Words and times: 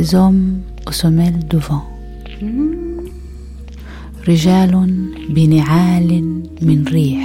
des 0.00 0.14
hommes 0.14 0.60
aux 0.86 0.92
semelles 0.92 1.46
de 1.46 1.58
vent. 1.58 1.84
رجال 4.28 4.72
بنعال 5.30 6.08
من 6.62 6.84
ريح 6.88 7.22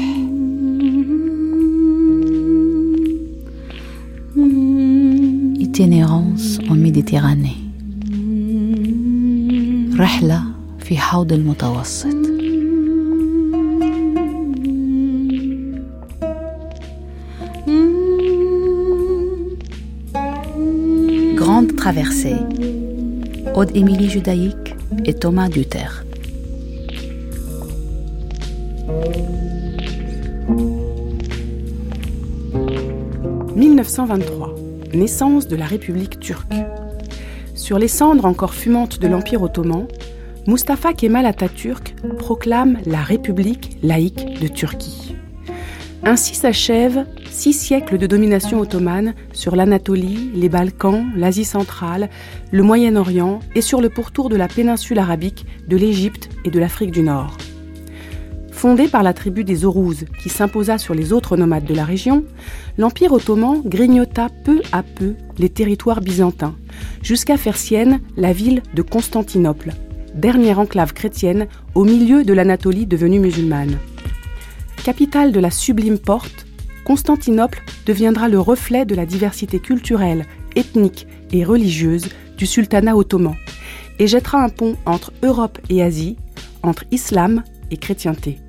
itinérance 5.65 6.59
en 6.69 6.75
Méditerranée 6.75 7.59
رحلة 9.99 10.41
في 10.79 10.97
حوض 10.97 11.33
المتوسط 11.33 12.35
Grande 21.41 21.75
traversée 21.75 22.54
Aude 23.55 23.73
Émilie 23.73 24.09
Judaïque 24.09 24.75
et 25.05 25.13
Thomas 25.13 25.47
Duterre 25.47 26.03
1923, 33.55 34.55
naissance 34.93 35.47
de 35.47 35.55
la 35.55 35.65
République 35.65 36.19
turque. 36.19 36.53
Sur 37.53 37.79
les 37.79 37.87
cendres 37.87 38.25
encore 38.25 38.53
fumantes 38.53 38.99
de 38.99 39.07
l'Empire 39.07 39.41
ottoman, 39.41 39.87
Mustafa 40.47 40.91
Kemal 40.91 41.25
Atatürk 41.25 41.95
proclame 42.17 42.79
la 42.85 43.03
République 43.03 43.77
laïque 43.81 44.37
de 44.41 44.49
Turquie. 44.49 45.15
Ainsi 46.03 46.35
s'achèvent 46.35 47.05
six 47.31 47.53
siècles 47.53 47.97
de 47.97 48.05
domination 48.05 48.59
ottomane 48.59 49.13
sur 49.35 49.55
l'Anatolie, 49.55 50.31
les 50.33 50.49
Balkans, 50.49 51.05
l'Asie 51.15 51.45
centrale, 51.45 52.09
le 52.51 52.63
Moyen-Orient 52.63 53.39
et 53.53 53.61
sur 53.61 53.81
le 53.81 53.89
pourtour 53.89 54.29
de 54.29 54.35
la 54.35 54.47
péninsule 54.47 54.99
arabique, 54.99 55.45
de 55.67 55.77
l'Égypte 55.77 56.29
et 56.43 56.49
de 56.49 56.59
l'Afrique 56.59 56.91
du 56.91 57.01
Nord. 57.01 57.37
Fondé 58.51 58.87
par 58.87 59.03
la 59.03 59.13
tribu 59.13 59.43
des 59.43 59.65
Orouzes 59.65 60.05
qui 60.23 60.29
s'imposa 60.29 60.77
sur 60.77 60.93
les 60.93 61.11
autres 61.11 61.35
nomades 61.35 61.65
de 61.65 61.73
la 61.73 61.83
région, 61.83 62.23
l'Empire 62.77 63.11
ottoman 63.11 63.61
grignota 63.65 64.29
peu 64.43 64.61
à 64.71 64.81
peu 64.81 65.15
les 65.37 65.49
territoires 65.49 66.01
byzantins, 66.01 66.55
jusqu'à 67.03 67.37
faire 67.37 67.57
sienne 67.57 67.99
la 68.15 68.31
ville 68.31 68.63
de 68.73 68.81
Constantinople, 68.81 69.73
dernière 70.15 70.59
enclave 70.59 70.93
chrétienne 70.93 71.47
au 71.75 71.83
milieu 71.83 72.23
de 72.23 72.33
l'Anatolie 72.33 72.85
devenue 72.85 73.19
musulmane. 73.19 73.77
Capitale 74.83 75.31
de 75.31 75.39
la 75.39 75.51
sublime 75.51 75.99
porte, 75.99 76.44
Constantinople 76.85 77.63
deviendra 77.87 78.29
le 78.29 78.39
reflet 78.39 78.85
de 78.85 78.95
la 78.95 79.07
diversité 79.07 79.59
culturelle, 79.59 80.25
ethnique 80.55 81.07
et 81.31 81.43
religieuse 81.43 82.07
du 82.37 82.45
sultanat 82.45 82.95
ottoman 82.95 83.35
et 83.99 84.07
jettera 84.07 84.43
un 84.43 84.49
pont 84.49 84.75
entre 84.85 85.11
Europe 85.23 85.57
et 85.69 85.81
Asie, 85.81 86.15
entre 86.63 86.85
islam 86.91 87.43
et 87.71 87.77
chrétienté. 87.77 88.39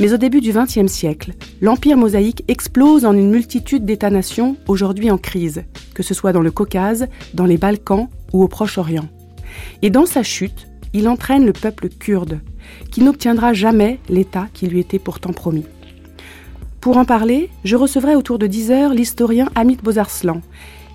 Mais 0.00 0.12
au 0.12 0.16
début 0.16 0.40
du 0.40 0.52
XXe 0.52 0.90
siècle, 0.90 1.34
l'empire 1.60 1.96
mosaïque 1.96 2.42
explose 2.48 3.04
en 3.04 3.16
une 3.16 3.30
multitude 3.30 3.84
d'États-nations 3.84 4.56
aujourd'hui 4.66 5.10
en 5.10 5.18
crise, 5.18 5.62
que 5.94 6.02
ce 6.02 6.14
soit 6.14 6.32
dans 6.32 6.40
le 6.40 6.50
Caucase, 6.50 7.06
dans 7.34 7.46
les 7.46 7.58
Balkans 7.58 8.08
ou 8.32 8.42
au 8.42 8.48
Proche-Orient. 8.48 9.08
Et 9.82 9.90
dans 9.90 10.06
sa 10.06 10.24
chute, 10.24 10.66
il 10.92 11.08
entraîne 11.08 11.46
le 11.46 11.52
peuple 11.52 11.88
kurde, 11.88 12.40
qui 12.90 13.02
n'obtiendra 13.02 13.52
jamais 13.52 14.00
l'État 14.08 14.48
qui 14.52 14.66
lui 14.66 14.80
était 14.80 14.98
pourtant 14.98 15.32
promis. 15.32 15.66
Pour 16.84 16.98
en 16.98 17.06
parler, 17.06 17.48
je 17.64 17.76
recevrai 17.76 18.14
autour 18.14 18.38
de 18.38 18.46
10 18.46 18.70
heures 18.70 18.92
l'historien 18.92 19.48
Amit 19.54 19.78
Bozarslan 19.82 20.42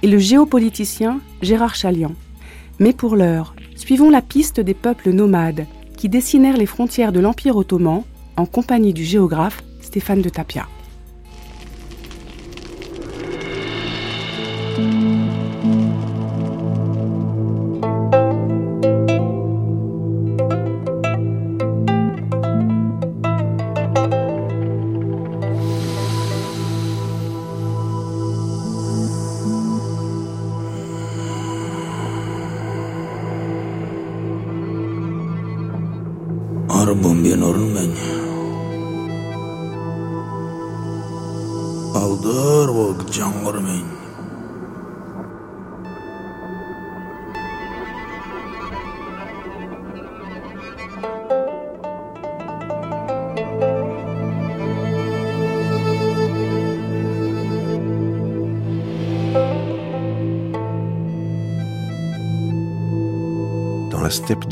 et 0.04 0.08
le 0.08 0.20
géopoliticien 0.20 1.20
Gérard 1.42 1.74
Chalian. 1.74 2.12
Mais 2.78 2.94
pour 2.94 3.16
l'heure, 3.16 3.56
suivons 3.76 4.12
la 4.12 4.22
piste 4.22 4.60
des 4.60 4.76
peuples 4.76 5.10
nomades 5.10 5.66
qui 5.98 6.08
dessinèrent 6.08 6.58
les 6.58 6.68
frontières 6.68 7.12
de 7.12 7.20
l'Empire 7.20 7.58
ottoman 7.58 8.04
en 8.38 8.46
compagnie 8.46 8.94
du 8.94 9.04
géographe 9.04 9.64
Stéphane 9.82 10.22
de 10.22 10.30
Tapia. 10.30 10.68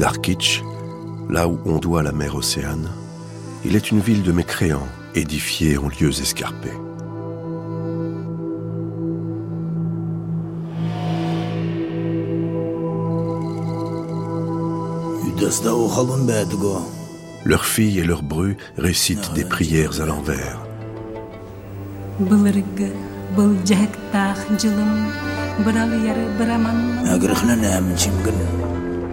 d'Arkitch, 0.07 0.63
là 1.29 1.50
où 1.50 1.59
on 1.66 1.79
doit 1.79 2.01
la 2.01 2.13
mer 2.13 2.34
Océane, 2.35 2.90
il 3.66 3.75
est 3.75 3.91
une 3.91 4.00
ville 4.00 4.23
de 4.23 4.31
mécréants 4.31 4.88
édifiée 5.16 5.78
en 5.78 5.90
lieux 5.90 6.18
escarpés. 6.22 6.79
Leurs 17.44 17.66
filles 17.66 18.00
et 18.00 18.06
leurs 18.06 18.23
brus 18.23 18.56
récitent 18.78 19.34
des 19.34 19.44
prières 19.44 20.00
à 20.00 20.06
l'envers. 20.06 20.66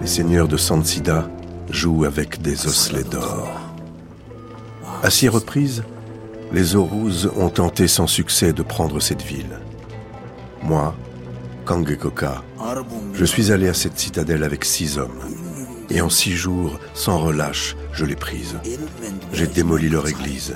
Les 0.05 0.11
seigneurs 0.11 0.49
de 0.49 0.59
Sansida 0.59 1.31
jouent 1.71 2.05
avec 2.05 2.43
des 2.43 2.67
osselets 2.67 3.05
d'or. 3.05 3.59
À 5.03 5.09
six 5.09 5.31
reprises, 5.31 5.83
les 6.53 6.77
Orous 6.77 7.27
ont 7.39 7.49
tenté 7.49 7.89
sans 7.89 8.07
succès 8.07 8.53
de 8.53 8.63
prendre 8.63 9.01
cette 9.01 9.23
ville. 9.23 9.59
Moi, 10.63 10.95
Kangekoka, 11.65 12.45
je 13.15 13.25
suis 13.25 13.51
allé 13.51 13.67
à 13.67 13.73
cette 13.73 13.99
citadelle 13.99 14.45
avec 14.45 14.67
six 14.67 14.99
hommes. 14.99 15.23
Et 15.89 16.03
en 16.03 16.11
six 16.11 16.35
jours, 16.35 16.79
sans 16.93 17.17
relâche, 17.17 17.75
je 17.95 18.05
l'ai 18.05 18.15
prise. 18.15 18.59
J'ai 19.33 19.47
démoli 19.47 19.89
leur 19.89 20.07
église, 20.07 20.55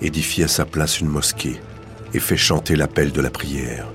édifié 0.00 0.44
à 0.44 0.48
sa 0.48 0.64
place 0.64 1.00
une 1.00 1.08
mosquée 1.08 1.60
et 2.14 2.18
fait 2.18 2.38
chanter 2.38 2.76
l'appel 2.76 3.12
de 3.12 3.20
la 3.20 3.28
prière. 3.28 3.92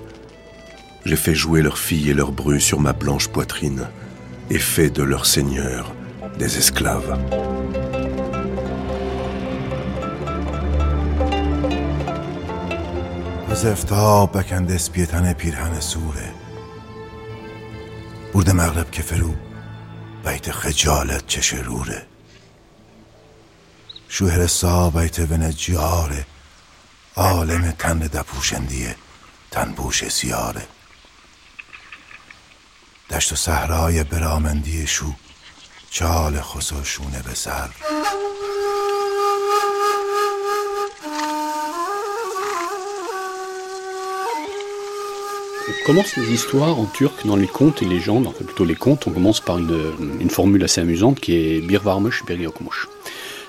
J'ai 1.05 1.15
fait 1.15 1.33
jouer 1.33 1.63
leurs 1.63 1.79
filles 1.79 2.11
et 2.11 2.13
leurs 2.13 2.31
brus 2.31 2.63
sur 2.63 2.79
ma 2.79 2.93
blanche 2.93 3.29
poitrine 3.29 3.87
et 4.53 4.59
fait 4.59 4.89
de 4.89 5.03
leur 5.03 5.25
seigneur 5.25 5.83
des 6.37 6.57
esclaves. 6.57 7.17
از 13.51 13.65
افتاب 13.65 14.37
بکنده 14.37 14.75
اسپی 14.75 15.05
پیرهن 15.33 15.79
سوره 15.79 16.33
برد 18.33 18.49
مغرب 18.49 18.91
که 18.91 19.01
فرو 19.01 19.33
بیت 20.25 20.51
خجالت 20.51 21.27
چه 21.27 21.41
شروره 21.41 22.05
شوهر 24.07 24.47
سا 24.47 24.89
بیت 24.89 25.19
ونجیاره 25.19 26.25
عالم 27.15 27.71
تن 27.71 27.99
دپوشندیه 27.99 28.95
تن 29.51 29.71
بوش 29.71 30.07
سیاره 30.07 30.67
دشت 33.10 33.32
و 33.32 33.36
صحرای 33.36 34.04
برامندی 34.04 34.86
شو 34.86 35.12
چال 35.90 36.40
خسوشونه 36.40 37.22
به 37.22 37.34
سر 37.34 37.68
On 45.68 45.92
commence 45.92 46.16
les 46.16 46.32
histoires 46.32 46.78
en 46.78 46.84
turc 46.84 47.26
dans 47.26 47.36
les 47.36 47.46
contes 47.46 47.82
et 47.82 47.86
légendes, 47.86 48.26
enfin 48.26 48.44
plutôt 48.44 48.64
les 48.64 48.74
contes, 48.74 49.06
on 49.06 49.12
commence 49.12 49.40
par 49.40 49.58
une, 49.58 50.30
formule 50.30 50.62
assez 50.64 50.80
amusante 50.80 51.18
qui 51.20 51.32
est 51.36 51.60
Bir 51.60 51.80
varmış, 51.80 52.22
bir 52.26 52.38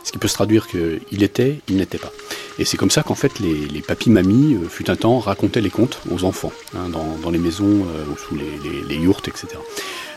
Ce 0.03 0.11
qui 0.11 0.17
peut 0.17 0.27
se 0.27 0.33
traduire 0.33 0.67
qu'il 0.67 1.23
était, 1.23 1.61
il 1.67 1.77
n'était 1.77 1.97
pas. 1.97 2.11
Et 2.58 2.64
c'est 2.64 2.76
comme 2.76 2.90
ça 2.90 3.02
qu'en 3.02 3.14
fait 3.14 3.38
les, 3.38 3.66
les 3.66 3.80
papis-mamies, 3.80 4.54
euh, 4.54 4.68
fut 4.68 4.90
un 4.90 4.96
temps, 4.96 5.18
racontaient 5.18 5.60
les 5.60 5.70
contes 5.70 6.00
aux 6.10 6.24
enfants, 6.24 6.52
hein, 6.76 6.88
dans, 6.90 7.30
les 7.30 7.38
maisons, 7.38 7.86
euh, 7.86 8.04
sous 8.16 8.36
les, 8.36 8.58
les, 8.88 8.96
etc. 8.96 9.46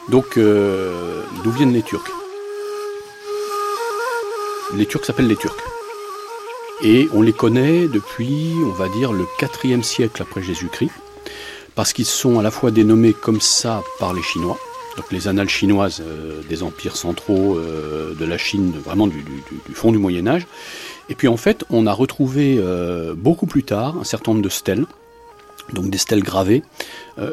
Donc, 0.10 0.38
euh, 0.38 1.24
d'où 1.44 1.52
viennent 1.52 1.74
les 1.74 1.82
Turcs? 1.82 2.12
Les 4.76 4.86
Turcs 4.86 5.06
s'appellent 5.06 5.28
les 5.28 5.36
Turcs. 5.36 5.56
Et 6.84 7.08
on 7.14 7.22
les 7.22 7.34
connaît 7.34 7.88
depuis, 7.88 8.52
on 8.66 8.72
va 8.72 8.90
dire, 8.90 9.14
le 9.14 9.26
4e 9.40 9.82
siècle 9.82 10.22
après 10.22 10.44
Jésus-Christ, 10.44 10.92
parce 11.74 11.94
qu'ils 11.94 12.06
sont 12.06 12.38
à 12.38 12.44
la 12.44 12.52
fois 12.52 12.72
dénommés 12.72 13.14
comme 13.14 13.42
ça 13.42 13.82
par 14.00 14.14
les 14.14 14.22
Chinois, 14.22 14.60
donc 14.98 15.12
les 15.12 15.28
annales 15.28 15.50
chinoises 15.50 16.02
euh, 16.06 16.42
des 16.48 16.64
empires 16.64 16.96
centraux 16.96 17.58
de 17.58 18.26
la 18.26 18.38
Chine, 18.38 18.74
vraiment 18.84 19.08
du, 19.08 19.24
fond 19.74 19.92
du 19.92 19.98
Moyen 19.98 20.28
Âge. 20.28 20.46
Et 21.10 21.16
puis 21.16 21.28
en 21.28 21.38
fait, 21.38 21.66
on 21.70 21.88
a 21.88 21.94
retrouvé 21.94 22.58
euh, 22.60 23.14
beaucoup 23.16 23.46
plus 23.46 23.64
tard 23.64 23.98
un 24.00 24.04
certain 24.04 24.32
nombre 24.32 24.44
de 24.44 24.50
stèles, 24.50 24.86
donc 25.74 25.90
des 25.90 25.98
stèles 25.98 26.24
gravées, 26.24 26.64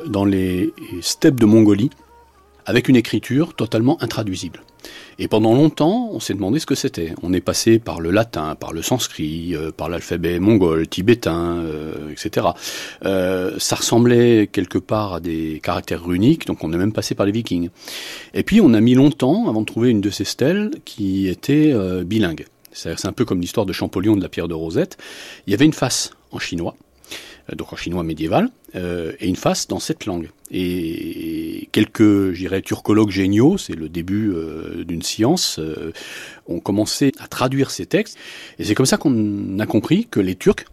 dans 0.07 0.25
les 0.25 0.73
steppes 1.01 1.39
de 1.39 1.45
Mongolie, 1.45 1.91
avec 2.67 2.89
une 2.89 2.97
écriture 2.97 3.55
totalement 3.55 4.03
intraduisible. 4.03 4.63
Et 5.19 5.29
pendant 5.29 5.55
longtemps, 5.55 6.11
on 6.13 6.21
s'est 6.21 6.35
demandé 6.35 6.59
ce 6.59 6.67
que 6.67 6.75
c'était. 6.75 7.15
On 7.23 7.33
est 7.33 7.41
passé 7.41 7.79
par 7.79 8.01
le 8.01 8.11
latin, 8.11 8.55
par 8.55 8.73
le 8.73 8.83
sanskrit, 8.83 9.55
euh, 9.55 9.71
par 9.71 9.89
l'alphabet 9.89 10.41
mongol, 10.41 10.89
tibétain, 10.89 11.59
euh, 11.59 12.11
etc. 12.11 12.49
Euh, 13.05 13.55
ça 13.59 13.77
ressemblait 13.77 14.49
quelque 14.51 14.79
part 14.79 15.15
à 15.15 15.21
des 15.21 15.61
caractères 15.63 16.05
runiques, 16.05 16.47
donc 16.47 16.65
on 16.65 16.73
est 16.73 16.77
même 16.77 16.93
passé 16.93 17.15
par 17.15 17.27
les 17.27 17.33
vikings. 17.33 17.69
Et 18.35 18.43
puis 18.43 18.61
on 18.61 18.75
a 18.75 18.81
mis 18.81 18.95
longtemps 18.95 19.49
avant 19.49 19.61
de 19.61 19.67
trouver 19.67 19.91
une 19.91 20.01
de 20.01 20.11
ces 20.11 20.25
stèles 20.25 20.71
qui 20.85 21.29
était 21.29 21.75
bilingue. 22.05 22.47
C'est 22.73 23.07
un 23.07 23.13
peu 23.13 23.25
comme 23.25 23.41
l'histoire 23.41 23.67
de 23.67 23.73
Champollion 23.73 24.17
de 24.17 24.23
la 24.23 24.29
pierre 24.29 24.49
de 24.49 24.55
Rosette. 24.55 24.97
Il 25.47 25.51
y 25.51 25.55
avait 25.55 25.65
une 25.65 25.73
face 25.73 26.11
en 26.31 26.39
chinois, 26.39 26.75
donc 27.55 27.73
en 27.73 27.77
chinois 27.77 28.03
médiéval, 28.03 28.51
euh, 28.75 29.13
et 29.21 29.29
une 29.29 29.37
face 29.37 29.69
dans 29.69 29.79
cette 29.79 30.07
langue. 30.07 30.31
Et 30.51 31.69
quelques, 31.73 32.33
j'irais, 32.33 32.63
turcologues 32.63 33.11
géniaux, 33.11 33.59
c'est 33.59 33.75
le 33.75 33.89
début 33.89 34.31
euh, 34.33 34.85
d'une 34.85 35.03
science, 35.03 35.59
euh, 35.59 35.93
ont 36.47 36.61
commencé 36.61 37.13
à 37.19 37.29
traduire 37.29 37.71
ces 37.71 37.87
textes. 37.87 38.17
Et 38.59 38.65
c'est 38.65 38.75
comme 38.75 38.87
ça 38.87 38.97
qu'on 38.97 39.59
a 39.59 39.67
compris 39.67 40.07
que 40.11 40.21
les 40.21 40.35
Turcs 40.35 40.65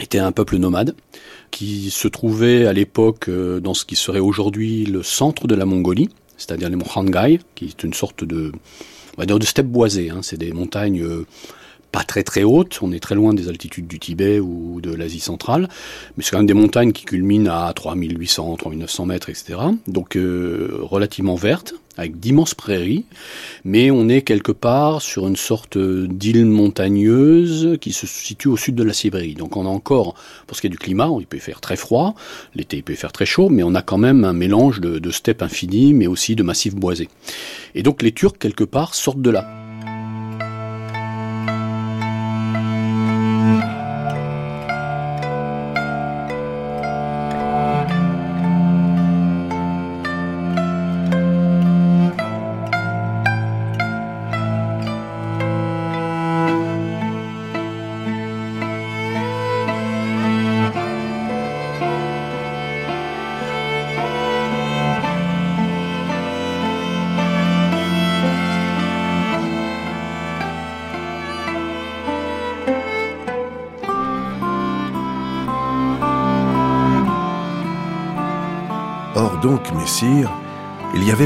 étaient 0.00 0.18
un 0.18 0.32
peuple 0.32 0.56
nomade 0.56 0.94
qui 1.50 1.90
se 1.90 2.08
trouvait 2.08 2.66
à 2.66 2.72
l'époque 2.72 3.30
dans 3.30 3.74
ce 3.74 3.84
qui 3.84 3.94
serait 3.94 4.18
aujourd'hui 4.18 4.84
le 4.86 5.04
centre 5.04 5.46
de 5.46 5.54
la 5.54 5.66
Mongolie, 5.66 6.08
c'est-à-dire 6.36 6.68
les 6.68 6.76
Mohangai, 6.76 7.38
qui 7.54 7.66
est 7.66 7.84
une 7.84 7.94
sorte 7.94 8.24
de, 8.24 8.50
on 9.16 9.20
va 9.20 9.26
dire, 9.26 9.38
de 9.38 9.44
steppe 9.44 9.66
boisée. 9.66 10.10
Hein. 10.10 10.20
C'est 10.22 10.38
des 10.38 10.52
montagnes 10.52 11.24
pas 11.94 12.02
très 12.02 12.24
très 12.24 12.42
haute, 12.42 12.80
on 12.82 12.90
est 12.90 12.98
très 12.98 13.14
loin 13.14 13.34
des 13.34 13.48
altitudes 13.48 13.86
du 13.86 14.00
Tibet 14.00 14.40
ou 14.40 14.80
de 14.80 14.92
l'Asie 14.92 15.20
centrale, 15.20 15.68
mais 16.16 16.24
c'est 16.24 16.32
quand 16.32 16.38
même 16.38 16.46
des 16.46 16.52
montagnes 16.52 16.90
qui 16.90 17.04
culminent 17.04 17.52
à 17.52 17.72
3800, 17.72 18.56
3900 18.56 19.06
mètres, 19.06 19.30
etc. 19.30 19.60
Donc 19.86 20.16
euh, 20.16 20.76
relativement 20.80 21.36
vertes, 21.36 21.74
avec 21.96 22.18
d'immenses 22.18 22.54
prairies, 22.54 23.04
mais 23.64 23.90
on 23.90 24.08
est 24.08 24.22
quelque 24.22 24.52
part 24.52 25.02
sur 25.02 25.26
une 25.26 25.36
sorte 25.36 25.78
d'île 25.78 26.46
montagneuse 26.46 27.78
qui 27.80 27.92
se 27.92 28.06
situe 28.06 28.48
au 28.48 28.56
sud 28.56 28.74
de 28.74 28.82
la 28.82 28.92
Sibérie. 28.92 29.34
Donc 29.34 29.56
on 29.56 29.66
a 29.66 29.68
encore, 29.68 30.14
pour 30.46 30.56
ce 30.56 30.60
qui 30.60 30.66
est 30.66 30.70
du 30.70 30.78
climat, 30.78 31.10
il 31.18 31.26
peut 31.26 31.38
faire 31.38 31.60
très 31.60 31.76
froid, 31.76 32.14
l'été 32.54 32.78
il 32.78 32.82
peut 32.82 32.94
faire 32.94 33.12
très 33.12 33.26
chaud, 33.26 33.48
mais 33.48 33.62
on 33.62 33.74
a 33.74 33.82
quand 33.82 33.98
même 33.98 34.24
un 34.24 34.32
mélange 34.32 34.80
de, 34.80 34.98
de 34.98 35.10
steppes 35.10 35.42
infinies, 35.42 35.94
mais 35.94 36.06
aussi 36.06 36.36
de 36.36 36.42
massifs 36.42 36.74
boisés. 36.74 37.08
Et 37.74 37.82
donc 37.82 38.02
les 38.02 38.12
Turcs, 38.12 38.38
quelque 38.38 38.64
part, 38.64 38.94
sortent 38.94 39.22
de 39.22 39.30
là. 39.30 39.63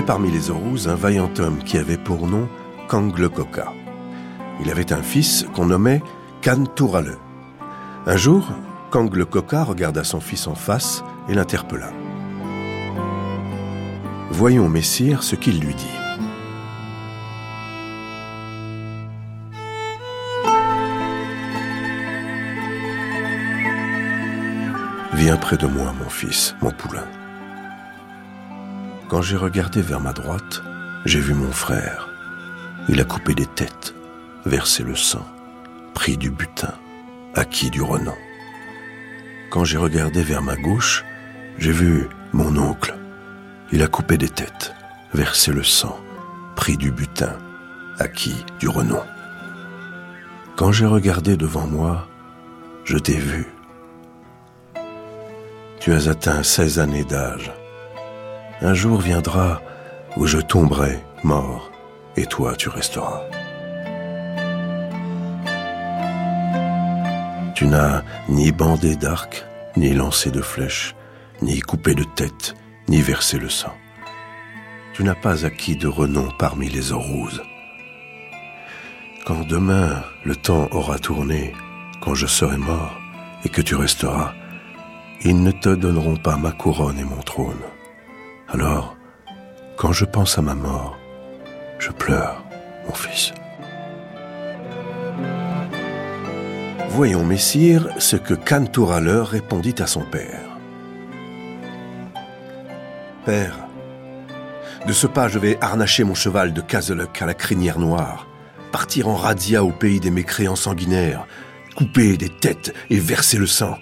Parmi 0.02 0.30
les 0.30 0.50
Orous 0.50 0.88
un 0.88 0.94
vaillant 0.94 1.30
homme 1.38 1.58
qui 1.64 1.78
avait 1.78 1.96
pour 1.96 2.26
nom 2.26 2.48
Kanglekoka. 2.88 3.72
Il 4.60 4.70
avait 4.70 4.92
un 4.92 5.02
fils 5.02 5.46
qu'on 5.54 5.66
nommait 5.66 6.02
Kantourale. 6.42 7.16
Un 8.06 8.16
jour, 8.16 8.48
Kanglekoka 8.90 9.64
regarda 9.64 10.04
son 10.04 10.20
fils 10.20 10.46
en 10.46 10.54
face 10.54 11.02
et 11.28 11.34
l'interpella. 11.34 11.90
Voyons, 14.30 14.68
messire, 14.68 15.22
ce 15.22 15.36
qu'il 15.36 15.60
lui 15.60 15.74
dit. 15.74 15.86
Viens 25.14 25.36
près 25.36 25.56
de 25.56 25.66
moi, 25.66 25.92
mon 25.98 26.08
fils, 26.08 26.54
mon 26.62 26.70
poulain. 26.70 27.17
Quand 29.08 29.22
j'ai 29.22 29.36
regardé 29.36 29.80
vers 29.80 30.00
ma 30.00 30.12
droite, 30.12 30.62
j'ai 31.06 31.18
vu 31.18 31.32
mon 31.32 31.50
frère. 31.50 32.10
Il 32.90 33.00
a 33.00 33.04
coupé 33.04 33.34
des 33.34 33.46
têtes, 33.46 33.94
versé 34.44 34.82
le 34.82 34.94
sang, 34.94 35.26
pris 35.94 36.18
du 36.18 36.30
butin, 36.30 36.74
acquis 37.34 37.70
du 37.70 37.80
renom. 37.80 38.14
Quand 39.48 39.64
j'ai 39.64 39.78
regardé 39.78 40.22
vers 40.22 40.42
ma 40.42 40.56
gauche, 40.56 41.06
j'ai 41.56 41.72
vu 41.72 42.06
mon 42.34 42.54
oncle. 42.58 42.98
Il 43.72 43.82
a 43.82 43.86
coupé 43.86 44.18
des 44.18 44.28
têtes, 44.28 44.74
versé 45.14 45.52
le 45.52 45.64
sang, 45.64 45.98
pris 46.54 46.76
du 46.76 46.90
butin, 46.90 47.38
acquis 47.98 48.44
du 48.60 48.68
renom. 48.68 49.02
Quand 50.56 50.70
j'ai 50.70 50.86
regardé 50.86 51.38
devant 51.38 51.66
moi, 51.66 52.06
je 52.84 52.98
t'ai 52.98 53.16
vu. 53.16 53.46
Tu 55.80 55.94
as 55.94 56.08
atteint 56.08 56.42
16 56.42 56.78
années 56.78 57.04
d'âge 57.04 57.50
un 58.60 58.74
jour 58.74 59.00
viendra 59.00 59.62
où 60.16 60.26
je 60.26 60.38
tomberai 60.38 60.98
mort 61.22 61.70
et 62.16 62.26
toi 62.26 62.56
tu 62.56 62.68
resteras. 62.68 63.22
Tu 67.54 67.66
n'as 67.66 68.02
ni 68.28 68.52
bandé 68.52 68.96
d'arc, 68.96 69.44
ni 69.76 69.92
lancé 69.92 70.30
de 70.30 70.40
flèches, 70.40 70.94
ni 71.42 71.60
coupé 71.60 71.94
de 71.94 72.04
tête, 72.04 72.54
ni 72.88 73.00
versé 73.00 73.38
le 73.38 73.48
sang. 73.48 73.74
Tu 74.94 75.04
n'as 75.04 75.14
pas 75.14 75.44
acquis 75.44 75.76
de 75.76 75.86
renom 75.86 76.28
parmi 76.38 76.68
les 76.68 76.92
Oroses. 76.92 77.42
Quand 79.26 79.46
demain 79.46 80.02
le 80.24 80.34
temps 80.34 80.68
aura 80.72 80.98
tourné, 80.98 81.52
quand 82.00 82.14
je 82.14 82.26
serai 82.26 82.56
mort 82.56 82.96
et 83.44 83.48
que 83.48 83.60
tu 83.60 83.74
resteras, 83.74 84.32
ils 85.24 85.42
ne 85.42 85.50
te 85.50 85.68
donneront 85.68 86.16
pas 86.16 86.36
ma 86.36 86.52
couronne 86.52 86.98
et 86.98 87.04
mon 87.04 87.22
trône. 87.22 87.62
Alors, 88.50 88.96
quand 89.76 89.92
je 89.92 90.06
pense 90.06 90.38
à 90.38 90.42
ma 90.42 90.54
mort, 90.54 90.96
je 91.78 91.90
pleure, 91.90 92.42
mon 92.86 92.94
fils. 92.94 93.32
Voyons, 96.88 97.24
messire, 97.24 97.88
ce 97.98 98.16
que 98.16 98.32
Cantouraleur 98.32 99.28
répondit 99.28 99.74
à 99.78 99.86
son 99.86 100.00
père. 100.00 100.48
Père, 103.26 103.58
de 104.86 104.92
ce 104.94 105.06
pas 105.06 105.28
je 105.28 105.38
vais 105.38 105.58
harnacher 105.60 106.02
mon 106.02 106.14
cheval 106.14 106.54
de 106.54 106.62
Cazeluc 106.62 107.20
à 107.20 107.26
la 107.26 107.34
crinière 107.34 107.78
noire, 107.78 108.26
partir 108.72 109.08
en 109.08 109.16
radia 109.16 109.62
au 109.62 109.70
pays 109.70 110.00
des 110.00 110.10
mécréants 110.10 110.56
sanguinaires, 110.56 111.26
couper 111.76 112.16
des 112.16 112.30
têtes 112.30 112.74
et 112.88 112.98
verser 112.98 113.36
le 113.36 113.46
sang, 113.46 113.76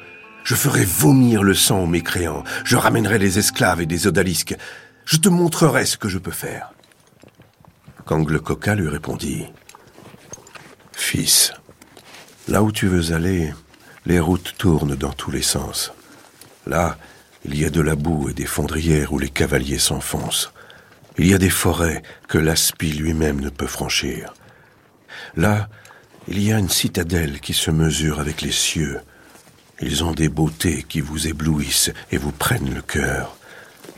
je 0.47 0.55
ferai 0.55 0.85
vomir 0.85 1.43
le 1.43 1.55
sang 1.55 1.81
aux 1.81 1.89
mécréants. 1.89 2.45
Je 2.65 2.77
ramènerai 2.77 3.19
les 3.19 3.41
esclaves 3.41 3.81
et 3.81 3.87
des 3.87 4.07
odalisques. 4.07 4.55
Je 5.05 5.17
te 5.17 5.29
montrerai 5.29 5.85
ce 5.85 5.97
que 5.97 6.09
je 6.09 6.19
peux 6.19 6.31
faire. 6.31 6.73
Kangle 8.05 8.41
Coca 8.41 8.77
lui 8.77 8.89
répondit 8.89 9.47
Fils, 10.93 11.53
là 12.47 12.63
où 12.63 12.71
tu 12.71 12.87
veux 12.87 13.13
aller, 13.13 13.53
les 14.07 14.21
routes 14.21 14.55
tournent 14.57 14.95
dans 14.95 15.13
tous 15.13 15.33
les 15.33 15.43
sens. 15.43 15.93
Là, 16.65 16.97
il 17.45 17.59
y 17.59 17.65
a 17.65 17.71
de 17.71 17.81
la 17.81 17.97
boue 17.97 18.29
et 18.29 18.33
des 18.33 18.47
fondrières 18.47 19.13
où 19.13 19.19
les 19.19 19.31
cavaliers 19.31 19.81
s'enfoncent. 19.81 20.53
Il 21.19 21.27
y 21.27 21.35
a 21.35 21.39
des 21.39 21.51
forêts 21.51 22.05
que 22.29 22.39
l'aspi 22.39 22.93
lui-même 22.93 23.41
ne 23.41 23.51
peut 23.51 23.67
franchir. 23.67 24.33
Là, 25.35 25.69
il 26.29 26.41
y 26.41 26.53
a 26.53 26.59
une 26.59 26.69
citadelle 26.69 27.41
qui 27.41 27.53
se 27.53 27.73
mesure 27.73 28.21
avec 28.21 28.43
les 28.43 28.53
cieux 28.53 29.01
ils 29.81 30.05
ont 30.05 30.13
des 30.13 30.29
beautés 30.29 30.85
qui 30.89 31.01
vous 31.01 31.29
éblouissent 31.29 31.93
et 32.11 32.17
vous 32.17 32.33
prennent 32.33 32.75
le 32.75 32.83
cœur. 32.83 33.37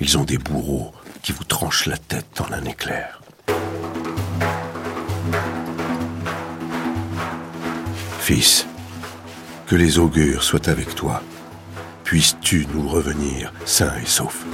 Ils 0.01 0.19
ont 0.19 0.25
des 0.25 0.39
bourreaux 0.39 0.93
qui 1.23 1.33
vous 1.33 1.45
tranche 1.45 1.87
la 1.87 1.97
tête 1.97 2.41
en 2.41 2.53
un 2.53 2.65
éclair. 2.65 3.21
Fils, 8.21 8.67
que 9.67 9.77
les 9.77 9.99
augures 9.99 10.43
soient 10.43 10.69
avec 10.69 10.95
toi. 10.95 11.23
Puisses-tu 12.05 12.67
nous 12.75 12.89
revenir 12.89 13.53
sains 13.65 13.97
et 14.03 14.07
saufs. 14.07 14.45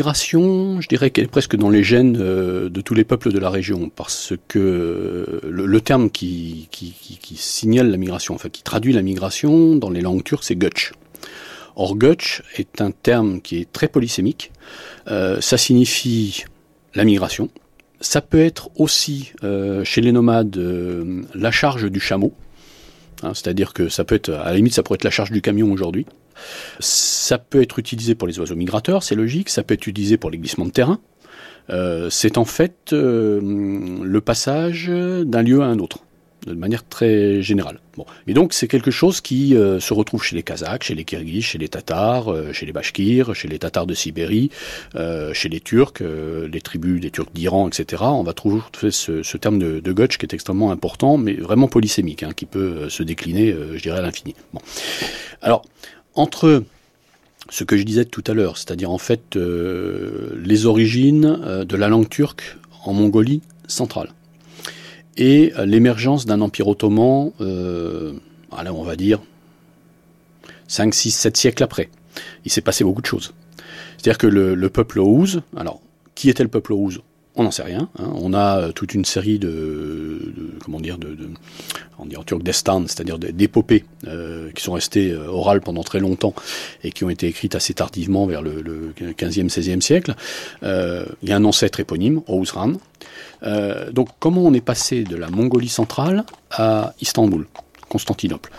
Migration, 0.00 0.80
je 0.80 0.88
dirais 0.88 1.10
qu'elle 1.10 1.24
est 1.24 1.34
presque 1.38 1.56
dans 1.56 1.68
les 1.68 1.84
gènes 1.84 2.16
euh, 2.18 2.70
de 2.70 2.80
tous 2.80 2.94
les 2.94 3.04
peuples 3.04 3.32
de 3.32 3.38
la 3.38 3.50
région, 3.50 3.90
parce 3.94 4.32
que 4.48 5.40
le, 5.46 5.66
le 5.66 5.80
terme 5.82 6.08
qui, 6.10 6.68
signale 7.36 7.90
la 7.90 7.98
migration, 7.98 8.34
enfin 8.34 8.48
qui 8.48 8.62
traduit 8.62 8.94
la 8.94 9.02
migration 9.02 9.76
dans 9.76 9.90
les 9.90 10.00
langues 10.00 10.24
turques, 10.24 10.44
c'est 10.44 10.56
Göç. 10.56 10.92
Or, 11.76 11.96
Göç 11.96 12.42
est 12.56 12.80
un 12.80 12.92
terme 12.92 13.42
qui 13.42 13.58
est 13.58 13.70
très 13.70 13.88
polysémique. 13.88 14.52
Euh, 15.08 15.38
ça 15.42 15.58
signifie 15.58 16.44
la 16.94 17.04
migration. 17.04 17.50
Ça 18.00 18.22
peut 18.22 18.40
être 18.40 18.70
aussi, 18.76 19.32
euh, 19.44 19.84
chez 19.84 20.00
les 20.00 20.12
nomades, 20.12 20.56
euh, 20.56 21.22
la 21.34 21.50
charge 21.50 21.90
du 21.90 22.00
chameau. 22.00 22.32
Hein, 23.22 23.32
C'est-à-dire 23.34 23.74
que 23.74 23.90
ça 23.90 24.04
peut 24.04 24.14
être, 24.14 24.30
à 24.30 24.46
la 24.50 24.54
limite, 24.54 24.72
ça 24.72 24.82
pourrait 24.82 24.96
être 24.96 25.04
la 25.04 25.10
charge 25.10 25.30
du 25.30 25.42
camion 25.42 25.70
aujourd'hui. 25.70 26.06
Ça 26.78 27.38
peut 27.38 27.62
être 27.62 27.78
utilisé 27.78 28.14
pour 28.14 28.28
les 28.28 28.38
oiseaux 28.38 28.56
migrateurs, 28.56 29.02
c'est 29.02 29.14
logique. 29.14 29.48
Ça 29.48 29.62
peut 29.62 29.74
être 29.74 29.86
utilisé 29.86 30.16
pour 30.16 30.30
les 30.30 30.38
glissements 30.38 30.66
de 30.66 30.70
terrain. 30.70 31.00
Euh, 31.70 32.10
c'est 32.10 32.38
en 32.38 32.44
fait 32.44 32.92
euh, 32.92 33.40
le 34.02 34.20
passage 34.20 34.88
d'un 34.88 35.42
lieu 35.42 35.62
à 35.62 35.66
un 35.66 35.78
autre, 35.78 35.98
de 36.46 36.54
manière 36.54 36.86
très 36.86 37.42
générale. 37.42 37.78
Bon. 37.96 38.06
Et 38.26 38.34
donc 38.34 38.52
c'est 38.52 38.66
quelque 38.66 38.90
chose 38.90 39.20
qui 39.20 39.54
euh, 39.54 39.78
se 39.78 39.94
retrouve 39.94 40.24
chez 40.24 40.34
les 40.34 40.42
Kazakhs, 40.42 40.84
chez 40.84 40.94
les 40.94 41.04
Kirghizes, 41.04 41.44
chez 41.44 41.58
les 41.58 41.68
Tatars, 41.68 42.34
chez 42.52 42.66
les 42.66 42.72
Bashkirs, 42.72 43.34
chez 43.34 43.46
les 43.46 43.58
Tatars 43.58 43.86
de 43.86 43.94
Sibérie, 43.94 44.50
chez 45.32 45.48
les 45.48 45.60
Turcs, 45.60 46.00
les 46.00 46.60
tribus 46.60 47.00
des 47.00 47.10
Turcs 47.10 47.32
d'Iran, 47.32 47.68
etc. 47.68 48.02
On 48.06 48.24
va 48.24 48.32
trouver 48.32 48.60
ce, 48.90 49.36
terme 49.36 49.58
de, 49.58 49.80
de 49.80 49.92
Göç 49.92 50.18
qui 50.18 50.26
est 50.26 50.34
extrêmement 50.34 50.72
important, 50.72 51.18
mais 51.18 51.34
vraiment 51.34 51.68
polysémique, 51.68 52.22
hein, 52.22 52.32
qui 52.34 52.46
peut 52.46 52.88
se 52.88 53.02
décliner, 53.02 53.54
je 53.74 53.82
dirais, 53.82 53.98
à 53.98 54.02
l'infini. 54.02 54.34
Bon. 54.52 54.60
Alors, 55.42 55.62
entre 56.14 56.64
ce 57.48 57.64
que 57.64 57.76
je 57.76 57.82
disais 57.82 58.04
tout 58.04 58.24
à 58.26 58.34
l'heure, 58.34 58.58
c'est-à-dire 58.58 58.90
en 58.90 58.98
fait 58.98 59.36
euh, 59.36 60.38
les 60.42 60.66
origines 60.66 61.38
euh, 61.44 61.64
de 61.64 61.76
la 61.76 61.88
langue 61.88 62.08
turque 62.08 62.56
en 62.84 62.92
Mongolie 62.92 63.42
centrale 63.66 64.10
et 65.20 65.52
euh, 65.58 65.66
l'émergence 65.66 66.26
d'un 66.26 66.40
empire 66.40 66.66
ottoman, 66.68 67.32
euh, 67.40 68.14
alors 68.56 68.78
on 68.78 68.84
va 68.84 68.96
dire 68.96 69.20
5, 70.68 70.94
6, 70.94 71.10
7 71.10 71.36
siècles 71.36 71.62
après. 71.62 71.90
Il 72.44 72.50
s'est 72.50 72.60
passé 72.60 72.84
beaucoup 72.84 73.02
de 73.02 73.06
choses. 73.06 73.34
C'est-à-dire 73.96 74.18
que 74.18 74.26
le, 74.26 74.54
le 74.54 74.70
peuple 74.70 74.98
Ouz, 75.00 75.42
alors 75.56 75.80
qui 76.14 76.30
était 76.30 76.42
le 76.42 76.48
peuple 76.48 76.72
Ouz 76.72 77.00
on 77.40 77.44
n'en 77.44 77.50
sait 77.50 77.62
rien. 77.62 77.88
Hein. 77.98 78.12
On 78.14 78.34
a 78.34 78.72
toute 78.72 78.94
une 78.94 79.04
série 79.04 79.38
de, 79.38 80.32
comment 80.64 80.80
dire, 80.80 80.98
de, 80.98 81.16
on 81.98 82.06
dit 82.06 82.16
en 82.16 82.22
turc 82.22 82.42
destan, 82.42 82.84
c'est-à-dire 82.86 83.18
d'épopées 83.18 83.84
euh, 84.06 84.50
qui 84.52 84.62
sont 84.62 84.72
restées 84.72 85.10
euh, 85.10 85.26
orales 85.28 85.60
pendant 85.60 85.82
très 85.82 86.00
longtemps 86.00 86.34
et 86.84 86.92
qui 86.92 87.04
ont 87.04 87.10
été 87.10 87.26
écrites 87.26 87.54
assez 87.54 87.74
tardivement 87.74 88.26
vers 88.26 88.42
le, 88.42 88.60
le 88.60 88.92
15e, 89.12 89.48
16e 89.48 89.80
siècle. 89.80 90.14
Euh, 90.62 91.06
il 91.22 91.30
y 91.30 91.32
a 91.32 91.36
un 91.36 91.44
ancêtre 91.44 91.80
éponyme, 91.80 92.22
Ouzran. 92.28 92.74
Euh, 93.42 93.90
donc 93.90 94.08
comment 94.18 94.42
on 94.42 94.52
est 94.52 94.60
passé 94.60 95.04
de 95.04 95.16
la 95.16 95.30
Mongolie 95.30 95.68
centrale 95.68 96.24
à 96.50 96.94
Istanbul, 97.00 97.46
Constantinople? 97.88 98.50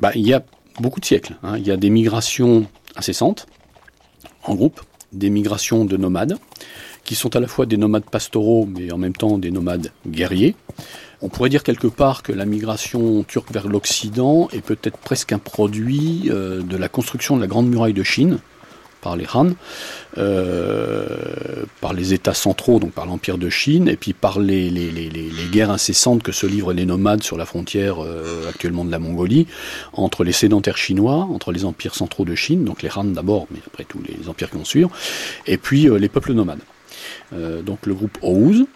Bah, 0.00 0.10
Il 0.14 0.26
y 0.26 0.34
a 0.34 0.42
beaucoup 0.80 1.00
de 1.00 1.04
siècles. 1.04 1.36
Hein. 1.42 1.58
Il 1.58 1.66
y 1.66 1.70
a 1.70 1.76
des 1.76 1.90
migrations 1.90 2.66
incessantes, 2.96 3.46
en 4.44 4.54
groupe, 4.54 4.80
des 5.12 5.30
migrations 5.30 5.84
de 5.84 5.96
nomades 5.96 6.38
qui 7.04 7.14
sont 7.14 7.34
à 7.36 7.40
la 7.40 7.46
fois 7.46 7.66
des 7.66 7.76
nomades 7.76 8.04
pastoraux, 8.04 8.66
mais 8.66 8.92
en 8.92 8.98
même 8.98 9.14
temps 9.14 9.38
des 9.38 9.50
nomades 9.50 9.92
guerriers. 10.06 10.54
On 11.22 11.28
pourrait 11.28 11.50
dire 11.50 11.62
quelque 11.62 11.86
part 11.86 12.22
que 12.22 12.32
la 12.32 12.46
migration 12.46 13.22
turque 13.24 13.52
vers 13.52 13.68
l'Occident 13.68 14.48
est 14.52 14.62
peut-être 14.62 14.96
presque 14.96 15.32
un 15.32 15.38
produit 15.38 16.28
euh, 16.30 16.62
de 16.62 16.76
la 16.76 16.88
construction 16.88 17.36
de 17.36 17.42
la 17.42 17.46
Grande 17.46 17.68
Muraille 17.68 17.92
de 17.92 18.02
Chine 18.02 18.38
par 19.02 19.16
les 19.16 19.26
Han, 19.32 19.52
euh, 20.18 21.64
par 21.80 21.94
les 21.94 22.12
États 22.12 22.34
centraux, 22.34 22.78
donc 22.78 22.92
par 22.92 23.06
l'Empire 23.06 23.38
de 23.38 23.48
Chine, 23.48 23.88
et 23.88 23.96
puis 23.96 24.12
par 24.12 24.38
les, 24.38 24.70
guerres 25.50 25.70
incessantes 25.70 26.22
que 26.22 26.32
se 26.32 26.46
livrent 26.46 26.74
les 26.74 26.84
nomades 26.84 27.22
sur 27.22 27.38
la 27.38 27.46
frontière 27.46 28.04
euh, 28.04 28.48
actuellement 28.48 28.84
de 28.84 28.90
la 28.90 28.98
Mongolie, 28.98 29.46
entre 29.94 30.22
les 30.22 30.32
sédentaires 30.32 30.76
chinois, 30.76 31.26
entre 31.32 31.50
les 31.50 31.64
empires 31.64 31.94
centraux 31.94 32.26
de 32.26 32.34
Chine, 32.34 32.64
donc 32.64 32.82
les 32.82 32.90
Han 32.94 33.04
d'abord, 33.04 33.46
mais 33.50 33.60
après 33.66 33.84
tous 33.84 34.02
les 34.06 34.28
empires 34.28 34.50
qui 34.50 34.58
vont 34.58 34.66
suivre, 34.66 34.90
et 35.46 35.56
puis 35.56 35.88
les 35.98 36.08
peuples 36.10 36.34
nomades 36.34 36.60
donc 37.32 37.86
le 37.86 37.94
groupe 37.94 38.18
Ouz. 38.22 38.66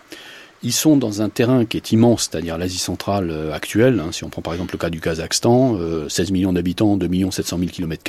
Ils 0.64 0.72
sont 0.72 0.96
dans 0.96 1.20
un 1.20 1.28
terrain 1.28 1.66
qui 1.66 1.76
est 1.76 1.92
immense, 1.92 2.30
c'est-à-dire 2.30 2.56
l'Asie 2.56 2.78
centrale 2.78 3.28
euh, 3.30 3.52
actuelle. 3.52 4.00
Hein, 4.00 4.12
si 4.12 4.24
on 4.24 4.30
prend 4.30 4.40
par 4.40 4.54
exemple 4.54 4.72
le 4.72 4.78
cas 4.78 4.88
du 4.88 4.98
Kazakhstan, 4.98 5.76
euh, 5.78 6.08
16 6.08 6.30
millions 6.30 6.54
d'habitants, 6.54 6.96
2 6.96 7.06
700 7.30 7.58
000 7.58 7.70
km, 7.70 8.02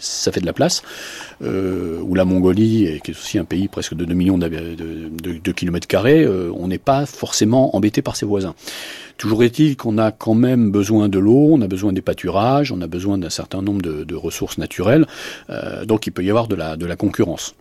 ça 0.00 0.32
fait 0.32 0.40
de 0.40 0.46
la 0.46 0.54
place. 0.54 0.82
Euh, 1.42 2.00
ou 2.00 2.14
la 2.14 2.24
Mongolie, 2.24 2.98
qui 3.04 3.10
est 3.10 3.14
aussi 3.14 3.38
un 3.38 3.44
pays 3.44 3.68
presque 3.68 3.92
de 3.92 4.06
2 4.06 4.14
millions 4.14 4.38
de, 4.38 4.48
de, 4.48 5.52
euh, 6.06 6.50
on 6.56 6.68
n'est 6.68 6.78
pas 6.78 7.04
forcément 7.04 7.76
embêté 7.76 8.00
par 8.00 8.16
ses 8.16 8.24
voisins. 8.24 8.54
Toujours 9.18 9.42
est-il 9.42 9.76
qu'on 9.76 9.98
a 9.98 10.10
quand 10.10 10.34
même 10.34 10.70
besoin 10.70 11.10
de 11.10 11.18
l'eau, 11.18 11.50
on 11.52 11.60
a 11.60 11.68
besoin 11.68 11.92
des 11.92 12.00
pâturages, 12.00 12.72
on 12.72 12.80
a 12.80 12.86
besoin 12.86 13.18
d'un 13.18 13.30
certain 13.30 13.60
nombre 13.60 13.82
de, 13.82 14.14
ressources 14.14 14.56
naturelles, 14.56 15.06
euh, 15.50 15.84
donc 15.84 16.06
il 16.06 16.10
peut 16.10 16.24
y 16.24 16.30
avoir 16.30 16.48
de 16.48 16.56
la 16.56 16.96
concurrence. 16.96 17.54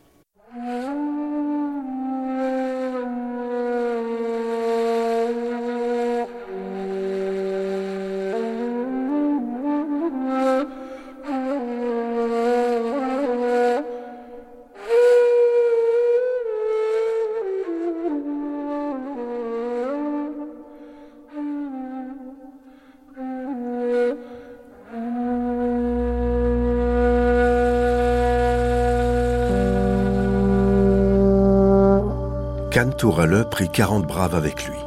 Khan 32.78 32.92
Tourale 32.92 33.50
prit 33.50 33.70
quarante 33.70 34.06
braves 34.06 34.36
avec 34.36 34.68
lui. 34.68 34.78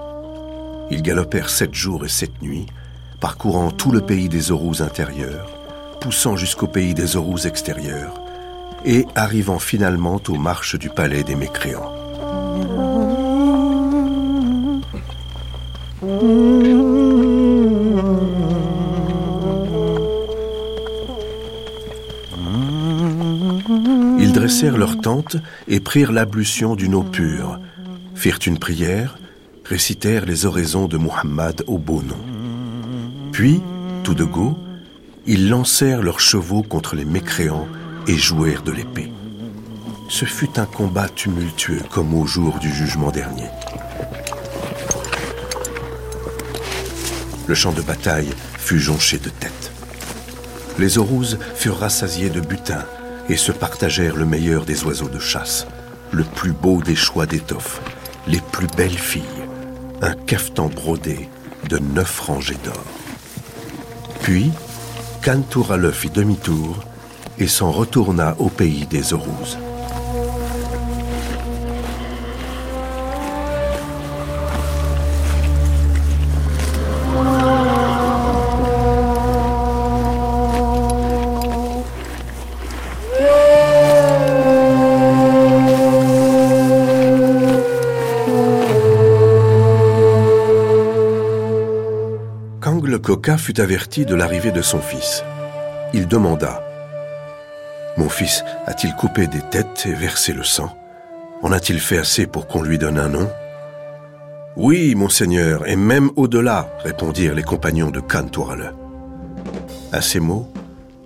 Ils 0.92 1.02
galopèrent 1.02 1.50
sept 1.50 1.74
jours 1.74 2.04
et 2.04 2.08
sept 2.08 2.40
nuits, 2.40 2.66
parcourant 3.18 3.72
tout 3.72 3.90
le 3.90 4.00
pays 4.00 4.28
des 4.28 4.52
Orous 4.52 4.80
intérieurs, 4.80 5.50
poussant 6.00 6.36
jusqu'au 6.36 6.68
pays 6.68 6.94
des 6.94 7.16
Orous 7.16 7.48
extérieurs, 7.48 8.14
et 8.84 9.06
arrivant 9.16 9.58
finalement 9.58 10.20
aux 10.28 10.36
marches 10.36 10.78
du 10.78 10.88
palais 10.88 11.24
des 11.24 11.34
mécréants. 11.34 11.92
Ils 24.20 24.32
dressèrent 24.32 24.78
leur 24.78 24.96
tente 25.00 25.38
et 25.66 25.80
prirent 25.80 26.12
l'ablution 26.12 26.76
d'une 26.76 26.94
eau 26.94 27.02
pure, 27.02 27.58
firent 28.20 28.38
une 28.46 28.58
prière, 28.58 29.18
récitèrent 29.64 30.26
les 30.26 30.44
oraisons 30.44 30.88
de 30.88 30.98
Muhammad 30.98 31.64
au 31.66 31.78
beau 31.78 32.02
nom. 32.02 32.20
Puis, 33.32 33.62
tout 34.04 34.12
de 34.12 34.24
go, 34.24 34.58
ils 35.26 35.48
lancèrent 35.48 36.02
leurs 36.02 36.20
chevaux 36.20 36.62
contre 36.62 36.96
les 36.96 37.06
mécréants 37.06 37.66
et 38.06 38.18
jouèrent 38.18 38.62
de 38.62 38.72
l'épée. 38.72 39.10
Ce 40.10 40.26
fut 40.26 40.58
un 40.58 40.66
combat 40.66 41.08
tumultueux 41.08 41.80
comme 41.90 42.12
au 42.12 42.26
jour 42.26 42.58
du 42.58 42.70
jugement 42.70 43.10
dernier. 43.10 43.48
Le 47.46 47.54
champ 47.54 47.72
de 47.72 47.80
bataille 47.80 48.34
fut 48.58 48.80
jonché 48.80 49.16
de 49.16 49.30
têtes. 49.30 49.72
Les 50.78 50.98
Orous 50.98 51.38
furent 51.54 51.78
rassasiés 51.78 52.28
de 52.28 52.40
butin 52.42 52.84
et 53.30 53.38
se 53.38 53.50
partagèrent 53.50 54.16
le 54.16 54.26
meilleur 54.26 54.66
des 54.66 54.84
oiseaux 54.84 55.08
de 55.08 55.18
chasse, 55.18 55.66
le 56.12 56.24
plus 56.24 56.52
beau 56.52 56.82
des 56.82 56.96
choix 56.96 57.24
d'étoffes, 57.24 57.80
les 58.30 58.40
plus 58.52 58.68
belles 58.76 58.90
filles, 58.90 59.22
un 60.02 60.14
cafetan 60.14 60.68
brodé, 60.68 61.28
de 61.68 61.78
neuf 61.78 62.20
rangées 62.20 62.56
d'or. 62.64 62.84
Puis, 64.22 64.52
Khan 65.22 65.42
Tourale 65.50 65.92
fit 65.92 66.10
demi-tour 66.10 66.76
et 67.38 67.48
s'en 67.48 67.72
retourna 67.72 68.36
au 68.38 68.48
pays 68.48 68.86
des 68.86 69.12
Orous. 69.12 69.56
Coca 93.20 93.36
fut 93.36 93.60
averti 93.60 94.06
de 94.06 94.14
l'arrivée 94.14 94.50
de 94.50 94.62
son 94.62 94.78
fils. 94.78 95.22
Il 95.92 96.08
demanda 96.08 96.64
Mon 97.98 98.08
fils 98.08 98.42
a-t-il 98.64 98.94
coupé 98.94 99.26
des 99.26 99.42
têtes 99.50 99.84
et 99.84 99.92
versé 99.92 100.32
le 100.32 100.42
sang? 100.42 100.74
En 101.42 101.52
a-t-il 101.52 101.80
fait 101.80 101.98
assez 101.98 102.26
pour 102.26 102.46
qu'on 102.46 102.62
lui 102.62 102.78
donne 102.78 102.98
un 102.98 103.10
nom? 103.10 103.28
Oui, 104.56 104.94
monseigneur, 104.94 105.68
et 105.68 105.76
même 105.76 106.08
au-delà, 106.16 106.70
répondirent 106.82 107.34
les 107.34 107.42
compagnons 107.42 107.90
de 107.90 108.00
Khan 108.00 108.24
Tourale. 108.24 108.72
À 109.92 110.00
ces 110.00 110.18
mots, 110.18 110.50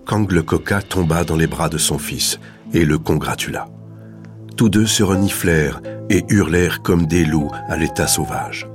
Kang 0.06 0.30
le 0.30 0.44
Coca 0.44 0.82
tomba 0.82 1.24
dans 1.24 1.36
les 1.36 1.48
bras 1.48 1.68
de 1.68 1.78
son 1.78 1.98
fils 1.98 2.38
et 2.72 2.84
le 2.84 2.96
congratula. 2.96 3.66
Tous 4.56 4.68
deux 4.68 4.86
se 4.86 5.02
reniflèrent 5.02 5.82
et 6.10 6.24
hurlèrent 6.28 6.80
comme 6.80 7.08
des 7.08 7.24
loups 7.24 7.50
à 7.68 7.76
l'état 7.76 8.06
sauvage. 8.06 8.68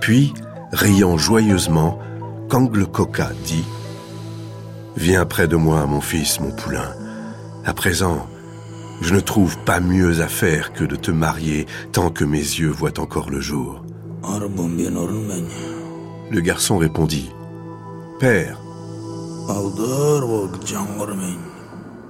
Puis, 0.00 0.34
riant 0.72 1.16
joyeusement, 1.16 2.00
Kang 2.48 2.74
le 2.76 2.86
Coca 2.86 3.30
dit 3.44 3.64
Viens 4.96 5.26
près 5.26 5.48
de 5.48 5.56
moi, 5.56 5.84
mon 5.86 6.00
fils, 6.00 6.38
mon 6.40 6.52
poulain. 6.52 6.94
À 7.64 7.74
présent, 7.74 8.28
je 9.02 9.14
ne 9.14 9.20
trouve 9.20 9.58
pas 9.64 9.80
mieux 9.80 10.20
à 10.20 10.28
faire 10.28 10.72
que 10.72 10.84
de 10.84 10.94
te 10.94 11.10
marier 11.10 11.66
tant 11.92 12.10
que 12.10 12.24
mes 12.24 12.38
yeux 12.38 12.70
voient 12.70 13.00
encore 13.00 13.30
le 13.30 13.40
jour. 13.40 13.84
Le 16.30 16.40
garçon 16.40 16.78
répondit 16.78 17.30
Père, 18.20 18.60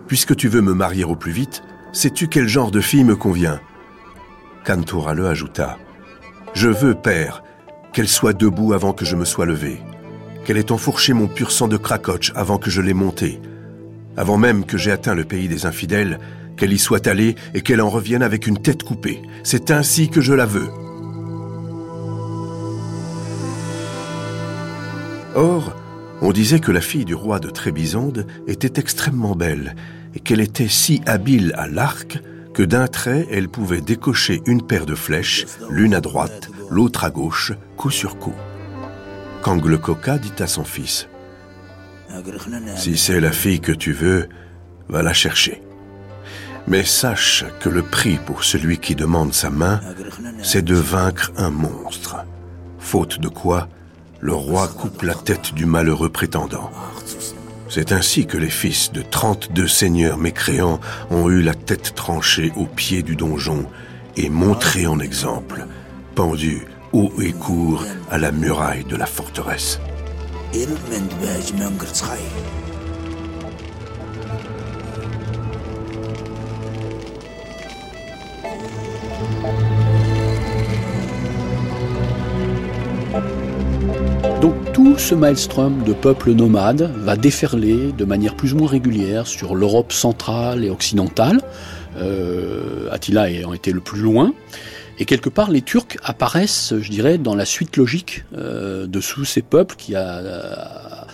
puisque 0.06 0.36
tu 0.36 0.48
veux 0.48 0.60
me 0.60 0.74
marier 0.74 1.04
au 1.04 1.16
plus 1.16 1.32
vite, 1.32 1.62
sais-tu 1.92 2.28
quel 2.28 2.46
genre 2.46 2.70
de 2.70 2.80
fille 2.80 3.04
me 3.04 3.16
convient? 3.16 3.60
Kantoura 4.64 5.14
le 5.14 5.26
ajouta 5.26 5.78
Je 6.54 6.68
veux, 6.68 6.94
père, 6.94 7.42
qu'elle 7.92 8.08
soit 8.08 8.32
debout 8.34 8.74
avant 8.74 8.92
que 8.92 9.04
je 9.04 9.16
me 9.16 9.24
sois 9.24 9.46
levé, 9.46 9.80
qu'elle 10.46 10.58
ait 10.58 10.70
enfourché 10.70 11.12
mon 11.12 11.26
pur 11.26 11.50
sang 11.50 11.66
de 11.66 11.76
cracoche 11.76 12.30
avant 12.36 12.58
que 12.58 12.70
je 12.70 12.80
l'ai 12.80 12.94
monté, 12.94 13.40
avant 14.16 14.38
même 14.38 14.64
que 14.64 14.78
j'aie 14.78 14.92
atteint 14.92 15.16
le 15.16 15.24
pays 15.24 15.48
des 15.48 15.66
infidèles, 15.66 16.20
qu'elle 16.56 16.72
y 16.72 16.78
soit 16.78 17.08
allée 17.08 17.34
et 17.52 17.62
qu'elle 17.62 17.82
en 17.82 17.90
revienne 17.90 18.22
avec 18.22 18.46
une 18.46 18.58
tête 18.58 18.84
coupée. 18.84 19.20
C'est 19.42 19.72
ainsi 19.72 20.08
que 20.08 20.20
je 20.20 20.32
la 20.32 20.46
veux. 20.46 20.68
Or, 25.34 25.74
on 26.22 26.30
disait 26.30 26.60
que 26.60 26.70
la 26.70 26.80
fille 26.80 27.04
du 27.04 27.16
roi 27.16 27.40
de 27.40 27.50
Trébizonde 27.50 28.28
était 28.46 28.80
extrêmement 28.80 29.34
belle 29.34 29.74
et 30.14 30.20
qu'elle 30.20 30.40
était 30.40 30.68
si 30.68 31.02
habile 31.06 31.52
à 31.58 31.66
l'arc 31.66 32.20
que 32.54 32.62
d'un 32.62 32.86
trait 32.86 33.26
elle 33.32 33.48
pouvait 33.48 33.80
décocher 33.80 34.42
une 34.46 34.62
paire 34.62 34.86
de 34.86 34.94
flèches, 34.94 35.44
l'une 35.68 35.92
à 35.92 36.00
droite, 36.00 36.48
l'autre 36.70 37.02
à 37.02 37.10
gauche, 37.10 37.52
coup 37.76 37.90
sur 37.90 38.16
coup. 38.16 38.32
Kang 39.46 39.64
le 39.64 39.78
Coca 39.78 40.18
dit 40.18 40.32
à 40.40 40.48
son 40.48 40.64
fils 40.64 41.06
Si 42.74 42.96
c'est 42.96 43.20
la 43.20 43.30
fille 43.30 43.60
que 43.60 43.70
tu 43.70 43.92
veux, 43.92 44.28
va 44.88 45.04
la 45.04 45.12
chercher. 45.12 45.62
Mais 46.66 46.82
sache 46.82 47.44
que 47.60 47.68
le 47.68 47.84
prix 47.84 48.18
pour 48.26 48.42
celui 48.42 48.78
qui 48.78 48.96
demande 48.96 49.32
sa 49.32 49.50
main, 49.50 49.80
c'est 50.42 50.64
de 50.64 50.74
vaincre 50.74 51.30
un 51.36 51.50
monstre. 51.50 52.16
Faute 52.80 53.20
de 53.20 53.28
quoi, 53.28 53.68
le 54.18 54.34
roi 54.34 54.66
coupe 54.66 55.02
la 55.02 55.14
tête 55.14 55.54
du 55.54 55.64
malheureux 55.64 56.10
prétendant. 56.10 56.72
C'est 57.68 57.92
ainsi 57.92 58.26
que 58.26 58.38
les 58.38 58.50
fils 58.50 58.90
de 58.90 59.00
32 59.00 59.68
seigneurs 59.68 60.18
mécréants 60.18 60.80
ont 61.10 61.30
eu 61.30 61.40
la 61.40 61.54
tête 61.54 61.94
tranchée 61.94 62.52
au 62.56 62.66
pied 62.66 63.04
du 63.04 63.14
donjon 63.14 63.64
et 64.16 64.28
montrés 64.28 64.88
en 64.88 64.98
exemple, 64.98 65.68
pendus 66.16 66.66
et 67.20 67.32
court 67.32 67.84
à 68.10 68.16
la 68.16 68.32
muraille 68.32 68.84
de 68.84 68.96
la 68.96 69.04
forteresse. 69.04 69.80
Donc 84.40 84.54
tout 84.72 84.96
ce 84.96 85.14
maelstrom 85.14 85.82
de 85.82 85.92
peuples 85.92 86.32
nomades 86.32 86.90
va 86.96 87.16
déferler 87.16 87.92
de 87.92 88.04
manière 88.06 88.34
plus 88.36 88.54
ou 88.54 88.58
moins 88.58 88.68
régulière 88.68 89.26
sur 89.26 89.54
l'Europe 89.54 89.92
centrale 89.92 90.64
et 90.64 90.70
occidentale, 90.70 91.42
euh, 91.98 92.88
Attila 92.90 93.30
ayant 93.30 93.52
été 93.52 93.72
le 93.72 93.80
plus 93.80 94.00
loin. 94.00 94.32
Et 94.98 95.04
quelque 95.04 95.28
part, 95.28 95.50
les 95.50 95.62
Turcs 95.62 95.96
apparaissent, 96.02 96.72
je 96.80 96.90
dirais, 96.90 97.18
dans 97.18 97.34
la 97.34 97.44
suite 97.44 97.76
logique 97.76 98.24
euh, 98.36 98.86
de 98.86 99.00
sous 99.00 99.24
ces 99.24 99.42
peuples 99.42 99.76
qui 99.76 99.94
a- 99.94 101.06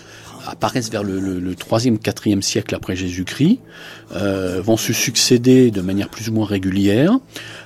apparaissent 0.47 0.91
vers 0.91 1.03
le, 1.05 1.19
le, 1.21 1.41
le 1.41 1.55
3e, 1.55 1.99
4e 1.99 2.43
siècle 2.43 2.75
après 2.75 2.95
Jésus-Christ, 2.97 3.59
euh, 4.15 4.61
vont 4.63 4.77
se 4.77 4.93
succéder 4.93 5.71
de 5.71 5.81
manière 5.81 6.09
plus 6.09 6.29
ou 6.29 6.33
moins 6.33 6.47
régulière, 6.47 7.19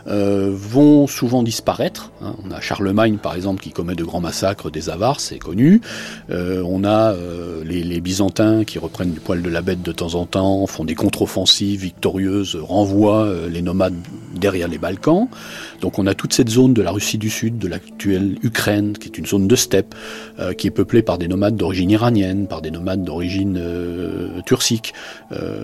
euh, 0.07 0.51
vont 0.53 1.07
souvent 1.07 1.43
disparaître. 1.43 2.13
hein. 2.23 2.35
On 2.45 2.51
a 2.51 2.61
Charlemagne, 2.61 3.19
par 3.19 3.35
exemple, 3.35 3.63
qui 3.63 3.71
commet 3.71 3.95
de 3.95 4.05
grands 4.05 4.21
massacres 4.21 4.71
des 4.71 4.89
Avars, 4.91 5.21
c'est 5.21 5.39
connu. 5.39 5.81
Euh, 6.31 6.63
on 6.65 6.85
a 6.85 7.13
euh, 7.13 7.65
les, 7.65 7.83
les 7.83 8.01
Byzantins 8.01 8.65
qui 8.65 8.79
reprennent 8.79 9.13
du 9.13 9.21
poil 9.21 9.43
de 9.43 9.49
la 9.49 9.63
bête 9.63 9.83
de 9.83 9.93
temps 9.93 10.15
en 10.15 10.27
temps, 10.27 10.67
font 10.67 10.85
des 10.85 10.95
contre-offensives 10.95 11.81
victorieuses, 11.81 12.57
renvoient 12.61 13.25
euh, 13.25 13.49
les 13.49 13.63
nomades 13.63 13.95
derrière 14.35 14.69
les 14.69 14.79
Balkans. 14.79 15.29
Donc 15.81 15.99
on 15.99 16.07
a 16.07 16.15
toute 16.15 16.33
cette 16.33 16.49
zone 16.49 16.75
de 16.75 16.83
la 16.83 16.93
Russie 16.93 17.19
du 17.19 17.31
Sud, 17.31 17.59
de 17.59 17.69
l'actuelle 17.69 18.39
Ukraine, 18.43 18.93
qui 18.99 19.09
est 19.09 19.19
une 19.19 19.27
zone 19.27 19.49
de 19.49 19.57
steppe, 19.57 19.95
euh, 20.39 20.53
qui 20.53 20.67
est 20.69 20.71
peuplée 20.71 21.03
par 21.03 21.19
des 21.19 21.29
nomades 21.29 21.57
d'origine 21.57 21.91
iranienne, 21.91 22.47
par 22.47 22.63
des 22.63 22.71
nomades 22.71 23.03
d'origine 23.03 23.61
turcique. 24.45 24.95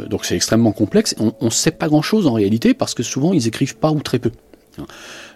Donc 0.09 0.25
c'est 0.25 0.35
extrêmement 0.35 0.72
complexe. 0.73 1.15
On 1.19 1.33
ne 1.41 1.51
sait 1.51 1.71
pas 1.71 1.89
grand-chose 1.89 2.27
en 2.27 2.33
réalité 2.33 2.75
parce 2.75 2.95
que 2.95 3.03
souvent 3.03 3.33
ils 3.33 3.47
écrivent 3.47 3.77
pas 3.77 3.91
ou 3.91 4.01
très 4.01 4.19
peu. 4.19 4.33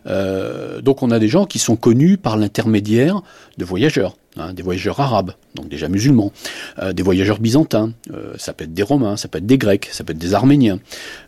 Euh, 0.07 0.81
donc 0.81 1.03
on 1.03 1.11
a 1.11 1.19
des 1.19 1.29
gens 1.29 1.47
qui 1.47 1.59
sont 1.59 1.77
connus 1.77 2.17
par 2.17 2.37
l'intermédiaire 2.37 3.23
de 3.59 3.65
voyageurs, 3.65 4.17
hein, 4.37 4.53
des 4.53 4.63
voyageurs 4.63 5.01
arabes, 5.01 5.33
donc 5.55 5.69
déjà 5.69 5.89
musulmans, 5.89 6.33
euh, 6.79 6.93
des 6.93 7.03
voyageurs 7.03 7.39
byzantins, 7.41 7.93
euh, 8.13 8.35
ça 8.37 8.53
peut 8.53 8.65
être 8.65 8.75
des 8.75 8.83
Romains, 8.83 9.17
ça 9.17 9.29
peut 9.29 9.39
être 9.39 9.47
des 9.47 9.59
Grecs, 9.59 9.89
ça 9.91 10.05
peut 10.05 10.13
être 10.13 10.19
des 10.19 10.35
Arméniens, 10.35 10.79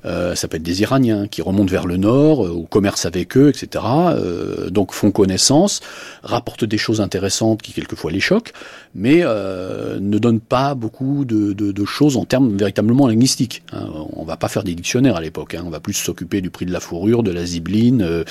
euh, 0.04 0.34
ça 0.34 0.46
peut 0.48 0.56
être 0.58 0.62
des 0.62 0.82
Iraniens 0.82 1.26
qui 1.26 1.40
remontent 1.42 1.70
vers 1.70 1.86
le 1.86 1.96
nord, 1.96 2.44
euh, 2.46 2.50
ou 2.50 2.64
commercent 2.64 3.06
avec 3.06 3.36
eux, 3.36 3.48
etc. 3.48 3.84
euh, 4.10 4.68
donc 4.70 4.92
font 4.92 5.10
connaissance, 5.10 5.80
rapportent 6.22 6.64
des 6.64 6.78
choses 6.78 7.00
intéressantes 7.00 7.62
qui 7.62 7.72
quelquefois 7.72 8.10
les 8.12 8.20
choquent, 8.20 8.52
mais 8.94 9.20
euh, 9.22 9.98
ne 10.00 10.18
donnent 10.18 10.40
pas 10.40 10.74
beaucoup 10.74 11.24
de, 11.24 11.52
de- 11.52 11.72
de 11.72 11.84
choses 11.84 12.16
en 12.16 12.24
termes 12.26 12.56
véritablement 12.56 13.06
linguistiques. 13.08 13.62
hein. 13.72 13.86
On 14.14 14.24
va 14.24 14.36
pas 14.36 14.48
faire 14.48 14.64
des 14.64 14.74
dictionnaires 14.74 15.16
à 15.16 15.20
l'époque, 15.22 15.54
hein. 15.54 15.62
on 15.64 15.70
va 15.70 15.80
plus 15.80 15.94
s'occuper 15.94 16.40
du 16.42 16.50
prix 16.50 16.66
de 16.66 16.72
la 16.72 16.80
fourrure, 16.80 17.22
de 17.22 17.30
la 17.30 17.44
zibeline, 17.46 18.02
euh, 18.02 18.24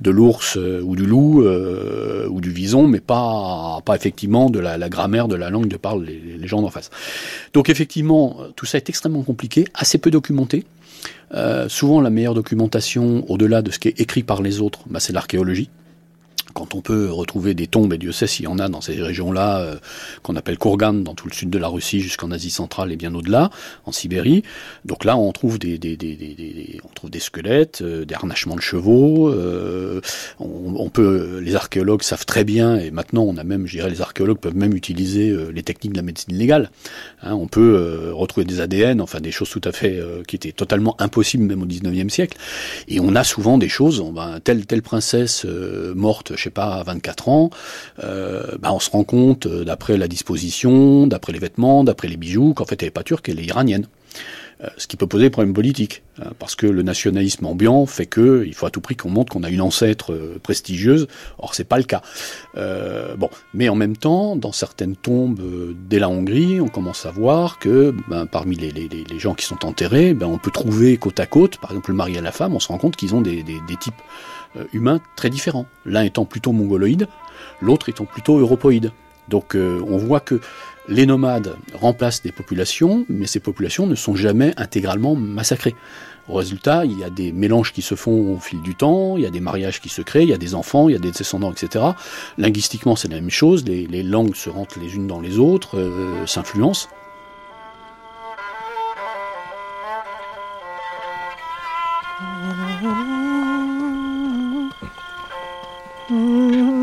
de 0.00 0.10
l'ours 0.10 0.56
euh, 0.56 0.80
ou 0.82 0.96
du 0.96 1.06
loup 1.06 1.42
euh, 1.42 2.26
ou 2.28 2.40
du 2.40 2.50
vison, 2.50 2.86
mais 2.86 3.00
pas, 3.00 3.80
pas 3.84 3.94
effectivement 3.94 4.50
de 4.50 4.58
la, 4.58 4.88
grammaire 4.88 5.28
de 5.28 5.36
la 5.36 5.50
langue 5.50 5.68
de 5.68 5.76
parlent 5.76 6.04
les, 6.04 6.38
les 6.38 6.46
gens 6.46 6.62
d'en 6.62 6.70
face. 6.70 6.90
Donc 7.52 7.68
effectivement, 7.68 8.38
tout 8.56 8.66
ça 8.66 8.78
est 8.78 8.88
extrêmement 8.88 9.22
compliqué, 9.22 9.66
assez 9.74 9.98
peu 9.98 10.10
documenté. 10.10 10.64
Euh, 11.34 11.68
souvent, 11.68 12.00
la 12.00 12.10
meilleure 12.10 12.34
documentation, 12.34 13.24
au-delà 13.30 13.62
de 13.62 13.70
ce 13.70 13.78
qui 13.78 13.88
est 13.88 14.00
écrit 14.00 14.22
par 14.22 14.42
les 14.42 14.60
autres, 14.60 14.80
bah, 14.86 15.00
c'est 15.00 15.12
l'archéologie. 15.12 15.68
Quand 16.54 16.74
on 16.74 16.80
peut 16.80 17.10
retrouver 17.10 17.54
des 17.54 17.66
tombes, 17.66 17.92
et 17.92 17.98
Dieu 17.98 18.12
sait 18.12 18.26
s'il 18.26 18.44
y 18.44 18.48
en 18.48 18.58
a 18.58 18.68
dans 18.68 18.80
ces 18.80 19.00
régions-là, 19.00 19.60
euh, 19.60 19.76
qu'on 20.22 20.36
appelle 20.36 20.58
Kourgan, 20.58 20.94
dans 20.94 21.14
tout 21.14 21.28
le 21.28 21.34
sud 21.34 21.50
de 21.50 21.58
la 21.58 21.68
Russie, 21.68 22.00
jusqu'en 22.00 22.30
Asie 22.30 22.50
centrale 22.50 22.92
et 22.92 22.96
bien 22.96 23.14
au-delà, 23.14 23.50
en 23.84 23.92
Sibérie. 23.92 24.42
Donc 24.84 25.04
là, 25.04 25.16
on 25.16 25.30
trouve 25.32 25.58
des, 25.58 25.78
des, 25.78 25.96
des, 25.96 26.16
des, 26.16 26.80
on 26.84 26.94
trouve 26.94 27.10
des 27.10 27.20
squelettes, 27.20 27.82
euh, 27.82 28.04
des 28.04 28.14
harnachements 28.14 28.56
de 28.56 28.60
chevaux. 28.60 29.28
euh, 29.28 30.00
on, 30.38 30.88
peut, 30.90 31.40
les 31.42 31.56
archéologues 31.56 32.02
savent 32.02 32.26
très 32.26 32.44
bien, 32.44 32.76
et 32.76 32.90
maintenant, 32.90 33.22
on 33.22 33.36
a 33.36 33.44
même, 33.44 33.66
je 33.66 33.76
dirais, 33.76 33.90
les 33.90 34.00
archéologues 34.00 34.38
peuvent 34.38 34.56
même 34.56 34.74
utiliser 34.74 35.30
euh, 35.30 35.50
les 35.52 35.62
techniques 35.62 35.92
de 35.92 35.98
la 35.98 36.02
médecine 36.02 36.36
légale. 36.36 36.70
Hein, 37.22 37.34
on 37.34 37.46
peut 37.46 38.12
retrouver 38.12 38.44
des 38.44 38.60
ADN, 38.60 39.00
enfin 39.00 39.20
des 39.20 39.30
choses 39.30 39.50
tout 39.50 39.60
à 39.64 39.72
fait 39.72 40.00
qui 40.26 40.36
étaient 40.36 40.52
totalement 40.52 40.94
impossibles 41.00 41.44
même 41.44 41.62
au 41.62 41.66
19e 41.66 42.08
siècle. 42.08 42.38
Et 42.88 43.00
on 43.00 43.14
a 43.14 43.24
souvent 43.24 43.58
des 43.58 43.68
choses, 43.68 44.00
on, 44.00 44.12
ben, 44.12 44.40
telle 44.42 44.66
telle 44.66 44.82
princesse 44.82 45.44
euh, 45.46 45.94
morte 46.44 46.50
sais 46.50 46.50
pas, 46.50 46.82
24 46.82 47.28
ans, 47.28 47.50
bah, 47.98 48.72
on 48.72 48.80
se 48.80 48.90
rend 48.90 49.04
compte, 49.04 49.48
d'après 49.48 49.96
la 49.96 50.08
disposition, 50.08 51.06
d'après 51.06 51.32
les 51.32 51.38
vêtements, 51.38 51.84
d'après 51.84 52.08
les 52.08 52.16
bijoux, 52.16 52.54
qu'en 52.54 52.64
fait 52.64 52.82
elle 52.82 52.88
n'est 52.88 52.90
pas 52.90 53.02
turque, 53.02 53.28
elle 53.28 53.40
est 53.40 53.44
iranienne. 53.44 53.86
Euh, 54.64 54.68
ce 54.76 54.86
qui 54.86 54.96
peut 54.96 55.06
poser 55.06 55.24
des 55.24 55.30
problèmes 55.30 55.54
politiques, 55.54 56.02
hein, 56.20 56.30
parce 56.38 56.54
que 56.54 56.66
le 56.66 56.82
nationalisme 56.82 57.46
ambiant 57.46 57.86
fait 57.86 58.06
que 58.06 58.44
il 58.46 58.54
faut 58.54 58.66
à 58.66 58.70
tout 58.70 58.80
prix 58.80 58.96
qu'on 58.96 59.10
montre 59.10 59.32
qu'on 59.32 59.42
a 59.42 59.50
une 59.50 59.60
ancêtre 59.60 60.12
euh, 60.12 60.38
prestigieuse. 60.42 61.06
Or, 61.38 61.54
c'est 61.54 61.64
pas 61.64 61.76
le 61.76 61.84
cas. 61.84 62.02
Euh, 62.56 63.16
mais 63.52 63.68
en 63.68 63.74
même 63.74 63.96
temps, 63.96 64.36
dans 64.36 64.52
certaines 64.52 64.96
tombes 64.96 65.40
dès 65.88 65.98
la 65.98 66.08
Hongrie, 66.08 66.60
on 66.60 66.68
commence 66.68 67.06
à 67.06 67.10
voir 67.10 67.58
que 67.58 67.94
ben, 68.08 68.26
parmi 68.26 68.56
les, 68.56 69.18
gens 69.18 69.34
qui 69.34 69.44
sont 69.44 69.64
enterrés, 69.64 70.14
ben, 70.14 70.26
on 70.26 70.38
peut 70.38 70.50
trouver 70.50 70.96
côte 70.96 71.20
à 71.20 71.26
côte, 71.26 71.58
par 71.58 71.70
exemple 71.70 71.90
le 71.90 71.96
mari 71.96 72.16
et 72.16 72.20
la 72.20 72.32
femme, 72.32 72.54
on 72.54 72.60
se 72.60 72.68
rend 72.68 72.78
compte 72.78 72.96
qu'ils 72.96 73.14
ont 73.14 73.20
des, 73.20 73.44
types 73.80 73.94
humains 74.72 75.00
très 75.16 75.30
différents. 75.30 75.66
L'un 75.84 76.02
étant 76.02 76.24
plutôt 76.24 76.52
mongoloïde, 76.52 77.08
l'autre 77.60 77.88
étant 77.88 78.04
plutôt 78.04 78.38
europoïde. 78.38 78.92
Donc, 79.28 79.54
on 79.56 79.96
voit 79.96 80.20
que 80.20 80.40
les 80.88 81.06
nomades 81.06 81.56
remplacent 81.72 82.22
des 82.22 82.32
populations, 82.32 83.06
mais 83.08 83.26
ces 83.26 83.40
populations 83.40 83.86
ne 83.86 83.94
sont 83.94 84.14
jamais 84.14 84.52
intégralement 84.56 85.14
massacrées. 85.14 85.74
Au 86.28 86.34
résultat, 86.34 86.84
il 86.84 86.98
y 86.98 87.04
a 87.04 87.10
des 87.10 87.32
mélanges 87.32 87.72
qui 87.72 87.82
se 87.82 87.94
font 87.94 88.34
au 88.34 88.38
fil 88.38 88.62
du 88.62 88.74
temps, 88.74 89.16
il 89.16 89.24
y 89.24 89.26
a 89.26 89.30
des 89.30 89.40
mariages 89.40 89.80
qui 89.80 89.90
se 89.90 90.00
créent, 90.00 90.22
il 90.22 90.30
y 90.30 90.34
a 90.34 90.38
des 90.38 90.54
enfants, 90.54 90.88
il 90.88 90.92
y 90.92 90.96
a 90.96 90.98
des 90.98 91.10
descendants, 91.10 91.52
etc. 91.52 91.84
Linguistiquement, 92.38 92.96
c'est 92.96 93.08
la 93.08 93.16
même 93.16 93.30
chose, 93.30 93.64
les, 93.66 94.02
langues 94.02 94.34
se 94.34 94.48
rentrent 94.48 94.78
les 94.80 94.94
unes 94.94 95.06
dans 95.06 95.20
les 95.20 95.38
autres, 95.38 95.78
euh, 95.78 96.26
s'influencent. 96.26 96.88
Pour 106.08 106.73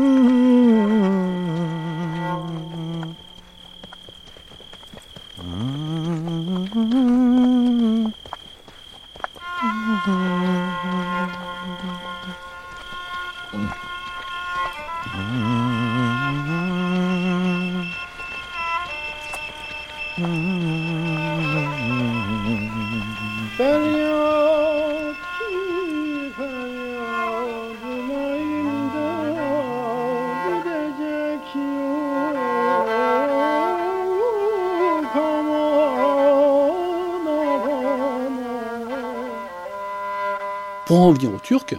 en 41.12 41.14
venir 41.14 41.32
aux 41.34 41.38
Turcs, 41.38 41.74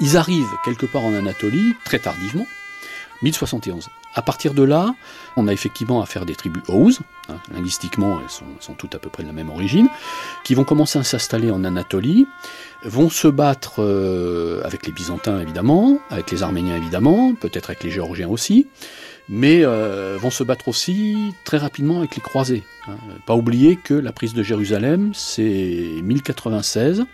ils 0.00 0.16
arrivent 0.16 0.54
quelque 0.64 0.86
part 0.86 1.04
en 1.04 1.14
Anatolie 1.14 1.74
très 1.84 1.98
tardivement, 1.98 2.46
1071. 3.22 3.88
À 4.14 4.22
partir 4.22 4.52
de 4.52 4.62
là, 4.62 4.94
on 5.36 5.48
a 5.48 5.52
effectivement 5.52 6.02
affaire 6.02 6.26
des 6.26 6.34
tribus 6.34 6.62
Oghuz, 6.68 7.00
hein, 7.28 7.36
linguistiquement 7.52 8.20
elles 8.20 8.30
sont, 8.60 8.74
toutes 8.74 8.94
à 8.94 8.98
peu 8.98 9.08
près 9.08 9.22
de 9.22 9.28
la 9.28 9.32
même 9.32 9.48
origine, 9.48 9.88
qui 10.44 10.54
vont 10.54 10.64
commencer 10.64 10.98
à 10.98 11.02
s'installer 11.02 11.50
en 11.50 11.64
Anatolie, 11.64 12.26
vont 12.84 13.10
se 13.10 13.26
battre 13.26 13.82
euh, 13.82 14.60
avec 14.64 14.86
les 14.86 14.92
Byzantins 14.92 15.40
évidemment, 15.40 15.98
avec 16.10 16.30
les 16.30 16.42
Arméniens 16.42 16.76
évidemment, 16.76 17.34
peut-être 17.34 17.70
avec 17.70 17.82
les 17.82 17.90
Géorgiens 17.90 18.28
aussi, 18.28 18.68
mais 19.28 19.64
euh, 19.64 20.18
vont 20.20 20.30
se 20.30 20.44
battre 20.44 20.68
aussi 20.68 21.32
très 21.44 21.58
rapidement 21.58 21.98
avec 21.98 22.14
les 22.14 22.22
croisés. 22.22 22.64
Hein. 22.88 22.96
Pas 23.26 23.34
oublier 23.34 23.76
que 23.76 23.94
la 23.94 24.12
prise 24.12 24.34
de 24.34 24.42
Jérusalem, 24.42 25.12
c'est 25.14 26.00
1096, 26.02 27.04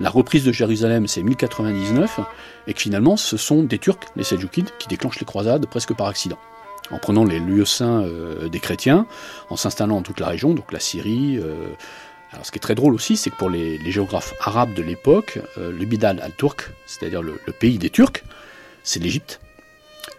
la 0.00 0.10
reprise 0.10 0.44
de 0.44 0.52
Jérusalem, 0.52 1.06
c'est 1.08 1.22
1099, 1.22 2.20
et 2.66 2.74
que 2.74 2.80
finalement, 2.80 3.16
ce 3.16 3.36
sont 3.36 3.62
des 3.62 3.78
Turcs, 3.78 3.98
les 4.14 4.22
Seljoukides, 4.22 4.70
qui 4.78 4.88
déclenchent 4.88 5.18
les 5.18 5.26
croisades 5.26 5.66
presque 5.66 5.94
par 5.94 6.06
accident. 6.06 6.38
En 6.90 6.98
prenant 6.98 7.24
les 7.24 7.40
lieux 7.40 7.64
saints 7.64 8.02
euh, 8.02 8.48
des 8.48 8.60
chrétiens, 8.60 9.06
en 9.50 9.56
s'installant 9.56 9.96
dans 9.96 10.02
toute 10.02 10.20
la 10.20 10.28
région, 10.28 10.54
donc 10.54 10.72
la 10.72 10.80
Syrie. 10.80 11.38
Euh, 11.38 11.68
alors, 12.32 12.46
ce 12.46 12.52
qui 12.52 12.58
est 12.58 12.60
très 12.60 12.74
drôle 12.74 12.94
aussi, 12.94 13.16
c'est 13.16 13.30
que 13.30 13.36
pour 13.36 13.50
les, 13.50 13.78
géographes 13.90 14.34
arabes 14.40 14.72
de 14.74 14.82
l'époque, 14.82 15.40
euh, 15.58 15.72
le 15.72 15.84
Bidal 15.84 16.20
al-Turk, 16.20 16.70
c'est-à-dire 16.86 17.22
le, 17.22 17.38
pays 17.58 17.78
des 17.78 17.90
Turcs, 17.90 18.22
c'est 18.84 19.00
l'Égypte, 19.00 19.40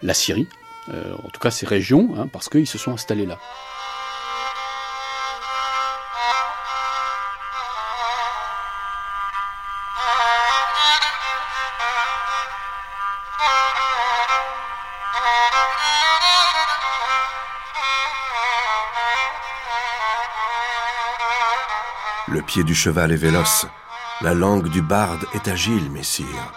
la 0.03 0.13
Syrie, 0.13 0.47
en 0.89 1.29
tout 1.29 1.39
cas 1.39 1.51
ces 1.51 1.67
régions, 1.67 2.15
hein, 2.17 2.27
parce 2.31 2.49
qu'ils 2.49 2.65
se 2.65 2.79
sont 2.79 2.91
installés 2.91 3.27
là. 3.27 3.37
Le 22.39 22.45
pied 22.45 22.63
du 22.63 22.73
cheval 22.73 23.11
est 23.11 23.17
véloce. 23.17 23.67
La 24.21 24.33
langue 24.33 24.69
du 24.69 24.81
barde 24.81 25.25
est 25.33 25.49
agile, 25.49 25.91
messire. 25.91 26.53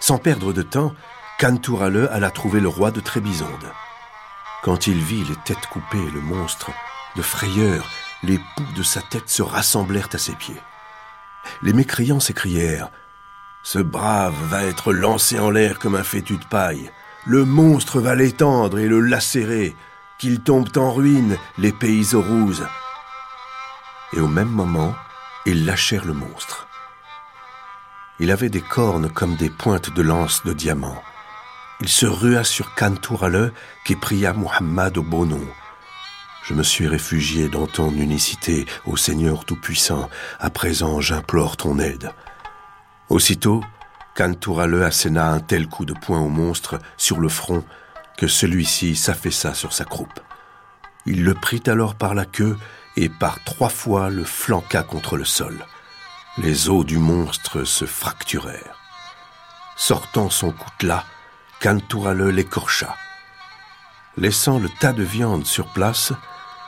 Sans 0.00 0.16
perdre 0.16 0.54
de 0.54 0.62
temps, 0.62 0.94
Cantourale 1.38 2.08
alla 2.10 2.30
trouver 2.30 2.60
le 2.60 2.68
roi 2.68 2.90
de 2.90 3.00
Trébizonde. 3.00 3.70
Quand 4.62 4.86
il 4.86 4.98
vit 5.02 5.22
les 5.24 5.36
têtes 5.44 5.66
coupées 5.66 6.02
et 6.02 6.10
le 6.10 6.22
monstre, 6.22 6.70
de 7.14 7.20
frayeur, 7.20 7.90
les 8.22 8.38
poux 8.56 8.72
de 8.74 8.82
sa 8.82 9.02
tête 9.02 9.28
se 9.28 9.42
rassemblèrent 9.42 10.08
à 10.14 10.16
ses 10.16 10.32
pieds. 10.32 10.62
Les 11.60 11.74
mécréants 11.74 12.18
s'écrièrent 12.18 12.90
Ce 13.62 13.80
brave 13.80 14.42
va 14.48 14.64
être 14.64 14.94
lancé 14.94 15.38
en 15.38 15.50
l'air 15.50 15.78
comme 15.78 15.94
un 15.94 16.04
fétu 16.04 16.38
de 16.38 16.46
paille. 16.46 16.90
Le 17.26 17.44
monstre 17.44 18.00
va 18.00 18.14
l'étendre 18.14 18.78
et 18.78 18.88
le 18.88 19.00
lacérer, 19.00 19.76
qu'il 20.18 20.40
tombe 20.40 20.74
en 20.78 20.90
ruine, 20.90 21.36
les 21.58 21.72
pays 21.72 22.14
aux 22.14 22.22
rouses 22.22 22.64
et 24.12 24.20
au 24.20 24.28
même 24.28 24.48
moment, 24.48 24.94
ils 25.46 25.64
lâchèrent 25.64 26.04
le 26.04 26.12
monstre. 26.12 26.68
Il 28.20 28.30
avait 28.30 28.50
des 28.50 28.60
cornes 28.60 29.10
comme 29.10 29.36
des 29.36 29.50
pointes 29.50 29.92
de 29.92 30.02
lance 30.02 30.44
de 30.44 30.52
diamant. 30.52 31.02
Il 31.80 31.88
se 31.88 32.06
rua 32.06 32.44
sur 32.44 32.74
Kantourale 32.74 33.52
qui 33.84 33.96
pria 33.96 34.32
Muhammad 34.32 34.96
au 34.98 35.02
beau 35.02 35.26
nom. 35.26 35.44
Je 36.44 36.54
me 36.54 36.62
suis 36.62 36.86
réfugié 36.86 37.48
dans 37.48 37.66
ton 37.66 37.90
unicité, 37.90 38.66
ô 38.84 38.96
Seigneur 38.96 39.44
Tout-Puissant, 39.44 40.08
à 40.38 40.50
présent 40.50 41.00
j'implore 41.00 41.56
ton 41.56 41.78
aide. 41.78 42.12
Aussitôt, 43.08 43.62
Kantourale 44.14 44.82
asséna 44.82 45.30
un 45.30 45.40
tel 45.40 45.66
coup 45.68 45.84
de 45.84 45.94
poing 45.94 46.20
au 46.20 46.28
monstre 46.28 46.78
sur 46.96 47.18
le 47.20 47.28
front 47.28 47.64
que 48.16 48.26
celui-ci 48.26 48.94
s'affaissa 48.94 49.54
sur 49.54 49.72
sa 49.72 49.84
croupe. 49.84 50.20
Il 51.06 51.24
le 51.24 51.34
prit 51.34 51.62
alors 51.66 51.94
par 51.94 52.14
la 52.14 52.26
queue 52.26 52.56
et 52.96 53.08
par 53.08 53.42
trois 53.44 53.68
fois 53.68 54.10
le 54.10 54.24
flanqua 54.24 54.82
contre 54.82 55.16
le 55.16 55.24
sol. 55.24 55.66
Les 56.38 56.68
os 56.68 56.84
du 56.84 56.98
monstre 56.98 57.64
se 57.64 57.84
fracturèrent. 57.84 58.78
Sortant 59.76 60.30
son 60.30 60.52
coutelas, 60.52 61.04
Cantourale 61.60 62.28
l'écorcha. 62.28 62.96
Laissant 64.16 64.58
le 64.58 64.68
tas 64.80 64.92
de 64.92 65.02
viande 65.02 65.46
sur 65.46 65.68
place, 65.68 66.12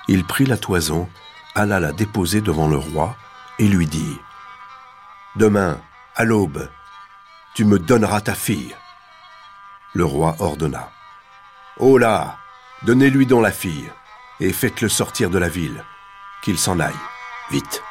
il 0.09 0.25
prit 0.25 0.47
la 0.47 0.57
toison, 0.57 1.09
alla 1.55 1.81
la 1.81 1.93
déposer 1.93 2.41
devant 2.41 2.69
le 2.69 2.77
roi 2.77 3.17
et 3.59 3.67
lui 3.67 3.87
dit 3.87 4.19
Demain, 5.37 5.81
à 6.15 6.25
l'aube, 6.25 6.69
tu 7.55 7.65
me 7.65 7.79
donneras 7.79 8.21
ta 8.21 8.35
fille. 8.35 8.75
Le 9.95 10.05
roi 10.05 10.37
ordonna 10.39 10.91
Oh 11.79 11.99
là, 11.99 12.37
donnez-lui 12.83 13.27
donc 13.27 13.43
la 13.43 13.53
fille 13.53 13.91
et 14.41 14.53
faites-le 14.53 14.89
sortir 14.89 15.31
de 15.31 15.39
la 15.39 15.49
ville 15.49 15.85
qu'il 16.45 16.59
s'en 16.59 16.79
aille, 16.79 16.93
vite. 17.51 17.83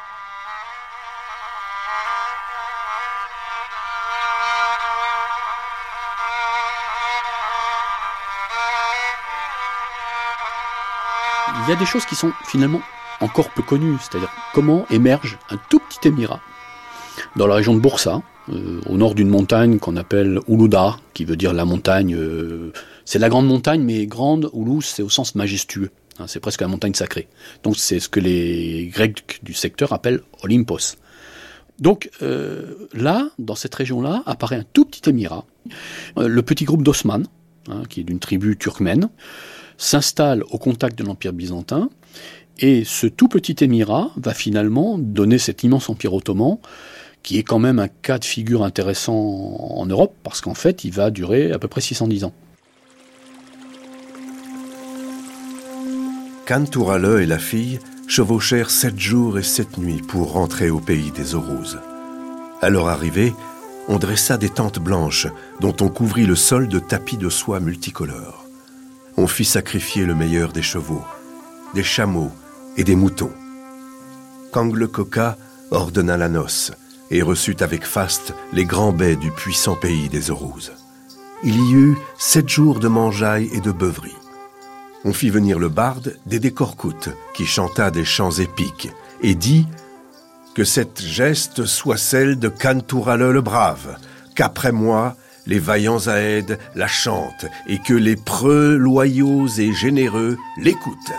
Il 11.66 11.68
y 11.68 11.72
a 11.72 11.76
des 11.76 11.84
choses 11.84 12.04
qui 12.04 12.14
sont 12.14 12.32
finalement 12.44 12.80
encore 13.20 13.50
peu 13.50 13.62
connues, 13.62 13.96
c'est-à-dire 13.98 14.30
comment 14.52 14.86
émerge 14.90 15.36
un 15.50 15.56
tout 15.68 15.80
petit 15.80 16.06
émirat 16.06 16.40
dans 17.34 17.48
la 17.48 17.56
région 17.56 17.74
de 17.74 17.80
Bursa, 17.80 18.22
euh, 18.50 18.80
au 18.86 18.96
nord 18.96 19.16
d'une 19.16 19.28
montagne 19.28 19.78
qu'on 19.78 19.96
appelle 19.96 20.38
Uluda, 20.46 20.96
qui 21.12 21.24
veut 21.24 21.36
dire 21.36 21.52
la 21.52 21.64
montagne. 21.64 22.14
Euh, 22.14 22.72
c'est 23.04 23.18
la 23.18 23.28
grande 23.28 23.46
montagne, 23.46 23.82
mais 23.82 24.06
grande, 24.06 24.50
Ulus, 24.54 24.82
c'est 24.82 25.02
au 25.02 25.08
sens 25.08 25.34
majestueux. 25.34 25.90
Hein, 26.18 26.26
c'est 26.26 26.40
presque 26.40 26.60
la 26.60 26.68
montagne 26.68 26.94
sacrée. 26.94 27.28
Donc 27.62 27.76
c'est 27.76 28.00
ce 28.00 28.08
que 28.08 28.20
les 28.20 28.90
Grecs 28.92 29.40
du 29.42 29.54
secteur 29.54 29.92
appellent 29.92 30.20
Olympos. 30.42 30.96
Donc 31.80 32.10
euh, 32.22 32.88
là, 32.92 33.30
dans 33.38 33.56
cette 33.56 33.74
région-là, 33.74 34.22
apparaît 34.26 34.56
un 34.56 34.64
tout 34.72 34.84
petit 34.84 35.08
émirat 35.08 35.44
Euh, 36.18 36.28
Le 36.28 36.42
petit 36.42 36.64
groupe 36.64 36.82
d'Osman, 36.82 37.26
hein, 37.68 37.82
qui 37.88 38.00
est 38.00 38.04
d'une 38.04 38.20
tribu 38.20 38.56
turkmène, 38.56 39.08
s'installe 39.76 40.44
au 40.50 40.58
contact 40.58 40.96
de 40.98 41.04
l'Empire 41.04 41.32
byzantin, 41.32 41.90
et 42.60 42.84
ce 42.84 43.08
tout 43.08 43.26
petit 43.26 43.56
émirat 43.64 44.12
va 44.16 44.32
finalement 44.34 44.98
donner 44.98 45.38
cet 45.38 45.64
immense 45.64 45.90
empire 45.90 46.14
ottoman, 46.14 46.58
qui 47.24 47.38
est 47.38 47.42
quand 47.42 47.58
même 47.58 47.80
un 47.80 47.88
cas 47.88 48.18
de 48.18 48.24
figure 48.24 48.62
intéressant 48.62 49.14
en 49.14 49.86
Europe, 49.86 50.14
parce 50.22 50.40
qu'en 50.40 50.54
fait, 50.54 50.84
il 50.84 50.92
va 50.92 51.10
durer 51.10 51.50
à 51.50 51.58
peu 51.58 51.66
près 51.66 51.80
610 51.80 52.24
ans. 52.24 52.34
Khan 56.46 56.66
Tourale 56.66 57.22
et 57.22 57.26
la 57.26 57.38
fille 57.38 57.78
chevauchèrent 58.06 58.68
sept 58.68 59.00
jours 59.00 59.38
et 59.38 59.42
sept 59.42 59.78
nuits 59.78 60.02
pour 60.06 60.32
rentrer 60.32 60.68
au 60.68 60.78
pays 60.78 61.10
des 61.10 61.34
Oroses. 61.34 61.80
À 62.60 62.68
leur 62.68 62.88
arrivée, 62.88 63.32
on 63.88 63.96
dressa 63.96 64.36
des 64.36 64.50
tentes 64.50 64.78
blanches 64.78 65.26
dont 65.60 65.74
on 65.80 65.88
couvrit 65.88 66.26
le 66.26 66.36
sol 66.36 66.68
de 66.68 66.78
tapis 66.78 67.16
de 67.16 67.30
soie 67.30 67.60
multicolores. 67.60 68.44
On 69.16 69.26
fit 69.26 69.46
sacrifier 69.46 70.04
le 70.04 70.14
meilleur 70.14 70.52
des 70.52 70.60
chevaux, 70.60 71.04
des 71.74 71.82
chameaux 71.82 72.30
et 72.76 72.84
des 72.84 72.96
moutons. 72.96 73.32
Kangle 74.52 74.88
Koka 74.88 75.38
ordonna 75.70 76.18
la 76.18 76.28
noce 76.28 76.72
et 77.10 77.22
reçut 77.22 77.56
avec 77.60 77.86
faste 77.86 78.34
les 78.52 78.66
grands 78.66 78.92
baies 78.92 79.16
du 79.16 79.30
puissant 79.30 79.76
pays 79.76 80.10
des 80.10 80.30
Oroses. 80.30 80.72
Il 81.42 81.56
y 81.56 81.72
eut 81.72 81.96
sept 82.18 82.50
jours 82.50 82.80
de 82.80 82.88
mangeailles 82.88 83.48
et 83.54 83.60
de 83.60 83.72
beuveries. 83.72 84.12
On 85.04 85.12
fit 85.12 85.28
venir 85.28 85.58
le 85.58 85.68
barde 85.68 86.16
Dédé 86.24 86.50
Corcoute, 86.50 87.10
qui 87.34 87.44
chanta 87.44 87.90
des 87.90 88.06
chants 88.06 88.30
épiques, 88.30 88.88
et 89.22 89.34
dit 89.34 89.66
que 90.54 90.64
cette 90.64 91.02
geste 91.02 91.66
soit 91.66 91.98
celle 91.98 92.38
de 92.38 92.48
Cantourale 92.48 93.30
le 93.30 93.42
brave, 93.42 93.98
qu'après 94.34 94.72
moi, 94.72 95.16
les 95.46 95.58
vaillants 95.58 96.08
aèdes 96.08 96.58
la 96.74 96.86
chantent, 96.86 97.46
et 97.66 97.78
que 97.78 97.92
les 97.92 98.16
preux 98.16 98.76
loyaux 98.76 99.46
et 99.58 99.74
généreux 99.74 100.38
l'écoutent. 100.58 101.12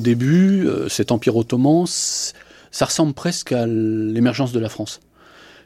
Au 0.00 0.02
début, 0.02 0.66
euh, 0.66 0.88
cet 0.88 1.12
empire 1.12 1.36
ottoman, 1.36 1.84
ça 1.84 2.86
ressemble 2.86 3.12
presque 3.12 3.52
à 3.52 3.66
l'émergence 3.66 4.50
de 4.50 4.58
la 4.58 4.70
France. 4.70 5.00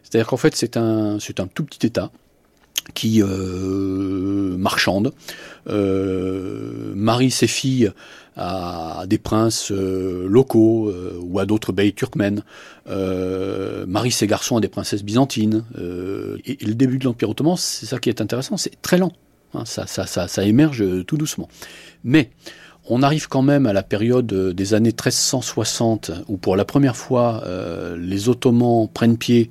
C'est-à-dire 0.02 0.26
qu'en 0.26 0.36
fait, 0.36 0.56
c'est 0.56 0.76
un, 0.76 1.20
c'est 1.20 1.38
un 1.38 1.46
tout 1.46 1.62
petit 1.62 1.86
État 1.86 2.10
qui 2.94 3.22
euh, 3.22 4.56
marchande, 4.56 5.12
euh, 5.68 6.92
marie 6.96 7.30
ses 7.30 7.46
filles 7.46 7.92
à 8.36 9.04
des 9.06 9.18
princes 9.18 9.70
locaux 9.70 10.92
ou 11.20 11.38
à 11.38 11.46
d'autres 11.46 11.70
beys 11.70 11.92
turkmènes, 11.92 12.42
marie 13.86 14.10
ses 14.10 14.26
garçons 14.26 14.56
à 14.56 14.60
des 14.60 14.68
princesses 14.68 15.04
byzantines. 15.04 15.62
et, 16.44 16.56
le 16.60 16.74
début 16.74 16.98
de 16.98 17.04
l'Empire 17.04 17.30
ottoman, 17.30 17.56
c'est 17.56 17.86
ça 17.86 18.00
qui 18.00 18.08
est 18.08 18.20
intéressant, 18.20 18.56
c'est 18.56 18.82
très 18.82 18.98
lent. 18.98 19.12
hein, 19.54 19.64
ça, 19.64 19.86
ça, 19.86 20.06
ça, 20.06 20.26
ça 20.26 20.42
émerge 20.42 20.84
tout 21.06 21.16
doucement. 21.16 21.48
Mais 22.02 22.30
on 22.86 23.02
arrive 23.02 23.28
quand 23.28 23.42
même 23.42 23.66
à 23.66 23.72
la 23.72 23.82
période 23.82 24.32
euh, 24.32 24.52
des 24.52 24.74
années 24.74 24.90
1360, 24.90 26.10
où 26.28 26.36
pour 26.36 26.56
la 26.56 26.64
première 26.64 26.96
fois, 26.96 27.42
euh, 27.46 27.96
les 27.98 28.28
Ottomans 28.28 28.88
prennent 28.92 29.16
pied 29.16 29.50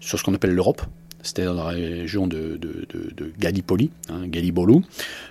sur 0.00 0.18
ce 0.18 0.24
qu'on 0.24 0.34
appelle 0.34 0.54
l'Europe, 0.54 0.82
c'est-à-dire 1.22 1.54
la 1.54 1.66
région 1.66 2.26
de, 2.26 2.58
de, 2.58 3.32
Gallipoli, 3.38 3.90
hein. 4.08 4.22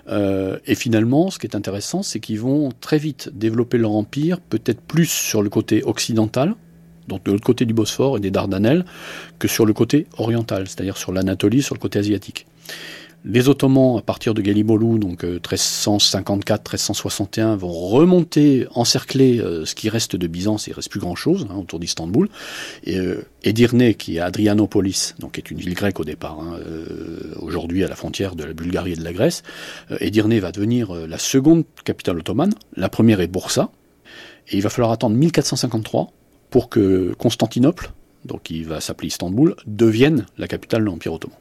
Euh, 0.08 0.58
et 0.66 0.76
finalement, 0.76 1.30
ce 1.30 1.40
qui 1.40 1.48
est 1.48 1.56
intéressant, 1.56 2.04
c'est 2.04 2.20
qu'ils 2.20 2.40
vont 2.40 2.72
très 2.80 2.98
vite 2.98 3.30
développer 3.34 3.78
leur 3.78 3.92
empire, 3.92 4.40
peut-être 4.40 4.82
plus 4.82 5.10
sur 5.10 5.42
le 5.42 5.50
côté 5.50 5.84
occidental, 5.84 6.56
donc 7.08 7.26
de 7.26 7.32
l'autre 7.32 7.44
côté 7.44 7.66
du 7.66 7.74
Bosphore 7.74 8.18
et 8.18 8.20
des 8.20 8.32
Dardanelles, 8.32 8.86
que 9.40 9.48
sur 9.48 9.66
le 9.66 9.74
côté 9.74 10.08
oriental, 10.18 10.68
c'est-à-dire 10.68 10.98
sur 10.98 11.12
l'Anatolie, 11.12 11.62
sur 11.62 11.76
le 11.76 11.80
côté 11.80 12.00
asiatique. 12.00 12.46
Les 13.24 13.50
Ottomans, 13.50 14.00
à 14.00 14.02
partir 14.02 14.34
de 14.34 14.42
Galibolou, 14.42 14.98
donc 14.98 15.24
euh, 15.24 15.40
1354-1361, 15.40 17.56
vont 17.56 17.72
remonter, 17.72 18.66
encercler 18.74 19.40
euh, 19.40 19.64
ce 19.64 19.76
qui 19.76 19.90
reste 19.90 20.16
de 20.16 20.26
Byzance, 20.26 20.66
il 20.66 20.74
reste 20.74 20.90
plus 20.90 21.00
grand-chose 21.00 21.46
hein, 21.50 21.56
autour 21.56 21.80
d'Istanbul. 21.80 22.30
Et 22.84 22.98
euh, 22.98 23.24
Edirne, 23.44 23.94
qui 23.94 24.18
est 24.18 24.20
Adrianopolis, 24.20 25.14
donc 25.20 25.38
est 25.38 25.52
une 25.52 25.60
ville 25.60 25.76
grecque 25.76 26.00
au 26.00 26.04
départ, 26.04 26.40
hein, 26.40 26.58
euh, 26.66 27.36
aujourd'hui 27.40 27.84
à 27.84 27.88
la 27.88 27.96
frontière 27.96 28.36
de 28.36 28.44
la 28.44 28.54
Bulgarie 28.54 28.94
et 28.94 28.96
de 28.96 29.04
la 29.04 29.14
Grèce, 29.14 29.44
euh, 29.92 29.98
Edirne 30.00 30.38
va 30.40 30.52
devenir 30.52 30.96
euh, 30.96 31.06
la 31.06 31.20
seconde 31.20 31.64
capitale 31.84 32.18
ottomane. 32.18 32.54
La 32.76 32.90
première 32.90 33.22
est 33.22 33.28
Bursa, 33.28 33.70
et 34.48 34.58
il 34.58 34.64
va 34.64 34.70
falloir 34.70 34.92
attendre 34.92 35.16
1453 35.16 36.12
pour 36.50 36.70
que 36.70 37.14
Constantinople, 37.20 37.92
donc 38.26 38.44
qui 38.44 38.64
va 38.64 38.82
s'appeler 38.82 39.08
Istanbul, 39.08 39.56
devienne 39.68 40.26
la 40.38 40.48
capitale 40.48 40.82
de 40.82 40.86
l'Empire 40.86 41.14
ottoman. 41.14 41.38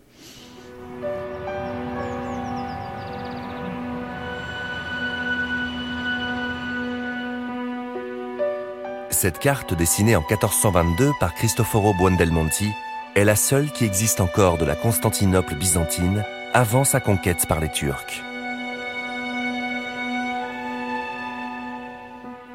Cette 9.20 9.38
carte 9.38 9.74
dessinée 9.74 10.16
en 10.16 10.22
1422 10.22 11.10
par 11.20 11.34
Cristoforo 11.34 11.92
Buondelmonti 11.92 12.70
est 13.14 13.24
la 13.24 13.36
seule 13.36 13.70
qui 13.70 13.84
existe 13.84 14.18
encore 14.22 14.56
de 14.56 14.64
la 14.64 14.74
Constantinople 14.74 15.56
byzantine 15.56 16.24
avant 16.54 16.84
sa 16.84 17.00
conquête 17.00 17.44
par 17.46 17.60
les 17.60 17.70
Turcs. 17.70 18.22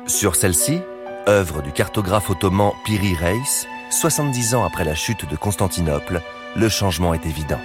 Sur 0.08 0.36
celle-ci, 0.36 0.82
œuvre 1.28 1.62
du 1.62 1.72
cartographe 1.72 2.32
ottoman 2.32 2.72
Piri 2.84 3.14
Reis, 3.14 3.68
70 3.92 4.56
ans 4.56 4.66
après 4.66 4.86
la 4.86 4.96
chute 4.96 5.30
de 5.30 5.36
Constantinople, 5.36 6.20
le 6.56 6.68
changement 6.68 7.14
est 7.14 7.28
évident. 7.28 7.62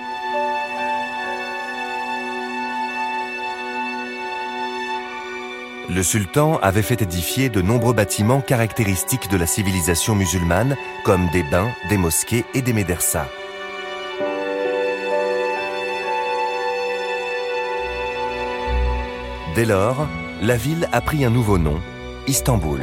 Le 5.93 6.05
sultan 6.05 6.57
avait 6.63 6.83
fait 6.83 7.03
édifier 7.03 7.49
de 7.49 7.61
nombreux 7.61 7.93
bâtiments 7.93 8.41
caractéristiques 8.41 9.29
de 9.29 9.37
la 9.37 9.47
civilisation 9.47 10.15
musulmane, 10.15 10.77
comme 11.05 11.29
des 11.31 11.43
bains, 11.43 11.69
des 11.89 11.97
mosquées 11.97 12.45
et 12.55 12.63
des 12.63 12.73
médersas. 12.73 13.27
Dès 19.57 19.65
lors, 19.65 20.07
la 20.41 20.57
ville 20.57 20.89
a 20.93 21.01
pris 21.01 21.25
un 21.25 21.31
nouveau 21.31 21.59
nom, 21.59 21.81
Istanbul. 22.29 22.83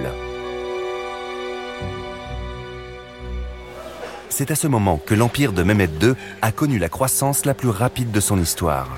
C'est 4.27 4.51
à 4.51 4.55
ce 4.55 4.67
moment 4.67 4.97
que 4.97 5.15
l'empire 5.15 5.53
de 5.53 5.63
Mehmed 5.63 6.03
II 6.03 6.13
a 6.41 6.51
connu 6.51 6.77
la 6.77 6.89
croissance 6.89 7.45
la 7.45 7.53
plus 7.53 7.69
rapide 7.69 8.11
de 8.11 8.19
son 8.19 8.37
histoire. 8.37 8.89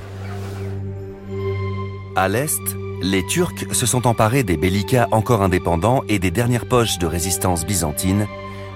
À 2.15 2.27
l'est, 2.27 2.78
les 3.01 3.25
Turcs 3.25 3.65
se 3.71 3.85
sont 3.85 4.07
emparés 4.07 4.43
des 4.43 4.57
bellicats 4.57 5.07
encore 5.11 5.41
indépendants 5.41 6.03
et 6.09 6.19
des 6.19 6.31
dernières 6.31 6.65
poches 6.65 6.99
de 6.99 7.07
résistance 7.07 7.65
byzantine, 7.65 8.27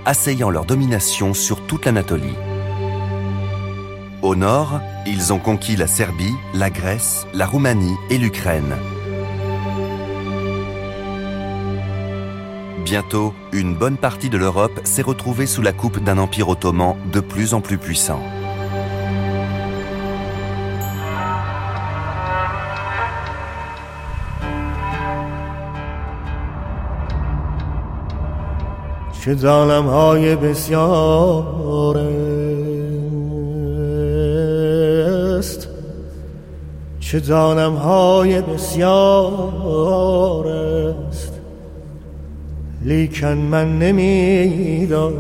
asseyant 0.06 0.50
leur 0.50 0.66
domination 0.66 1.34
sur 1.34 1.66
toute 1.66 1.86
l'Anatolie. 1.86 2.36
Au 4.22 4.36
nord, 4.36 4.80
ils 5.06 5.34
ont 5.34 5.40
conquis 5.40 5.76
la 5.76 5.88
Serbie, 5.88 6.34
la 6.54 6.70
Grèce, 6.70 7.28
la 7.34 7.46
Roumanie 7.46 7.96
et 8.10 8.18
l'Ukraine. 8.18 8.76
Bientôt, 12.86 13.34
une 13.52 13.76
bonne 13.76 13.98
partie 13.98 14.30
de 14.30 14.38
l'Europe 14.38 14.82
s'est 14.84 15.02
retrouvée 15.02 15.46
sous 15.46 15.62
la 15.62 15.74
coupe 15.74 16.04
d'un 16.04 16.18
empire 16.18 16.50
ottoman 16.50 16.96
de 17.12 17.20
plus 17.20 17.54
en 17.54 17.62
plus 17.62 17.78
puissant. 17.78 18.22
چه 29.26 29.36
ظالم 29.36 29.86
های 29.86 30.36
بسیار 30.36 31.98
است. 35.38 35.68
چه 37.00 37.20
ظالم 37.20 37.74
های 37.74 38.42
بسیار 38.42 38.88
است. 40.48 41.34
لیکن 42.82 43.28
من 43.28 43.80
نمی‌دانم 43.80 45.14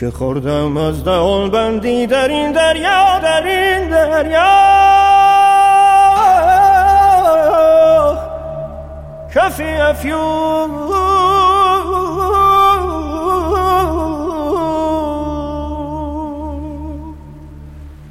که 0.00 0.10
خوردم 0.10 0.76
از 0.76 1.04
دهان 1.04 1.50
بندی 1.50 2.06
در 2.06 2.28
این 2.28 2.52
دریا 2.52 3.18
در 3.22 3.42
این 3.46 3.90
دریا. 3.90 5.15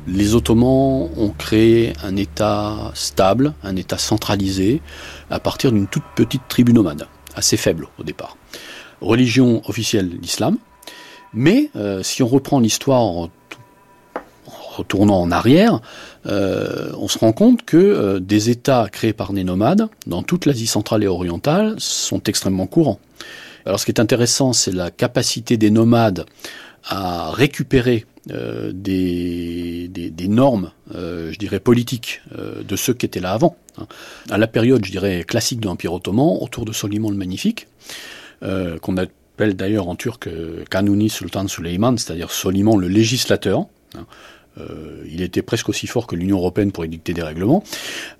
Les 0.06 0.36
Ottomans 0.36 1.10
ont 1.18 1.34
créé 1.36 1.94
un 2.04 2.16
État 2.16 2.92
stable, 2.94 3.56
un 3.64 3.76
État 3.76 3.98
centralisé, 3.98 4.84
à 5.32 5.40
partir 5.40 5.72
d'une 5.72 5.88
toute 5.88 6.04
petite 6.16 6.44
tribu 6.48 6.74
nomade, 6.74 7.08
assez 7.36 7.58
faible 7.58 7.88
au 7.98 8.04
départ. 8.04 8.38
Religion 9.02 9.64
officielle 9.68 10.20
l'islam, 10.22 10.60
mais 11.34 11.72
euh, 11.76 12.04
si 12.04 12.22
on 12.22 12.28
reprend 12.28 12.60
l'histoire 12.60 13.02
en, 13.02 13.32
retournant 14.76 15.22
en 15.22 15.32
arrière, 15.32 15.80
euh, 16.26 16.92
on 16.98 17.08
se 17.08 17.18
rend 17.18 17.34
compte 17.34 17.66
que 17.66 17.78
euh, 17.78 18.20
des 18.20 18.50
États 18.50 18.88
créés 18.92 19.14
par 19.14 19.34
des 19.34 19.44
nomades 19.44 19.88
dans 20.08 20.24
toute 20.24 20.46
l'Asie 20.46 20.68
centrale 20.68 21.04
et 21.04 21.08
orientale 21.08 21.76
sont 21.78 22.22
extrêmement 22.24 22.68
courants. 22.68 23.00
Alors 23.66 23.80
ce 23.80 23.86
qui 23.86 23.92
est 23.92 24.00
intéressant, 24.00 24.54
c'est 24.54 24.72
la 24.72 24.92
capacité 24.92 25.58
des 25.58 25.72
nomades 25.72 26.26
à 26.84 27.32
récupérer 27.32 28.06
des, 28.28 29.88
des, 29.88 30.28
normes, 30.28 30.72
je 30.92 31.38
dirais, 31.38 31.60
politiques 31.60 32.22
de 32.36 32.76
ceux 32.76 32.94
qui 32.94 33.06
étaient 33.06 33.20
là 33.20 33.34
avant. 33.34 33.56
Hein. 33.80 33.88
À 34.30 34.38
la 34.38 34.48
période, 34.48 34.86
je 34.86 34.92
dirais, 34.92 35.24
classique 35.28 35.60
de 35.60 35.68
l'Empire 35.68 35.94
ottoman, 35.94 36.38
autour 36.42 36.66
de 36.66 36.72
Soliman 36.74 37.10
le 37.10 37.18
Magnifique, 37.18 37.68
qu'on 38.42 38.98
appelle 39.36 39.56
d'ailleurs 39.56 39.90
en 39.90 39.96
turc 39.96 40.28
euh, 40.28 40.64
Kanuni 40.70 41.10
Sultan 41.10 41.48
Süleyman, 41.48 41.98
c'est-à-dire 41.98 42.32
Soliman 42.32 42.78
le 42.78 42.88
législateur. 42.88 43.66
Hein. 43.94 44.06
Euh, 44.58 45.04
il 45.10 45.22
était 45.22 45.41
presque 45.41 45.70
aussi 45.70 45.88
fort 45.88 46.08
que 46.08 46.15
l'Union 46.15 46.38
européenne 46.38 46.72
pour 46.72 46.86
édicter 46.86 47.13
des 47.13 47.22
règlements. 47.22 47.63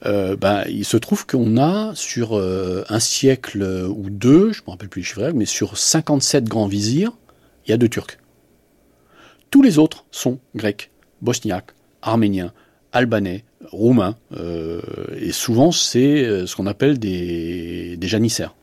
Euh, 0.06 0.36
ben, 0.36 0.64
il 0.70 0.86
se 0.86 0.98
trouve 0.98 1.26
qu'on 1.26 1.58
a 1.58 1.94
sur 1.96 2.36
un 2.36 3.00
siècle 3.00 3.64
ou 3.64 4.10
deux, 4.10 4.52
je 4.52 4.62
ne 4.62 4.66
me 4.68 4.72
rappelle 4.72 4.90
plus 4.90 5.02
les 5.02 5.06
chiffres, 5.06 5.32
mais 5.34 5.46
sur 5.46 5.78
57 5.78 6.46
grands 6.46 6.68
vizirs, 6.68 7.12
il 7.66 7.72
y 7.72 7.74
a 7.74 7.78
deux 7.78 7.90
Turcs. 7.90 8.18
Tous 9.52 9.62
les 9.62 9.80
autres 9.80 10.06
sont 10.12 10.40
grecs, 10.56 10.92
bosniaques, 11.22 11.72
arméniens, 12.02 12.52
albanais, 12.92 13.44
roumains, 13.72 14.16
et 15.18 15.32
souvent 15.32 15.72
c'est 15.72 16.46
ce 16.46 16.56
qu'on 16.56 16.68
appelle 16.68 17.00
des, 17.00 17.98
des 17.98 18.08
janissaires. 18.08 18.54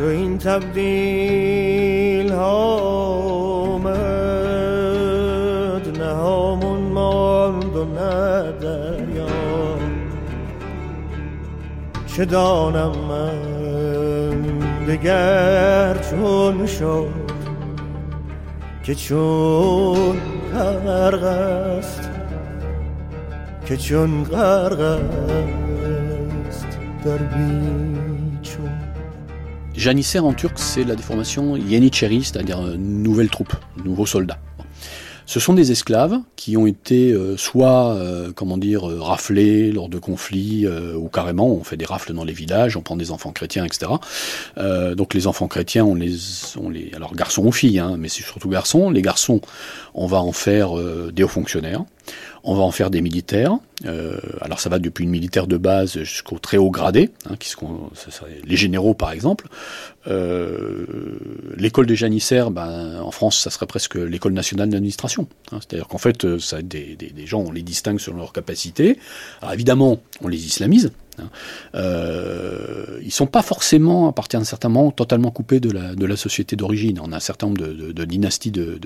چو 0.00 0.06
این 0.06 0.38
تبدیل 0.38 2.32
آمد 2.32 3.92
نه 5.98 6.04
همون 6.04 6.80
ماند 6.80 7.76
و 7.76 7.84
نه 7.84 8.52
دریا. 8.52 9.26
چه 12.06 12.24
دانم 12.24 12.92
من 13.08 13.42
دگر 14.86 15.96
چون 16.10 16.66
شد 16.66 17.08
که 18.82 18.94
چون 18.94 20.16
غرق 20.54 21.22
است 21.24 22.10
که 23.66 23.76
چون 23.76 24.24
غرق 24.24 24.80
است 24.80 26.66
در 27.04 27.16
بیچون 27.16 28.09
Janissaire 29.80 30.26
en 30.26 30.34
turc, 30.34 30.58
c'est 30.58 30.84
la 30.84 30.94
déformation 30.94 31.56
Yenicheri, 31.56 32.22
c'est-à-dire 32.22 32.60
euh, 32.60 32.76
nouvelle 32.76 33.30
troupe, 33.30 33.54
nouveaux 33.82 34.04
soldats. 34.04 34.38
Ce 35.24 35.40
sont 35.40 35.54
des 35.54 35.72
esclaves 35.72 36.18
qui 36.36 36.58
ont 36.58 36.66
été 36.66 37.12
euh, 37.12 37.38
soit, 37.38 37.94
euh, 37.94 38.30
comment 38.34 38.58
dire, 38.58 38.82
raflés 38.82 39.72
lors 39.72 39.88
de 39.88 39.98
conflits, 39.98 40.68
ou 40.68 41.08
carrément 41.08 41.48
on 41.48 41.64
fait 41.64 41.78
des 41.78 41.86
rafles 41.86 42.12
dans 42.12 42.24
les 42.24 42.34
villages, 42.34 42.76
on 42.76 42.82
prend 42.82 42.96
des 42.96 43.10
enfants 43.10 43.32
chrétiens, 43.32 43.64
etc. 43.64 43.90
donc 44.94 45.14
les 45.14 45.26
enfants 45.26 45.48
chrétiens, 45.48 45.86
on 45.86 45.94
les, 45.94 46.12
on 46.58 46.68
les, 46.68 46.92
alors 46.94 47.14
garçons 47.14 47.46
ou 47.46 47.52
filles, 47.52 47.78
hein, 47.78 47.96
mais 47.98 48.10
c'est 48.10 48.22
surtout 48.22 48.50
garçons. 48.50 48.90
Les 48.90 49.00
garçons, 49.00 49.40
on 49.94 50.06
va 50.06 50.18
en 50.18 50.32
faire 50.32 50.74
des 51.10 51.22
hauts 51.22 51.28
fonctionnaires. 51.28 51.84
On 52.42 52.54
va 52.54 52.62
en 52.62 52.70
faire 52.70 52.90
des 52.90 53.00
militaires. 53.00 53.58
Euh, 53.86 54.18
alors 54.40 54.60
ça 54.60 54.68
va 54.68 54.78
depuis 54.78 55.04
une 55.04 55.10
militaire 55.10 55.46
de 55.46 55.56
base 55.56 55.98
jusqu'au 56.02 56.38
très 56.38 56.58
haut 56.58 56.70
gradé, 56.70 57.10
hein, 57.28 57.36
les 58.44 58.56
généraux 58.56 58.94
par 58.94 59.12
exemple. 59.12 59.48
Euh, 60.06 60.86
l'école 61.56 61.86
des 61.86 61.96
janissaires, 61.96 62.50
ben, 62.50 63.00
en 63.00 63.10
France, 63.10 63.38
ça 63.38 63.50
serait 63.50 63.66
presque 63.66 63.94
l'école 63.94 64.32
nationale 64.32 64.68
d'administration. 64.68 65.26
Hein. 65.52 65.58
C'est-à-dire 65.60 65.88
qu'en 65.88 65.98
fait, 65.98 66.24
euh, 66.24 66.38
ça, 66.38 66.62
des, 66.62 66.96
des, 66.96 67.10
des, 67.10 67.26
gens, 67.26 67.40
on 67.40 67.52
les 67.52 67.62
distingue 67.62 67.98
selon 67.98 68.18
leur 68.18 68.32
capacité. 68.32 68.98
Alors 69.40 69.54
évidemment, 69.54 70.00
on 70.22 70.28
les 70.28 70.46
islamise. 70.46 70.92
Hein. 71.20 71.30
Euh, 71.74 73.00
ils 73.02 73.12
sont 73.12 73.26
pas 73.26 73.42
forcément, 73.42 74.08
à 74.08 74.12
partir 74.12 74.40
d'un 74.40 74.44
certain 74.44 74.68
moment, 74.68 74.90
totalement 74.90 75.30
coupés 75.30 75.60
de 75.60 75.70
la, 75.70 76.16
société 76.16 76.56
d'origine. 76.56 77.00
On 77.02 77.12
a 77.12 77.16
un 77.16 77.20
certain 77.20 77.46
nombre 77.46 77.62
de, 77.62 78.04
dynasties 78.04 78.50
de, 78.50 78.80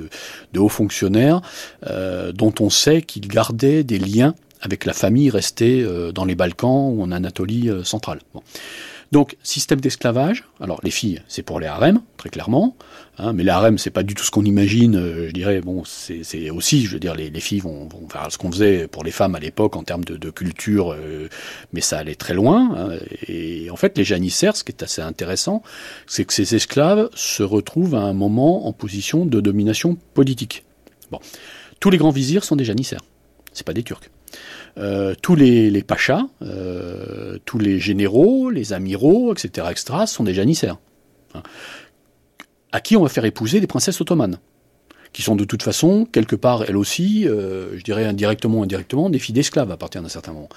hauts 0.57 0.69
fonctionnaires 0.69 1.41
euh, 1.87 2.33
dont 2.33 2.55
on 2.61 2.71
sait 2.71 3.03
qu'ils 3.03 3.29
gardaient 3.29 3.83
des 3.83 3.99
liens 3.99 4.35
avec 4.65 4.87
la 4.87 4.95
famille 4.95 5.31
restée 5.31 5.83
euh, 5.83 6.11
dans 6.11 6.25
les 6.25 6.35
Balkans 6.35 6.91
ou 6.93 7.03
en 7.03 7.13
Anatolie 7.13 7.69
euh, 7.69 7.85
centrale. 7.85 8.21
Donc, 9.13 9.37
système 9.43 9.81
d'esclavage. 9.81 10.45
Alors, 10.61 10.81
les 10.83 10.91
filles, 10.91 11.23
c'est 11.29 11.43
pour 11.43 11.61
les 11.61 11.67
harems, 11.67 12.01
très 12.17 12.31
clairement. 12.31 12.77
Hein, 13.19 13.33
mais 13.33 13.45
les 13.45 13.51
harems, 13.51 13.79
c'est 13.79 13.91
pas 13.91 14.03
du 14.03 14.15
tout 14.15 14.25
ce 14.25 14.31
qu'on 14.31 14.45
imagine. 14.45 14.97
Euh, 14.97 15.29
je 15.29 15.33
dirais, 15.33 15.61
bon, 15.61 15.85
c'est 15.85 16.51
aussi, 16.51 16.85
je 16.87 16.93
veux 16.93 16.99
dire, 16.99 17.15
les, 17.15 17.31
les 17.31 17.41
filles 17.41 17.61
vont, 17.61 17.87
vont, 17.89 18.09
faire 18.09 18.27
ce 18.31 18.39
qu'on 18.39 18.51
faisait 18.51 18.89
pour 18.89 19.05
les 19.05 19.13
femmes 19.13 19.35
à 19.35 19.41
l'époque 19.41 19.77
en 19.77 19.85
termes 19.85 20.05
de, 20.05 20.17
de 20.17 20.31
culture, 20.31 20.93
euh, 20.93 21.29
mais 21.73 21.81
ça 21.81 21.99
allait 21.99 22.17
très 22.17 22.35
loin. 22.35 22.75
Hein, 22.77 22.99
et 23.29 23.71
en 23.71 23.77
fait, 23.77 23.97
les 23.97 24.05
janissaires, 24.05 24.57
ce 24.57 24.65
qui 24.65 24.73
est 24.73 24.83
assez 24.83 25.03
intéressant, 25.03 25.63
c'est 26.07 26.25
que 26.25 26.33
ces 26.33 26.55
esclaves 26.55 27.09
se 27.15 27.43
retrouvent 27.43 27.95
à 27.95 28.01
un 28.01 28.15
moment 28.15 28.67
en 28.67 28.73
position 28.73 29.27
de 29.27 29.41
domination 29.41 29.97
politique. 30.15 30.65
Bon, 31.11 31.21
tous 31.79 31.91
les 31.91 31.99
grands 31.99 32.11
vizirs 32.11 32.45
sont 32.45 32.57
des 32.57 32.65
janissaires. 32.65 33.03
C'est 33.53 33.67
pas 33.67 33.75
des 33.75 33.85
Turcs. 33.85 34.11
Euh, 34.77 35.15
tous 35.21 35.37
les, 35.37 35.83
pachas, 35.83 36.27
euh, 36.43 37.39
tous 37.45 37.59
les 37.59 37.79
généraux, 37.79 38.51
les 38.51 38.73
amiraux, 38.73 39.33
etc., 39.33 39.69
etc., 39.71 40.07
sont 40.07 40.25
des 40.25 40.35
janissaires. 40.35 40.79
Hein. 41.35 41.43
À 42.73 42.81
qui 42.81 42.97
on 42.97 43.03
va 43.03 43.09
faire 43.09 43.25
épouser 43.25 43.61
des 43.61 43.69
princesses 43.69 44.01
ottomanes 44.01 44.39
qui 45.13 45.23
sont 45.23 45.37
de 45.37 45.45
toute 45.45 45.63
façon, 45.63 46.07
quelque 46.11 46.35
part, 46.35 46.65
elles 46.69 46.77
aussi, 46.77 47.29
euh, 47.29 47.79
je 47.79 47.85
dirais 47.85 48.05
indirectement 48.05 48.59
ou 48.59 48.63
indirectement, 48.65 49.09
des 49.11 49.21
filles 49.21 49.35
d'esclaves 49.35 49.71
à 49.71 49.77
partir 49.77 50.03
d'un 50.03 50.09
certain 50.09 50.33
moment. 50.33 50.49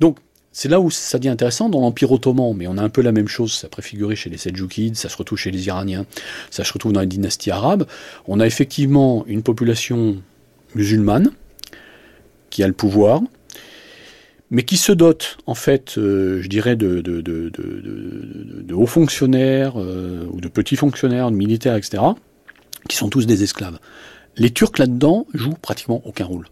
Donc, 0.00 0.18
c'est 0.50 0.68
là 0.68 0.80
où 0.80 0.90
ça 0.90 1.18
devient 1.18 1.28
intéressant 1.28 1.68
dans 1.68 1.80
l'Empire 1.80 2.10
ottoman, 2.10 2.52
mais 2.56 2.66
on 2.66 2.76
a 2.76 2.82
un 2.82 2.88
peu 2.88 3.02
la 3.02 3.12
même 3.12 3.28
chose, 3.28 3.52
ça 3.52 3.68
préfiguré 3.68 4.16
chez 4.16 4.28
les 4.28 4.36
Seljoukides, 4.36 4.96
ça 4.96 5.08
se 5.08 5.16
retrouve 5.16 5.38
chez 5.38 5.52
les 5.52 5.68
Iraniens, 5.68 6.06
ça 6.50 6.64
se 6.64 6.72
retrouve 6.72 6.92
dans 6.92 7.00
les 7.00 7.06
dynasties 7.06 7.52
arabes. 7.52 7.86
On 8.26 8.40
a 8.40 8.46
effectivement 8.48 9.24
une 9.28 9.44
population 9.44 10.20
musulmane 10.74 11.30
qui 12.50 12.64
a 12.64 12.66
le 12.66 12.72
pouvoir, 12.72 13.20
mais 14.50 14.64
qui 14.64 14.76
se 14.76 14.92
dote, 14.92 15.38
en 15.46 15.54
fait, 15.54 15.96
euh, 15.96 16.42
je 16.42 16.48
dirais, 16.48 16.76
de, 16.76 17.00
de, 17.00 17.20
de, 17.20 17.50
de 17.50 18.74
hauts 18.74 18.86
fonctionnaires, 18.86 19.74
euh, 19.76 20.26
ou 20.32 20.40
de 20.40 20.48
petits 20.48 20.76
fonctionnaires, 20.76 21.30
de 21.30 21.36
militaires, 21.36 21.76
etc., 21.76 22.02
qui 22.88 22.96
sont 22.96 23.08
tous 23.08 23.26
des 23.26 23.42
esclaves. 23.42 23.78
Les 24.36 24.50
Turcs 24.50 24.78
là-dedans 24.78 25.26
jouent 25.34 25.54
pratiquement 25.54 26.02
aucun 26.04 26.24
rôle. 26.24 26.46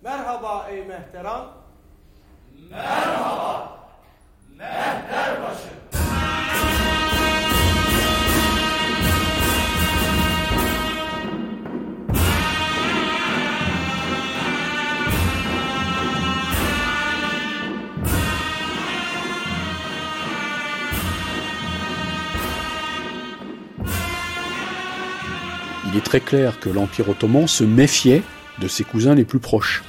Il 25.91 25.97
est 25.97 26.05
très 26.05 26.21
clair 26.21 26.61
que 26.61 26.69
l'Empire 26.69 27.09
ottoman 27.09 27.47
se 27.47 27.65
méfiait 27.65 28.23
de 28.61 28.69
ses 28.69 28.85
cousins 28.85 29.15
les 29.15 29.25
plus 29.25 29.39
proches, 29.39 29.83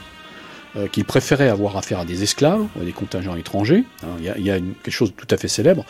euh, 0.75 0.87
qu'il 0.87 1.05
préférait 1.05 1.49
avoir 1.49 1.77
affaire 1.77 1.99
à 1.99 2.05
des 2.05 2.23
esclaves 2.23 2.65
à 2.79 2.83
des 2.83 2.91
contingents 2.91 3.35
étrangers. 3.35 3.83
Hein, 4.03 4.15
il 4.19 4.45
y 4.45 4.51
a, 4.51 4.59
quelque 4.59 4.91
chose 4.91 5.11
de 5.11 5.15
tout 5.15 5.27
à 5.29 5.37
fait 5.37 5.47
célèbre. 5.47 5.85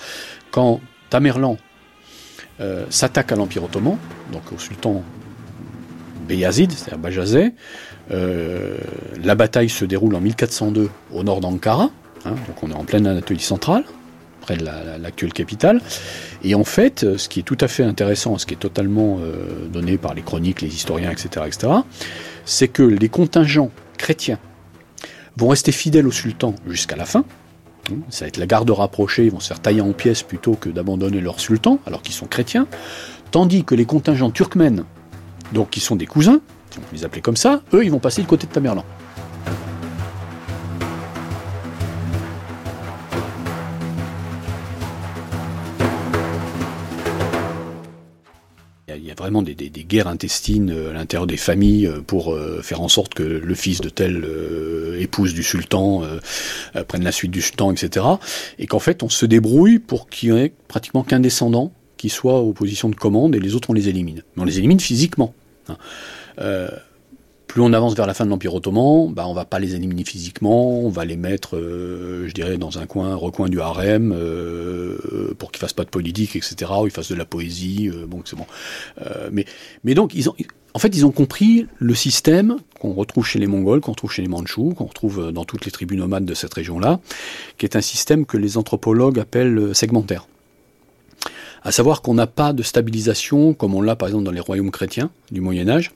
Quand 0.51 0.81
Tamerlan 1.09 1.57
euh, 2.61 2.85
s'attaque 2.89 3.31
à 3.31 3.35
l'Empire 3.35 3.63
ottoman, 3.63 3.97
donc 4.31 4.51
au 4.53 4.57
sultan 4.57 5.03
Beyazid, 6.27 6.71
c'est-à-dire 6.71 6.99
Bajazet, 6.99 7.53
euh, 8.11 8.77
la 9.23 9.35
bataille 9.35 9.69
se 9.69 9.85
déroule 9.85 10.15
en 10.15 10.21
1402 10.21 10.89
au 11.13 11.23
nord 11.23 11.41
d'Ankara, 11.41 11.89
hein, 12.25 12.35
donc 12.47 12.63
on 12.63 12.71
est 12.71 12.75
en 12.75 12.83
pleine 12.83 13.05
Anatolie 13.05 13.39
centrale, 13.39 13.83
de 14.57 14.65
l'actuelle 15.01 15.33
capitale. 15.33 15.81
Et 16.43 16.55
en 16.55 16.63
fait, 16.63 17.17
ce 17.17 17.29
qui 17.29 17.39
est 17.39 17.43
tout 17.43 17.57
à 17.59 17.67
fait 17.67 17.83
intéressant, 17.83 18.37
ce 18.37 18.45
qui 18.45 18.53
est 18.53 18.57
totalement 18.57 19.19
donné 19.71 19.97
par 19.97 20.13
les 20.13 20.21
chroniques, 20.21 20.61
les 20.61 20.73
historiens, 20.73 21.11
etc., 21.11 21.45
etc., 21.47 21.73
c'est 22.45 22.67
que 22.67 22.83
les 22.83 23.09
contingents 23.09 23.71
chrétiens 23.97 24.39
vont 25.37 25.49
rester 25.49 25.71
fidèles 25.71 26.07
au 26.07 26.11
sultan 26.11 26.55
jusqu'à 26.67 26.95
la 26.95 27.05
fin. 27.05 27.25
Ça 28.09 28.25
va 28.25 28.27
être 28.27 28.37
la 28.37 28.45
garde 28.45 28.69
rapprochée, 28.69 29.25
ils 29.25 29.31
vont 29.31 29.39
se 29.39 29.47
faire 29.47 29.59
tailler 29.59 29.81
en 29.81 29.93
pièces 29.93 30.21
plutôt 30.21 30.53
que 30.53 30.69
d'abandonner 30.69 31.21
leur 31.21 31.39
sultan, 31.39 31.79
alors 31.87 32.01
qu'ils 32.01 32.13
sont 32.13 32.27
chrétiens. 32.27 32.67
Tandis 33.31 33.63
que 33.63 33.73
les 33.73 33.85
contingents 33.85 34.31
turkmènes, 34.31 34.83
donc 35.53 35.71
qui 35.71 35.79
sont 35.79 35.95
des 35.95 36.05
cousins, 36.05 36.41
on 36.77 36.81
peut 36.81 36.95
les 36.95 37.05
appeler 37.05 37.21
comme 37.21 37.37
ça, 37.37 37.61
eux, 37.73 37.83
ils 37.83 37.89
vont 37.91 37.99
passer 37.99 38.21
du 38.21 38.27
côté 38.27 38.45
de 38.45 38.51
Tamerlan. 38.51 38.85
Vraiment 49.19 49.41
des, 49.41 49.53
guerres 49.53 50.07
intestines 50.07 50.71
euh, 50.71 50.91
à 50.91 50.93
l'intérieur 50.93 51.27
des 51.27 51.35
familles 51.35 51.87
euh, 51.87 51.99
pour 51.99 52.33
euh, 52.33 52.61
faire 52.61 52.79
en 52.79 52.87
sorte 52.87 53.13
que 53.13 53.23
le 53.23 53.53
fils 53.53 53.81
de 53.81 53.89
telle 53.89 54.25
épouse 54.97 55.33
du 55.33 55.43
sultan 55.43 56.03
prenne 56.87 57.03
la 57.03 57.11
suite 57.11 57.31
du 57.31 57.41
sultan, 57.41 57.71
etc. 57.71 58.05
Et 58.59 58.67
qu'en 58.67 58.79
fait, 58.79 59.03
on 59.03 59.09
se 59.09 59.25
débrouille 59.25 59.79
pour 59.79 60.09
qu'il 60.09 60.33
n'y 60.33 60.39
ait 60.39 60.53
pratiquement 60.67 61.03
qu'un 61.03 61.19
descendant 61.19 61.71
qui 61.97 62.09
soit 62.09 62.39
aux 62.39 62.53
positions 62.53 62.89
de 62.89 62.95
commande 62.95 63.35
et 63.35 63.39
les 63.39 63.55
autres, 63.55 63.69
on 63.69 63.73
les 63.73 63.89
élimine. 63.89 64.23
Mais 64.35 64.43
on 64.43 64.45
les 64.45 64.57
élimine 64.57 64.79
physiquement. 64.79 65.33
Hein 65.67 65.77
plus 67.49 67.61
on 67.63 67.73
avance 67.73 67.95
vers 67.95 68.05
la 68.05 68.13
fin 68.13 68.25
de 68.25 68.29
l'Empire 68.29 68.53
ottoman, 68.53 69.11
bah 69.11 69.25
on 69.27 69.33
va 69.33 69.43
pas 69.43 69.57
les 69.57 69.73
éliminer 69.73 70.05
physiquement, 70.05 70.81
on 70.81 70.89
va 70.89 71.03
les 71.03 71.17
mettre, 71.17 71.57
euh, 71.57 72.27
je 72.27 72.33
dirais, 72.33 72.59
dans 72.59 72.77
un 72.77 72.85
coin, 72.85 73.15
recoin 73.15 73.49
du 73.49 73.59
harem, 73.59 74.13
euh, 74.15 75.33
pour 75.39 75.51
qu'ils 75.51 75.59
fassent 75.59 75.73
pas 75.73 75.83
de 75.83 75.89
politique, 75.89 76.35
etc., 76.35 76.71
ou 76.79 76.85
ils 76.85 76.91
fassent 76.91 77.09
de 77.09 77.15
la 77.15 77.25
poésie, 77.25 77.89
euh, 77.91 78.05
bon, 78.05 78.21
c'est 78.23 78.35
bon. 78.35 78.45
mais, 79.31 79.45
mais 79.83 79.95
donc, 79.95 80.13
ils 80.13 80.29
ont, 80.29 80.35
en 80.75 80.79
fait, 80.79 80.95
ils 80.95 81.07
ont 81.07 81.11
compris 81.11 81.65
le 81.79 81.95
système 81.95 82.57
qu'on 82.79 82.93
retrouve 82.93 83.25
chez 83.25 83.39
les 83.39 83.47
Mongols, 83.47 83.81
qu'on 83.81 83.93
retrouve 83.93 84.11
chez 84.11 84.21
les 84.21 84.27
Mandchous, 84.27 84.75
qu'on 84.75 84.85
retrouve 84.85 85.31
dans 85.31 85.43
toutes 85.43 85.65
les 85.65 85.71
tribus 85.71 85.97
nomades 85.97 86.25
de 86.25 86.35
cette 86.35 86.53
région-là, 86.53 86.99
qui 87.57 87.65
est 87.65 87.75
un 87.75 87.81
système 87.81 88.27
que 88.27 88.37
les 88.37 88.57
anthropologues 88.57 89.17
appellent 89.17 89.73
segmentaire 89.73 90.27
à 91.63 91.71
savoir 91.71 92.01
qu'on 92.01 92.13
n'a 92.13 92.27
pas 92.27 92.53
de 92.53 92.63
stabilisation 92.63 93.53
comme 93.53 93.75
on 93.75 93.81
l'a 93.81 93.95
par 93.95 94.07
exemple 94.07 94.23
dans 94.23 94.31
les 94.31 94.39
royaumes 94.39 94.71
chrétiens 94.71 95.09
du 95.31 95.41
Moyen 95.41 95.67
Âge. 95.69 95.91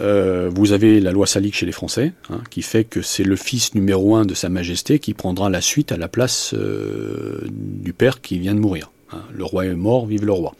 Euh, 0.00 0.50
vous 0.54 0.72
avez 0.72 1.00
la 1.00 1.12
loi 1.12 1.26
salique 1.26 1.54
chez 1.54 1.66
les 1.66 1.72
Français, 1.72 2.12
hein, 2.30 2.40
qui 2.50 2.62
fait 2.62 2.84
que 2.84 3.02
c'est 3.02 3.24
le 3.24 3.36
fils 3.36 3.74
numéro 3.74 4.16
un 4.16 4.24
de 4.24 4.34
Sa 4.34 4.48
Majesté 4.48 4.98
qui 4.98 5.14
prendra 5.14 5.50
la 5.50 5.60
suite 5.60 5.92
à 5.92 5.96
la 5.96 6.08
place 6.08 6.54
euh, 6.54 7.40
du 7.50 7.92
père 7.92 8.20
qui 8.20 8.38
vient 8.38 8.54
de 8.54 8.60
mourir. 8.60 8.90
Hein. 9.12 9.22
Le 9.34 9.44
roi 9.44 9.66
est 9.66 9.74
mort, 9.74 10.06
vive 10.06 10.24
le 10.24 10.32
roi. 10.32 10.54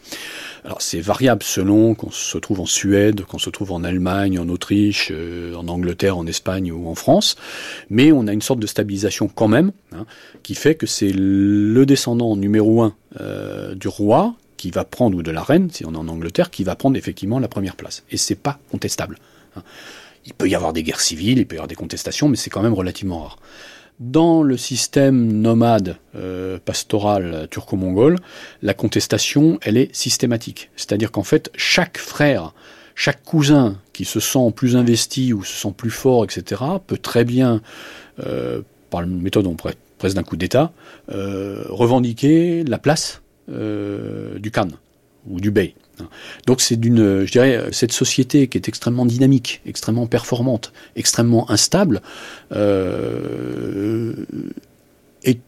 Alors 0.65 0.81
c'est 0.81 1.01
variable 1.01 1.43
selon 1.43 1.93
qu'on 1.93 2.11
se 2.11 2.37
trouve 2.37 2.61
en 2.61 2.65
Suède, 2.65 3.25
qu'on 3.25 3.37
se 3.37 3.49
trouve 3.49 3.71
en 3.71 3.83
Allemagne, 3.83 4.39
en 4.39 4.47
Autriche, 4.47 5.09
euh, 5.11 5.55
en 5.55 5.67
Angleterre, 5.67 6.17
en 6.17 6.25
Espagne 6.25 6.71
ou 6.71 6.87
en 6.87 6.95
France, 6.95 7.35
mais 7.89 8.11
on 8.11 8.27
a 8.27 8.33
une 8.33 8.41
sorte 8.41 8.59
de 8.59 8.67
stabilisation 8.67 9.27
quand 9.27 9.49
même, 9.49 9.71
hein, 9.93 10.05
qui 10.41 10.55
fait 10.55 10.75
que 10.75 10.87
c'est 10.87 11.11
le 11.13 11.85
descendant 11.85 12.35
numéro 12.35 12.81
un 12.81 12.95
euh, 13.19 13.75
du 13.75 13.89
roi 13.89 14.35
qui 14.55 14.71
va 14.71 14.85
prendre, 14.85 15.17
ou 15.17 15.23
de 15.23 15.31
la 15.31 15.43
reine, 15.43 15.69
si 15.69 15.85
on 15.85 15.93
est 15.93 15.97
en 15.97 16.07
Angleterre, 16.07 16.49
qui 16.49 16.63
va 16.63 16.77
prendre 16.77 16.95
effectivement 16.95 17.39
la 17.39 17.49
première 17.49 17.75
place. 17.75 18.03
Et 18.11 18.15
c'est 18.15 18.35
pas 18.35 18.59
contestable. 18.71 19.17
Hein. 19.57 19.63
Il 20.25 20.33
peut 20.33 20.47
y 20.47 20.55
avoir 20.55 20.71
des 20.71 20.83
guerres 20.83 21.01
civiles, 21.01 21.39
il 21.39 21.45
peut 21.45 21.55
y 21.55 21.57
avoir 21.57 21.67
des 21.67 21.75
contestations, 21.75 22.29
mais 22.29 22.37
c'est 22.37 22.49
quand 22.49 22.61
même 22.61 22.73
relativement 22.73 23.23
rare. 23.23 23.39
Dans 23.99 24.41
le 24.41 24.57
système 24.57 25.31
nomade 25.31 25.97
euh, 26.15 26.57
pastoral 26.63 27.47
turco-mongol, 27.51 28.17
la 28.61 28.73
contestation, 28.73 29.59
elle 29.61 29.77
est 29.77 29.93
systématique. 29.95 30.71
C'est-à-dire 30.75 31.11
qu'en 31.11 31.23
fait, 31.23 31.51
chaque 31.55 31.97
frère, 31.97 32.53
chaque 32.95 33.23
cousin 33.23 33.77
qui 33.93 34.05
se 34.05 34.19
sent 34.19 34.51
plus 34.55 34.75
investi 34.75 35.31
ou 35.31 35.43
se 35.43 35.53
sent 35.53 35.73
plus 35.75 35.91
fort, 35.91 36.23
etc., 36.23 36.61
peut 36.85 36.97
très 36.97 37.23
bien, 37.23 37.61
euh, 38.25 38.61
par 38.89 39.01
une 39.01 39.21
méthode 39.21 39.45
on 39.47 39.55
pourrait 39.55 39.75
presque 39.99 40.15
d'un 40.15 40.23
coup 40.23 40.37
d'État, 40.37 40.73
euh, 41.11 41.63
revendiquer 41.69 42.63
la 42.63 42.79
place 42.79 43.21
du 43.47 44.51
Khan 44.51 44.69
ou 45.27 45.39
du 45.39 45.51
Bey. 45.51 45.75
Donc 46.47 46.61
c'est 46.61 46.75
d'une, 46.75 47.25
je 47.25 47.31
dirais, 47.31 47.65
cette 47.71 47.91
société 47.91 48.47
qui 48.47 48.57
est 48.57 48.67
extrêmement 48.67 49.05
dynamique, 49.05 49.61
extrêmement 49.65 50.07
performante, 50.07 50.73
extrêmement 50.95 51.49
instable, 51.51 52.01
euh, 52.51 54.13
est 55.23 55.39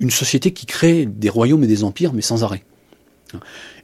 une 0.00 0.10
société 0.10 0.52
qui 0.52 0.66
crée 0.66 1.06
des 1.06 1.28
royaumes 1.28 1.64
et 1.64 1.68
des 1.68 1.84
empires, 1.84 2.12
mais 2.12 2.22
sans 2.22 2.44
arrêt. 2.44 2.64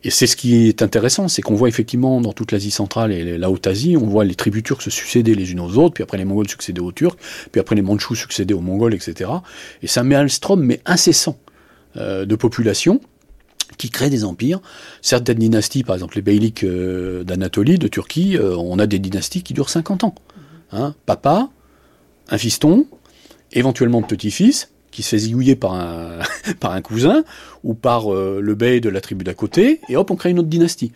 Et 0.05 0.11
c'est 0.11 0.27
ce 0.27 0.37
qui 0.37 0.67
est 0.69 0.83
intéressant, 0.83 1.29
c'est 1.29 1.43
qu'on 1.43 1.55
voit 1.55 1.69
effectivement 1.69 2.21
dans 2.21 2.33
toute 2.33 2.53
l'Asie 2.53 2.71
centrale 2.71 3.13
et 3.13 3.39
la 3.39 3.51
Haute-Asie, 3.51 3.97
on 3.97 4.07
voit 4.07 4.25
les 4.25 4.35
tribus 4.35 4.63
turques 4.63 4.83
se 4.83 4.91
succéder 4.91 5.35
les 5.35 5.53
unes 5.53 5.61
aux 5.61 5.77
autres, 5.79 5.95
puis 5.95 6.03
après 6.03 6.17
les 6.17 6.25
Mongols 6.25 6.49
succéder 6.49 6.81
aux 6.81 6.93
Turcs, 6.93 7.17
puis 7.51 7.61
après 7.61 7.75
les 7.75 7.83
Mandchous 7.83 8.15
succéder 8.15 8.55
aux 8.55 8.61
Mongols, 8.61 8.95
etc. 8.95 9.31
Et 9.83 9.87
c'est 9.87 10.01
un 10.01 10.05
maelstrom, 10.05 10.63
mais 10.63 10.81
incessant, 10.87 11.39
euh, 11.97 12.25
de 12.25 12.35
population, 12.37 13.01
qui 13.83 13.91
créent 13.91 14.11
des 14.11 14.23
empires. 14.23 14.61
Certaines 15.01 15.39
dynasties, 15.39 15.83
par 15.83 15.97
exemple 15.97 16.15
les 16.15 16.23
beyliks 16.23 16.63
euh, 16.63 17.25
d'Anatolie, 17.25 17.79
de 17.79 17.89
Turquie, 17.89 18.37
euh, 18.37 18.55
on 18.57 18.79
a 18.79 18.87
des 18.87 19.01
dynasties 19.01 19.43
qui 19.43 19.55
durent 19.55 19.71
50 19.71 20.05
ans. 20.05 20.15
Hein, 20.71 20.95
papa, 21.05 21.49
un 22.29 22.39
fiston, 22.39 22.87
éventuellement 23.51 24.01
petit-fils, 24.03 24.71
qui 24.93 25.03
se 25.03 25.09
fait 25.09 25.19
zigouiller 25.19 25.57
par 25.57 25.75
un, 25.75 26.81
cousin, 26.81 27.25
ou 27.65 27.75
par 27.75 28.15
euh, 28.15 28.39
le 28.41 28.55
bey 28.55 28.81
de 28.81 28.89
la 28.89 29.01
tribu 29.01 29.25
d'à 29.25 29.35
côté, 29.35 29.81
et 29.89 29.97
hop, 29.97 30.13
on 30.13 30.17
crée 30.17 30.31
une 30.31 30.39
autre 30.39 30.49
dynastie. 30.49 30.93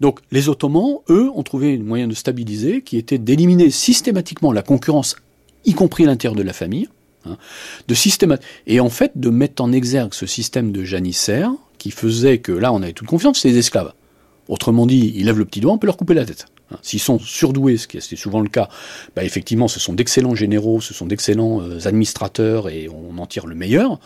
Donc 0.00 0.20
les 0.30 0.48
Ottomans, 0.48 1.00
eux, 1.10 1.30
ont 1.34 1.42
trouvé 1.42 1.76
un 1.76 1.82
moyen 1.82 2.08
de 2.08 2.14
stabiliser, 2.14 2.80
qui 2.80 2.96
était 2.96 3.18
d'éliminer 3.18 3.68
systématiquement 3.68 4.50
la 4.50 4.62
concurrence, 4.62 5.14
y 5.66 5.74
compris 5.74 6.04
à 6.04 6.06
l'intérieur 6.06 6.36
de 6.36 6.42
la 6.42 6.54
famille, 6.54 6.88
hein, 7.26 7.36
de 7.86 7.94
et 8.66 8.80
en 8.80 8.88
fait 8.88 9.12
de 9.16 9.28
mettre 9.28 9.62
en 9.62 9.72
exergue 9.72 10.14
ce 10.14 10.24
système 10.24 10.72
de 10.72 10.84
janissaires, 10.84 11.52
qui 11.80 11.90
faisait 11.90 12.38
que 12.38 12.52
là, 12.52 12.72
on 12.72 12.82
avait 12.82 12.92
toute 12.92 13.08
confiance, 13.08 13.40
c'est 13.40 13.48
les 13.48 13.58
esclaves. 13.58 13.92
Autrement 14.48 14.86
dit, 14.86 15.12
ils 15.16 15.24
lèvent 15.24 15.38
le 15.38 15.44
petit 15.44 15.60
doigt, 15.60 15.72
on 15.72 15.78
peut 15.78 15.86
leur 15.86 15.96
couper 15.96 16.14
la 16.14 16.24
tête. 16.24 16.46
Hein, 16.70 16.76
s'ils 16.82 17.00
sont 17.00 17.18
surdoués, 17.18 17.78
ce 17.78 17.88
qui 17.88 17.96
est 17.96 18.16
souvent 18.16 18.40
le 18.40 18.48
cas, 18.48 18.68
bah 19.16 19.24
effectivement, 19.24 19.66
ce 19.66 19.80
sont 19.80 19.94
d'excellents 19.94 20.34
généraux, 20.34 20.80
ce 20.80 20.92
sont 20.92 21.06
d'excellents 21.06 21.62
euh, 21.62 21.86
administrateurs 21.86 22.68
et 22.68 22.88
on 22.88 23.16
en 23.18 23.26
tire 23.26 23.46
le 23.46 23.54
meilleur. 23.54 23.98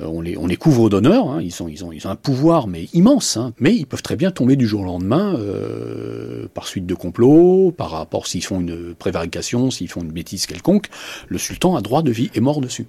Euh, 0.00 0.06
on, 0.06 0.20
les, 0.20 0.56
couvre 0.56 0.90
d'honneur. 0.90 1.30
Hein, 1.30 1.40
ils 1.42 1.62
ont 1.84 1.90
un 2.04 2.16
pouvoir 2.16 2.66
mais 2.66 2.88
immense, 2.92 3.36
hein, 3.36 3.52
mais 3.60 3.74
ils 3.74 3.86
peuvent 3.86 4.02
très 4.02 4.16
bien 4.16 4.32
tomber 4.32 4.56
du 4.56 4.66
jour 4.66 4.80
au 4.80 4.84
lendemain 4.84 5.36
euh, 5.36 6.48
par 6.52 6.66
suite 6.66 6.86
de 6.86 6.94
complots, 6.94 7.70
par 7.70 7.90
rapport 7.90 8.26
s'ils 8.26 8.44
font 8.44 8.60
une 8.60 8.94
prévarication, 8.94 9.70
s'ils 9.70 9.88
font 9.88 10.00
une 10.00 10.12
bêtise 10.12 10.46
quelconque. 10.46 10.86
Le 11.28 11.38
sultan 11.38 11.76
a 11.76 11.80
droit 11.80 12.02
de 12.02 12.10
vie 12.10 12.30
et 12.34 12.40
mort 12.40 12.60
dessus. 12.60 12.86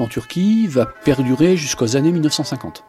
En 0.00 0.08
Turquie 0.08 0.66
va 0.66 0.86
perdurer 0.86 1.56
jusqu'aux 1.56 1.96
années 1.96 2.12
1950. 2.12 2.84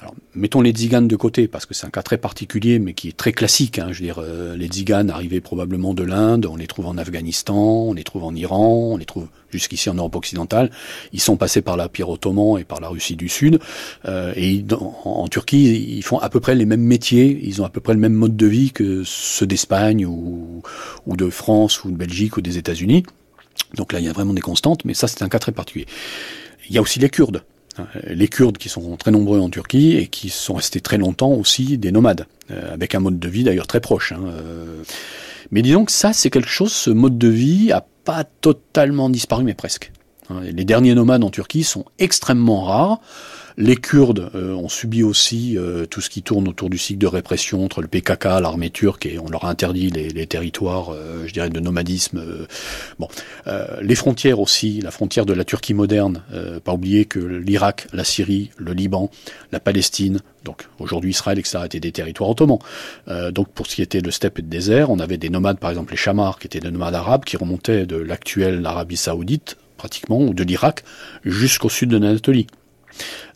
Alors, 0.00 0.14
mettons 0.34 0.60
les 0.60 0.72
tziganes 0.72 1.06
de 1.06 1.14
côté, 1.14 1.46
parce 1.46 1.64
que 1.64 1.74
c'est 1.74 1.86
un 1.86 1.90
cas 1.90 2.02
très 2.02 2.18
particulier, 2.18 2.80
mais 2.80 2.92
qui 2.92 3.08
est 3.08 3.16
très 3.16 3.32
classique. 3.32 3.78
Hein, 3.78 3.88
je 3.92 4.00
veux 4.00 4.04
dire, 4.04 4.18
euh, 4.18 4.56
les 4.56 4.66
tziganes 4.66 5.10
arrivaient 5.10 5.40
probablement 5.40 5.94
de 5.94 6.02
l'Inde, 6.02 6.46
on 6.46 6.56
les 6.56 6.66
trouve 6.66 6.86
en 6.86 6.98
Afghanistan, 6.98 7.54
on 7.54 7.92
les 7.92 8.02
trouve 8.02 8.24
en 8.24 8.34
Iran, 8.34 8.90
on 8.92 8.96
les 8.96 9.04
trouve 9.04 9.28
jusqu'ici 9.50 9.90
en 9.90 9.94
Europe 9.94 10.16
occidentale. 10.16 10.70
Ils 11.12 11.20
sont 11.20 11.36
passés 11.36 11.62
par 11.62 11.76
l'Empire 11.76 12.08
ottoman 12.08 12.58
et 12.58 12.64
par 12.64 12.80
la 12.80 12.88
Russie 12.88 13.14
du 13.14 13.28
Sud. 13.28 13.60
Euh, 14.06 14.32
et 14.36 14.64
en, 14.72 15.28
Turquie, 15.28 15.96
ils 15.96 16.02
font 16.02 16.18
à 16.18 16.28
peu 16.28 16.40
près 16.40 16.56
les 16.56 16.66
mêmes 16.66 16.82
métiers, 16.82 17.38
ils 17.40 17.62
ont 17.62 17.64
à 17.64 17.70
peu 17.70 17.80
près 17.80 17.94
le 17.94 18.00
même 18.00 18.14
mode 18.14 18.34
de 18.34 18.46
vie 18.46 18.72
que 18.72 19.04
ceux 19.04 19.46
d'Espagne 19.46 20.04
ou 20.04 20.62
de 21.06 21.30
France 21.30 21.84
ou 21.84 21.92
de 21.92 21.96
Belgique 21.96 22.36
ou 22.36 22.40
des 22.40 22.58
États-Unis. 22.58 23.04
Donc 23.74 23.92
là, 23.92 24.00
il 24.00 24.06
y 24.06 24.08
a 24.08 24.12
vraiment 24.12 24.34
des 24.34 24.42
constantes, 24.42 24.84
mais 24.84 24.94
ça, 24.94 25.08
c'est 25.08 25.22
un 25.22 25.28
cas 25.28 25.38
très 25.38 25.52
particulier. 25.52 25.86
Il 26.68 26.74
y 26.74 26.78
a 26.78 26.82
aussi 26.82 26.98
les 26.98 27.08
Kurdes. 27.08 27.42
Hein, 27.78 27.86
les 28.04 28.28
Kurdes 28.28 28.58
qui 28.58 28.68
sont 28.68 28.96
très 28.96 29.10
nombreux 29.10 29.40
en 29.40 29.48
Turquie 29.48 29.96
et 29.96 30.06
qui 30.06 30.28
sont 30.28 30.54
restés 30.54 30.80
très 30.80 30.98
longtemps 30.98 31.32
aussi 31.32 31.78
des 31.78 31.90
nomades, 31.90 32.26
euh, 32.50 32.74
avec 32.74 32.94
un 32.94 33.00
mode 33.00 33.18
de 33.18 33.28
vie 33.28 33.44
d'ailleurs 33.44 33.66
très 33.66 33.80
proche. 33.80 34.12
Hein, 34.12 34.20
euh. 34.26 34.82
Mais 35.50 35.62
disons 35.62 35.84
que 35.84 35.92
ça, 35.92 36.12
c'est 36.12 36.30
quelque 36.30 36.48
chose, 36.48 36.72
ce 36.72 36.90
mode 36.90 37.18
de 37.18 37.28
vie 37.28 37.72
a 37.72 37.84
pas 38.04 38.24
totalement 38.24 39.08
disparu, 39.10 39.44
mais 39.44 39.54
presque. 39.54 39.92
Hein, 40.30 40.40
les 40.42 40.64
derniers 40.64 40.94
nomades 40.94 41.24
en 41.24 41.30
Turquie 41.30 41.64
sont 41.64 41.84
extrêmement 41.98 42.62
rares. 42.64 43.00
Les 43.56 43.76
Kurdes 43.76 44.30
euh, 44.34 44.54
ont 44.54 44.68
subi 44.68 45.02
aussi 45.02 45.58
euh, 45.58 45.84
tout 45.86 46.00
ce 46.00 46.08
qui 46.08 46.22
tourne 46.22 46.48
autour 46.48 46.70
du 46.70 46.78
cycle 46.78 46.98
de 46.98 47.06
répression 47.06 47.64
entre 47.64 47.82
le 47.82 47.88
PKK, 47.88 48.24
l'armée 48.24 48.70
turque, 48.70 49.06
et 49.06 49.18
on 49.18 49.28
leur 49.28 49.44
a 49.44 49.50
interdit 49.50 49.90
les, 49.90 50.26
territoires, 50.26 50.90
euh, 50.90 51.26
je 51.26 51.32
dirais, 51.32 51.50
de 51.50 51.60
nomadisme. 51.60 52.22
bon, 52.98 53.08
les 53.80 53.94
frontières 53.94 54.40
aussi, 54.40 54.80
la 54.80 54.90
frontière 54.90 55.26
de 55.26 55.32
la 55.32 55.44
Turquie 55.44 55.74
moderne. 55.74 56.22
pas 56.64 56.72
oublier 56.72 57.04
que 57.04 57.18
l'Irak, 57.18 57.86
la 57.92 58.04
Syrie, 58.04 58.50
le 58.56 58.72
Liban, 58.72 59.10
la 59.50 59.60
Palestine, 59.60 60.20
donc 60.44 60.68
aujourd'hui 60.78 61.10
Israël, 61.10 61.38
etc., 61.38 61.58
étaient 61.64 61.80
des 61.80 61.92
territoires 61.92 62.30
ottomans. 62.30 62.58
donc 63.30 63.48
pour 63.48 63.66
ce 63.66 63.76
qui 63.76 63.82
était 63.82 64.00
de 64.00 64.10
steppe 64.10 64.38
et 64.38 64.42
de 64.42 64.48
désert, 64.48 64.90
on 64.90 64.98
avait 64.98 65.18
des 65.18 65.28
nomades, 65.28 65.58
par 65.58 65.70
exemple 65.70 65.92
les 65.92 65.96
chamars, 65.96 66.38
qui 66.38 66.46
étaient 66.46 66.60
des 66.60 66.70
nomades 66.70 66.94
arabes, 66.94 67.24
qui 67.24 67.36
remontaient 67.36 67.86
de 67.86 67.96
l'actuelle 67.96 68.64
Arabie 68.64 68.96
Saoudite 68.96 69.56
pratiquement, 69.76 70.20
ou 70.20 70.32
de 70.32 70.44
l'Irak, 70.44 70.84
jusqu'au 71.24 71.68
sud 71.68 71.90
de 71.90 71.98
l'Anatolie. 71.98 72.46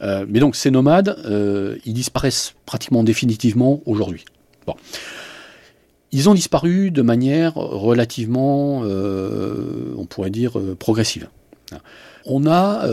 Euh, 0.02 0.26
mais 0.28 0.40
donc 0.40 0.56
ces 0.56 0.70
nomades, 0.70 1.16
euh, 1.24 1.76
ils 1.84 1.94
disparaissent 1.94 2.54
pratiquement 2.66 3.02
définitivement 3.04 3.80
aujourd'hui. 3.86 4.24
Bon. 4.66 4.74
Ils 6.12 6.28
ont 6.28 6.34
disparu 6.34 6.90
de 6.90 7.02
manière 7.02 7.54
relativement, 7.54 8.82
euh, 8.84 9.94
on 9.96 10.06
pourrait 10.06 10.30
dire, 10.30 10.58
progressive. 10.78 11.28
On 12.24 12.46
a 12.46 12.86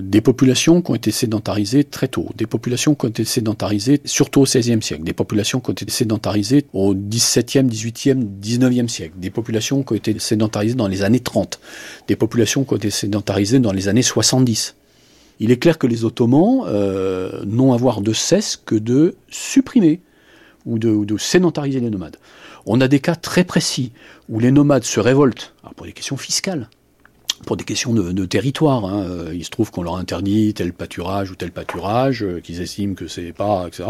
des 0.00 0.20
populations 0.20 0.82
qui 0.82 0.90
ont 0.90 0.94
été 0.94 1.10
sédentarisées 1.10 1.84
très 1.84 2.08
tôt, 2.08 2.28
des 2.36 2.46
populations 2.46 2.94
qui 2.94 3.06
ont 3.06 3.08
été 3.08 3.24
sédentarisées 3.24 4.00
surtout 4.04 4.42
au 4.42 4.44
XVIe 4.44 4.82
siècle, 4.82 5.04
des 5.04 5.14
populations 5.14 5.60
qui 5.60 5.70
ont 5.70 5.72
été 5.72 5.90
sédentarisées 5.90 6.66
au 6.74 6.94
XVIIe, 6.94 7.64
XVIIIe, 7.64 8.28
XIXe 8.40 8.92
siècle, 8.92 9.14
des 9.16 9.30
populations 9.30 9.82
qui 9.82 9.94
ont 9.94 9.96
été 9.96 10.18
sédentarisées 10.18 10.76
dans 10.76 10.88
les 10.88 11.02
années 11.02 11.20
30, 11.20 11.60
des 12.08 12.16
populations 12.16 12.64
qui 12.64 12.74
ont 12.74 12.76
été 12.76 12.90
sédentarisées 12.90 13.58
dans 13.58 13.72
les 13.72 13.88
années 13.88 14.02
70 14.02 14.76
il 15.40 15.50
est 15.50 15.58
clair 15.58 15.78
que 15.78 15.86
les 15.86 16.04
Ottomans 16.04 16.64
euh, 16.66 17.42
n'ont 17.44 17.72
à 17.72 17.76
voir 17.76 18.00
de 18.00 18.12
cesse 18.12 18.56
que 18.56 18.74
de 18.74 19.16
supprimer 19.28 20.00
ou 20.66 20.78
de, 20.78 21.16
sédentariser 21.16 21.80
les 21.80 21.90
nomades. 21.90 22.16
On 22.66 22.80
a 22.80 22.88
des 22.88 23.00
cas 23.00 23.14
très 23.14 23.44
précis 23.44 23.92
où 24.28 24.40
les 24.40 24.50
nomades 24.50 24.84
se 24.84 25.00
révoltent 25.00 25.54
pour 25.76 25.86
des 25.86 25.92
questions 25.92 26.18
fiscales, 26.18 26.68
pour 27.46 27.56
des 27.56 27.64
questions 27.64 27.94
de, 27.94 28.24
territoire. 28.26 28.84
Hein. 28.84 29.30
Il 29.32 29.44
se 29.44 29.50
trouve 29.50 29.70
qu'on 29.70 29.82
leur 29.82 29.96
interdit 29.96 30.52
tel 30.52 30.74
pâturage 30.74 31.30
ou 31.30 31.36
tel 31.36 31.52
pâturage, 31.52 32.22
euh, 32.22 32.40
qu'ils 32.40 32.60
estiment 32.60 32.94
que 32.94 33.06
c'est 33.06 33.32
pas, 33.32 33.66
etc. 33.68 33.84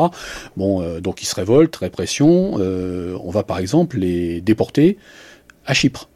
Bon, 0.56 0.82
euh, 0.82 1.00
donc 1.00 1.22
ils 1.22 1.26
se 1.26 1.34
révoltent, 1.34 1.74
répression. 1.76 2.54
on 2.54 3.30
va 3.30 3.42
par 3.42 3.58
exemple 3.58 3.98
les 3.98 4.40
déporter 4.40 4.98
à 5.66 5.74
Chypre. 5.74 6.08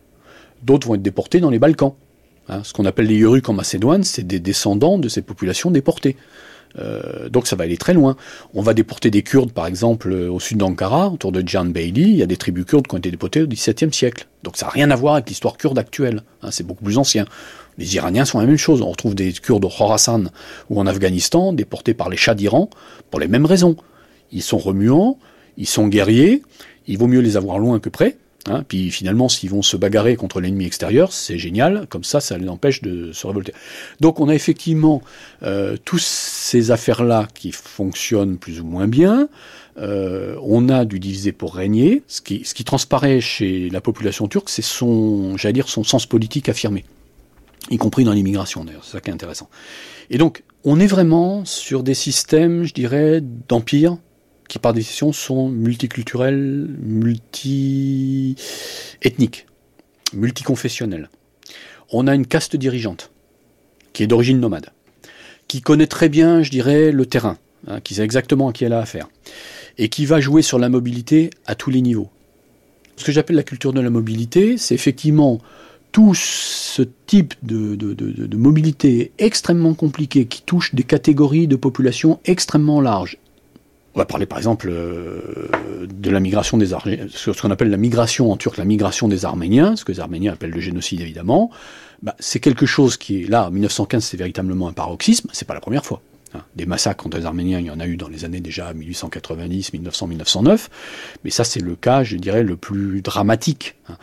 D'autres 0.62 0.86
vont 0.86 0.94
être 0.94 1.02
déportés 1.02 1.40
dans 1.40 1.50
les 1.50 1.58
Balkans. 1.58 1.94
Hein, 2.48 2.62
ce 2.64 2.72
qu'on 2.72 2.84
appelle 2.84 3.06
les 3.06 3.16
Yuruks 3.16 3.48
en 3.48 3.52
Macédoine, 3.52 4.04
c'est 4.04 4.26
des 4.26 4.40
descendants 4.40 4.98
de 4.98 5.08
ces 5.08 5.22
populations 5.22 5.70
déportées. 5.70 6.16
Euh, 6.78 7.28
donc 7.28 7.46
ça 7.46 7.56
va 7.56 7.64
aller 7.64 7.76
très 7.76 7.94
loin. 7.94 8.16
On 8.54 8.62
va 8.62 8.74
déporter 8.74 9.10
des 9.10 9.22
Kurdes, 9.22 9.52
par 9.52 9.66
exemple, 9.66 10.12
au 10.12 10.40
sud 10.40 10.58
d'Ankara, 10.58 11.08
autour 11.08 11.32
de 11.32 11.46
Jan 11.46 11.66
Bailey. 11.66 12.02
Il 12.02 12.16
y 12.16 12.22
a 12.22 12.26
des 12.26 12.36
tribus 12.36 12.64
kurdes 12.64 12.86
qui 12.86 12.94
ont 12.94 12.98
été 12.98 13.10
déportées 13.10 13.42
au 13.42 13.46
XVIIe 13.46 13.92
siècle. 13.92 14.26
Donc 14.42 14.56
ça 14.56 14.66
n'a 14.66 14.72
rien 14.72 14.90
à 14.90 14.96
voir 14.96 15.14
avec 15.14 15.28
l'histoire 15.28 15.56
kurde 15.56 15.78
actuelle. 15.78 16.22
Hein, 16.42 16.50
c'est 16.50 16.66
beaucoup 16.66 16.84
plus 16.84 16.98
ancien. 16.98 17.26
Les 17.78 17.94
Iraniens 17.96 18.24
sont 18.24 18.38
la 18.38 18.46
même 18.46 18.58
chose. 18.58 18.82
On 18.82 18.90
retrouve 18.90 19.14
des 19.14 19.32
Kurdes 19.32 19.64
au 19.64 19.68
Khorasan 19.68 20.24
ou 20.70 20.80
en 20.80 20.86
Afghanistan, 20.86 21.52
déportés 21.52 21.94
par 21.94 22.08
les 22.08 22.16
Shahs 22.16 22.34
d'Iran, 22.34 22.70
pour 23.10 23.20
les 23.20 23.28
mêmes 23.28 23.46
raisons. 23.46 23.76
Ils 24.32 24.42
sont 24.42 24.58
remuants, 24.58 25.18
ils 25.56 25.66
sont 25.66 25.88
guerriers, 25.88 26.42
il 26.86 26.98
vaut 26.98 27.06
mieux 27.06 27.20
les 27.20 27.36
avoir 27.36 27.58
loin 27.58 27.80
que 27.80 27.88
près. 27.88 28.16
Hein, 28.48 28.64
puis 28.66 28.90
finalement, 28.90 29.28
s'ils 29.28 29.50
vont 29.50 29.62
se 29.62 29.76
bagarrer 29.76 30.16
contre 30.16 30.40
l'ennemi 30.40 30.64
extérieur, 30.64 31.12
c'est 31.12 31.38
génial, 31.38 31.86
comme 31.88 32.02
ça, 32.02 32.20
ça 32.20 32.36
les 32.38 32.48
empêche 32.48 32.82
de 32.82 33.12
se 33.12 33.26
révolter. 33.26 33.52
Donc 34.00 34.18
on 34.18 34.28
a 34.28 34.34
effectivement 34.34 35.00
euh, 35.44 35.76
ces 35.98 36.72
affaires-là 36.72 37.28
qui 37.34 37.52
fonctionnent 37.52 38.38
plus 38.38 38.60
ou 38.60 38.64
moins 38.64 38.88
bien. 38.88 39.28
Euh, 39.78 40.36
on 40.42 40.68
a 40.68 40.84
du 40.84 40.98
divisé 40.98 41.30
pour 41.30 41.54
régner. 41.54 42.02
Ce 42.08 42.20
qui, 42.20 42.42
ce 42.44 42.52
qui 42.54 42.64
transparaît 42.64 43.20
chez 43.20 43.70
la 43.70 43.80
population 43.80 44.26
turque, 44.26 44.48
c'est 44.50 44.60
son, 44.60 45.36
j'allais 45.36 45.54
dire, 45.54 45.68
son 45.68 45.84
sens 45.84 46.06
politique 46.06 46.48
affirmé, 46.48 46.84
y 47.70 47.78
compris 47.78 48.02
dans 48.02 48.12
l'immigration 48.12 48.64
d'ailleurs. 48.64 48.84
C'est 48.84 48.92
ça 48.92 49.00
qui 49.00 49.10
est 49.10 49.14
intéressant. 49.14 49.48
Et 50.10 50.18
donc, 50.18 50.42
on 50.64 50.80
est 50.80 50.86
vraiment 50.86 51.44
sur 51.44 51.84
des 51.84 51.94
systèmes, 51.94 52.64
je 52.64 52.74
dirais, 52.74 53.22
d'empire 53.48 53.98
qui 54.48 54.58
par 54.58 54.72
décision 54.72 55.12
sont 55.12 55.48
multiculturels, 55.48 56.68
multi-ethniques, 56.80 59.46
multiconfessionnels. 60.12 61.10
On 61.90 62.06
a 62.06 62.14
une 62.14 62.26
caste 62.26 62.56
dirigeante 62.56 63.10
qui 63.92 64.02
est 64.02 64.06
d'origine 64.06 64.40
nomade, 64.40 64.70
qui 65.48 65.60
connaît 65.60 65.86
très 65.86 66.08
bien, 66.08 66.42
je 66.42 66.50
dirais, 66.50 66.92
le 66.92 67.06
terrain, 67.06 67.38
hein, 67.66 67.80
qui 67.80 67.94
sait 67.94 68.02
exactement 68.02 68.48
à 68.48 68.52
qui 68.52 68.64
elle 68.64 68.72
a 68.72 68.80
affaire, 68.80 69.08
et 69.78 69.88
qui 69.88 70.06
va 70.06 70.20
jouer 70.20 70.42
sur 70.42 70.58
la 70.58 70.68
mobilité 70.68 71.30
à 71.46 71.54
tous 71.54 71.70
les 71.70 71.82
niveaux. 71.82 72.10
Ce 72.96 73.04
que 73.04 73.12
j'appelle 73.12 73.36
la 73.36 73.42
culture 73.42 73.72
de 73.72 73.80
la 73.80 73.90
mobilité, 73.90 74.58
c'est 74.58 74.74
effectivement 74.74 75.40
tout 75.92 76.14
ce 76.14 76.82
type 77.06 77.34
de, 77.42 77.74
de, 77.74 78.36
mobilité 78.36 79.12
extrêmement 79.18 79.74
compliqué 79.74 80.24
qui 80.24 80.42
touche 80.42 80.74
des 80.74 80.84
catégories 80.84 81.46
de 81.46 81.56
population 81.56 82.18
extrêmement 82.24 82.80
larges 82.80 83.18
on 83.94 83.98
va 83.98 84.06
parler 84.06 84.26
par 84.26 84.38
exemple 84.38 84.68
euh, 84.70 85.48
de 85.92 86.10
la 86.10 86.20
migration 86.20 86.56
des 86.56 86.72
Arméniens, 86.72 87.06
ce 87.10 87.30
qu'on 87.30 87.50
appelle 87.50 87.70
la 87.70 87.76
migration 87.76 88.32
en 88.32 88.36
turc, 88.36 88.56
la 88.56 88.64
migration 88.64 89.08
des 89.08 89.24
Arméniens, 89.24 89.76
ce 89.76 89.84
que 89.84 89.92
les 89.92 90.00
Arméniens 90.00 90.32
appellent 90.32 90.50
le 90.50 90.60
génocide 90.60 91.00
évidemment. 91.00 91.50
Bah, 92.02 92.16
c'est 92.18 92.40
quelque 92.40 92.66
chose 92.66 92.96
qui 92.96 93.22
est 93.22 93.28
là, 93.28 93.46
en 93.46 93.50
1915, 93.50 94.04
c'est 94.04 94.16
véritablement 94.16 94.68
un 94.68 94.72
paroxysme, 94.72 95.28
c'est 95.32 95.46
pas 95.46 95.54
la 95.54 95.60
première 95.60 95.84
fois. 95.84 96.00
Hein. 96.34 96.42
Des 96.56 96.66
massacres 96.66 97.02
contre 97.02 97.18
les 97.18 97.26
Arméniens, 97.26 97.60
il 97.60 97.66
y 97.66 97.70
en 97.70 97.80
a 97.80 97.86
eu 97.86 97.96
dans 97.96 98.08
les 98.08 98.24
années 98.24 98.40
déjà 98.40 98.72
1890, 98.72 99.74
1900, 99.74 100.06
1909, 100.06 100.70
mais 101.24 101.30
ça 101.30 101.44
c'est 101.44 101.60
le 101.60 101.76
cas, 101.76 102.02
je 102.02 102.16
dirais, 102.16 102.42
le 102.42 102.56
plus 102.56 103.02
dramatique. 103.02 103.76
Hein. 103.88 103.96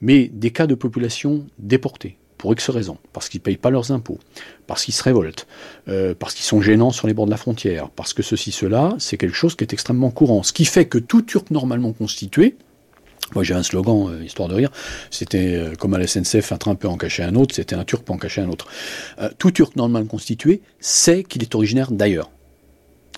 Mais 0.00 0.28
des 0.28 0.50
cas 0.50 0.66
de 0.66 0.74
population 0.74 1.46
déportée, 1.58 2.16
pour 2.44 2.52
X 2.52 2.68
raisons, 2.68 2.98
parce 3.14 3.30
qu'ils 3.30 3.40
ne 3.40 3.44
payent 3.44 3.56
pas 3.56 3.70
leurs 3.70 3.90
impôts, 3.90 4.18
parce 4.66 4.84
qu'ils 4.84 4.92
se 4.92 5.02
révoltent, 5.02 5.46
euh, 5.88 6.14
parce 6.14 6.34
qu'ils 6.34 6.44
sont 6.44 6.60
gênants 6.60 6.90
sur 6.90 7.06
les 7.06 7.14
bords 7.14 7.24
de 7.24 7.30
la 7.30 7.38
frontière, 7.38 7.88
parce 7.88 8.12
que 8.12 8.22
ceci, 8.22 8.52
cela, 8.52 8.94
c'est 8.98 9.16
quelque 9.16 9.34
chose 9.34 9.54
qui 9.56 9.64
est 9.64 9.72
extrêmement 9.72 10.10
courant. 10.10 10.42
Ce 10.42 10.52
qui 10.52 10.66
fait 10.66 10.84
que 10.84 10.98
tout 10.98 11.22
Turc 11.22 11.50
normalement 11.50 11.94
constitué, 11.94 12.56
moi 13.34 13.44
j'ai 13.44 13.54
un 13.54 13.62
slogan, 13.62 14.10
euh, 14.10 14.22
histoire 14.22 14.50
de 14.50 14.56
rire, 14.56 14.70
c'était 15.10 15.54
euh, 15.56 15.74
comme 15.74 15.94
à 15.94 15.98
la 15.98 16.06
SNCF, 16.06 16.52
un 16.52 16.58
train 16.58 16.74
peut 16.74 16.86
en 16.86 16.98
cacher 16.98 17.22
un 17.22 17.34
autre, 17.34 17.54
c'était 17.54 17.76
un 17.76 17.84
Turc 17.84 18.04
peut 18.04 18.12
en 18.12 18.18
cacher 18.18 18.42
un 18.42 18.50
autre. 18.50 18.66
tout 19.38 19.50
Turc 19.50 19.74
normalement 19.76 20.06
constitué 20.06 20.60
sait 20.80 21.24
qu'il 21.24 21.40
est 21.40 21.54
originaire 21.54 21.92
d'ailleurs 21.92 22.28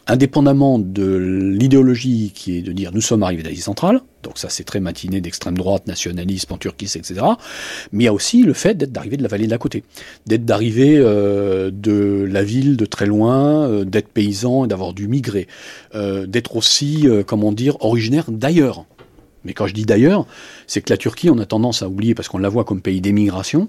indépendamment 0.07 0.79
de 0.79 1.17
l'idéologie 1.17 2.33
qui 2.35 2.57
est 2.57 2.63
de 2.63 2.73
dire 2.73 2.91
nous 2.93 3.01
sommes 3.01 3.23
arrivés 3.23 3.43
d'Asie 3.43 3.61
centrale, 3.61 4.01
donc 4.23 4.39
ça 4.39 4.49
c'est 4.49 4.65
très 4.65 4.81
matiné 4.81 5.21
d'extrême 5.21 5.57
droite, 5.57 5.87
nationalisme, 5.87 6.53
en 6.53 6.59
Turquie, 6.59 6.85
etc. 6.85 7.15
Mais 7.93 8.05
il 8.05 8.07
y 8.07 8.09
a 8.09 8.13
aussi 8.13 8.43
le 8.43 8.53
fait 8.53 8.75
d'être 8.75 8.93
d'arriver 8.93 9.17
de 9.17 9.23
la 9.23 9.29
vallée 9.29 9.47
de 9.47 9.51
la 9.51 9.59
côté, 9.59 9.85
d'être 10.27 10.45
d'arriver 10.45 10.97
euh, 10.99 11.71
de 11.73 12.27
la 12.31 12.45
ville 12.45 12.77
de 12.77 12.87
très 12.87 13.07
loin, 13.07 13.69
euh, 13.69 13.85
d'être 13.85 14.09
paysan 14.09 14.65
et 14.65 14.69
d'avoir 14.69 14.93
dû 14.93 15.09
migrer, 15.09 15.49
euh, 15.95 16.27
d'être 16.27 16.57
aussi, 16.57 17.07
comment 17.27 17.53
dire, 17.53 17.77
originaire 17.81 18.27
d'ailleurs. 18.31 18.85
Mais 19.45 19.55
quand 19.55 19.67
je 19.67 19.75
dis 19.75 19.87
d'ailleurs, 19.87 20.27
c'est 20.67 20.81
que 20.81 20.93
la 20.93 20.97
Turquie, 20.97 21.31
on 21.31 21.39
a 21.39 21.47
tendance 21.47 21.83
à 21.83 21.89
oublier 21.89 22.15
parce 22.15 22.29
qu'on 22.29 22.39
la 22.39 22.49
voit 22.49 22.65
comme 22.65 22.81
pays 22.81 23.01
d'émigration, 23.01 23.69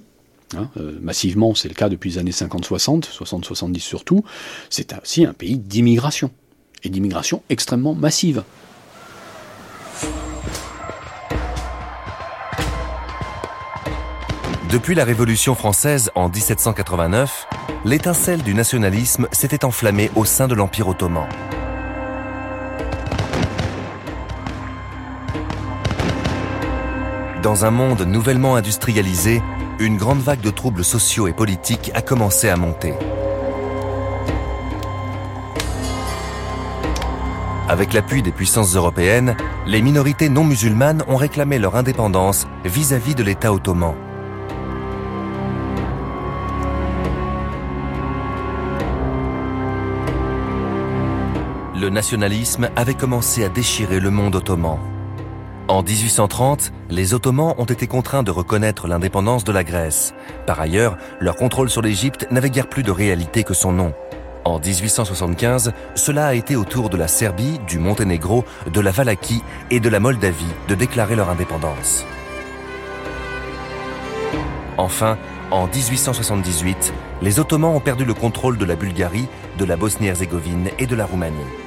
Hein, 0.55 0.69
euh, 0.77 0.97
massivement, 1.01 1.55
c'est 1.55 1.67
le 1.67 1.73
cas 1.73 1.89
depuis 1.89 2.11
les 2.11 2.17
années 2.19 2.31
50-60, 2.31 3.03
60-70 3.11 3.79
surtout, 3.79 4.23
c'est 4.69 4.93
aussi 5.01 5.25
un 5.25 5.33
pays 5.33 5.57
d'immigration, 5.57 6.31
et 6.83 6.89
d'immigration 6.89 7.43
extrêmement 7.49 7.93
massive. 7.93 8.43
Depuis 14.71 14.95
la 14.95 15.05
Révolution 15.05 15.55
française 15.55 16.11
en 16.15 16.29
1789, 16.29 17.47
l'étincelle 17.85 18.41
du 18.43 18.53
nationalisme 18.53 19.27
s'était 19.31 19.65
enflammée 19.65 20.11
au 20.15 20.25
sein 20.25 20.47
de 20.47 20.55
l'Empire 20.55 20.87
ottoman. 20.89 21.27
Dans 27.43 27.63
un 27.63 27.71
monde 27.71 28.01
nouvellement 28.01 28.55
industrialisé, 28.57 29.41
une 29.79 29.97
grande 29.97 30.19
vague 30.19 30.41
de 30.41 30.49
troubles 30.49 30.83
sociaux 30.83 31.27
et 31.27 31.33
politiques 31.33 31.91
a 31.93 32.01
commencé 32.01 32.49
à 32.49 32.57
monter. 32.57 32.93
Avec 37.69 37.93
l'appui 37.93 38.23
des 38.23 38.31
puissances 38.31 38.75
européennes, 38.75 39.35
les 39.65 39.81
minorités 39.81 40.29
non 40.29 40.43
musulmanes 40.43 41.03
ont 41.07 41.17
réclamé 41.17 41.59
leur 41.59 41.75
indépendance 41.75 42.47
vis-à-vis 42.65 43.13
de 43.13 43.23
l'État 43.23 43.53
ottoman. 43.53 43.93
Le 51.75 51.89
nationalisme 51.89 52.69
avait 52.75 52.95
commencé 52.95 53.43
à 53.43 53.49
déchirer 53.49 53.99
le 53.99 54.09
monde 54.09 54.35
ottoman. 54.35 54.79
En 55.69 55.83
1830, 55.83 56.71
les 56.89 57.13
Ottomans 57.13 57.53
ont 57.57 57.65
été 57.65 57.87
contraints 57.87 58.23
de 58.23 58.31
reconnaître 58.31 58.87
l'indépendance 58.87 59.43
de 59.43 59.51
la 59.51 59.65
Grèce. 59.65 60.13
Par 60.45 60.61
ailleurs, 60.61 60.97
leur 61.19 61.35
contrôle 61.35 61.69
sur 61.69 61.81
l'Égypte 61.81 62.25
n'avait 62.31 62.49
guère 62.49 62.69
plus 62.69 62.83
de 62.83 62.91
réalité 62.91 63.43
que 63.43 63.53
son 63.53 63.73
nom. 63.73 63.93
En 64.45 64.59
1875, 64.59 65.73
cela 65.93 66.27
a 66.27 66.35
été 66.35 66.55
au 66.55 66.63
tour 66.63 66.89
de 66.89 66.95
la 66.95 67.09
Serbie, 67.09 67.59
du 67.67 67.79
Monténégro, 67.79 68.45
de 68.71 68.79
la 68.79 68.91
Valaquie 68.91 69.43
et 69.69 69.81
de 69.81 69.89
la 69.89 69.99
Moldavie 69.99 70.45
de 70.69 70.75
déclarer 70.75 71.17
leur 71.17 71.29
indépendance. 71.29 72.05
Enfin, 74.77 75.17
en 75.51 75.67
1878, 75.67 76.93
les 77.21 77.39
Ottomans 77.41 77.75
ont 77.75 77.81
perdu 77.81 78.05
le 78.05 78.13
contrôle 78.13 78.57
de 78.57 78.63
la 78.63 78.77
Bulgarie, 78.77 79.27
de 79.57 79.65
la 79.65 79.75
Bosnie-Herzégovine 79.75 80.69
et 80.79 80.87
de 80.87 80.95
la 80.95 81.05
Roumanie. 81.05 81.35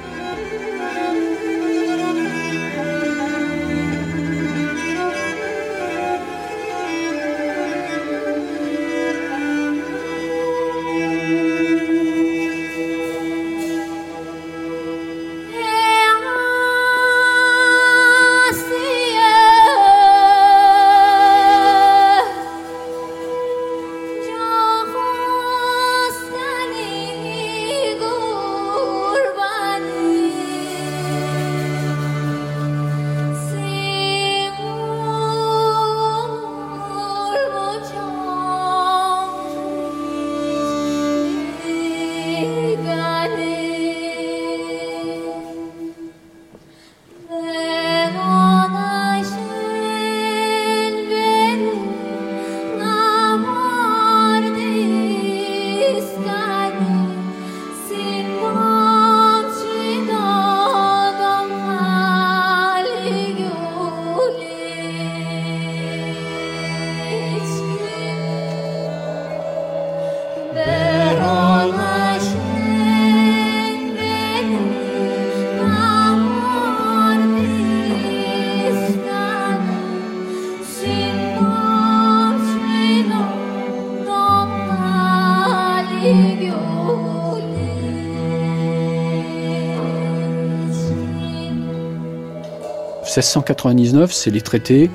1699, 93.11 94.13
c'est 94.13 94.31
les 94.31 94.39
traités 94.39 94.89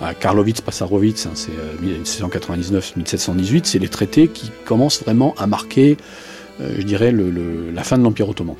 à 0.00 0.14
Karlovitz, 0.14 0.60
Passarowitz, 0.60 1.26
hein, 1.26 1.32
c'est 1.34 1.50
1699-1718, 1.82 3.64
c'est 3.64 3.78
les 3.80 3.88
traités 3.88 4.28
qui 4.28 4.52
commencent 4.64 5.02
vraiment 5.02 5.34
à 5.36 5.48
marquer, 5.48 5.96
euh, 6.60 6.76
je 6.78 6.82
dirais, 6.82 7.12
la 7.12 7.82
fin 7.82 7.98
de 7.98 8.04
l'Empire 8.04 8.28
ottoman. 8.28 8.54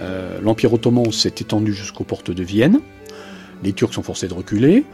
Euh, 0.00 0.40
L'Empire 0.42 0.72
ottoman 0.72 1.12
s'est 1.12 1.34
étendu 1.38 1.72
jusqu'aux 1.72 2.04
portes 2.04 2.32
de 2.32 2.42
Vienne, 2.42 2.80
les 3.62 3.72
Turcs 3.72 3.92
sont 3.92 4.02
forcés 4.02 4.26
de 4.26 4.34
reculer, 4.34 4.84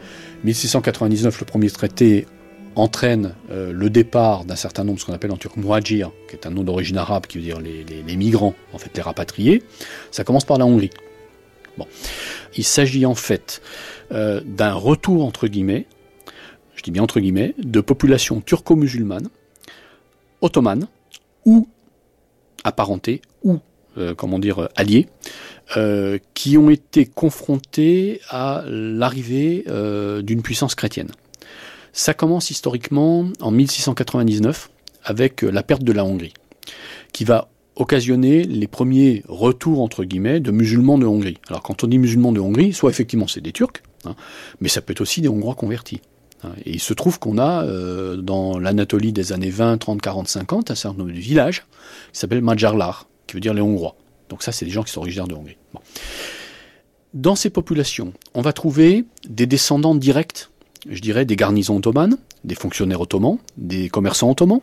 1699, 0.43 1.39
le 1.39 1.45
premier 1.45 1.71
traité 1.71 2.27
entraîne 2.75 3.33
euh, 3.49 3.71
le 3.73 3.89
départ 3.89 4.45
d'un 4.45 4.55
certain 4.55 4.83
nombre, 4.83 4.99
ce 4.99 5.05
qu'on 5.05 5.13
appelle 5.13 5.31
en 5.31 5.37
turc 5.37 5.57
muhajir, 5.57 6.11
qui 6.29 6.35
est 6.35 6.45
un 6.45 6.51
nom 6.51 6.63
d'origine 6.63 6.97
arabe, 6.97 7.25
qui 7.25 7.39
veut 7.39 7.43
dire 7.43 7.59
les, 7.59 7.83
les, 7.83 8.15
migrants, 8.15 8.53
en 8.71 8.77
fait 8.77 8.91
les 8.95 9.01
rapatriés. 9.01 9.63
Ça 10.11 10.23
commence 10.23 10.45
par 10.45 10.59
la 10.59 10.65
Hongrie. 10.65 10.91
Bon. 11.77 11.87
Il 12.57 12.63
s'agit 12.63 13.05
en 13.05 13.15
fait 13.15 13.61
euh, 14.11 14.41
d'un 14.43 14.73
retour, 14.73 15.25
entre 15.25 15.47
guillemets, 15.47 15.85
je 16.75 16.83
dis 16.83 16.91
bien 16.91 17.03
entre 17.03 17.19
guillemets, 17.19 17.53
de 17.57 17.81
populations 17.81 18.41
turco-musulmanes, 18.41 19.29
ottomanes, 20.41 20.87
ou 21.45 21.67
apparentées, 22.63 23.21
ou, 23.43 23.59
euh, 23.97 24.13
comment 24.13 24.39
dire, 24.39 24.69
alliées, 24.75 25.07
euh, 25.77 26.17
qui 26.33 26.57
ont 26.57 26.69
été 26.69 27.05
confrontées 27.05 28.21
à 28.29 28.63
l'arrivée 28.67 29.65
d'une 30.23 30.41
puissance 30.41 30.75
chrétienne. 30.75 31.11
Ça 31.93 32.13
commence 32.13 32.51
historiquement 32.51 33.27
en 33.39 33.51
1699 33.51 34.69
avec 35.03 35.41
la 35.41 35.63
perte 35.63 35.83
de 35.83 35.93
la 35.93 36.03
Hongrie, 36.05 36.33
qui 37.13 37.23
va 37.23 37.49
occasionner 37.77 38.43
les 38.43 38.67
premiers 38.67 39.23
retours, 39.27 39.81
entre 39.81 40.03
guillemets, 40.03 40.39
de 40.39 40.51
musulmans 40.51 40.97
de 40.97 41.05
Hongrie. 41.05 41.37
Alors 41.47 41.61
quand 41.61 41.83
on 41.83 41.87
dit 41.87 41.97
musulmans 41.97 42.31
de 42.31 42.39
Hongrie, 42.39 42.73
soit 42.73 42.89
effectivement 42.89 43.27
c'est 43.27 43.41
des 43.41 43.51
Turcs, 43.51 43.83
hein, 44.05 44.15
mais 44.59 44.67
ça 44.67 44.81
peut 44.81 44.91
être 44.91 45.01
aussi 45.01 45.21
des 45.21 45.29
Hongrois 45.29 45.55
convertis. 45.55 46.01
Hein. 46.43 46.49
Et 46.65 46.71
il 46.71 46.79
se 46.79 46.93
trouve 46.93 47.19
qu'on 47.19 47.37
a, 47.37 47.63
euh, 47.63 48.17
dans 48.17 48.59
l'Anatolie 48.59 49.13
des 49.13 49.31
années 49.31 49.49
20, 49.49 49.77
30, 49.77 50.01
40, 50.01 50.27
50, 50.27 50.71
un 50.71 50.75
certain 50.75 50.97
nombre 50.97 51.11
de 51.11 51.17
villages 51.17 51.65
qui 52.11 52.19
s'appellent 52.19 52.41
Magyarlar, 52.41 53.07
qui 53.27 53.35
veut 53.35 53.41
dire 53.41 53.53
les 53.53 53.61
Hongrois. 53.61 53.95
Donc 54.29 54.43
ça, 54.43 54.51
c'est 54.51 54.65
des 54.65 54.71
gens 54.71 54.83
qui 54.83 54.91
sont 54.91 55.01
originaires 55.01 55.27
de 55.27 55.35
Hongrie. 55.35 55.57
Dans 57.13 57.35
ces 57.35 57.49
populations, 57.49 58.13
on 58.33 58.41
va 58.41 58.53
trouver 58.53 59.05
des 59.29 59.45
descendants 59.45 59.95
directs, 59.95 60.49
je 60.89 60.99
dirais, 60.99 61.25
des 61.25 61.35
garnisons 61.35 61.77
ottomanes, 61.77 62.17
des 62.43 62.55
fonctionnaires 62.55 63.01
ottomans, 63.01 63.37
des 63.57 63.89
commerçants 63.89 64.29
ottomans, 64.29 64.61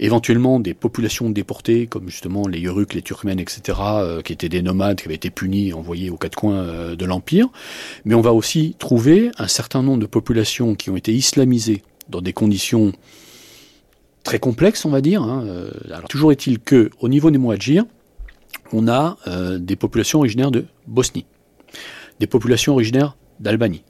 éventuellement 0.00 0.60
des 0.60 0.74
populations 0.74 1.30
déportées, 1.30 1.86
comme 1.86 2.08
justement 2.08 2.46
les 2.46 2.60
Yuruks, 2.60 2.94
les 2.94 3.02
Turkmènes, 3.02 3.40
etc., 3.40 3.78
euh, 3.80 4.22
qui 4.22 4.32
étaient 4.32 4.48
des 4.48 4.62
nomades, 4.62 5.00
qui 5.00 5.06
avaient 5.06 5.14
été 5.14 5.30
punis 5.30 5.72
envoyés 5.72 6.10
aux 6.10 6.16
quatre 6.16 6.36
coins 6.36 6.56
euh, 6.56 6.96
de 6.96 7.04
l'Empire. 7.04 7.48
Mais 8.04 8.14
on 8.14 8.20
va 8.20 8.32
aussi 8.32 8.76
trouver 8.78 9.30
un 9.38 9.48
certain 9.48 9.82
nombre 9.82 10.00
de 10.00 10.06
populations 10.06 10.74
qui 10.74 10.90
ont 10.90 10.96
été 10.96 11.12
islamisées 11.12 11.82
dans 12.08 12.20
des 12.20 12.32
conditions 12.32 12.92
très 14.22 14.38
complexes, 14.38 14.84
on 14.84 14.90
va 14.90 15.00
dire. 15.00 15.22
Hein. 15.22 15.44
Euh, 15.46 15.70
alors 15.86 16.08
toujours 16.08 16.32
est-il 16.32 16.58
que, 16.58 16.90
au 17.00 17.08
niveau 17.08 17.30
des 17.30 17.38
Mouadjirs, 17.38 17.84
on 18.72 18.88
a 18.88 19.18
des 19.58 19.76
populations 19.76 20.20
originaires 20.20 20.50
de 20.50 20.64
Bosnie, 20.86 21.26
des 22.18 22.26
populations 22.26 22.72
originaires 22.72 23.16
d'Albanie, 23.38 23.84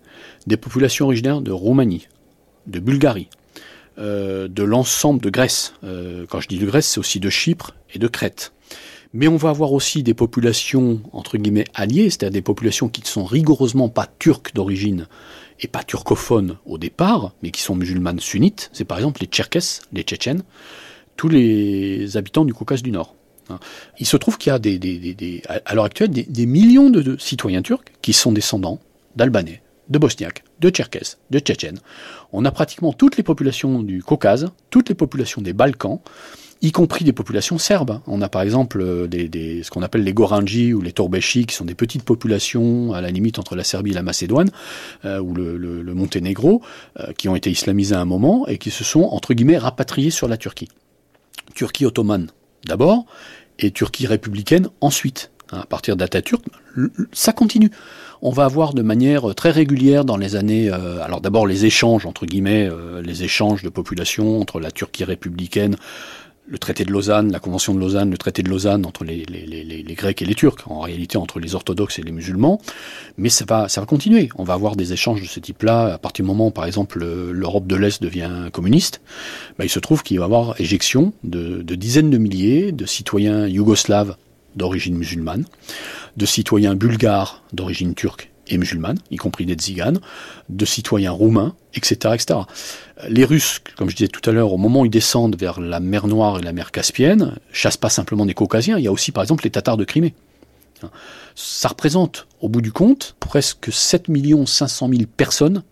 des 0.47 0.57
populations 0.57 1.07
originaires 1.07 1.41
de 1.41 1.53
Roumanie, 1.53 2.09
de 2.67 2.81
Bulgarie, 2.81 3.29
de 3.99 4.63
l'ensemble 4.63 5.21
de 5.21 5.31
Grèce. 5.31 5.75
Euh, 5.85 6.27
quand 6.29 6.41
je 6.41 6.49
dis 6.49 6.59
de 6.59 6.67
Grèce, 6.67 6.89
c'est 6.89 7.01
aussi 7.01 7.21
de 7.21 7.31
Chypre 7.31 7.75
et 7.95 7.99
de 7.99 8.09
Crète. 8.09 8.53
Mais 9.13 9.29
on 9.29 9.37
va 9.37 9.51
avoir 9.51 9.73
aussi 9.73 10.03
des 10.03 10.15
populations, 10.15 11.01
entre 11.13 11.39
guillemets, 11.39 11.67
alliées, 11.73 12.11
c'est-à-dire 12.11 12.33
des 12.33 12.43
populations 12.43 12.89
qui 12.89 13.01
ne 13.01 13.07
sont 13.07 13.25
rigoureusement 13.25 13.89
pas 13.89 14.09
turques 14.19 14.53
d'origine 14.55 15.07
et 15.61 15.69
pas 15.69 15.85
turcophones 15.85 16.59
au 16.67 16.79
départ, 16.79 17.33
mais 17.43 17.53
qui 17.53 17.63
sont 17.63 17.77
musulmanes 17.77 18.19
sunnites. 18.19 18.71
C'est 18.73 18.85
par 18.85 18.99
exemple 18.99 19.21
les 19.21 19.29
Tcherkesses, 19.29 19.83
les 19.93 20.03
Tchétchènes, 20.03 20.43
tous 21.17 21.29
les 21.29 22.17
habitants 22.17 22.45
du 22.45 22.53
Caucase 22.53 22.83
du 22.83 22.91
Nord. 22.91 23.15
Hein. 23.51 23.61
Il 23.99 24.07
se 24.07 24.17
trouve 24.17 24.39
qu'il 24.39 24.51
y 24.51 24.53
a 24.53 24.61
à 25.65 25.75
l'heure 25.75 25.85
actuelle 25.85 26.11
des, 26.11 26.47
millions 26.47 26.91
de, 26.91 27.17
citoyens 27.19 27.63
turcs 27.63 27.85
qui 28.03 28.13
sont 28.13 28.33
descendants 28.33 28.81
d'Albanais, 29.17 29.63
de 29.89 29.99
Bosniaques, 29.99 30.43
de 30.61 30.71
Tcherkesses, 30.71 31.19
de 31.31 31.39
Tchétchènes. 31.39 31.79
On 32.37 32.45
a 32.45 32.51
pratiquement 32.51 32.93
toutes 32.93 33.17
les 33.17 33.23
populations 33.23 33.81
du 33.81 34.03
Caucase, 34.03 34.51
toutes 34.71 34.89
les 34.89 34.97
populations 34.97 35.41
des 35.41 35.53
Balkans, 35.53 36.01
y 36.63 36.73
compris 36.73 37.05
des 37.05 37.13
populations 37.13 37.59
serbes. 37.59 38.01
On 38.09 38.21
a 38.23 38.29
par 38.29 38.43
exemple 38.43 38.81
euh, 38.81 39.07
ce 39.09 39.71
qu'on 39.71 39.83
appelle 39.83 40.03
les 40.03 40.13
Goranji 40.13 40.75
ou 40.75 40.81
les 40.81 40.91
Torbeshi, 40.91 41.47
qui 41.47 41.55
sont 41.55 41.65
des 41.65 41.77
petites 41.77 42.03
populations 42.03 42.93
à 42.93 43.01
la 43.01 43.13
limite 43.13 43.39
entre 43.39 43.55
la 43.55 43.63
Serbie 43.63 43.93
et 43.93 43.95
la 43.95 44.03
Macédoine, 44.03 44.51
euh, 45.05 45.21
ou 45.21 45.33
le, 45.33 45.95
Monténégro, 45.95 46.61
euh, 46.99 47.13
qui 47.17 47.29
ont 47.29 47.37
été 47.37 47.53
islamisés 47.53 47.95
à 47.95 48.01
un 48.01 48.05
moment 48.05 48.49
et 48.49 48.59
qui 48.59 48.73
se 48.73 48.83
sont, 48.83 49.03
entre 49.03 49.33
guillemets, 49.33 49.59
rapatriés 49.59 50.11
sur 50.11 50.27
la 50.27 50.37
Turquie. 50.37 50.69
Turquie 51.55 51.87
ottomane 51.87 52.33
d'abord, 52.67 53.07
et 53.61 53.71
Turquie 53.71 54.09
républicaine 54.09 54.69
ensuite. 54.81 55.31
À 55.53 55.67
partir 55.67 55.97
d'Atatürk, 55.97 56.43
ça 57.13 57.33
continue 57.33 57.71
on 58.25 58.31
va 58.31 58.47
avoir 58.47 58.73
de 58.73 58.83
manière 58.83 59.35
très 59.35 59.51
régulière 59.51 60.07
dans 60.07 60.17
les 60.17 60.35
années, 60.35 60.71
euh, 60.71 61.05
alors 61.05 61.21
d'abord 61.21 61.47
les 61.47 61.67
échanges 61.67 62.07
entre 62.07 62.25
guillemets, 62.25 62.67
euh, 62.67 63.03
les 63.03 63.23
échanges 63.23 63.63
de 63.63 63.69
population 63.69 64.41
entre 64.41 64.61
la 64.61 64.71
Turquie 64.71 65.05
républicaine, 65.05 65.77
le 66.47 66.59
traité 66.59 66.87
de 66.87 66.91
Lausanne, 66.91 67.31
la 67.31 67.39
convention 67.39 67.75
de 67.75 67.81
Lausanne, 67.81 68.11
le 68.11 68.17
traité 68.17 68.43
de 68.43 68.49
Lausanne 68.49 68.87
entre 68.87 69.05
les, 69.05 69.25
Grecs 69.95 70.23
et 70.23 70.25
les 70.25 70.35
Turcs, 70.35 70.57
en 70.67 70.81
réalité 70.81 71.19
entre 71.19 71.39
les 71.39 71.55
orthodoxes 71.55 71.99
et 71.99 72.03
les 72.03 72.13
musulmans, 72.13 72.61
mais 73.19 73.29
ça 73.29 73.45
va, 73.47 73.69
ça 73.69 73.81
va 73.81 73.87
continuer. 73.87 74.31
On 74.37 74.45
va 74.45 74.55
avoir 74.55 74.75
des 74.77 74.93
échanges 74.93 75.23
de 75.23 75.27
ce 75.27 75.41
type-là 75.41 75.95
à 75.95 75.99
partir 75.99 76.25
du 76.25 76.29
moment 76.29 76.49
où, 76.49 76.51
par 76.51 76.67
exemple, 76.67 77.03
l'Europe 77.31 77.67
de 77.67 77.77
l'Est 77.77 78.03
devient 78.03 78.51
communiste. 78.53 79.01
Bah, 79.59 79.65
il 79.65 79.71
se 79.71 79.79
trouve 79.79 80.03
qu'il 80.03 80.19
va 80.19 80.25
y 80.25 80.27
avoir 80.27 80.61
éjection 80.61 81.15
de 81.23 81.63
dizaines 81.63 82.11
de 82.11 82.19
milliers 82.19 82.73
de 82.73 82.85
citoyens 82.85 83.47
yougoslaves 83.47 84.17
d'origine 84.57 84.97
musulmane, 84.97 85.45
de 86.17 86.27
citoyens 86.27 86.75
bulgares 86.75 87.43
d'origine 87.53 87.95
turque 87.95 88.31
et 88.47 88.59
musulmane, 88.59 88.99
y 89.11 89.17
compris 89.17 89.47
des 89.47 89.55
tziganes, 89.55 90.01
de 90.49 90.65
citoyens 90.65 91.13
roumains, 91.13 91.55
etc., 91.75 92.15
etc. 92.15 92.41
Les 93.09 93.25
Russes, 93.25 93.61
comme 93.77 93.89
je 93.89 93.97
disais 93.97 94.09
tout 94.09 94.29
à 94.29 94.33
l'heure, 94.33 94.53
au 94.53 94.59
moment 94.59 94.83
où 94.83 94.85
ils 94.85 94.91
descendent 94.91 95.37
vers 95.37 95.61
la 95.61 95.81
mer 95.81 96.07
Noire 96.07 96.39
et 96.39 96.43
la 96.43 96.53
mer 96.53 96.71
Caspienne, 96.71 97.37
chassent 97.53 97.77
pas 97.77 97.89
simplement 97.89 98.27
des 98.27 98.35
Caucasiens, 98.35 98.79
il 98.79 98.85
y 98.85 98.89
a 98.89 98.93
aussi 98.93 99.13
par 99.13 99.23
exemple 99.23 99.45
les 99.45 99.51
Tatars 99.51 99.77
de 99.77 99.85
Crimée. 99.85 100.15
Ça 101.35 101.69
représente, 101.69 102.27
au 102.41 102.49
bout 102.49 102.61
du 102.61 102.73
compte, 102.73 103.17
presque 103.19 103.73
7 103.73 104.09
500 104.47 104.89
000 104.89 105.03
personnes 105.17 105.63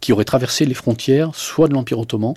qui 0.00 0.12
auraient 0.12 0.24
traversé 0.24 0.64
les 0.64 0.74
frontières 0.74 1.34
soit 1.34 1.68
de 1.68 1.74
l'Empire 1.74 2.00
ottoman, 2.00 2.34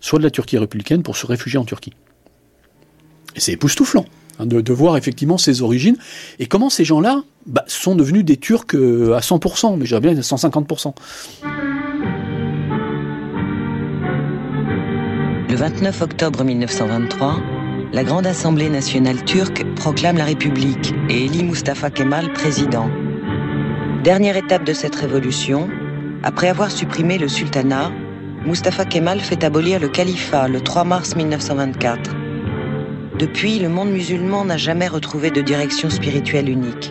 soit 0.00 0.18
de 0.18 0.24
la 0.24 0.30
Turquie 0.30 0.56
républicaine 0.56 1.02
pour 1.02 1.16
se 1.16 1.26
réfugier 1.26 1.58
en 1.58 1.64
Turquie. 1.64 1.92
Et 3.36 3.40
c'est 3.40 3.52
époustouflant. 3.52 4.06
Hein, 4.40 4.46
de, 4.46 4.72
voir 4.72 4.96
effectivement 4.96 5.38
ses 5.38 5.62
origines 5.62 5.96
et 6.38 6.46
comment 6.46 6.70
ces 6.70 6.84
gens-là 6.84 7.22
bah, 7.46 7.64
sont 7.66 7.94
devenus 7.94 8.24
des 8.24 8.36
Turcs 8.36 8.74
euh, 8.74 9.14
à 9.14 9.20
100%, 9.20 9.76
mais 9.76 9.86
j'aurais 9.86 10.00
bien 10.00 10.16
à 10.16 10.20
150%. 10.20 10.94
Le 15.48 15.56
29 15.56 16.02
octobre 16.02 16.44
1923, 16.44 17.40
la 17.92 18.04
Grande 18.04 18.26
Assemblée 18.26 18.70
nationale 18.70 19.24
turque 19.24 19.64
proclame 19.74 20.16
la 20.16 20.24
République 20.24 20.94
et 21.08 21.24
élit 21.24 21.42
Mustafa 21.42 21.90
Kemal 21.90 22.32
président. 22.32 22.88
Dernière 24.04 24.36
étape 24.36 24.64
de 24.64 24.72
cette 24.72 24.94
révolution, 24.94 25.68
après 26.22 26.48
avoir 26.48 26.70
supprimé 26.70 27.18
le 27.18 27.28
sultanat, 27.28 27.90
Mustafa 28.46 28.86
Kemal 28.86 29.20
fait 29.20 29.44
abolir 29.44 29.80
le 29.80 29.88
califat 29.88 30.48
le 30.48 30.60
3 30.62 30.84
mars 30.84 31.16
1924. 31.16 32.19
Depuis, 33.20 33.58
le 33.58 33.68
monde 33.68 33.90
musulman 33.90 34.46
n'a 34.46 34.56
jamais 34.56 34.88
retrouvé 34.88 35.30
de 35.30 35.42
direction 35.42 35.90
spirituelle 35.90 36.48
unique. 36.48 36.90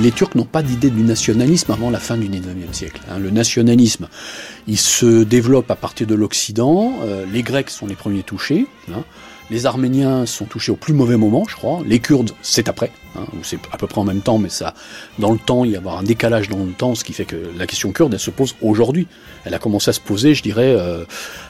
Les 0.00 0.12
Turcs 0.12 0.34
n'ont 0.34 0.44
pas 0.44 0.62
d'idée 0.62 0.90
du 0.90 1.02
nationalisme 1.02 1.72
avant 1.72 1.90
la 1.90 1.98
fin 1.98 2.16
du 2.16 2.28
XIXe 2.28 2.72
siècle. 2.72 3.00
Hein. 3.10 3.18
Le 3.18 3.30
nationalisme, 3.30 4.08
il 4.66 4.78
se 4.78 5.24
développe 5.24 5.70
à 5.70 5.76
partir 5.76 6.06
de 6.06 6.14
l'Occident. 6.14 6.92
Euh, 7.02 7.26
les 7.30 7.42
Grecs 7.42 7.70
sont 7.70 7.86
les 7.86 7.94
premiers 7.94 8.22
touchés. 8.22 8.66
Les 9.50 9.66
Arméniens 9.66 10.26
sont 10.26 10.44
touchés 10.44 10.70
au 10.70 10.76
plus 10.76 10.94
mauvais 10.94 11.16
moment, 11.16 11.44
je 11.48 11.56
crois. 11.56 11.80
Les 11.84 11.98
Kurdes, 11.98 12.30
c'est 12.40 12.68
après, 12.68 12.92
hein, 13.16 13.24
c'est 13.42 13.58
à 13.72 13.76
peu 13.78 13.88
près 13.88 14.00
en 14.00 14.04
même 14.04 14.20
temps, 14.20 14.38
mais 14.38 14.48
ça, 14.48 14.74
dans 15.18 15.32
le 15.32 15.38
temps, 15.38 15.64
il 15.64 15.72
y 15.72 15.76
a 15.76 15.80
un 15.80 16.02
décalage 16.04 16.48
dans 16.48 16.58
le 16.64 16.70
temps, 16.70 16.94
ce 16.94 17.02
qui 17.02 17.12
fait 17.12 17.24
que 17.24 17.36
la 17.58 17.66
question 17.66 17.90
kurde, 17.90 18.14
elle 18.14 18.20
se 18.20 18.30
pose 18.30 18.54
aujourd'hui. 18.62 19.08
Elle 19.44 19.54
a 19.54 19.58
commencé 19.58 19.88
à 19.88 19.92
se 19.92 20.00
poser, 20.00 20.34
je 20.34 20.42
dirais, 20.44 20.72
euh, 20.78 21.04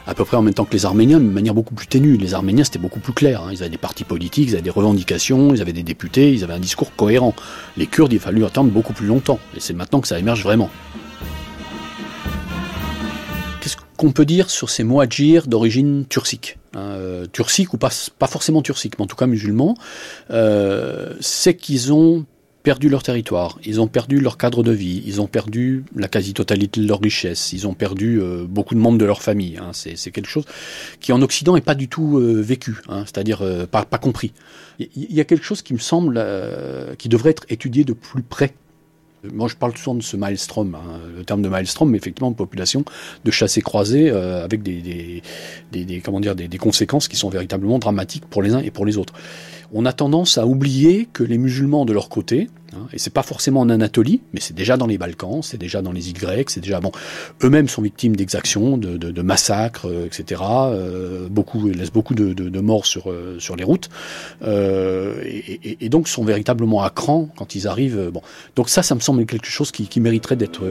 à 0.07 0.15
peu 0.15 0.25
près 0.25 0.39
en 0.39 0.43
même 0.43 0.55
temps 0.55 0.65
que 0.65 0.73
les 0.73 0.87
Arméniens, 0.87 1.19
mais 1.19 1.29
de 1.29 1.35
manière 1.35 1.55
beaucoup 1.55 1.75
plus 1.75 1.89
ténue. 1.89 2.17
Les 2.17 2.33
Arméniens, 2.33 2.65
c'était 2.65 2.79
beaucoup 2.79 3.01
plus 3.01 3.13
clair. 3.13 3.43
Hein. 3.43 3.51
Ils 3.53 3.61
avaient 3.61 3.69
des 3.69 3.77
partis 3.77 4.05
politiques, 4.05 4.49
ils 4.49 4.55
avaient 4.55 4.63
des 4.63 4.71
revendications, 4.71 5.55
ils 5.55 5.61
avaient 5.61 5.75
des 5.75 5.83
députés, 5.83 6.33
ils 6.33 6.43
avaient 6.43 6.55
un 6.55 6.61
discours 6.61 6.95
cohérent. 6.97 7.35
Les 7.77 7.87
Kurdes, 7.87 8.15
il 8.15 8.17
a 8.17 8.21
fallu 8.21 8.47
attendre 8.47 8.71
beaucoup 8.71 8.95
plus 8.95 9.07
longtemps. 9.07 9.39
Et 9.55 9.61
c'est 9.61 9.75
maintenant 9.75 10.01
que 10.01 10.09
ça 10.09 10.19
émerge 10.19 10.43
vraiment. 10.43 10.71
Qu'on 14.01 14.13
peut 14.13 14.25
dire 14.25 14.49
sur 14.49 14.71
ces 14.71 14.83
Moadjirs 14.83 15.47
d'origine 15.47 16.07
turcique 16.09 16.57
hein, 16.75 16.81
euh, 16.81 17.27
Turcique 17.27 17.75
ou 17.75 17.77
pas, 17.77 17.91
forcément 17.91 18.63
turcique, 18.63 18.99
mais 18.99 19.05
en 19.05 19.07
tout 19.07 19.15
cas 19.15 19.27
musulmans, 19.27 19.75
euh, 20.31 21.13
c'est 21.21 21.55
qu'ils 21.55 21.93
ont 21.93 22.25
perdu 22.63 22.89
leur 22.89 23.03
territoire, 23.03 23.59
ils 23.63 23.79
ont 23.79 23.89
perdu 23.89 24.19
leur 24.19 24.39
cadre 24.39 24.63
de 24.63 24.73
vie, 24.73 25.03
ils 25.05 25.21
ont 25.21 25.27
perdu 25.27 25.85
la 25.95 26.09
quasi-totalité 26.09 26.81
de 26.81 26.89
leur 26.89 26.99
richesse, 26.99 27.53
ils 27.53 27.67
ont 27.67 27.75
perdu 27.75 28.23
euh, 28.23 28.47
beaucoup 28.49 28.75
de 28.75 28.81
membres 28.81 28.97
de 28.97 29.05
leur 29.05 29.21
famille. 29.21 29.59
Hein. 29.59 29.73
C'est 29.75 30.11
quelque 30.11 30.31
chose 30.31 30.47
qui 31.01 31.13
en 31.13 31.21
Occident 31.21 31.55
est 31.57 31.61
pas 31.61 31.75
du 31.75 31.89
tout 31.89 32.19
vécu, 32.23 32.77
hein, 32.89 33.03
c'est-à-dire 33.05 33.43
pas, 33.71 33.85
compris. 33.85 34.33
Il 34.79 35.13
y, 35.15 35.21
a 35.21 35.25
quelque 35.25 35.45
chose 35.45 35.61
qui 35.61 35.75
me 35.75 35.79
semble 35.79 36.25
qui 36.97 37.11
devrait 37.11 37.33
être 37.33 37.45
étudié 37.51 37.85
de 37.85 37.93
plus 37.93 38.23
près. 38.23 38.55
Moi, 39.25 39.49
je 39.49 39.55
parle 39.55 39.77
souvent 39.77 39.95
de 39.95 40.03
ce 40.03 40.17
maelstrom, 40.17 40.75
hein, 40.75 41.01
le 41.17 41.25
terme 41.25 41.43
de 41.43 41.49
maelstrom, 41.49 41.91
mais 41.91 41.99
effectivement, 41.99 42.33
population 42.33 42.85
de 43.25 43.31
chassés-croisés 43.31 44.11
avec 44.11 44.63
des, 44.63 45.23
des, 45.73 45.85
des, 45.85 46.01
comment 46.01 46.21
dire, 46.21 46.35
des 46.35 46.59
conséquences 46.59 47.09
qui 47.09 47.17
sont 47.17 47.29
véritablement 47.29 47.79
dramatiques 47.79 48.25
pour 48.27 48.43
les 48.43 48.55
uns 48.55 48.61
et 48.61 48.71
pour 48.71 48.87
les 48.87 48.97
autres 48.97 49.13
on 49.73 49.85
a 49.85 49.93
tendance 49.93 50.39
à 50.39 50.47
oublier 50.47 51.09
que 51.13 51.23
les 51.23 51.39
musulmans 51.39 51.85
de 51.85 51.93
leur 51.93 52.09
côté, 52.09 52.49
hein, 52.73 52.87
et 52.93 52.99
c'est 52.99 53.13
pas 53.13 53.23
forcément 53.23 53.61
en 53.61 53.69
Anatolie, 53.69 54.21
mais 54.33 54.41
c'est 54.41 54.55
déjà 54.55 54.77
dans 54.77 54.87
les 54.87 54.99
Balkans, 54.99 55.43
c'est 55.43 55.59
déjà 55.59 55.83
dans 55.83 55.93
les 55.93 56.11
îles 56.11 56.19
grecques, 56.19 56.51
c'est 56.51 56.61
déjà 56.61 56.81
bon, 56.81 56.93
eux-mêmes 57.43 57.69
sont 57.69 57.83
victimes 57.83 58.17
d'exactions, 58.17 58.79
de, 58.79 59.23
massacres, 59.23 59.87
euh, 59.87 60.07
etc. 60.07 60.43
Euh, 60.43 61.29
beaucoup 61.29 61.69
laissent 61.69 61.93
beaucoup 61.93 62.15
de, 62.15 62.61
morts 62.61 62.87
sur 62.87 63.11
euh, 63.11 63.39
sur 63.39 63.57
les 63.57 63.65
routes, 63.65 63.89
et, 64.43 65.89
donc 65.89 66.09
sont 66.09 66.25
véritablement 66.25 66.83
à 66.83 66.91
cran 66.91 67.29
quand 67.37 67.55
ils 67.55 67.67
arrivent. 67.67 68.11
bon, 68.13 68.23
donc 68.57 68.69
ça, 68.69 68.83
ça 68.83 68.95
me 68.95 69.01
semble 69.01 69.27
quelque 69.27 69.47
chose 69.47 69.73
qui, 69.73 69.89
qui 69.89 70.01
mériterait 70.01 70.37
d'être 70.37 70.63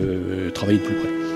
travaillé 0.54 0.80
de 0.80 0.84
plus 0.84 0.95
près. 0.95 1.28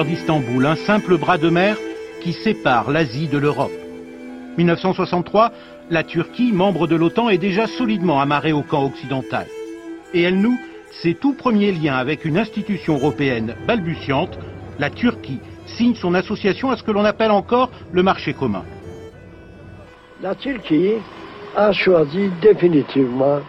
d'Istanbul, 0.00 0.64
un 0.64 0.76
simple 0.76 1.18
bras 1.18 1.36
de 1.36 1.50
mer 1.50 1.76
qui 2.22 2.32
sépare 2.32 2.90
l'Asie 2.90 3.28
de 3.28 3.36
l'Europe. 3.36 3.70
1963, 4.56 5.52
la 5.90 6.02
Turquie, 6.02 6.50
membre 6.50 6.86
de 6.86 6.96
l'OTAN, 6.96 7.28
est 7.28 7.36
déjà 7.36 7.66
solidement 7.66 8.18
amarrée 8.18 8.52
au 8.52 8.62
camp 8.62 8.86
occidental. 8.86 9.46
Et 10.14 10.22
elle 10.22 10.40
noue 10.40 10.58
ses 11.02 11.14
tout 11.14 11.34
premiers 11.34 11.72
liens 11.72 11.96
avec 11.96 12.24
une 12.24 12.38
institution 12.38 12.94
européenne 12.94 13.54
balbutiante, 13.66 14.38
la 14.78 14.88
Turquie 14.88 15.40
signe 15.66 15.94
son 15.94 16.14
association 16.14 16.70
à 16.70 16.76
ce 16.76 16.82
que 16.82 16.90
l'on 16.90 17.04
appelle 17.04 17.30
encore 17.30 17.70
le 17.92 18.02
marché 18.02 18.32
commun. 18.32 18.64
La 20.22 20.34
Turquie 20.34 20.94
a 21.54 21.70
choisi 21.72 22.30
définitivement 22.40 23.40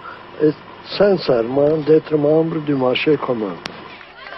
et 0.41 0.51
sincèrement 0.97 1.77
d'être 1.77 2.17
membre 2.17 2.59
du 2.65 2.75
marché 2.75 3.15
commun. 3.15 3.55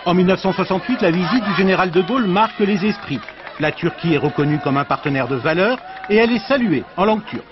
En 0.05 0.13
1968, 0.13 1.01
la 1.01 1.09
visite 1.09 1.43
du 1.43 1.55
général 1.55 1.89
de 1.89 1.99
Gaulle 2.01 2.27
marque 2.27 2.59
les 2.59 2.85
esprits. 2.85 3.19
La 3.59 3.71
Turquie 3.71 4.13
est 4.13 4.19
reconnue 4.19 4.59
comme 4.59 4.77
un 4.77 4.83
partenaire 4.83 5.27
de 5.27 5.35
valeur 5.35 5.79
et 6.11 6.17
elle 6.17 6.31
est 6.31 6.47
saluée 6.47 6.83
en 6.95 7.05
langue 7.05 7.25
turque. 7.25 7.43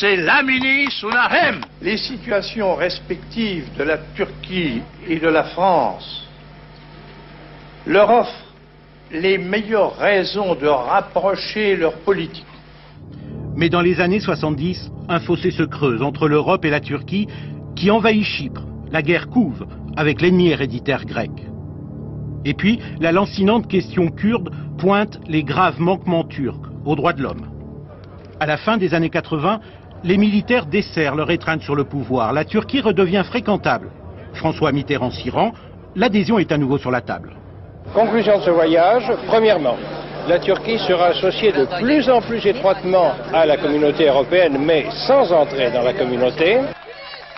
c'est 0.00 0.16
Lamini 0.16 0.90
Sunahem. 0.90 1.60
Les 1.80 1.98
situations 1.98 2.74
respectives 2.74 3.68
de 3.78 3.84
la 3.84 3.98
Turquie 4.16 4.82
et 5.06 5.20
de 5.20 5.28
la 5.28 5.44
France 5.44 6.26
leur 7.86 8.10
offrent 8.10 8.44
les 9.12 9.38
meilleures 9.38 9.96
raisons 9.96 10.56
de 10.56 10.66
rapprocher 10.66 11.76
leurs 11.76 11.98
politiques. 12.00 12.44
Mais 13.54 13.68
dans 13.68 13.82
les 13.82 14.00
années 14.00 14.18
70, 14.18 14.90
un 15.08 15.20
fossé 15.20 15.52
se 15.52 15.62
creuse 15.62 16.02
entre 16.02 16.26
l'Europe 16.26 16.64
et 16.64 16.70
la 16.70 16.80
Turquie 16.80 17.28
qui 17.76 17.92
envahit 17.92 18.24
Chypre. 18.24 18.62
La 18.92 19.02
guerre 19.02 19.28
couve 19.28 19.66
avec 19.96 20.20
l'ennemi 20.20 20.48
héréditaire 20.48 21.04
grec. 21.04 21.30
Et 22.44 22.54
puis, 22.54 22.78
la 23.00 23.10
lancinante 23.10 23.66
question 23.66 24.08
kurde 24.08 24.50
pointe 24.78 25.18
les 25.26 25.42
graves 25.42 25.80
manquements 25.80 26.24
turcs 26.24 26.70
aux 26.84 26.94
droits 26.94 27.12
de 27.12 27.22
l'homme. 27.22 27.48
À 28.38 28.46
la 28.46 28.56
fin 28.56 28.76
des 28.76 28.94
années 28.94 29.10
80, 29.10 29.60
les 30.04 30.16
militaires 30.16 30.66
desserrent 30.66 31.16
leur 31.16 31.30
étreinte 31.30 31.62
sur 31.62 31.74
le 31.74 31.84
pouvoir. 31.84 32.32
La 32.32 32.44
Turquie 32.44 32.80
redevient 32.80 33.24
fréquentable. 33.26 33.90
François 34.34 34.70
Mitterrand 34.70 35.10
s'y 35.10 35.30
rend. 35.30 35.52
L'adhésion 35.96 36.38
est 36.38 36.52
à 36.52 36.58
nouveau 36.58 36.78
sur 36.78 36.90
la 36.90 37.00
table. 37.00 37.32
Conclusion 37.94 38.38
de 38.38 38.42
ce 38.42 38.50
voyage, 38.50 39.10
premièrement, 39.26 39.76
la 40.28 40.38
Turquie 40.38 40.78
sera 40.78 41.06
associée 41.06 41.52
de 41.52 41.64
plus 41.80 42.08
en 42.10 42.20
plus 42.20 42.44
étroitement 42.46 43.12
à 43.32 43.46
la 43.46 43.56
communauté 43.56 44.06
européenne, 44.08 44.58
mais 44.60 44.86
sans 45.06 45.32
entrer 45.32 45.70
dans 45.70 45.82
la 45.82 45.92
communauté. 45.92 46.58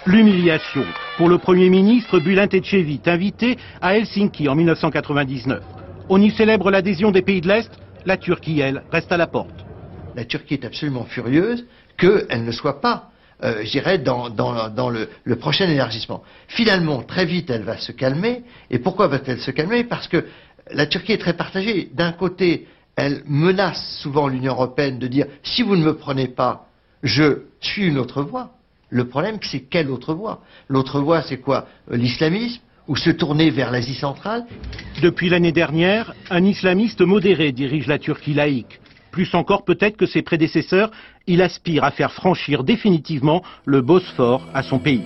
L'humiliation 0.07 0.85
pour 1.17 1.29
le 1.29 1.39
Premier 1.39 1.69
ministre 1.69 2.21
Bülent 2.21 2.49
Ecevit, 2.53 3.01
invité 3.07 3.59
à 3.81 3.97
Helsinki 3.97 4.49
en 4.49 4.55
1999. 4.55 5.63
On 6.09 6.21
y 6.23 6.31
célèbre 6.31 6.71
l'adhésion 6.71 7.11
des 7.11 7.23
pays 7.23 7.41
de 7.41 7.49
l'Est, 7.49 7.71
la 8.07 8.17
Turquie, 8.17 8.61
elle, 8.61 8.85
reste 8.93 9.11
à 9.13 9.17
la 9.17 9.27
porte. 9.27 9.67
La 10.15 10.25
Turquie 10.25 10.55
est 10.55 10.65
absolument 10.65 11.05
furieuse 11.05 11.67
qu'elle 11.99 12.45
ne 12.45 12.53
soit 12.53 12.81
pas, 12.81 13.11
euh, 13.43 13.63
je 13.65 13.71
dirais, 13.71 13.99
dans, 13.99 14.29
le, 14.91 15.09
le, 15.25 15.37
prochain 15.37 15.69
élargissement. 15.69 16.23
Finalement, 16.47 17.03
très 17.03 17.27
vite, 17.27 17.51
elle 17.51 17.65
va 17.65 17.77
se 17.77 17.93
calmer. 17.93 18.45
Et 18.71 18.79
pourquoi 18.79 19.09
va-t-elle 19.09 19.41
se 19.41 19.51
calmer? 19.51 19.85
Parce 19.85 20.09
que 20.09 20.25
la 20.71 20.87
Turquie 20.87 21.13
est 21.13 21.19
très 21.19 21.35
partagée. 21.35 21.91
D'un 21.93 22.13
côté, 22.13 22.69
elle 22.97 23.23
menace 23.27 23.99
souvent 24.01 24.29
l'Union 24.29 24.53
européenne 24.53 24.99
de 24.99 25.09
dire 25.09 25.27
si 25.43 25.63
vous 25.63 25.77
ne 25.77 25.85
me 25.85 25.97
prenez 25.97 26.29
pas, 26.29 26.69
je 27.03 27.43
suis 27.61 27.87
une 27.87 27.99
autre 27.99 28.23
voie. 28.23 28.58
Le 28.91 29.07
problème, 29.07 29.39
c'est 29.43 29.61
quelle 29.61 29.91
autre 29.91 30.15
voie? 30.15 30.41
L'autre 30.69 31.01
voie, 31.01 31.23
c'est 31.23 31.39
quoi? 31.39 31.67
L'islamisme 31.91 32.63
ou 32.87 32.97
se 32.97 33.11
tourner 33.11 33.51
vers 33.51 33.71
l'Asie 33.71 33.95
centrale? 33.95 34.47
Depuis 35.03 35.29
l'année 35.29 35.53
dernière, 35.53 36.15
un 36.31 36.45
islamiste 36.45 37.03
modéré 37.03 37.53
dirige 37.53 37.87
la 37.87 37.99
Turquie 37.99 38.35
laïque. 38.35 38.81
Plus 39.11 39.35
encore 39.35 39.65
peut-être 39.65 39.97
que 39.97 40.07
ses 40.07 40.23
prédécesseurs, 40.23 40.91
il 41.27 41.43
aspire 41.43 41.85
à 41.85 41.91
faire 41.91 42.13
franchir 42.13 42.65
définitivement 42.65 43.43
le 43.67 43.83
Bosphore 43.83 44.47
à 44.55 44.63
son 44.63 44.79
pays. 44.79 45.03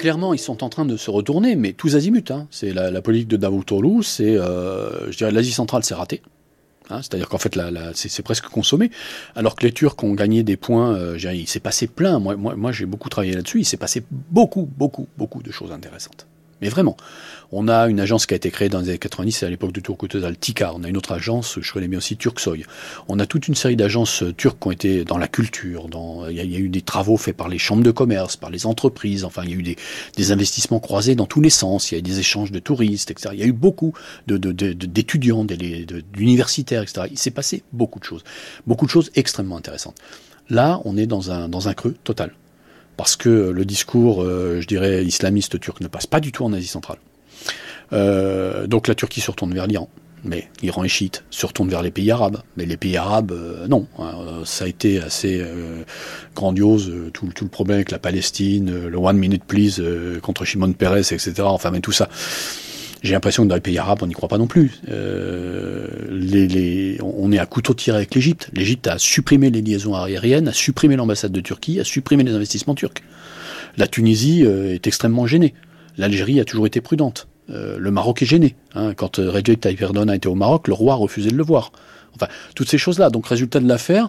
Clairement, 0.00 0.32
ils 0.32 0.38
sont 0.38 0.64
en 0.64 0.70
train 0.70 0.86
de 0.86 0.96
se 0.96 1.10
retourner, 1.10 1.56
mais 1.56 1.74
tous 1.74 1.94
azimuts. 1.94 2.30
Hein. 2.30 2.46
C'est 2.50 2.72
la, 2.72 3.02
politique 3.02 3.28
de 3.28 3.36
Davutoglu, 3.36 4.02
c'est, 4.02 4.34
euh, 4.36 5.10
l'Asie 5.20 5.52
centrale, 5.52 5.84
c'est 5.84 5.94
raté. 5.94 6.22
Hein. 6.88 7.02
C'est-à-dire 7.02 7.28
qu'en 7.28 7.38
fait, 7.38 7.56
c'est 7.94 8.22
presque 8.22 8.46
consommé. 8.46 8.90
Alors 9.36 9.54
que 9.54 9.64
les 9.64 9.72
Turcs 9.72 10.02
ont 10.02 10.14
gagné 10.14 10.42
des 10.42 10.56
points, 10.56 10.94
euh, 10.94 11.18
il 11.18 11.46
s'est 11.46 11.60
passé 11.60 11.86
plein. 11.86 12.18
Moi, 12.18 12.34
moi, 12.36 12.56
moi 12.56 12.72
j'ai 12.72 12.86
beaucoup 12.86 13.10
travaillé 13.10 13.34
là-dessus. 13.34 13.60
Il 13.60 13.64
s'est 13.64 13.76
passé 13.76 14.02
beaucoup, 14.10 14.68
beaucoup, 14.76 15.06
beaucoup 15.18 15.42
de 15.42 15.52
choses 15.52 15.70
intéressantes. 15.70 16.26
Mais 16.62 16.70
vraiment. 16.70 16.96
On 17.52 17.66
a 17.66 17.88
une 17.88 17.98
agence 17.98 18.26
qui 18.26 18.34
a 18.34 18.36
été 18.36 18.50
créée 18.50 18.68
dans 18.68 18.78
les 18.78 18.90
années 18.90 18.98
90, 18.98 19.42
à 19.42 19.50
l'époque 19.50 19.72
de 19.72 19.80
Turkotözal, 19.80 20.36
TICA. 20.36 20.72
On 20.74 20.84
a 20.84 20.88
une 20.88 20.96
autre 20.96 21.10
agence, 21.10 21.58
je 21.60 21.72
connais 21.72 21.88
bien 21.88 21.98
aussi, 21.98 22.16
Turksoy. 22.16 22.64
On 23.08 23.18
a 23.18 23.26
toute 23.26 23.48
une 23.48 23.56
série 23.56 23.74
d'agences 23.74 24.22
turques 24.36 24.60
qui 24.60 24.68
ont 24.68 24.70
été 24.70 25.04
dans 25.04 25.18
la 25.18 25.26
culture, 25.26 25.88
il 26.28 26.36
y, 26.36 26.40
a, 26.40 26.58
eu 26.58 26.68
des 26.68 26.82
travaux 26.82 27.16
faits 27.16 27.36
par 27.36 27.48
les 27.48 27.58
chambres 27.58 27.82
de 27.82 27.90
commerce, 27.90 28.36
par 28.36 28.50
les 28.50 28.66
entreprises, 28.66 29.24
enfin, 29.24 29.42
il 29.44 29.50
y 29.50 29.54
a 29.54 29.56
eu 29.56 29.76
des, 30.16 30.32
investissements 30.32 30.78
croisés 30.78 31.16
dans 31.16 31.26
tous 31.26 31.40
les 31.40 31.50
sens, 31.50 31.90
il 31.90 31.94
y 31.94 31.96
a 31.96 31.98
eu 31.98 32.02
des 32.02 32.20
échanges 32.20 32.52
de 32.52 32.60
touristes, 32.60 33.10
etc. 33.10 33.30
Il 33.32 33.40
y 33.40 33.42
a 33.42 33.46
eu 33.46 33.52
beaucoup 33.52 33.94
d'étudiants, 34.28 35.44
d'universitaires, 35.44 36.82
etc. 36.82 37.08
Il 37.10 37.18
s'est 37.18 37.32
passé 37.32 37.64
beaucoup 37.72 37.98
de 37.98 38.04
choses. 38.04 38.22
Beaucoup 38.68 38.86
de 38.86 38.90
choses 38.90 39.10
extrêmement 39.16 39.56
intéressantes. 39.56 39.96
Là, 40.50 40.80
on 40.84 40.96
est 40.96 41.06
dans 41.06 41.32
un, 41.32 41.48
dans 41.48 41.68
un 41.68 41.74
creux 41.74 41.96
total 42.04 42.32
parce 42.96 43.16
que 43.16 43.50
le 43.50 43.64
discours, 43.64 44.22
euh, 44.22 44.60
je 44.60 44.66
dirais, 44.66 45.04
islamiste 45.04 45.58
turc 45.58 45.80
ne 45.80 45.88
passe 45.88 46.06
pas 46.06 46.20
du 46.20 46.32
tout 46.32 46.44
en 46.44 46.52
Asie 46.52 46.66
centrale. 46.66 46.98
Euh, 47.92 48.66
donc 48.66 48.88
la 48.88 48.94
Turquie 48.94 49.20
se 49.20 49.30
retourne 49.30 49.52
vers 49.54 49.66
l'Iran. 49.66 49.88
Mais 50.22 50.48
l'Iran 50.60 50.84
est 50.84 50.88
chiite, 50.88 51.24
se 51.30 51.46
retourne 51.46 51.70
vers 51.70 51.80
les 51.80 51.90
pays 51.90 52.10
arabes. 52.10 52.42
Mais 52.56 52.66
les 52.66 52.76
pays 52.76 52.96
arabes, 52.98 53.32
euh, 53.32 53.66
non. 53.68 53.86
Hein, 53.98 54.42
ça 54.44 54.66
a 54.66 54.68
été 54.68 55.00
assez 55.00 55.42
grandiose, 56.34 56.92
tout, 57.12 57.26
le 57.40 57.48
problème 57.48 57.76
avec 57.76 57.90
la 57.90 57.98
Palestine, 57.98 58.86
le 58.88 58.98
One 58.98 59.16
Minute 59.16 59.44
Please 59.44 59.82
contre 60.20 60.44
Shimon 60.44 60.72
Peres, 60.72 61.12
etc. 61.12 61.32
Enfin, 61.40 61.70
mais 61.70 61.80
tout 61.80 61.92
ça. 61.92 62.08
J'ai 63.02 63.14
l'impression 63.14 63.44
que 63.44 63.48
dans 63.48 63.54
les 63.54 63.62
pays 63.62 63.78
arabes, 63.78 64.00
on 64.02 64.06
n'y 64.06 64.12
croit 64.12 64.28
pas 64.28 64.36
non 64.36 64.46
plus. 64.46 64.78
les, 66.10 66.98
on 67.02 67.32
est 67.32 67.38
à 67.38 67.46
couteau 67.46 67.72
tiré 67.72 67.96
avec 67.96 68.14
l'Égypte. 68.14 68.50
L'Égypte 68.52 68.88
a 68.88 68.98
supprimé 68.98 69.48
les 69.48 69.62
liaisons 69.62 69.94
aériennes, 69.94 70.48
a 70.48 70.52
supprimé 70.52 70.96
l'ambassade 70.96 71.32
de 71.32 71.40
Turquie, 71.40 71.80
a 71.80 71.84
supprimé 71.84 72.24
les 72.24 72.34
investissements 72.34 72.74
turcs. 72.74 73.02
La 73.78 73.86
Tunisie 73.86 74.42
est 74.42 74.86
extrêmement 74.86 75.26
gênée. 75.26 75.54
L'Algérie 75.96 76.40
a 76.40 76.44
toujours 76.44 76.66
été 76.66 76.82
prudente. 76.82 77.29
Euh, 77.50 77.78
le 77.78 77.90
Maroc 77.90 78.22
est 78.22 78.26
gêné. 78.26 78.54
Hein. 78.74 78.94
Quand 78.94 79.18
euh, 79.18 79.30
Recep 79.30 79.60
Tayyip 79.60 79.82
a 79.82 80.14
été 80.14 80.28
au 80.28 80.34
Maroc, 80.34 80.68
le 80.68 80.74
roi 80.74 80.94
a 80.94 80.96
refusé 80.96 81.30
de 81.30 81.36
le 81.36 81.42
voir. 81.42 81.72
Enfin, 82.14 82.28
toutes 82.54 82.68
ces 82.68 82.78
choses-là. 82.78 83.10
Donc, 83.10 83.26
résultat 83.26 83.60
de 83.60 83.68
l'affaire, 83.68 84.08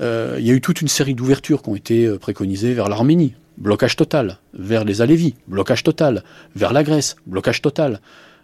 euh, 0.00 0.36
il 0.38 0.46
y 0.46 0.50
a 0.50 0.54
eu 0.54 0.60
toute 0.60 0.80
une 0.80 0.88
série 0.88 1.14
d'ouvertures 1.14 1.62
qui 1.62 1.68
ont 1.68 1.76
été 1.76 2.08
préconisées 2.18 2.74
vers 2.74 2.88
l'Arménie, 2.88 3.34
blocage 3.56 3.96
total, 3.96 4.38
vers 4.54 4.84
les 4.84 5.02
Alévis, 5.02 5.34
blocage 5.46 5.82
total, 5.82 6.24
vers 6.56 6.72
la 6.72 6.82
Grèce, 6.82 7.16
blocage 7.26 7.62
total. 7.62 8.00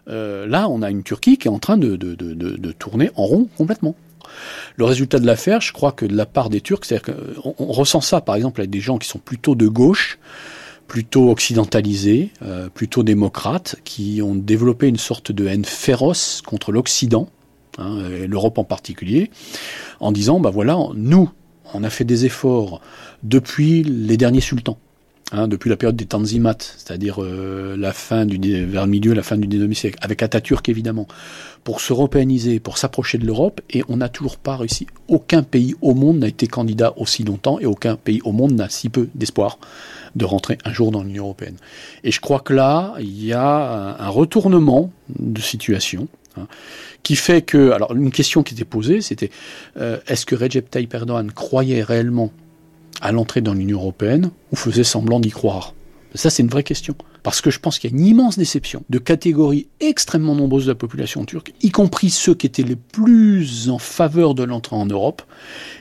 là, 0.06 0.68
on 0.68 0.82
a 0.82 0.90
une 0.90 1.02
Turquie 1.02 1.38
qui 1.38 1.48
est 1.48 1.50
en 1.50 1.58
train 1.58 1.76
de, 1.76 1.96
de, 1.96 2.72
tourner 2.72 3.10
en 3.16 3.24
rond 3.24 3.48
complètement. 3.56 3.96
Le 4.76 4.84
résultat 4.84 5.18
de 5.18 5.26
l'affaire, 5.26 5.60
je 5.60 5.72
crois 5.72 5.92
que 5.92 6.06
de 6.06 6.16
la 6.16 6.26
part 6.26 6.50
des 6.50 6.60
Turcs, 6.60 6.84
c'est-à-dire 6.84 7.14
qu'on 7.14 7.54
on 7.58 7.72
ressent 7.72 8.00
ça, 8.00 8.20
par 8.20 8.36
exemple, 8.36 8.60
avec 8.60 8.70
des 8.70 8.80
gens 8.80 8.98
qui 8.98 9.08
sont 9.08 9.18
plutôt 9.18 9.54
de 9.54 9.66
gauche, 9.66 10.18
plutôt 10.88 11.30
occidentalisés, 11.30 12.30
euh, 12.42 12.68
plutôt 12.68 13.02
démocrates, 13.02 13.76
qui 13.84 14.20
ont 14.22 14.34
développé 14.34 14.88
une 14.88 14.98
sorte 14.98 15.32
de 15.32 15.46
haine 15.46 15.64
féroce 15.64 16.42
contre 16.44 16.72
l'Occident, 16.72 17.28
hein, 17.78 17.98
l'Europe 18.26 18.58
en 18.58 18.64
particulier, 18.64 19.30
en 20.00 20.12
disant, 20.12 20.40
bah 20.40 20.50
voilà, 20.50 20.78
nous, 20.94 21.30
on 21.72 21.84
a 21.84 21.90
fait 21.90 22.04
des 22.04 22.24
efforts 22.24 22.80
depuis 23.22 23.82
les 23.82 24.16
derniers 24.16 24.40
sultans. 24.40 24.78
Hein, 25.32 25.48
depuis 25.48 25.70
la 25.70 25.76
période 25.76 25.96
des 25.96 26.04
Tanzimat, 26.04 26.58
c'est-à-dire 26.60 27.20
euh, 27.20 27.76
la 27.78 27.92
fin 27.92 28.26
du 28.26 28.38
vers 28.66 28.84
le 28.84 28.90
milieu, 28.90 29.14
la 29.14 29.22
fin 29.22 29.36
du 29.38 29.48
19e 29.48 29.72
siècle, 29.72 29.98
avec 30.02 30.22
Atatürk 30.22 30.68
évidemment, 30.68 31.08
pour 31.64 31.80
s'européaniser, 31.80 32.60
pour 32.60 32.76
s'approcher 32.76 33.16
de 33.16 33.26
l'Europe, 33.26 33.60
et 33.70 33.82
on 33.88 33.96
n'a 33.96 34.10
toujours 34.10 34.36
pas 34.36 34.56
réussi. 34.56 34.86
Aucun 35.08 35.42
pays 35.42 35.74
au 35.80 35.94
monde 35.94 36.18
n'a 36.18 36.28
été 36.28 36.46
candidat 36.46 36.92
aussi 36.98 37.24
longtemps, 37.24 37.58
et 37.58 37.64
aucun 37.66 37.96
pays 37.96 38.20
au 38.24 38.32
monde 38.32 38.52
n'a 38.52 38.68
si 38.68 38.90
peu 38.90 39.08
d'espoir 39.14 39.58
de 40.16 40.24
rentrer 40.24 40.58
un 40.64 40.72
jour 40.72 40.90
dans 40.90 41.02
l'Union 41.02 41.24
européenne. 41.24 41.56
Et 42.02 42.10
je 42.10 42.20
crois 42.20 42.40
que 42.40 42.52
là, 42.52 42.94
il 43.00 43.24
y 43.24 43.32
a 43.32 43.96
un, 43.98 44.08
retournement 44.08 44.92
de 45.18 45.40
situation. 45.40 46.08
Hein, 46.36 46.46
qui 47.02 47.16
fait 47.16 47.42
que, 47.42 47.70
alors 47.70 47.94
une 47.94 48.10
question 48.10 48.42
qui 48.42 48.54
était 48.54 48.64
posée, 48.64 49.00
c'était 49.00 49.30
euh, 49.76 49.98
est-ce 50.08 50.26
que 50.26 50.34
Recep 50.34 50.68
Tayyip 50.70 50.92
Erdogan 50.92 51.30
croyait 51.30 51.82
réellement 51.82 52.32
à 53.00 53.12
l'entrée 53.12 53.40
dans 53.40 53.54
l'Union 53.54 53.78
européenne 53.78 54.30
ou 54.50 54.56
faisait 54.56 54.84
semblant 54.84 55.20
d'y 55.20 55.30
croire? 55.30 55.74
Ça, 56.14 56.30
c'est 56.30 56.42
une 56.42 56.48
vraie 56.48 56.62
question. 56.62 56.94
Parce 57.22 57.40
que 57.40 57.50
je 57.50 57.58
pense 57.58 57.78
qu'il 57.78 57.90
y 57.90 57.94
a 57.94 57.96
une 57.96 58.06
immense 58.06 58.38
déception 58.38 58.84
de 58.88 58.98
catégories 58.98 59.68
extrêmement 59.80 60.34
nombreuses 60.34 60.66
de 60.66 60.70
la 60.70 60.76
population 60.76 61.24
turque, 61.24 61.52
y 61.62 61.70
compris 61.70 62.10
ceux 62.10 62.34
qui 62.34 62.46
étaient 62.46 62.62
les 62.62 62.76
plus 62.76 63.70
en 63.70 63.78
faveur 63.78 64.34
de 64.34 64.44
l'entrée 64.44 64.76
en 64.76 64.86
Europe, 64.86 65.22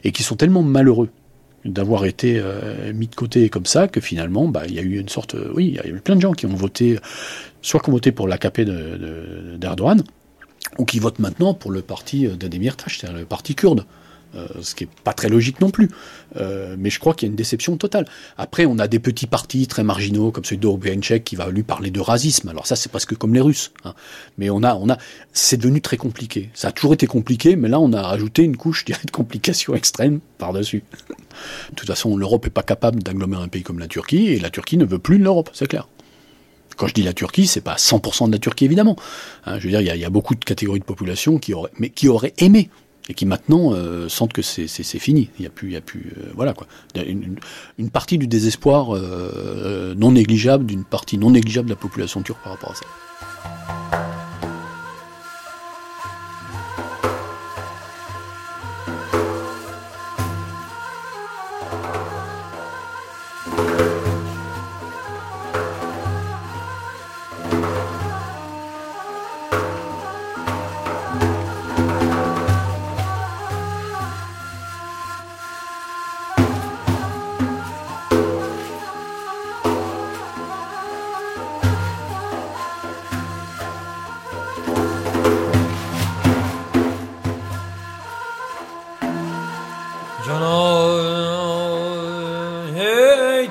et 0.03 0.11
qui 0.11 0.23
sont 0.23 0.35
tellement 0.35 0.63
malheureux 0.63 1.09
d'avoir 1.65 2.05
été 2.05 2.39
euh, 2.39 2.93
mis 2.93 3.07
de 3.07 3.15
côté 3.15 3.49
comme 3.49 3.65
ça 3.65 3.87
que 3.87 4.01
finalement 4.01 4.47
bah, 4.47 4.63
il 4.67 4.73
y 4.73 4.79
a 4.79 4.81
eu 4.81 4.99
une 4.99 5.09
sorte 5.09 5.35
oui 5.53 5.67
il 5.67 5.73
y 5.75 5.79
a 5.79 5.87
eu 5.87 5.99
plein 5.99 6.15
de 6.15 6.21
gens 6.21 6.33
qui 6.33 6.45
ont 6.45 6.55
voté 6.55 6.99
soit 7.61 7.79
qui 7.79 7.89
ont 7.89 7.93
voté 7.93 8.11
pour 8.11 8.27
l'AKP 8.27 8.61
d'Erdogan 8.61 10.03
ou 10.77 10.85
qui 10.85 10.99
votent 10.99 11.19
maintenant 11.19 11.53
pour 11.53 11.71
le 11.71 11.81
parti 11.81 12.27
d'Ademir 12.27 12.75
Tash 12.75 12.99
c'est-à-dire 12.99 13.19
le 13.19 13.25
parti 13.25 13.55
kurde 13.55 13.85
euh, 14.35 14.47
ce 14.61 14.73
qui 14.73 14.85
est 14.85 14.89
pas 15.03 15.13
très 15.13 15.29
logique 15.29 15.61
non 15.61 15.69
plus. 15.69 15.89
Euh, 16.37 16.75
mais 16.77 16.89
je 16.89 16.99
crois 16.99 17.13
qu'il 17.13 17.27
y 17.27 17.29
a 17.29 17.31
une 17.31 17.35
déception 17.35 17.77
totale. 17.77 18.05
Après, 18.37 18.65
on 18.65 18.79
a 18.79 18.87
des 18.87 18.99
petits 18.99 19.27
partis 19.27 19.67
très 19.67 19.83
marginaux 19.83 20.31
comme 20.31 20.43
celui 20.43 20.57
d'Orbéenchek 20.57 21.23
qui 21.23 21.35
va 21.35 21.49
lui 21.49 21.63
parler 21.63 21.91
de 21.91 21.99
racisme. 21.99 22.49
Alors 22.49 22.65
ça, 22.65 22.75
c'est 22.75 22.89
presque 22.89 23.15
comme 23.15 23.33
les 23.33 23.41
Russes. 23.41 23.71
Hein. 23.85 23.93
Mais 24.37 24.49
on 24.49 24.63
a, 24.63 24.75
on 24.75 24.89
a, 24.89 24.97
c'est 25.33 25.57
devenu 25.57 25.81
très 25.81 25.97
compliqué. 25.97 26.49
Ça 26.53 26.69
a 26.69 26.71
toujours 26.71 26.93
été 26.93 27.05
compliqué, 27.05 27.55
mais 27.55 27.69
là, 27.69 27.79
on 27.79 27.93
a 27.93 28.01
rajouté 28.01 28.43
une 28.43 28.57
couche, 28.57 28.81
je 28.81 28.85
dirais, 28.85 29.05
de 29.05 29.11
complications 29.11 29.75
extrêmes 29.75 30.19
par-dessus. 30.37 30.83
de 31.69 31.75
toute 31.75 31.87
façon, 31.87 32.17
l'Europe 32.17 32.45
est 32.47 32.51
pas 32.51 32.63
capable 32.63 33.03
d'agglomérer 33.03 33.43
un 33.43 33.47
pays 33.47 33.63
comme 33.63 33.79
la 33.79 33.87
Turquie, 33.87 34.29
et 34.29 34.39
la 34.39 34.49
Turquie 34.49 34.77
ne 34.77 34.85
veut 34.85 34.99
plus 34.99 35.19
de 35.19 35.23
l'Europe, 35.23 35.49
c'est 35.53 35.67
clair. 35.67 35.87
Quand 36.75 36.87
je 36.87 36.93
dis 36.93 37.03
la 37.03 37.13
Turquie, 37.13 37.45
c'est 37.45 37.61
pas 37.61 37.75
100% 37.75 38.27
de 38.27 38.31
la 38.31 38.39
Turquie 38.39 38.65
évidemment. 38.65 38.95
Hein, 39.45 39.59
je 39.59 39.65
veux 39.65 39.69
dire, 39.69 39.81
il 39.81 39.95
y, 39.95 39.99
y, 39.99 40.05
a 40.05 40.09
beaucoup 40.09 40.33
de 40.33 40.43
catégories 40.43 40.79
de 40.79 40.85
population 40.85 41.37
qui 41.37 41.53
auraient, 41.53 41.71
mais 41.77 41.89
qui 41.89 42.07
auraient 42.07 42.33
aimé 42.39 42.69
et 43.09 43.13
qui 43.13 43.25
maintenant 43.25 43.73
euh, 43.73 44.07
sentent 44.09 44.33
que 44.33 44.41
c'est 44.41 44.67
fini. 44.99 45.29
Il 45.39 45.43
y 45.43 45.45
a 45.45 45.49
plus, 45.49 45.71
il 45.71 45.75
a 45.75 45.81
plus, 45.81 46.13
euh, 46.17 46.31
voilà 46.35 46.53
quoi. 46.53 46.67
Une, 46.95 47.37
une, 47.77 47.89
partie 47.89 48.17
du 48.17 48.27
désespoir 48.27 48.95
euh, 48.95 49.93
non 49.95 50.11
négligeable 50.11 50.65
d'une 50.65 50.85
partie 50.85 51.17
non 51.17 51.31
négligeable 51.31 51.67
de 51.67 51.73
la 51.73 51.79
population 51.79 52.21
turque 52.21 52.41
par 52.43 52.53
rapport 52.53 52.71
à 52.71 52.75
ça. 52.75 52.85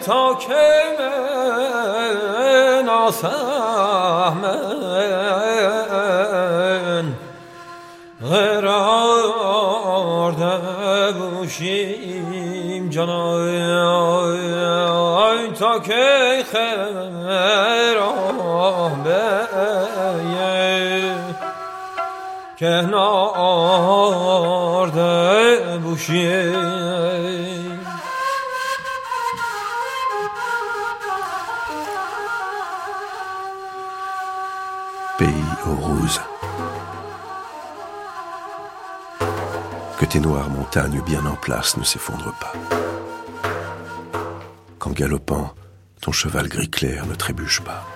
تا 0.07 0.35
که 0.35 0.83
من 0.99 2.89
آسامن 2.89 4.43
قرار 8.31 10.33
دبوشیم 11.13 12.91
جنای 12.91 13.63
تا 15.63 15.79
که 15.79 16.45
خیران 16.53 17.95
بیه 19.05 21.15
کنار 22.59 23.29
دبوشیم 24.89 26.92
bien 41.03 41.25
en 41.27 41.37
place 41.37 41.77
ne 41.77 41.85
s'effondre 41.85 42.33
pas. 42.41 42.53
Qu'en 44.79 44.91
galopant, 44.91 45.55
ton 46.01 46.13
cheval 46.13 46.49
gris 46.49 46.71
clair 46.71 47.07
ne 47.07 47.15
trébuche 47.15 47.61
pas. 47.61 47.87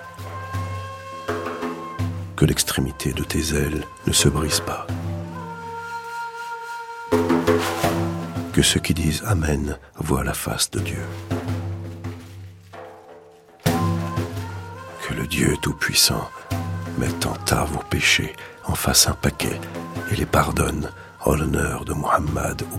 Que 2.35 2.45
l'extrémité 2.45 3.13
de 3.13 3.23
tes 3.23 3.55
ailes 3.55 3.83
ne 4.05 4.13
se 4.13 4.29
brise 4.29 4.59
pas. 4.59 4.85
Que 8.53 8.61
ceux 8.61 8.79
qui 8.79 8.93
disent 8.93 9.23
Amen 9.25 9.77
voient 9.95 10.23
la 10.23 10.33
face 10.33 10.69
de 10.71 10.79
Dieu. 10.79 11.05
Que 13.63 15.13
le 15.13 15.27
Dieu 15.27 15.55
Tout-Puissant 15.61 16.29
mette 16.97 17.25
en 17.25 17.33
tas 17.45 17.65
vos 17.65 17.83
péchés, 17.89 18.35
en 18.65 18.75
fasse 18.75 19.07
un 19.07 19.13
paquet 19.13 19.59
et 20.11 20.15
les 20.15 20.25
pardonne 20.25 20.91
en 21.21 21.35
l'honneur 21.35 21.85
de 21.85 21.93
Muhammad 21.93 22.63
ou. 22.73 22.77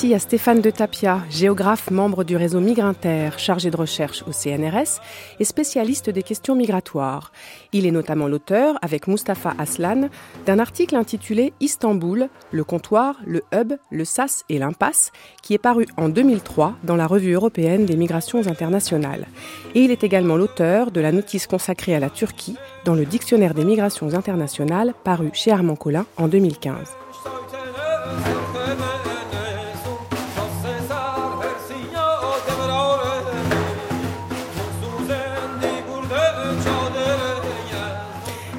Merci 0.00 0.14
à 0.14 0.20
Stéphane 0.20 0.60
de 0.60 0.70
Tapia, 0.70 1.24
géographe 1.28 1.90
membre 1.90 2.22
du 2.22 2.36
réseau 2.36 2.60
Migrinter, 2.60 3.30
chargé 3.36 3.68
de 3.68 3.76
recherche 3.76 4.22
au 4.28 4.32
CNRS 4.32 5.00
et 5.40 5.44
spécialiste 5.44 6.08
des 6.08 6.22
questions 6.22 6.54
migratoires. 6.54 7.32
Il 7.72 7.84
est 7.84 7.90
notamment 7.90 8.28
l'auteur, 8.28 8.78
avec 8.80 9.08
Mustapha 9.08 9.54
Aslan, 9.58 10.08
d'un 10.46 10.60
article 10.60 10.94
intitulé 10.94 11.52
Istanbul, 11.58 12.28
le 12.52 12.62
comptoir, 12.62 13.16
le 13.26 13.42
hub, 13.52 13.72
le 13.90 14.04
sas 14.04 14.44
et 14.48 14.60
l'impasse, 14.60 15.10
qui 15.42 15.54
est 15.54 15.58
paru 15.58 15.88
en 15.96 16.08
2003 16.08 16.76
dans 16.84 16.94
la 16.94 17.08
revue 17.08 17.32
européenne 17.32 17.84
des 17.84 17.96
migrations 17.96 18.46
internationales. 18.46 19.26
Et 19.74 19.80
il 19.80 19.90
est 19.90 20.04
également 20.04 20.36
l'auteur 20.36 20.92
de 20.92 21.00
la 21.00 21.10
notice 21.10 21.48
consacrée 21.48 21.96
à 21.96 21.98
la 21.98 22.10
Turquie 22.10 22.54
dans 22.84 22.94
le 22.94 23.04
dictionnaire 23.04 23.54
des 23.54 23.64
migrations 23.64 24.14
internationales 24.14 24.94
paru 25.02 25.30
chez 25.32 25.50
Armand 25.50 25.74
Collin 25.74 26.06
en 26.18 26.28
2015. 26.28 27.07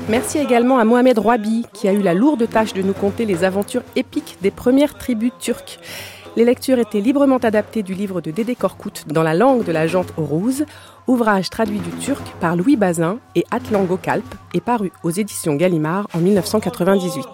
Merci 0.10 0.39
également 0.39 0.80
à 0.80 0.86
Mohamed 0.86 1.20
Rouabi, 1.20 1.68
qui 1.72 1.88
a 1.88 1.93
eu 1.93 2.01
la 2.01 2.16
lourde 2.16 2.49
tâche 2.49 2.74
de 2.74 2.82
nous 2.82 2.93
conter 2.93 3.26
les 3.26 3.43
aventures 3.43 3.84
épiques 3.95 4.38
des 4.41 4.49
premières 4.49 4.97
tribus 4.97 5.32
turques. 5.39 5.80
Les 6.36 6.45
lectures 6.45 6.80
étaient 6.80 6.99
librement 6.99 7.38
adaptées 7.38 7.84
du 7.84 7.93
livre 7.93 8.20
de 8.20 8.32
Dédé 8.32 8.55
Korkut 8.55 9.03
dans 9.05 9.22
la 9.22 9.36
langue 9.36 9.64
de 9.64 9.72
la 9.72 9.86
jante 9.86 10.12
Orouz, 10.18 10.66
ouvrage 11.05 11.51
traduit 11.51 11.78
du 11.78 11.91
turc 11.91 12.24
par 12.41 12.55
Louis 12.55 12.76
Bazin 12.76 13.20
et 13.36 13.45
Atlan 13.51 13.84
Gokalp 13.84 14.26
et 14.55 14.62
paru 14.62 14.91
aux 15.03 15.12
éditions 15.12 15.55
Gallimard 15.55 16.07
en 16.16 16.20
1998. 16.20 17.28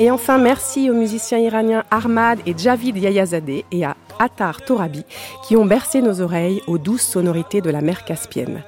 Et 0.00 0.10
enfin, 0.10 0.38
merci 0.38 0.90
aux 0.90 0.94
musiciens 0.94 1.38
iraniens 1.38 1.84
Ahmad 1.90 2.40
et 2.46 2.54
Javid 2.56 2.96
Yayazadeh 2.96 3.64
et 3.70 3.84
à 3.84 3.96
Attar 4.18 4.62
Torabi 4.62 5.04
qui 5.46 5.56
ont 5.56 5.66
bercé 5.66 6.02
nos 6.02 6.20
oreilles 6.20 6.60
aux 6.66 6.78
douces 6.78 7.06
sonorités 7.06 7.60
de 7.60 7.70
la 7.70 7.80
mer 7.80 8.04
Caspienne. 8.04 8.62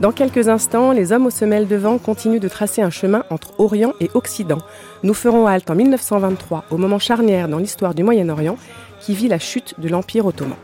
Dans 0.00 0.12
quelques 0.12 0.48
instants, 0.48 0.92
les 0.92 1.12
hommes 1.12 1.26
aux 1.26 1.30
semelles 1.30 1.68
de 1.68 1.76
vent 1.76 1.98
continuent 1.98 2.40
de 2.40 2.48
tracer 2.48 2.80
un 2.80 2.90
chemin 2.90 3.24
entre 3.28 3.52
Orient 3.58 3.92
et 4.00 4.10
Occident. 4.14 4.60
Nous 5.02 5.14
ferons 5.14 5.46
halte 5.46 5.70
en 5.70 5.74
1923, 5.74 6.64
au 6.70 6.78
moment 6.78 6.98
charnière 6.98 7.48
dans 7.48 7.58
l'histoire 7.58 7.94
du 7.94 8.02
Moyen-Orient, 8.02 8.56
qui 9.00 9.14
vit 9.14 9.28
la 9.28 9.38
chute 9.38 9.74
de 9.78 9.88
l'Empire 9.88 10.24
ottoman. 10.24 10.56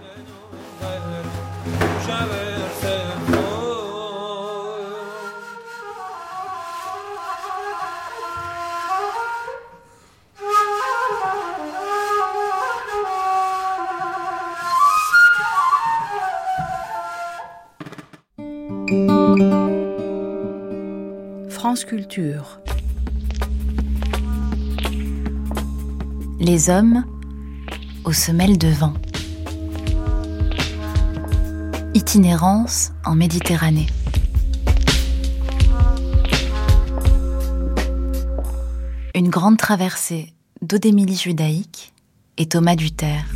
France 21.48 21.84
Culture. 21.84 22.60
Les 26.38 26.70
hommes 26.70 27.04
aux 28.04 28.12
semelles 28.12 28.58
de 28.58 28.68
vent. 28.68 28.94
Itinérance 31.94 32.92
en 33.04 33.16
Méditerranée. 33.16 33.88
Une 39.16 39.30
grande 39.30 39.56
traversée 39.56 40.32
d'Odémilie 40.62 41.16
judaïque 41.16 41.92
et 42.36 42.46
Thomas 42.46 42.76
Duterre. 42.76 43.26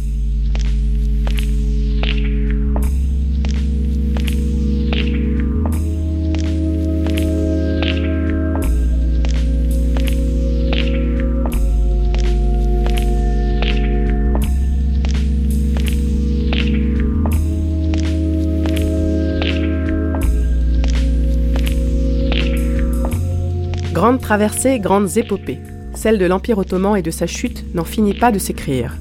Grandes 24.00 24.22
traversées, 24.22 24.78
grandes 24.78 25.18
épopées. 25.18 25.60
Celle 25.92 26.16
de 26.16 26.24
l'Empire 26.24 26.56
ottoman 26.56 26.96
et 26.96 27.02
de 27.02 27.10
sa 27.10 27.26
chute 27.26 27.66
n'en 27.74 27.84
finit 27.84 28.14
pas 28.14 28.32
de 28.32 28.38
s'écrire. 28.38 28.96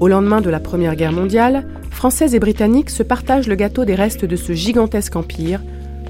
Au 0.00 0.08
lendemain 0.08 0.40
de 0.40 0.50
la 0.50 0.58
Première 0.58 0.96
Guerre 0.96 1.12
mondiale, 1.12 1.68
Français 1.92 2.34
et 2.34 2.40
Britanniques 2.40 2.90
se 2.90 3.04
partagent 3.04 3.46
le 3.46 3.54
gâteau 3.54 3.84
des 3.84 3.94
restes 3.94 4.24
de 4.24 4.34
ce 4.34 4.54
gigantesque 4.54 5.14
empire 5.14 5.60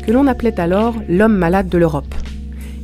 que 0.07 0.11
l'on 0.11 0.27
appelait 0.27 0.59
alors 0.59 0.95
l'homme 1.07 1.37
malade 1.37 1.69
de 1.69 1.77
l'Europe. 1.77 2.15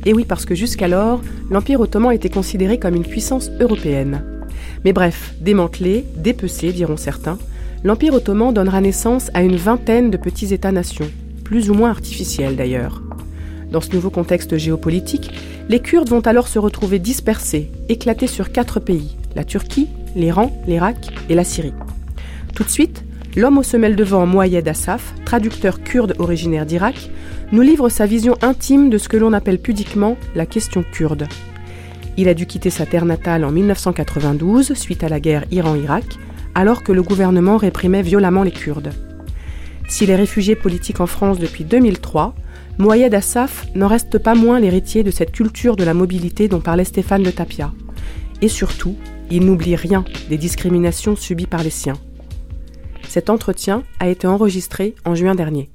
Et 0.05 0.13
oui, 0.13 0.25
parce 0.25 0.45
que 0.45 0.53
jusqu'alors, 0.53 1.21
l'Empire 1.49 1.81
ottoman 1.81 2.11
était 2.11 2.29
considéré 2.29 2.77
comme 2.77 2.93
une 2.93 3.01
puissance 3.01 3.49
européenne. 3.59 4.21
Mais 4.85 4.93
bref, 4.93 5.33
démantelé, 5.41 6.05
dépecé, 6.17 6.71
diront 6.71 6.97
certains, 6.97 7.39
l'Empire 7.83 8.13
ottoman 8.13 8.53
donnera 8.53 8.79
naissance 8.79 9.31
à 9.33 9.41
une 9.41 9.55
vingtaine 9.55 10.11
de 10.11 10.17
petits 10.17 10.53
États-nations, 10.53 11.09
plus 11.45 11.71
ou 11.71 11.73
moins 11.73 11.89
artificiels 11.89 12.55
d'ailleurs. 12.55 13.01
Dans 13.71 13.81
ce 13.81 13.93
nouveau 13.93 14.09
contexte 14.09 14.57
géopolitique, 14.57 15.31
les 15.69 15.79
Kurdes 15.79 16.09
vont 16.09 16.21
alors 16.21 16.47
se 16.47 16.57
retrouver 16.57 16.97
dispersés, 16.97 17.71
éclatés 17.87 18.27
sur 18.27 18.51
quatre 18.51 18.79
pays, 18.79 19.15
la 19.35 19.43
Turquie, 19.43 19.87
l'Iran, 20.15 20.51
l'Irak 20.67 21.11
et 21.29 21.35
la 21.35 21.43
Syrie. 21.43 21.73
Tout 22.55 22.63
de 22.63 22.69
suite, 22.69 23.03
l'homme 23.35 23.59
aux 23.59 23.63
semelles 23.63 23.95
de 23.95 24.03
vent 24.03 24.25
Moyed 24.25 24.67
Assaf, 24.67 25.13
traducteur 25.23 25.83
kurde 25.83 26.15
originaire 26.17 26.65
d'Irak, 26.65 27.11
nous 27.51 27.61
livre 27.61 27.89
sa 27.89 28.05
vision 28.05 28.35
intime 28.41 28.89
de 28.89 28.97
ce 28.97 29.09
que 29.09 29.17
l'on 29.17 29.33
appelle 29.33 29.59
pudiquement 29.59 30.17
la 30.35 30.45
question 30.45 30.83
kurde. 30.83 31.27
Il 32.17 32.27
a 32.27 32.33
dû 32.33 32.47
quitter 32.47 32.69
sa 32.69 32.85
terre 32.85 33.05
natale 33.05 33.45
en 33.45 33.51
1992 33.51 34.73
suite 34.73 35.03
à 35.03 35.09
la 35.09 35.19
guerre 35.19 35.45
Iran-Irak, 35.51 36.05
alors 36.55 36.83
que 36.83 36.91
le 36.91 37.03
gouvernement 37.03 37.57
réprimait 37.57 38.01
violemment 38.01 38.43
les 38.43 38.51
Kurdes. 38.51 38.91
S'il 39.87 40.09
est 40.09 40.15
réfugié 40.15 40.55
politique 40.55 40.99
en 40.99 41.07
France 41.07 41.39
depuis 41.39 41.63
2003, 41.63 42.35
Moyed 42.79 43.13
Assaf 43.13 43.67
n'en 43.75 43.87
reste 43.87 44.19
pas 44.19 44.35
moins 44.35 44.57
l'héritier 44.57 45.03
de 45.03 45.11
cette 45.11 45.33
culture 45.33 45.75
de 45.75 45.83
la 45.83 45.93
mobilité 45.93 46.47
dont 46.47 46.61
parlait 46.61 46.85
Stéphane 46.85 47.23
de 47.23 47.29
Tapia. 47.29 47.73
Et 48.41 48.47
surtout, 48.47 48.95
il 49.29 49.45
n'oublie 49.45 49.75
rien 49.75 50.05
des 50.29 50.37
discriminations 50.37 51.17
subies 51.17 51.45
par 51.45 51.61
les 51.61 51.71
siens. 51.71 51.97
Cet 53.09 53.29
entretien 53.29 53.83
a 53.99 54.07
été 54.07 54.27
enregistré 54.27 54.95
en 55.03 55.13
juin 55.13 55.35
dernier. 55.35 55.69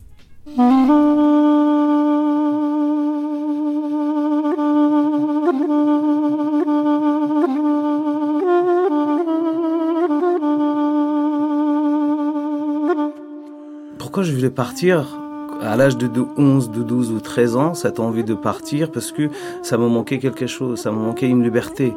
Pourquoi 13.98 14.22
je 14.22 14.32
voulais 14.32 14.48
partir? 14.48 15.23
À 15.64 15.76
l'âge 15.76 15.96
de 15.96 16.10
11, 16.36 16.70
de 16.70 16.82
12 16.82 17.10
ou 17.12 17.20
13 17.20 17.56
ans, 17.56 17.74
cette 17.74 17.98
envie 17.98 18.24
de 18.24 18.34
partir 18.34 18.90
parce 18.90 19.12
que 19.12 19.30
ça 19.62 19.78
me 19.78 19.88
manquait 19.88 20.18
quelque 20.18 20.46
chose, 20.46 20.78
ça 20.80 20.92
me 20.92 20.98
manquait 20.98 21.28
une 21.28 21.42
liberté. 21.42 21.94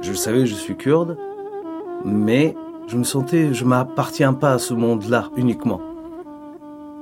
Je 0.00 0.12
savais, 0.12 0.46
je 0.46 0.54
suis 0.54 0.76
kurde, 0.76 1.16
mais 2.04 2.54
je 2.86 2.96
me 2.96 3.04
sentais, 3.04 3.52
je 3.52 3.64
m'appartiens 3.64 4.32
pas 4.32 4.52
à 4.52 4.58
ce 4.58 4.74
monde-là 4.74 5.30
uniquement. 5.36 5.80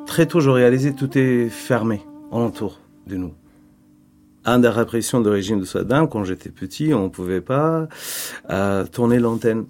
Très 0.06 0.26
tôt, 0.26 0.40
je 0.40 0.50
réalisais 0.50 0.92
tout 0.92 1.16
est 1.18 1.48
fermé 1.48 2.02
alentour 2.32 2.78
de 3.06 3.16
nous. 3.16 3.34
Un 4.44 4.58
des 4.58 4.68
répressions 4.68 5.20
de 5.20 5.30
régime 5.30 5.60
de 5.60 5.64
Saddam, 5.64 6.08
quand 6.08 6.24
j'étais 6.24 6.50
petit, 6.50 6.94
on 6.94 7.04
ne 7.04 7.08
pouvait 7.08 7.40
pas 7.40 7.86
euh, 8.50 8.84
tourner 8.86 9.18
l'antenne 9.20 9.66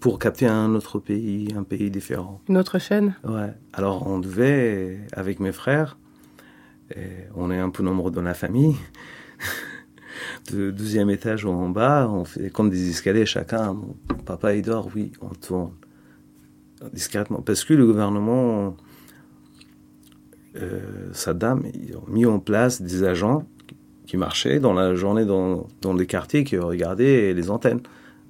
pour 0.00 0.18
capter 0.18 0.46
un 0.46 0.74
autre 0.74 0.98
pays, 0.98 1.48
un 1.56 1.62
pays 1.62 1.90
différent. 1.90 2.40
Une 2.48 2.56
autre 2.56 2.78
chaîne 2.78 3.14
Ouais. 3.22 3.52
Alors 3.72 4.06
on 4.06 4.18
devait, 4.18 5.00
avec 5.12 5.40
mes 5.40 5.52
frères, 5.52 5.98
et 6.96 7.28
on 7.36 7.50
est 7.50 7.58
un 7.58 7.70
peu 7.70 7.82
nombreux 7.82 8.10
dans 8.10 8.22
la 8.22 8.34
famille, 8.34 8.76
de 10.52 10.70
deuxième 10.70 11.10
étage 11.10 11.44
en 11.44 11.68
bas, 11.68 12.08
on 12.10 12.24
fait 12.24 12.50
comme 12.50 12.70
des 12.70 12.88
escaliers 12.88 13.26
chacun. 13.26 13.74
Mon 13.74 13.94
papa 14.24 14.54
il 14.54 14.62
dort, 14.62 14.88
oui, 14.94 15.12
on 15.20 15.28
tourne 15.28 15.72
discrètement. 16.92 17.42
Parce 17.42 17.64
que 17.64 17.74
le 17.74 17.86
gouvernement 17.86 18.76
euh, 20.56 21.10
Saddam, 21.12 21.62
ils 21.74 21.96
ont 21.96 22.06
mis 22.08 22.24
en 22.24 22.40
place 22.40 22.80
des 22.80 23.04
agents 23.04 23.46
qui 24.06 24.16
marchaient 24.16 24.58
dans 24.58 24.72
la 24.72 24.94
journée 24.94 25.26
dans, 25.26 25.68
dans 25.82 25.92
les 25.92 26.06
quartiers 26.06 26.42
qui 26.42 26.56
regardaient 26.56 27.34
les 27.34 27.50
antennes. 27.50 27.82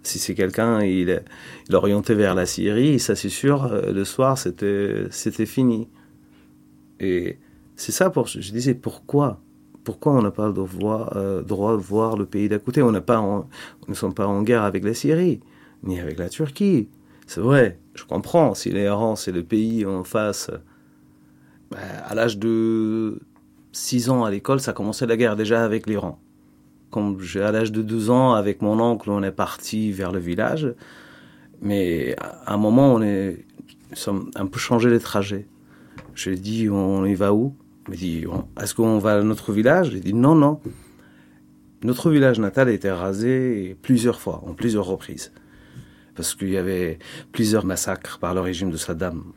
Si 0.03 0.19
c'est 0.19 0.35
quelqu'un, 0.35 0.83
il, 0.83 1.23
il 1.69 1.75
orienté 1.75 2.15
vers 2.15 2.35
la 2.35 2.47
Syrie, 2.47 2.99
ça 2.99 3.15
c'est 3.15 3.29
sûr, 3.29 3.67
euh, 3.67 3.93
le 3.93 4.05
soir 4.05 4.39
c'était 4.39 5.47
fini. 5.47 5.89
Et 7.01 7.39
c'est 7.77 7.93
ça 7.93 8.11
pour 8.11 8.27
je 8.27 8.53
disais 8.53 8.75
pourquoi 8.75 9.41
pourquoi 9.85 10.13
on 10.13 10.23
n'a 10.23 10.31
pas 10.31 10.47
le 10.47 10.53
droit, 10.53 11.11
euh, 11.17 11.43
de 11.43 11.83
voir 11.83 12.17
le 12.17 12.27
pays 12.27 12.49
d'à 12.49 12.59
côté? 12.59 12.83
On 12.83 12.93
pas, 13.01 13.19
en, 13.19 13.49
ne 13.89 13.95
sommes 13.95 14.15
pas 14.15 14.27
en 14.27 14.43
guerre 14.43 14.63
avec 14.63 14.85
la 14.85 14.95
Syrie 14.95 15.41
ni 15.83 15.99
avec 15.99 16.19
la 16.19 16.29
Turquie. 16.29 16.89
C'est 17.27 17.41
vrai, 17.41 17.79
je 17.95 18.05
comprends. 18.05 18.55
Si 18.55 18.71
l'Iran 18.71 19.17
c'est 19.17 19.33
le 19.33 19.43
pays 19.43 19.87
en 19.87 20.05
face, 20.05 20.51
bah, 21.71 21.79
à 22.07 22.15
l'âge 22.15 22.39
de 22.39 23.21
6 23.73 24.11
ans 24.11 24.25
à 24.25 24.31
l'école, 24.31 24.61
ça 24.61 24.73
commençait 24.73 25.07
la 25.07 25.17
guerre 25.17 25.37
déjà 25.37 25.65
avec 25.65 25.87
l'Iran 25.87 26.21
quand 26.91 27.19
j'ai 27.21 27.41
à 27.41 27.53
l'âge 27.53 27.73
de 27.73 27.83
12 27.83 28.11
ans, 28.11 28.33
avec 28.35 28.63
mon 28.63 28.81
oncle, 28.81 29.11
on 29.11 29.23
est 29.23 29.31
parti 29.31 29.93
vers 29.93 30.13
le 30.13 30.19
village. 30.19 30.75
Mais 31.63 32.17
à 32.19 32.55
un 32.55 32.57
moment, 32.57 32.95
on 32.95 33.03
est, 33.03 33.45
nous 33.91 33.97
sommes 33.97 34.31
un 34.35 34.47
peu 34.47 34.59
changé 34.59 34.91
les 34.91 35.01
trajets. 35.01 35.47
J'ai 36.15 36.37
dit, 36.37 36.69
on 36.69 37.05
y 37.05 37.15
va 37.15 37.33
où? 37.33 37.55
Il 37.87 37.91
m'a 37.91 37.97
dit, 37.97 38.25
est-ce 38.61 38.75
qu'on 38.75 38.99
va 38.99 39.19
à 39.19 39.23
notre 39.23 39.53
village? 39.53 39.91
J'ai 39.91 40.01
dit, 40.01 40.15
non, 40.15 40.35
non. 40.35 40.61
Notre 41.83 42.11
village 42.11 42.39
natal 42.39 42.69
a 42.69 42.73
été 42.73 42.91
rasé 42.91 43.77
plusieurs 43.83 44.21
fois, 44.21 44.43
en 44.47 44.53
plusieurs 44.53 44.85
reprises. 44.85 45.33
Parce 46.15 46.35
qu'il 46.35 46.51
y 46.51 46.57
avait 46.57 46.99
plusieurs 47.33 47.65
massacres 47.65 48.19
par 48.19 48.35
le 48.35 48.41
régime 48.41 48.71
de 48.71 48.77
Saddam. 48.77 49.33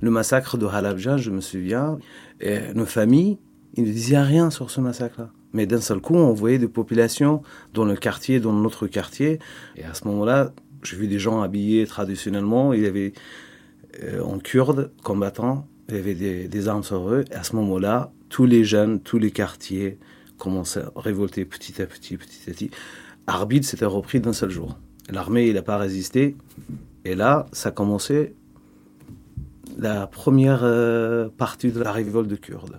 Le 0.00 0.10
massacre 0.10 0.58
de 0.58 0.66
Halabja, 0.66 1.16
je 1.16 1.30
me 1.30 1.40
souviens, 1.40 1.98
et 2.40 2.72
nos 2.74 2.84
familles, 2.84 3.38
ils 3.74 3.84
ne 3.84 3.90
disaient 3.90 4.20
rien 4.22 4.50
sur 4.50 4.70
ce 4.70 4.80
massacre-là. 4.80 5.30
Mais 5.52 5.66
d'un 5.66 5.80
seul 5.80 6.00
coup, 6.00 6.16
on 6.16 6.32
voyait 6.32 6.58
des 6.58 6.68
populations 6.68 7.42
dans 7.74 7.84
le 7.84 7.96
quartier, 7.96 8.40
dans 8.40 8.52
notre 8.52 8.86
quartier. 8.86 9.38
Et 9.76 9.84
à 9.84 9.94
ce 9.94 10.06
moment-là, 10.08 10.52
j'ai 10.82 10.96
vu 10.96 11.08
des 11.08 11.18
gens 11.18 11.40
habillés 11.40 11.86
traditionnellement. 11.86 12.72
Il 12.72 12.82
y 12.82 12.86
avait 12.86 13.12
euh, 14.02 14.20
en 14.22 14.38
kurde, 14.38 14.90
combattants, 15.02 15.66
il 15.88 15.96
y 15.96 15.98
avait 15.98 16.14
des, 16.48 16.68
armes 16.68 16.82
sur 16.82 17.08
eux. 17.08 17.24
Et 17.30 17.34
à 17.34 17.42
ce 17.42 17.56
moment-là, 17.56 18.12
tous 18.28 18.44
les 18.44 18.64
jeunes, 18.64 19.00
tous 19.00 19.18
les 19.18 19.30
quartiers 19.30 19.98
commençaient 20.36 20.82
à 20.82 20.92
révolter 20.96 21.44
petit 21.44 21.80
à 21.80 21.86
petit, 21.86 22.16
petit 22.16 22.50
à 22.50 22.52
petit. 22.52 22.70
Arbitre 23.26 23.66
s'était 23.66 23.86
repris 23.86 24.20
d'un 24.20 24.32
seul 24.32 24.50
jour. 24.50 24.78
L'armée, 25.10 25.48
il 25.48 25.54
n'a 25.54 25.62
pas 25.62 25.78
résisté. 25.78 26.36
Et 27.04 27.14
là, 27.14 27.46
ça 27.52 27.70
commençait 27.70 28.34
la 29.78 30.06
première 30.06 30.60
euh, 30.62 31.28
partie 31.36 31.72
de 31.72 31.80
la 31.80 31.92
révolte 31.92 32.28
de 32.28 32.36
Kurdes. 32.36 32.76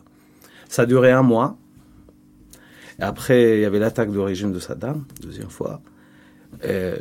Ça 0.67 0.83
a 0.83 0.85
duré 0.85 1.11
un 1.11 1.23
mois. 1.23 1.57
Après, 2.99 3.57
il 3.57 3.61
y 3.61 3.65
avait 3.65 3.80
l'attaque 3.80 4.11
de 4.11 4.19
régime 4.19 4.51
de 4.51 4.59
Saddam, 4.59 5.05
deuxième 5.21 5.49
fois. 5.49 5.81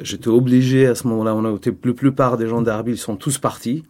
J'étais 0.03 0.29
obligé 0.29 0.87
à 0.87 0.95
ce 0.95 1.07
moment-là, 1.09 1.35
on 1.35 1.45
a 1.45 1.55
été, 1.55 1.73
la 1.85 1.93
plupart 1.93 2.37
des 2.37 2.47
gens 2.47 2.63
d'Arbil 2.63 2.97
sont 2.97 3.17
tous 3.17 3.39
partis. 3.39 3.85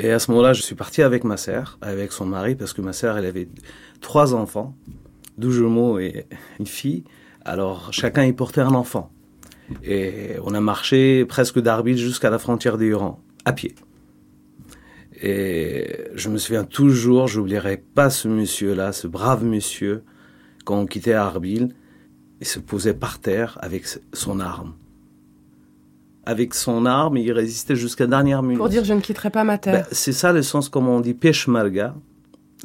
Et 0.00 0.10
à 0.10 0.18
ce 0.18 0.30
moment-là, 0.32 0.52
je 0.52 0.62
suis 0.62 0.74
parti 0.74 1.02
avec 1.02 1.24
ma 1.24 1.36
sœur, 1.36 1.78
avec 1.80 2.12
son 2.12 2.26
mari, 2.26 2.54
parce 2.54 2.72
que 2.72 2.82
ma 2.82 2.92
sœur, 2.92 3.16
elle 3.16 3.26
avait 3.26 3.48
trois 4.00 4.34
enfants, 4.34 4.76
deux 5.38 5.50
jumeaux 5.50 5.98
et 5.98 6.26
une 6.58 6.66
fille. 6.66 7.04
Alors, 7.44 7.92
chacun 7.92 8.24
y 8.24 8.32
portait 8.32 8.60
un 8.60 8.74
enfant. 8.74 9.10
Et 9.82 10.32
on 10.42 10.54
a 10.54 10.60
marché 10.60 11.24
presque 11.24 11.58
d'Arbil 11.60 11.96
jusqu'à 11.96 12.30
la 12.30 12.38
frontière 12.38 12.76
d'Iran, 12.76 13.20
à 13.44 13.52
pied. 13.52 13.74
Et 15.22 15.86
je 16.14 16.28
me 16.28 16.38
souviens 16.38 16.64
toujours, 16.64 17.28
j'oublierai 17.28 17.76
pas 17.76 18.10
ce 18.10 18.28
monsieur-là, 18.28 18.92
ce 18.92 19.06
brave 19.06 19.44
monsieur, 19.44 20.02
quand 20.64 20.76
on 20.76 20.86
quittait 20.86 21.12
Arbil, 21.12 21.74
il 22.40 22.46
se 22.46 22.58
posait 22.58 22.94
par 22.94 23.20
terre 23.20 23.58
avec 23.60 23.84
son 24.12 24.40
arme. 24.40 24.74
Avec 26.26 26.54
son 26.54 26.86
arme, 26.86 27.18
il 27.18 27.30
résistait 27.32 27.76
jusqu'à 27.76 28.06
dernière 28.06 28.42
minute. 28.42 28.58
Pour 28.58 28.70
dire 28.70 28.84
je 28.84 28.94
ne 28.94 29.00
quitterai 29.00 29.30
pas 29.30 29.44
ma 29.44 29.58
terre. 29.58 29.84
Ben, 29.84 29.86
c'est 29.92 30.12
ça 30.12 30.32
le 30.32 30.42
sens, 30.42 30.68
comme 30.68 30.88
on 30.88 31.00
dit, 31.00 31.14
peshmerga, 31.14 31.94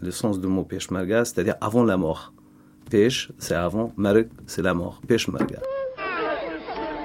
le 0.01 0.11
sens 0.11 0.39
du 0.39 0.47
mot 0.47 0.63
peshmerga, 0.63 1.25
c'est-à-dire 1.25 1.55
avant 1.59 1.83
la 1.83 1.97
mort. 1.97 2.33
Pesh, 2.89 3.31
c'est 3.37 3.53
avant, 3.53 3.91
marg, 3.97 4.29
c'est 4.47 4.61
la 4.61 4.73
mort. 4.73 5.01
Peshmerga. 5.07 5.59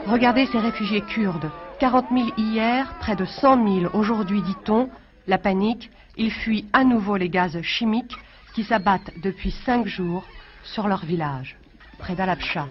Regardez 0.06 0.46
ces 0.46 0.58
réfugiés 0.58 1.02
kurdes. 1.02 1.50
40 1.80 2.06
000 2.12 2.28
hier, 2.38 2.94
près 3.00 3.16
de 3.16 3.24
100 3.24 3.80
000 3.80 3.94
aujourd'hui, 3.94 4.40
dit-on. 4.42 4.88
La 5.26 5.38
panique, 5.38 5.90
ils 6.16 6.30
fuient 6.30 6.66
à 6.72 6.84
nouveau 6.84 7.16
les 7.16 7.28
gaz 7.28 7.60
chimiques 7.62 8.16
qui 8.54 8.62
s'abattent 8.62 9.10
depuis 9.22 9.52
cinq 9.66 9.86
jours 9.86 10.24
sur 10.64 10.88
leur 10.88 11.04
village, 11.04 11.56
près 11.98 12.14
d'Alabcha. 12.14 12.68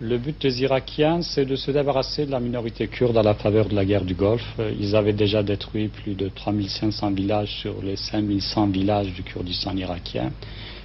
Le 0.00 0.16
but 0.16 0.40
des 0.40 0.62
Irakiens, 0.62 1.22
c'est 1.22 1.44
de 1.44 1.56
se 1.56 1.72
débarrasser 1.72 2.24
de 2.24 2.30
la 2.30 2.38
minorité 2.38 2.86
kurde 2.86 3.16
à 3.16 3.22
la 3.22 3.34
faveur 3.34 3.68
de 3.68 3.74
la 3.74 3.84
guerre 3.84 4.04
du 4.04 4.14
Golfe. 4.14 4.60
Ils 4.78 4.94
avaient 4.94 5.12
déjà 5.12 5.42
détruit 5.42 5.88
plus 5.88 6.14
de 6.14 6.28
3500 6.28 7.10
villages 7.10 7.58
sur 7.60 7.82
les 7.82 7.96
5100 7.96 8.68
villages 8.68 9.12
du 9.12 9.24
Kurdistan 9.24 9.76
irakien. 9.76 10.30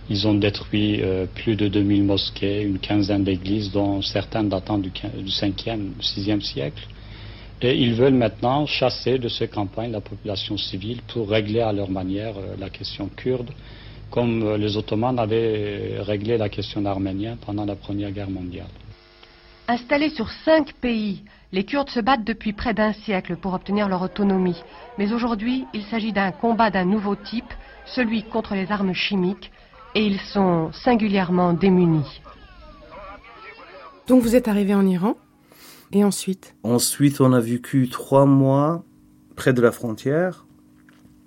Ils 0.10 0.28
ont 0.28 0.34
détruit 0.34 1.02
euh, 1.02 1.28
plus 1.28 1.56
de 1.56 1.68
2000 1.68 2.04
mosquées, 2.04 2.62
une 2.64 2.80
quinzaine 2.80 3.24
d'églises, 3.24 3.72
dont 3.72 4.02
certaines 4.02 4.50
datant 4.50 4.80
du, 4.80 4.90
5e, 4.90 5.92
6e 6.02 6.42
siècle. 6.42 6.88
Et 7.62 7.78
ils 7.78 7.94
veulent 7.94 8.16
maintenant 8.16 8.66
chasser 8.66 9.20
de 9.20 9.30
ces 9.30 9.48
campagnes 9.48 9.92
la 9.92 10.02
population 10.02 10.58
civile 10.58 11.02
pour 11.08 11.30
régler 11.30 11.62
à 11.62 11.72
leur 11.72 11.90
manière 11.90 12.36
euh, 12.38 12.56
la 12.60 12.70
question 12.70 13.10
kurde, 13.16 13.52
comme 14.14 14.44
euh, 14.44 14.58
les 14.58 14.78
Ottomans 14.78 15.18
avaient 15.18 15.98
réglé 16.02 16.38
la 16.38 16.48
question 16.48 16.86
arménienne 16.86 17.38
pendant 17.44 17.66
la 17.66 17.76
Première 17.76 18.12
Guerre 18.12 18.30
mondiale. 18.30 18.68
Installés 19.68 20.12
sur 20.12 20.30
cinq 20.46 20.74
pays, 20.74 21.24
les 21.52 21.64
Kurdes 21.64 21.90
se 21.90 22.00
battent 22.00 22.24
depuis 22.24 22.54
près 22.54 22.76
d'un 22.76 22.94
siècle 22.94 23.38
pour 23.38 23.56
obtenir 23.56 23.90
leur 23.90 24.04
autonomie. 24.04 24.62
Mais 25.00 25.12
aujourd'hui, 25.14 25.66
il 25.74 25.84
s'agit 25.86 26.14
d'un 26.14 26.32
combat 26.32 26.70
d'un 26.70 26.86
nouveau 26.86 27.16
type, 27.16 27.52
celui 27.88 28.22
contre 28.22 28.54
les 28.54 28.72
armes 28.72 28.94
chimiques, 28.94 29.52
et 29.96 30.06
ils 30.06 30.20
sont 30.20 30.72
singulièrement 30.74 31.54
démunis. 31.54 32.22
Donc 34.08 34.22
vous 34.22 34.36
êtes 34.36 34.48
arrivé 34.48 34.76
en 34.76 34.86
Iran 34.86 35.16
et 35.92 36.04
ensuite? 36.04 36.56
Ensuite, 36.62 37.20
on 37.20 37.34
a 37.34 37.40
vécu 37.40 37.90
trois 37.90 38.28
mois 38.28 38.84
près 39.36 39.54
de 39.54 39.62
la 39.62 39.72
frontière. 39.72 40.46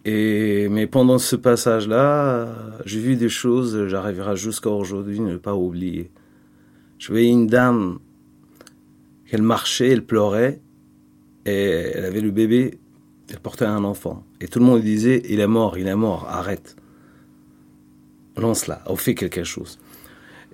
Et, 0.09 0.69
mais 0.69 0.87
pendant 0.87 1.19
ce 1.19 1.35
passage-là, 1.35 2.47
j'ai 2.85 3.01
vu 3.01 3.17
des 3.17 3.29
choses, 3.29 3.89
j'arriverai 3.89 4.37
jusqu'à 4.37 4.71
aujourd'hui 4.71 5.19
ne 5.19 5.37
pas 5.37 5.57
oublier. 5.57 6.13
Je 7.01 7.09
voyais 7.09 7.29
une 7.29 7.49
dame 7.49 7.99
qu'elle 9.27 9.43
marchait, 9.43 9.89
elle 9.89 10.07
pleurait, 10.07 10.61
et 11.45 11.51
elle 11.51 12.05
avait 12.05 12.21
le 12.21 12.31
bébé, 12.31 12.79
elle 13.29 13.41
portait 13.41 13.65
un 13.65 13.83
enfant. 13.83 14.25
Et 14.41 14.47
tout 14.47 14.61
le 14.61 14.65
monde 14.65 14.81
disait, 14.81 15.23
il 15.29 15.41
est 15.41 15.49
mort, 15.49 15.77
il 15.77 15.89
est 15.89 15.97
mort, 15.97 16.29
arrête. 16.29 16.77
Lance-la, 18.37 18.85
on 18.87 18.95
fait 18.95 19.17
quelque 19.17 19.43
chose. 19.43 19.77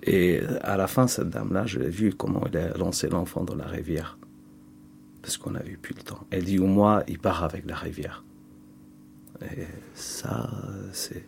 Et 0.02 0.40
à 0.62 0.78
la 0.78 0.86
fin, 0.86 1.06
cette 1.06 1.28
dame-là, 1.28 1.66
je 1.66 1.78
l'ai 1.78 1.90
vu 1.90 2.14
comment 2.14 2.42
elle 2.50 2.56
a 2.56 2.78
lancé 2.78 3.06
l'enfant 3.06 3.44
dans 3.44 3.56
la 3.56 3.66
rivière. 3.66 4.16
Parce 5.20 5.36
qu'on 5.36 5.50
n'avait 5.50 5.76
plus 5.76 5.94
le 5.94 6.02
temps. 6.02 6.26
Elle 6.30 6.44
dit, 6.44 6.58
au 6.58 6.66
moins, 6.66 7.02
il 7.06 7.18
part 7.18 7.44
avec 7.44 7.66
la 7.68 7.76
rivière. 7.76 8.24
Et 9.56 9.66
ça, 9.94 10.50
c'est, 10.92 11.24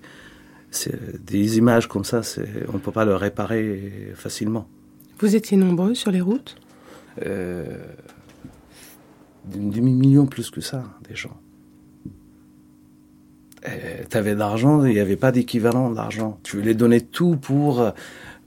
c'est 0.71 1.25
des 1.25 1.59
images 1.59 1.89
comme 1.89 2.05
ça, 2.05 2.23
c'est, 2.23 2.49
on 2.69 2.75
ne 2.75 2.79
peut 2.79 2.93
pas 2.93 3.05
le 3.05 3.17
réparer 3.17 4.13
facilement. 4.15 4.69
Vous 5.19 5.37
étiez 5.37 5.57
nombreux 5.57 5.95
sur 5.95 6.11
les 6.11 6.21
routes? 6.21 6.57
Euh, 7.25 7.65
demi-million 9.45 10.27
plus 10.27 10.51
que 10.51 10.61
ça, 10.61 10.85
des 11.09 11.15
gens. 11.15 11.37
Tu 14.11 14.17
avais 14.17 14.35
d'argent, 14.35 14.85
il 14.85 14.93
n'y 14.93 15.01
avait 15.01 15.17
pas 15.17 15.33
d'équivalent 15.33 15.91
d'argent. 15.91 16.39
Tu 16.43 16.59
voulais 16.59 16.75
donner 16.75 17.01
tout 17.01 17.37
pour 17.37 17.81
euh, 17.81 17.91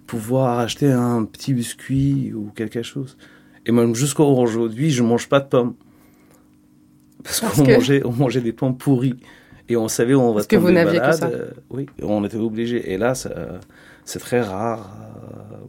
pouvoir 0.05 0.59
acheter 0.59 0.91
un 0.91 1.25
petit 1.25 1.53
biscuit 1.53 2.33
ou 2.33 2.51
quelque 2.55 2.83
chose. 2.83 3.17
Et 3.65 3.71
même 3.71 3.95
jusqu'à 3.95 4.23
aujourd'hui, 4.23 4.91
je 4.91 5.01
ne 5.01 5.07
mange 5.07 5.27
pas 5.27 5.39
de 5.39 5.47
pommes. 5.47 5.73
Parce, 7.23 7.39
qu'on 7.39 7.65
mangeait, 7.65 8.05
on 8.05 8.13
mangeait 8.13 8.41
des 8.41 8.53
pommes 8.53 8.77
pourries. 8.77 9.17
Et 9.69 9.75
on 9.75 9.87
savait 9.87 10.13
où 10.13 10.21
on 10.21 10.29
va 10.29 10.35
Parce 10.35 10.47
que 10.47 10.55
vous 10.55 10.71
n'aviez 10.71 10.99
que 10.99 11.11
ça. 11.11 11.27
Euh, 11.27 11.51
oui, 11.69 11.87
on 12.01 12.23
était 12.23 12.37
obligé. 12.37 12.91
Et 12.91 12.97
là, 12.97 13.13
c'est 13.15 14.19
très 14.19 14.41
rare 14.41 14.89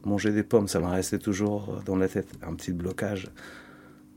manger 0.05 0.33
des 0.33 0.43
pommes, 0.43 0.69
ça 0.69 0.81
m'a 0.81 0.91
resté 0.91 1.19
toujours 1.19 1.83
dans 1.85 1.97
la 1.97 2.09
tête, 2.09 2.29
un 2.43 2.55
petit 2.55 2.73
blocage. 2.73 3.29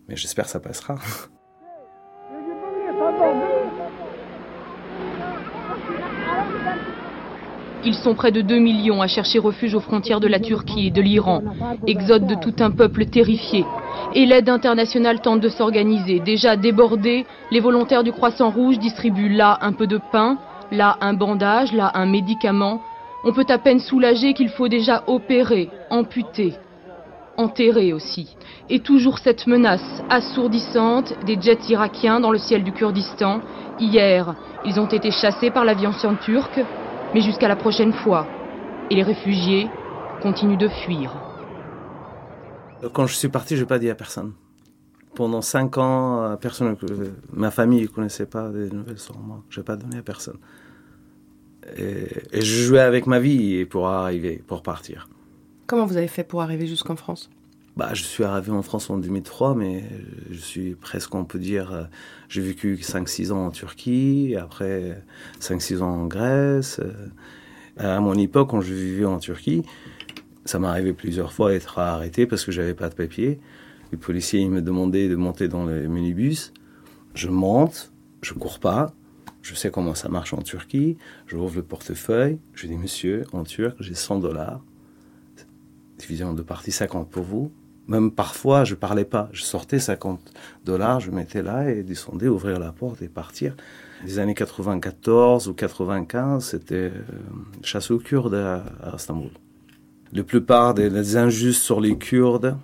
Mais 0.07 0.15
j'espère 0.15 0.45
que 0.45 0.51
ça 0.51 0.59
passera. 0.59 0.95
Ils 7.83 7.95
sont 7.95 8.13
près 8.13 8.31
de 8.31 8.41
2 8.41 8.59
millions 8.59 9.01
à 9.01 9.07
chercher 9.07 9.39
refuge 9.39 9.73
aux 9.73 9.79
frontières 9.79 10.19
de 10.19 10.27
la 10.27 10.39
Turquie 10.39 10.87
et 10.87 10.91
de 10.91 11.01
l'Iran. 11.01 11.41
Exode 11.87 12.27
de 12.27 12.35
tout 12.35 12.53
un 12.59 12.69
peuple 12.69 13.05
terrifié. 13.05 13.65
Et 14.13 14.25
l'aide 14.25 14.49
internationale 14.49 15.19
tente 15.19 15.41
de 15.41 15.49
s'organiser. 15.49 16.19
Déjà 16.19 16.55
débordés, 16.55 17.25
les 17.49 17.59
volontaires 17.59 18.03
du 18.03 18.11
Croissant 18.11 18.51
Rouge 18.51 18.77
distribuent 18.77 19.33
là 19.33 19.57
un 19.61 19.73
peu 19.73 19.87
de 19.87 19.99
pain, 20.11 20.37
là 20.71 20.97
un 21.01 21.13
bandage, 21.13 21.73
là 21.73 21.91
un 21.95 22.05
médicament, 22.05 22.81
on 23.23 23.33
peut 23.33 23.45
à 23.49 23.57
peine 23.57 23.79
soulager 23.79 24.33
qu'il 24.33 24.49
faut 24.49 24.67
déjà 24.67 25.03
opérer, 25.07 25.69
amputer, 25.89 26.53
enterrer 27.37 27.93
aussi. 27.93 28.35
Et 28.69 28.79
toujours 28.79 29.19
cette 29.19 29.47
menace 29.47 30.03
assourdissante 30.09 31.13
des 31.25 31.39
jets 31.39 31.69
irakiens 31.69 32.19
dans 32.19 32.31
le 32.31 32.37
ciel 32.37 32.63
du 32.63 32.71
Kurdistan. 32.71 33.41
Hier, 33.79 34.35
ils 34.65 34.79
ont 34.79 34.87
été 34.87 35.11
chassés 35.11 35.49
par 35.49 35.65
l'aviation 35.65 36.15
turque, 36.15 36.61
mais 37.13 37.21
jusqu'à 37.21 37.47
la 37.47 37.55
prochaine 37.55 37.93
fois. 37.93 38.27
Et 38.89 38.95
les 38.95 39.03
réfugiés 39.03 39.69
continuent 40.21 40.57
de 40.57 40.67
fuir. 40.67 41.13
Quand 42.93 43.05
je 43.05 43.15
suis 43.15 43.29
parti, 43.29 43.55
je 43.55 43.61
n'ai 43.61 43.67
pas 43.67 43.79
dit 43.79 43.89
à 43.89 43.95
personne. 43.95 44.33
Pendant 45.15 45.41
cinq 45.41 45.77
ans, 45.77 46.37
personne, 46.39 46.75
ma 47.31 47.51
famille 47.51 47.83
ne 47.83 47.87
connaissait 47.87 48.25
pas 48.25 48.49
des 48.49 48.69
nouvelles 48.69 48.99
sur 48.99 49.17
moi. 49.17 49.43
Je 49.49 49.59
n'ai 49.59 49.63
pas 49.63 49.75
donné 49.75 49.97
à 49.97 50.01
personne. 50.01 50.37
Et, 51.77 52.07
je 52.33 52.63
jouais 52.63 52.79
avec 52.79 53.07
ma 53.07 53.19
vie 53.19 53.65
pour 53.65 53.87
arriver, 53.87 54.41
pour 54.47 54.63
partir. 54.63 55.07
Comment 55.67 55.85
vous 55.85 55.97
avez 55.97 56.07
fait 56.07 56.23
pour 56.23 56.41
arriver 56.41 56.65
jusqu'en 56.65 56.95
France? 56.95 57.29
Bah, 57.77 57.89
Je 57.93 58.03
suis 58.03 58.23
arrivé 58.23 58.51
en 58.51 58.61
France 58.61 58.89
en 58.89 58.97
2003, 58.97 59.55
mais 59.55 59.83
je 60.29 60.39
suis 60.39 60.75
presque, 60.75 61.13
on 61.15 61.25
peut 61.25 61.39
dire, 61.39 61.71
euh, 61.73 61.83
j'ai 62.29 62.41
vécu 62.41 62.75
5-6 62.75 63.31
ans 63.31 63.47
en 63.47 63.51
Turquie, 63.51 64.35
après 64.39 65.03
5-6 65.39 65.81
ans 65.81 65.89
en 65.89 66.07
Grèce. 66.07 66.79
Euh, 66.79 67.97
à 67.97 67.99
mon 67.99 68.15
époque, 68.15 68.49
quand 68.49 68.61
je 68.61 68.73
vivais 68.73 69.05
en 69.05 69.19
Turquie, 69.19 69.63
ça 70.45 70.59
m'est 70.59 70.67
arrivé 70.67 70.93
plusieurs 70.93 71.33
fois 71.33 71.51
d'être 71.51 71.79
arrêté 71.79 72.25
parce 72.25 72.45
que 72.45 72.51
j'avais 72.51 72.73
pas 72.73 72.89
de 72.89 72.95
papier. 72.95 73.39
Les 73.91 73.97
policiers 73.97 74.47
me 74.47 74.61
demandaient 74.61 75.09
de 75.09 75.15
monter 75.15 75.47
dans 75.47 75.65
le 75.65 75.87
minibus. 75.87 76.53
Je 77.13 77.29
monte, 77.29 77.91
je 78.21 78.33
cours 78.33 78.59
pas, 78.59 78.93
je 79.41 79.55
sais 79.55 79.71
comment 79.71 79.95
ça 79.95 80.09
marche 80.09 80.33
en 80.33 80.41
Turquie. 80.41 80.97
Je 81.27 81.35
ouvre 81.35 81.55
le 81.55 81.63
portefeuille. 81.63 82.39
Je 82.53 82.67
dis, 82.67 82.77
monsieur, 82.77 83.25
en 83.33 83.43
turc, 83.43 83.75
j'ai 83.79 83.95
100 83.95 84.19
dollars. 84.19 84.61
Division 85.97 86.33
de 86.33 86.41
partie 86.41 86.71
50 86.71 87.09
pour 87.09 87.23
vous. 87.23 87.51
Même 87.87 88.11
parfois, 88.11 88.63
je 88.63 88.75
parlais 88.75 89.05
pas. 89.05 89.29
Je 89.33 89.43
sortais 89.43 89.79
50 89.79 90.19
dollars, 90.65 90.99
je 90.99 91.11
mettais 91.11 91.41
là 91.41 91.69
et 91.69 91.83
descendais, 91.83 92.27
ouvrir 92.27 92.59
la 92.59 92.71
porte 92.71 93.01
et 93.01 93.07
partir. 93.07 93.55
Les 94.05 94.19
années 94.19 94.33
94 94.33 95.47
ou 95.47 95.53
95, 95.53 96.43
c'était 96.43 96.75
euh, 96.75 96.91
chasse 97.63 97.91
aux 97.91 97.99
Kurdes 97.99 98.33
à, 98.33 98.63
Istanbul. 98.95 99.31
La 100.13 100.23
plupart 100.23 100.73
des 100.73 101.17
injustes 101.17 101.61
sur 101.61 101.79
les 101.79 101.97
Kurdes 101.97 102.57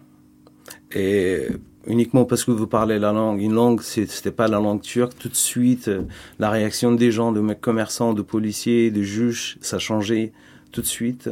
et 0.91 1.47
uniquement 1.87 2.25
parce 2.25 2.43
que 2.43 2.51
vous 2.51 2.67
parlez 2.67 2.99
la 2.99 3.11
langue. 3.11 3.41
Une 3.41 3.53
langue, 3.53 3.81
c'était 3.81 4.31
pas 4.31 4.47
la 4.47 4.59
langue 4.59 4.81
turque. 4.81 5.17
Tout 5.17 5.29
de 5.29 5.35
suite, 5.35 5.87
euh, 5.87 6.03
la 6.39 6.49
réaction 6.49 6.91
des 6.91 7.11
gens, 7.11 7.31
de 7.31 7.53
commerçants, 7.53 8.13
de 8.13 8.21
policiers, 8.21 8.91
de 8.91 9.01
juges, 9.01 9.57
ça 9.61 9.79
changeait 9.79 10.33
tout 10.71 10.81
de 10.81 10.87
suite. 10.87 11.29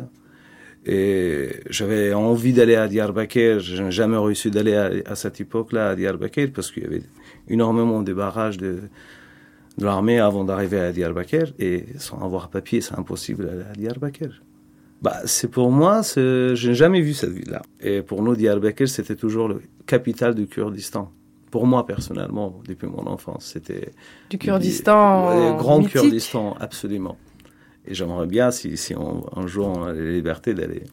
Et 0.86 1.49
j'avais 1.70 2.14
envie 2.14 2.53
d'aller 2.53 2.76
à 2.76 2.88
Diyarbakir. 2.88 3.60
Je 3.60 3.82
n'ai 3.82 3.91
jamais 3.91 4.18
réussi 4.18 4.52
d'aller 4.52 5.02
à, 5.06 5.16
cette 5.16 5.41
époque-là 5.41 5.90
à 5.90 5.95
Diyarbakir 5.95 6.49
parce 6.53 6.72
qu'il 6.72 6.84
y 6.84 6.86
avait 6.86 7.02
énormément 7.48 8.03
de 8.03 8.14
barrages 8.14 8.57
de, 8.57 8.82
de 9.78 9.86
l'armée 9.86 10.20
avant 10.20 10.44
d'arriver 10.44 10.80
à 10.80 10.91
Diyarbakir. 10.91 11.53
Et 11.57 11.86
sans 11.98 12.24
avoir 12.24 12.49
papier, 12.49 12.82
c'est 12.82 12.98
impossible 12.98 13.45
d'aller 13.45 13.64
à 13.64 13.74
Diyarbakir. 13.74 14.44
Bah, 15.02 15.18
c'est 15.26 15.49
pour 15.49 15.72
moi, 15.72 16.02
je 16.16 16.68
n'ai 16.68 16.76
jamais 16.76 17.02
vu 17.02 17.14
cette 17.14 17.32
ville-là. 17.32 17.62
Et 17.82 18.02
pour 18.02 18.22
nous, 18.22 18.36
Diyarbakir, 18.36 18.88
c'était 18.88 19.16
toujours 19.16 19.49
la 19.49 19.56
capitale 19.86 20.36
du 20.36 20.48
Kurdistan. 20.48 21.12
pour 21.52 21.68
moi 21.68 21.86
personnellement, 21.86 22.62
depuis 22.68 22.88
mon 22.88 23.07
enfance, 23.07 23.52
c'était 23.53 23.91
du 24.30 24.38
Kurdistan, 24.38 25.52
du, 25.52 25.57
grand 25.57 25.84
Kurdistan, 25.84 26.56
absolument. 26.60 27.18
Et 27.88 27.94
j'aimerais 27.94 28.28
bien, 28.28 28.52
si, 28.52 28.78
si 28.78 28.94
un 28.94 29.48
jour 29.48 29.68
on 29.68 29.84
a 29.84 29.94
la 29.94 30.12
liberté 30.12 30.53
d'aller 30.53 30.84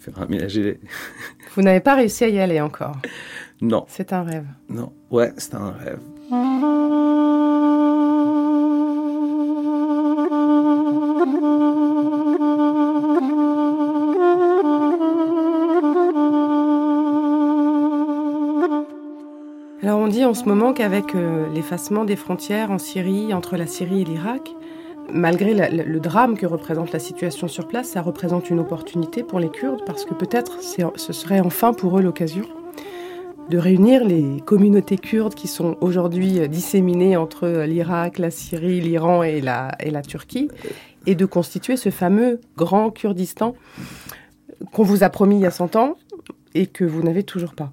faire 0.00 0.20
aménager. 0.20 0.80
Vous 1.54 1.62
n'avez 1.62 1.80
pas 1.80 1.94
réussi 1.94 2.24
à 2.24 2.28
y 2.28 2.40
aller 2.40 2.60
encore 2.60 2.96
Non. 3.60 3.84
C'est 3.88 4.12
un 4.12 4.22
rêve. 4.22 4.46
Non, 4.68 4.92
ouais, 5.10 5.32
c'est 5.36 5.54
un 5.54 5.70
rêve. 5.70 6.00
Alors 19.82 19.98
on 19.98 20.08
dit 20.08 20.24
en 20.24 20.34
ce 20.34 20.44
moment 20.44 20.74
qu'avec 20.74 21.14
euh, 21.14 21.48
l'effacement 21.54 22.04
des 22.04 22.16
frontières 22.16 22.70
en 22.70 22.78
Syrie, 22.78 23.32
entre 23.32 23.56
la 23.56 23.66
Syrie 23.66 24.02
et 24.02 24.04
l'Irak, 24.04 24.54
malgré 25.12 25.54
le 25.70 26.00
drame 26.00 26.36
que 26.36 26.46
représente 26.46 26.92
la 26.92 26.98
situation 26.98 27.48
sur 27.48 27.66
place, 27.66 27.88
ça 27.90 28.02
représente 28.02 28.50
une 28.50 28.60
opportunité 28.60 29.22
pour 29.22 29.40
les 29.40 29.50
Kurdes 29.50 29.82
parce 29.86 30.04
que 30.04 30.14
peut-être 30.14 30.58
ce 30.62 31.12
serait 31.12 31.40
enfin 31.40 31.72
pour 31.72 31.98
eux 31.98 32.02
l'occasion 32.02 32.44
de 33.48 33.58
réunir 33.58 34.04
les 34.04 34.40
communautés 34.46 34.96
kurdes 34.96 35.34
qui 35.34 35.48
sont 35.48 35.76
aujourd'hui 35.80 36.48
disséminées 36.48 37.16
entre 37.16 37.64
l'Irak, 37.64 38.18
la 38.18 38.30
Syrie, 38.30 38.80
l'Iran 38.80 39.24
et 39.24 39.40
la, 39.40 39.72
et 39.80 39.90
la 39.90 40.02
Turquie 40.02 40.48
et 41.06 41.16
de 41.16 41.26
constituer 41.26 41.76
ce 41.76 41.90
fameux 41.90 42.40
grand 42.56 42.90
Kurdistan 42.90 43.56
qu'on 44.72 44.84
vous 44.84 45.02
a 45.02 45.08
promis 45.08 45.36
il 45.36 45.42
y 45.42 45.46
a 45.46 45.50
100 45.50 45.74
ans 45.74 45.96
et 46.54 46.68
que 46.68 46.84
vous 46.84 47.02
n'avez 47.02 47.24
toujours 47.24 47.54
pas 47.54 47.72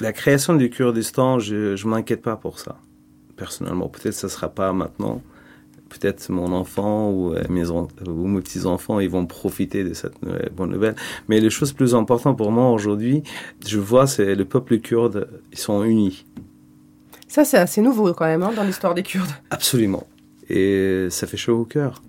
la 0.00 0.12
création 0.12 0.54
du 0.54 0.70
Kurdistan, 0.70 1.38
je 1.38 1.84
ne 1.84 1.90
m'inquiète 1.90 2.22
pas 2.22 2.36
pour 2.36 2.58
ça, 2.58 2.76
personnellement. 3.36 3.88
Peut-être 3.88 4.14
que 4.14 4.20
ce 4.20 4.26
ne 4.26 4.30
sera 4.30 4.48
pas 4.48 4.72
maintenant. 4.72 5.22
Peut-être 5.88 6.28
mon 6.30 6.52
enfant 6.52 7.10
ou 7.10 7.34
euh, 7.34 7.42
mes, 7.48 7.68
ou 7.70 8.26
mes 8.26 8.40
petits-enfants, 8.40 9.00
ils 9.00 9.08
vont 9.08 9.24
profiter 9.26 9.84
de 9.84 9.94
cette 9.94 10.14
bonne 10.54 10.70
nouvelle. 10.70 10.96
Mais 11.28 11.40
les 11.40 11.50
choses 11.50 11.72
plus 11.72 11.94
importantes 11.94 12.36
pour 12.36 12.52
moi 12.52 12.70
aujourd'hui, 12.70 13.22
je 13.66 13.78
vois, 13.78 14.06
c'est 14.06 14.34
le 14.34 14.44
peuple 14.44 14.78
kurde, 14.78 15.28
ils 15.52 15.58
sont 15.58 15.82
unis. 15.84 16.26
Ça, 17.28 17.44
c'est 17.44 17.58
assez 17.58 17.82
nouveau 17.82 18.12
quand 18.14 18.24
même 18.24 18.42
hein, 18.42 18.52
dans 18.56 18.64
l'histoire 18.64 18.94
des 18.94 19.02
Kurdes. 19.02 19.30
Absolument. 19.50 20.06
Et 20.48 21.08
ça 21.10 21.26
fait 21.26 21.36
chaud 21.36 21.60
au 21.60 21.64
cœur. 21.64 22.02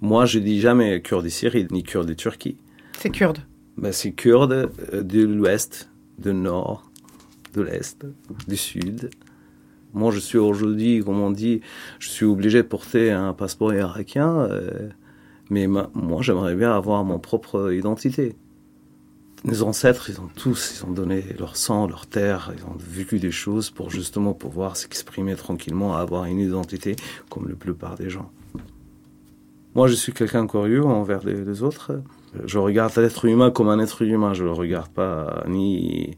Moi, 0.00 0.26
je 0.26 0.40
dis 0.40 0.60
jamais 0.60 1.00
kurde 1.00 1.24
de 1.24 1.28
Syrie, 1.28 1.68
ni 1.70 1.84
kurde 1.84 2.08
de 2.08 2.14
Turquie. 2.14 2.56
C'est 2.98 3.10
kurde. 3.10 3.38
Ben, 3.76 3.92
c'est 3.92 4.10
kurde 4.10 4.70
euh, 4.92 5.02
de 5.02 5.24
l'Ouest, 5.24 5.88
du 6.18 6.34
nord, 6.34 6.90
de 7.54 7.62
l'est, 7.62 8.04
du 8.48 8.56
sud. 8.56 9.10
Moi, 9.94 10.10
je 10.10 10.18
suis 10.18 10.38
aujourd'hui, 10.38 11.02
comme 11.04 11.20
on 11.20 11.30
dit, 11.30 11.60
je 11.98 12.08
suis 12.08 12.24
obligé 12.24 12.62
de 12.62 12.68
porter 12.68 13.10
un 13.10 13.32
passeport 13.32 13.74
irakien, 13.74 14.40
euh, 14.40 14.88
mais 15.50 15.66
moi, 15.66 15.88
j'aimerais 16.20 16.54
bien 16.54 16.74
avoir 16.74 17.04
mon 17.04 17.18
propre 17.18 17.72
identité. 17.72 18.34
Nos 19.44 19.64
ancêtres, 19.64 20.08
ils 20.08 20.20
ont 20.20 20.30
tous, 20.34 20.78
ils 20.78 20.86
ont 20.86 20.92
donné 20.92 21.24
leur 21.38 21.56
sang, 21.56 21.88
leur 21.88 22.06
terre, 22.06 22.52
ils 22.56 22.64
ont 22.64 22.76
vécu 22.78 23.18
des 23.18 23.32
choses 23.32 23.70
pour 23.70 23.90
justement 23.90 24.34
pouvoir 24.34 24.76
s'exprimer 24.76 25.34
tranquillement, 25.34 25.96
avoir 25.96 26.24
une 26.26 26.38
identité 26.38 26.96
comme 27.28 27.48
la 27.48 27.56
plupart 27.56 27.96
des 27.96 28.08
gens. 28.08 28.30
Moi, 29.74 29.88
je 29.88 29.94
suis 29.94 30.12
quelqu'un 30.12 30.46
curieux 30.46 30.84
envers 30.84 31.24
les 31.24 31.62
autres. 31.62 32.02
Je 32.44 32.58
regarde 32.58 32.96
l'être 32.96 33.24
humain 33.24 33.50
comme 33.50 33.68
un 33.68 33.78
être 33.78 34.02
humain. 34.02 34.32
Je 34.32 34.42
ne 34.42 34.48
le 34.48 34.52
regarde 34.52 34.90
pas 34.90 35.44
ni, 35.48 36.16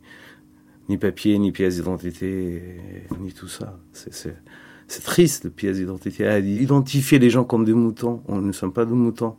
ni 0.89 0.99
papier, 0.99 1.39
ni 1.39 1.53
pièce 1.53 1.77
d'identité, 1.77 2.79
ni 3.21 3.33
tout 3.33 3.49
ça. 3.49 3.79
C'est 3.93 5.03
triste, 5.03 5.49
pièce 5.51 5.79
d'identité. 5.79 6.25
Identifier 6.41 7.19
les 7.19 7.31
gens 7.31 7.45
comme 7.45 7.65
des 7.65 7.73
moutons. 7.73 8.23
On 8.29 8.41
ne 8.41 8.53
sommes 8.53 8.73
pas 8.73 8.85
des 8.85 8.93
moutons. 8.93 9.37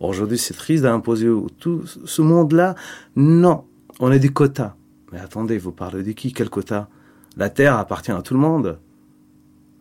Aujourd'hui, 0.00 0.38
c'est 0.38 0.54
triste 0.54 0.84
d'imposer 0.84 1.28
tout 1.58 1.84
ce 1.86 2.22
monde-là. 2.22 2.74
Non, 3.16 3.64
on 4.00 4.10
a 4.10 4.18
des 4.18 4.28
quotas. 4.28 4.76
Mais 5.12 5.18
attendez, 5.18 5.58
vous 5.58 5.72
parlez 5.72 6.02
de 6.02 6.12
qui? 6.12 6.32
Quel 6.32 6.48
quota? 6.50 6.88
La 7.36 7.50
terre 7.50 7.76
appartient 7.76 8.12
à 8.12 8.22
tout 8.22 8.34
le 8.34 8.40
monde. 8.40 8.78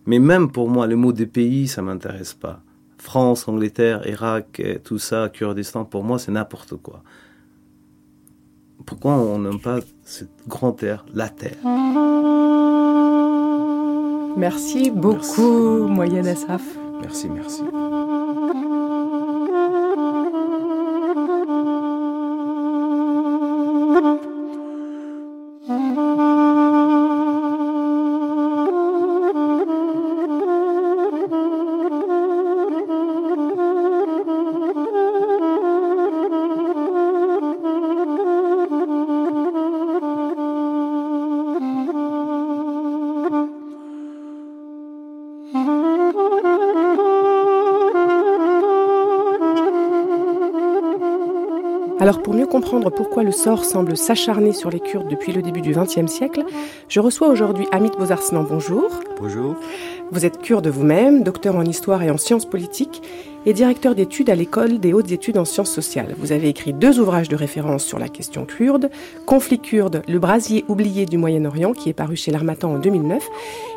Mais 0.06 0.20
même 0.20 0.52
pour 0.52 0.70
moi, 0.70 0.88
le 0.88 0.96
mot 0.96 1.14
des 1.14 1.26
pays, 1.26 1.68
ça 1.68 1.82
m'intéresse 1.82 2.34
pas. 2.34 2.64
France, 2.98 3.48
Angleterre, 3.48 4.08
Irak, 4.08 4.62
tout 4.84 4.98
ça, 5.00 5.30
Kurdistan, 5.30 5.86
pour 5.86 6.04
moi, 6.04 6.18
c'est 6.18 6.32
n'importe 6.32 6.76
quoi. 6.78 7.04
Pourquoi 8.86 9.14
on 9.14 9.40
n'aime 9.40 9.60
pas 9.60 9.80
cette 10.04 10.30
grande 10.48 10.78
terre, 10.78 11.06
la 11.14 11.30
terre? 11.30 11.58
Merci 14.38 14.92
beaucoup, 14.92 15.88
Moyenne 15.88 16.28
Asaf. 16.28 16.62
Merci, 17.02 17.30
merci. 17.30 17.64
Alors 52.08 52.24
pour 52.24 52.36
mieux 52.36 52.48
comprendre 52.48 52.90
pourquoi 52.90 53.22
le 53.22 53.34
sort 53.34 53.66
semble 53.66 53.98
s'acharner 53.98 54.54
sur 54.54 54.70
les 54.70 54.80
Kurdes 54.80 55.10
depuis 55.10 55.34
le 55.34 55.42
début 55.42 55.60
du 55.60 55.74
XXe 55.74 56.10
siècle, 56.10 56.46
je 56.88 57.02
reçois 57.02 57.28
aujourd'hui 57.28 57.68
Amit 57.74 57.92
Bozarslan. 58.00 58.44
Bonjour. 58.44 58.90
Bonjour. 59.20 59.58
Vous 60.12 60.26
êtes 60.26 60.42
kurde 60.42 60.68
vous-même, 60.68 61.24
docteur 61.24 61.58
en 61.58 61.66
histoire 61.66 62.02
et 62.04 62.10
en 62.10 62.16
sciences 62.16 62.46
politiques 62.46 63.02
et 63.48 63.54
directeur 63.54 63.96
d'études 63.96 64.30
à 64.30 64.36
l'école 64.36 64.78
des 64.78 64.92
hautes 64.92 65.10
études 65.10 65.38
en 65.38 65.46
sciences 65.46 65.72
sociales. 65.72 66.16
Vous 66.20 66.34
avez 66.34 66.50
écrit 66.50 66.74
deux 66.74 67.00
ouvrages 67.00 67.30
de 67.30 67.36
référence 67.38 67.86
sur 67.86 67.98
la 67.98 68.10
question 68.10 68.44
kurde, 68.44 68.90
Conflit 69.26 69.60
kurde, 69.60 70.02
le 70.06 70.20
brasier 70.20 70.66
oublié 70.68 71.06
du 71.06 71.18
Moyen-Orient, 71.18 71.72
qui 71.72 71.88
est 71.88 71.94
paru 71.94 72.18
chez 72.18 72.30
l'Armatan 72.32 72.74
en 72.74 72.78
2009, 72.78 73.24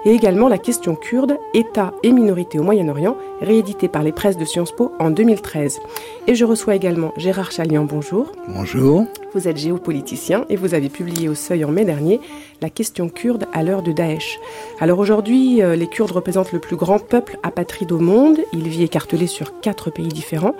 et 0.06 0.10
également 0.10 0.48
La 0.48 0.58
question 0.58 0.96
kurde, 0.96 1.36
État 1.54 1.94
et 2.02 2.10
minorité 2.10 2.58
au 2.58 2.64
Moyen-Orient, 2.64 3.16
réédité 3.40 3.86
par 3.86 4.02
les 4.02 4.10
presses 4.10 4.36
de 4.36 4.44
Sciences 4.44 4.72
Po 4.72 4.90
en 4.98 5.10
2013. 5.10 5.78
Et 6.26 6.34
je 6.34 6.44
reçois 6.44 6.74
également 6.74 7.12
Gérard 7.16 7.52
Chalian, 7.52 7.84
bonjour. 7.84 8.32
Bonjour. 8.48 9.06
Vous 9.34 9.46
êtes 9.46 9.58
géopoliticien 9.58 10.44
et 10.48 10.56
vous 10.56 10.74
avez 10.74 10.88
publié 10.88 11.28
au 11.28 11.34
Seuil 11.34 11.64
en 11.64 11.70
mai 11.70 11.84
dernier 11.84 12.20
La 12.60 12.70
question 12.70 13.08
kurde 13.08 13.46
à 13.52 13.62
l'heure 13.62 13.82
de 13.82 13.92
Daesh. 13.92 14.40
Alors 14.80 14.98
aujourd'hui, 14.98 15.62
euh, 15.62 15.76
les 15.76 15.86
Kurdes 15.86 16.10
représentent 16.10 16.52
le 16.52 16.58
plus 16.58 16.74
grand 16.74 16.98
peuple 16.98 17.38
apatride 17.44 17.92
au 17.92 18.00
monde. 18.00 18.38
Il 18.52 18.68
vit 18.68 18.82
écartelé 18.82 19.28
sur 19.28 19.59
quatre 19.60 19.90
pays 19.90 20.08
différents. 20.08 20.54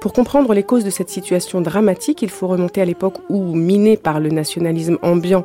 Pour 0.00 0.12
comprendre 0.12 0.52
les 0.54 0.62
causes 0.62 0.84
de 0.84 0.90
cette 0.90 1.10
situation 1.10 1.60
dramatique, 1.60 2.22
il 2.22 2.30
faut 2.30 2.48
remonter 2.48 2.80
à 2.80 2.84
l'époque 2.84 3.18
où, 3.28 3.54
miné 3.54 3.96
par 3.96 4.20
le 4.20 4.30
nationalisme 4.30 4.98
ambiant, 5.02 5.44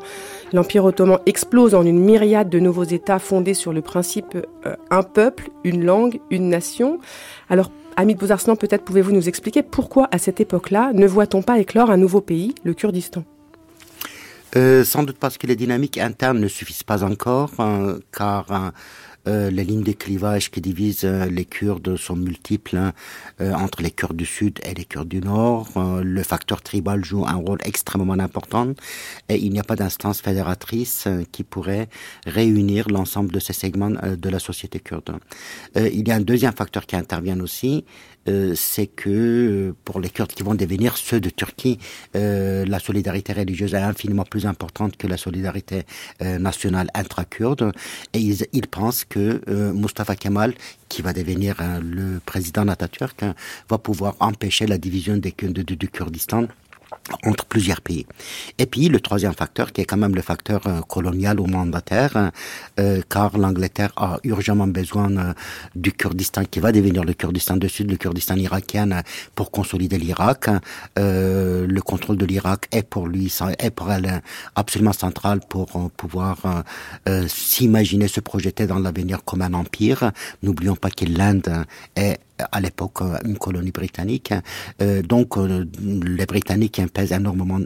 l'Empire 0.53 0.85
ottoman 0.85 1.19
explose 1.25 1.75
en 1.75 1.85
une 1.85 1.99
myriade 1.99 2.49
de 2.49 2.59
nouveaux 2.59 2.83
États 2.83 3.19
fondés 3.19 3.53
sur 3.53 3.73
le 3.73 3.81
principe 3.81 4.35
euh, 4.65 4.75
un 4.89 5.03
peuple, 5.03 5.49
une 5.63 5.85
langue, 5.85 6.19
une 6.31 6.49
nation. 6.49 6.99
Alors, 7.49 7.71
Amit 7.97 8.15
Bouzarslan, 8.15 8.55
peut-être 8.55 8.83
pouvez-vous 8.83 9.11
nous 9.11 9.27
expliquer 9.27 9.63
pourquoi, 9.63 10.07
à 10.11 10.17
cette 10.17 10.39
époque-là, 10.39 10.91
ne 10.93 11.07
voit-on 11.07 11.41
pas 11.41 11.59
éclore 11.59 11.89
un 11.89 11.97
nouveau 11.97 12.21
pays, 12.21 12.53
le 12.63 12.73
Kurdistan? 12.73 13.23
Euh, 14.55 14.83
Sans 14.83 15.03
doute 15.03 15.17
parce 15.19 15.37
que 15.37 15.45
les 15.47 15.55
dynamiques 15.55 15.97
internes 15.97 16.39
ne 16.39 16.47
suffisent 16.47 16.83
pas 16.83 17.03
encore, 17.03 17.51
hein, 17.59 17.97
car 18.15 18.51
hein, 18.51 18.71
euh, 19.27 19.51
les 19.51 19.63
lignes 19.63 19.83
de 19.83 19.91
clivage 19.91 20.49
qui 20.51 20.61
divisent 20.61 21.03
euh, 21.03 21.25
les 21.25 21.45
Kurdes 21.45 21.97
sont 21.97 22.15
multiples 22.15 22.77
hein, 22.77 22.93
euh, 23.41 23.53
entre 23.53 23.81
les 23.81 23.91
Kurdes 23.91 24.15
du 24.15 24.25
Sud 24.25 24.59
et 24.63 24.73
les 24.73 24.85
Kurdes 24.85 25.09
du 25.09 25.19
Nord. 25.19 25.67
le 26.03 26.23
facteur 26.23 26.61
tribal 26.61 27.03
joue 27.03 27.25
un 27.25 27.35
rôle 27.35 27.59
extrêmement 27.63 28.13
important 28.13 28.73
et 29.29 29.37
il 29.37 29.51
n'y 29.51 29.59
a 29.59 29.63
pas 29.63 29.75
d'instance 29.75 30.21
fédératrice 30.21 31.07
qui 31.31 31.43
pourrait 31.43 31.89
réunir 32.25 32.87
l'ensemble 32.89 33.31
de 33.31 33.39
ces 33.39 33.53
segments 33.53 33.91
de 33.91 34.29
la 34.29 34.39
société 34.39 34.79
kurde. 34.79 35.17
il 35.75 36.07
y 36.07 36.11
a 36.11 36.15
un 36.15 36.21
deuxième 36.21 36.53
facteur 36.53 36.85
qui 36.85 36.95
intervient 36.95 37.39
aussi, 37.39 37.85
euh, 38.27 38.53
c'est 38.55 38.87
que 38.87 39.09
euh, 39.09 39.75
pour 39.85 39.99
les 39.99 40.09
Kurdes 40.09 40.31
qui 40.31 40.43
vont 40.43 40.55
devenir 40.55 40.97
ceux 40.97 41.19
de 41.19 41.29
Turquie, 41.29 41.79
euh, 42.15 42.65
la 42.65 42.79
solidarité 42.79 43.33
religieuse 43.33 43.73
est 43.73 43.77
infiniment 43.77 44.23
plus 44.23 44.45
importante 44.45 44.97
que 44.97 45.07
la 45.07 45.17
solidarité 45.17 45.83
nationale 46.21 46.89
intra-kurde. 46.93 47.71
Et 48.13 48.19
ils, 48.19 48.67
pensent 48.67 49.05
que 49.05 49.41
Mustafa 49.73 50.15
Kemal, 50.15 50.53
qui 50.89 51.01
va 51.01 51.13
devenir 51.13 51.55
le 51.81 52.19
président 52.19 52.65
d'Atatürk, 52.65 53.23
va 53.69 53.77
pouvoir 53.77 54.15
empêcher 54.19 54.67
la 54.67 54.77
division 54.77 55.17
des, 55.17 55.33
du 55.33 55.87
Kurdistan 55.89 56.47
entre 57.23 57.45
plusieurs 57.45 57.81
pays. 57.81 58.05
Et 58.57 58.65
puis 58.65 58.89
le 58.89 58.99
troisième 58.99 59.33
facteur, 59.33 59.71
qui 59.71 59.81
est 59.81 59.85
quand 59.85 59.97
même 59.97 60.15
le 60.15 60.21
facteur 60.21 60.65
euh, 60.67 60.81
colonial 60.81 61.39
ou 61.39 61.45
mandataire, 61.45 62.31
euh, 62.79 63.01
car 63.09 63.37
l'Angleterre 63.37 63.93
a 63.95 64.17
urgemment 64.23 64.67
besoin 64.67 65.15
euh, 65.17 65.33
du 65.75 65.91
Kurdistan, 65.91 66.43
qui 66.45 66.59
va 66.59 66.71
devenir 66.71 67.03
le 67.03 67.13
Kurdistan 67.13 67.57
du 67.57 67.69
Sud, 67.69 67.89
le 67.89 67.97
Kurdistan 67.97 68.35
irakien, 68.35 69.01
pour 69.35 69.51
consolider 69.51 69.97
l'Irak. 69.97 70.49
le 70.95 71.79
contrôle 71.81 72.17
de 72.17 72.25
l'Irak 72.25 72.67
est 72.71 72.83
pour 72.83 73.07
lui, 73.07 73.33
est 73.59 73.69
pour 73.71 73.91
elle 73.91 74.21
absolument 74.55 74.93
central 74.93 75.39
pour 75.49 75.91
pouvoir 75.91 76.63
s'imaginer, 77.27 78.07
se 78.07 78.19
projeter 78.19 78.67
dans 78.67 78.79
l'avenir 78.79 79.23
comme 79.23 79.41
un 79.41 79.53
empire. 79.53 80.11
N'oublions 80.43 80.75
pas 80.75 80.89
que 80.89 81.05
l'Inde 81.05 81.65
est 81.95 82.19
à 82.51 82.59
l'époque 82.59 83.01
une 83.25 83.37
colonie 83.37 83.71
britannique. 83.71 84.33
Euh, 84.81 85.01
donc 85.01 85.37
euh, 85.37 85.65
les 85.81 86.25
Britanniques 86.25 86.81
pèsent 86.93 87.11
énormément 87.13 87.59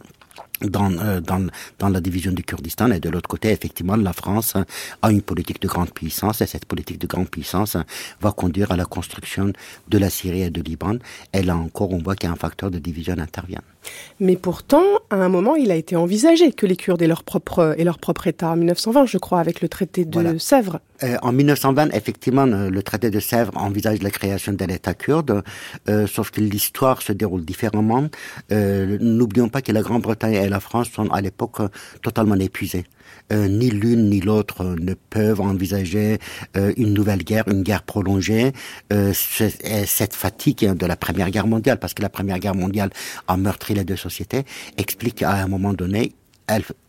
dans, 0.61 0.91
euh, 0.91 1.21
dans, 1.21 1.47
dans 1.79 1.89
la 1.89 2.01
division 2.01 2.31
du 2.31 2.43
Kurdistan 2.43 2.91
et 2.91 2.99
de 2.99 3.09
l'autre 3.09 3.27
côté, 3.27 3.49
effectivement, 3.49 3.95
la 3.95 4.13
France 4.13 4.55
a 5.01 5.11
une 5.11 5.21
politique 5.21 5.61
de 5.61 5.67
grande 5.67 5.91
puissance 5.91 6.41
et 6.41 6.45
cette 6.45 6.65
politique 6.65 6.99
de 6.99 7.07
grande 7.07 7.29
puissance 7.29 7.77
va 8.21 8.31
conduire 8.31 8.71
à 8.71 8.77
la 8.77 8.85
construction 8.85 9.51
de 9.87 9.97
la 9.97 10.09
Syrie 10.09 10.43
et 10.43 10.49
de 10.49 10.61
Liban. 10.61 10.97
Et 11.33 11.41
là 11.41 11.55
encore, 11.55 11.91
on 11.91 11.97
voit 11.97 12.15
qu'il 12.15 12.27
y 12.27 12.29
a 12.29 12.33
un 12.33 12.37
facteur 12.37 12.69
de 12.69 12.79
division 12.79 13.15
intervient. 13.17 13.61
Mais 14.19 14.35
pourtant, 14.35 14.83
à 15.09 15.15
un 15.15 15.29
moment, 15.29 15.55
il 15.55 15.71
a 15.71 15.75
été 15.75 15.95
envisagé 15.95 16.51
que 16.51 16.65
les 16.65 16.75
Kurdes 16.75 17.01
aient 17.01 17.07
leur 17.07 17.23
propre, 17.23 17.75
et 17.77 17.83
leur 17.83 17.97
propre 17.97 18.27
État 18.27 18.49
en 18.49 18.55
1920, 18.55 19.05
je 19.05 19.17
crois, 19.17 19.39
avec 19.39 19.61
le 19.61 19.69
traité 19.69 20.05
de 20.05 20.37
Sèvres. 20.37 20.79
Euh, 21.03 21.17
en 21.21 21.31
1920, 21.31 21.93
effectivement, 21.93 22.47
euh, 22.47 22.69
le 22.69 22.83
traité 22.83 23.09
de 23.09 23.19
Sèvres 23.19 23.55
envisage 23.55 24.01
la 24.03 24.11
création 24.11 24.53
d'un 24.53 24.67
État 24.67 24.93
kurde, 24.93 25.43
euh, 25.89 26.05
sauf 26.07 26.29
que 26.31 26.41
l'histoire 26.41 27.01
se 27.01 27.13
déroule 27.13 27.43
différemment. 27.43 28.07
N'oublions 28.49 29.49
pas 29.49 29.61
que 29.61 29.71
la 29.71 29.81
Grande-Bretagne 29.81 30.33
et 30.33 30.49
la 30.49 30.59
France 30.59 30.89
sont 30.91 31.09
à 31.11 31.21
l'époque 31.21 31.57
totalement 32.01 32.35
épuisées. 32.35 32.85
Euh, 33.31 33.47
ni 33.47 33.69
l'une 33.69 34.09
ni 34.09 34.19
l'autre 34.19 34.63
ne 34.63 34.93
peuvent 34.93 35.41
envisager 35.41 36.19
euh, 36.57 36.73
une 36.77 36.93
nouvelle 36.93 37.23
guerre, 37.23 37.47
une 37.47 37.63
guerre 37.63 37.83
prolongée. 37.83 38.51
Euh, 38.91 39.13
cette 39.13 40.13
fatigue 40.13 40.65
de 40.65 40.85
la 40.85 40.95
Première 40.95 41.29
Guerre 41.31 41.47
mondiale, 41.47 41.79
parce 41.79 41.93
que 41.93 42.01
la 42.01 42.09
Première 42.09 42.39
Guerre 42.39 42.55
mondiale 42.55 42.89
a 43.27 43.37
meurtri 43.37 43.73
les 43.73 43.83
deux 43.83 43.95
sociétés, 43.95 44.45
explique 44.77 45.15
qu'à 45.15 45.31
un 45.33 45.47
moment 45.47 45.73
donné, 45.73 46.13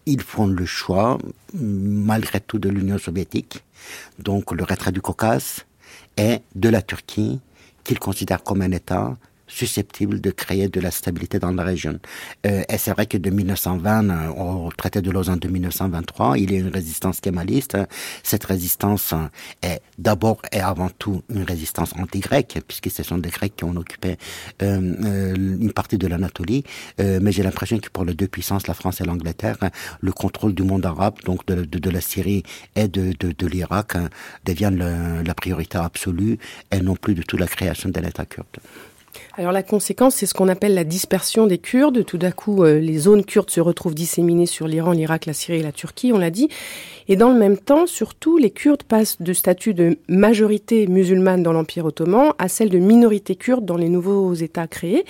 ils 0.07 0.21
font 0.21 0.47
le 0.47 0.67
choix, 0.67 1.19
malgré 1.55 2.41
tout, 2.41 2.59
de 2.59 2.69
l'Union 2.69 2.99
soviétique, 2.99 3.63
donc 4.19 4.51
le 4.53 4.65
retrait 4.65 4.91
du 4.91 5.01
Caucase, 5.01 5.61
et 6.17 6.39
de 6.57 6.69
la 6.69 6.83
Turquie, 6.83 7.41
qu'ils 7.85 7.99
considèrent 7.99 8.43
comme 8.43 8.63
un 8.63 8.73
État 8.73 9.17
susceptible 9.53 10.21
de 10.21 10.31
créer 10.31 10.69
de 10.69 10.81
la 10.81 10.91
stabilité 10.91 11.39
dans 11.39 11.53
la 11.53 11.63
région. 11.63 11.99
Euh, 12.47 12.63
et 12.69 12.79
c'est 12.79 12.93
vrai 12.93 13.07
que 13.07 13.19
de 13.19 13.31
1920 13.31 14.11
euh, 14.11 14.29
au 14.29 14.73
traité 14.73 15.03
de 15.03 15.11
Lausanne 15.11 15.39
de 15.39 15.49
1923, 15.49 16.39
il 16.39 16.53
y 16.53 16.57
a 16.57 16.59
une 16.59 16.69
résistance 16.69 17.21
kémaliste. 17.21 17.77
Cette 18.23 18.45
résistance 18.45 19.15
est 19.63 19.81
d'abord 19.99 20.41
et 20.53 20.61
avant 20.61 20.91
tout 20.91 21.23
une 21.29 21.43
résistance 21.43 21.93
anti-grecque, 21.99 22.61
puisque 22.67 22.91
ce 22.91 23.03
sont 23.03 23.19
des 23.19 23.31
Grecs 23.31 23.55
qui 23.57 23.65
ont 23.65 23.77
occupé 23.77 24.17
euh, 24.63 25.35
une 25.35 25.73
partie 25.73 25.99
de 25.99 26.07
l'Anatolie. 26.07 26.65
mais 26.99 27.33
j'ai 27.33 27.43
l'impression 27.43 27.79
que 27.79 27.91
pour 27.91 28.05
les 28.05 28.15
deux 28.15 28.29
puissances, 28.29 28.67
la 28.67 28.75
France 28.75 29.01
et 29.01 29.05
l'Angleterre, 29.05 29.59
le 30.01 30.13
contrôle 30.13 30.55
du 30.55 30.63
monde 30.63 30.87
arabe, 30.87 31.17
donc 31.25 31.47
de, 31.47 31.91
la 31.91 32.01
Syrie 32.01 32.43
et 32.77 32.89
de, 32.89 33.13
de 33.21 33.47
l'Irak, 33.47 33.93
devient 34.45 34.73
la 34.73 35.35
priorité 35.35 35.79
absolue 35.79 36.39
et 36.71 36.81
non 36.81 36.97
plus 36.97 37.15
du 37.15 37.25
tout 37.25 37.37
la 37.37 37.47
création 37.47 37.89
d'un 37.91 38.03
État 38.03 38.25
kurde. 38.25 38.59
Alors 39.37 39.53
la 39.53 39.63
conséquence, 39.63 40.17
c'est 40.17 40.27
ce 40.27 40.35
qu'on 40.35 40.49
appelle 40.49 40.75
la 40.75 40.85
dispersion 40.85 41.47
des 41.47 41.59
Kurdes. 41.59 42.05
Tout 42.05 42.19
d'un 42.19 42.31
coup, 42.31 42.65
euh, 42.65 42.79
les 42.79 42.99
zones 42.99 43.25
kurdes 43.25 43.51
se 43.51 43.61
retrouvent 43.61 43.95
disséminées 43.95 44.47
sur 44.47 44.69
l'Iran, 44.69 44.93
l'Irak, 44.93 45.27
la 45.27 45.33
Syrie 45.33 45.61
et 45.61 45.63
la 45.63 45.73
Turquie, 45.73 46.13
on 46.13 46.19
l'a 46.19 46.31
dit. 46.31 46.49
Et 47.09 47.17
dans 47.17 47.31
le 47.31 47.39
même 47.39 47.59
temps, 47.59 47.87
surtout, 47.87 48.39
les 48.39 48.51
Kurdes 48.51 48.85
passent 48.85 49.21
de 49.21 49.33
statut 49.33 49.75
de 49.75 49.99
majorité 50.09 50.87
musulmane 50.87 51.43
dans 51.43 51.53
l'Empire 51.53 51.85
ottoman 51.85 52.33
à 52.39 52.49
celle 52.49 52.71
de 52.71 52.79
minorité 52.79 53.37
kurde 53.37 53.65
dans 53.65 53.77
les 53.77 53.89
nouveaux 53.89 54.35
États 54.35 54.67
créés. 54.67 55.05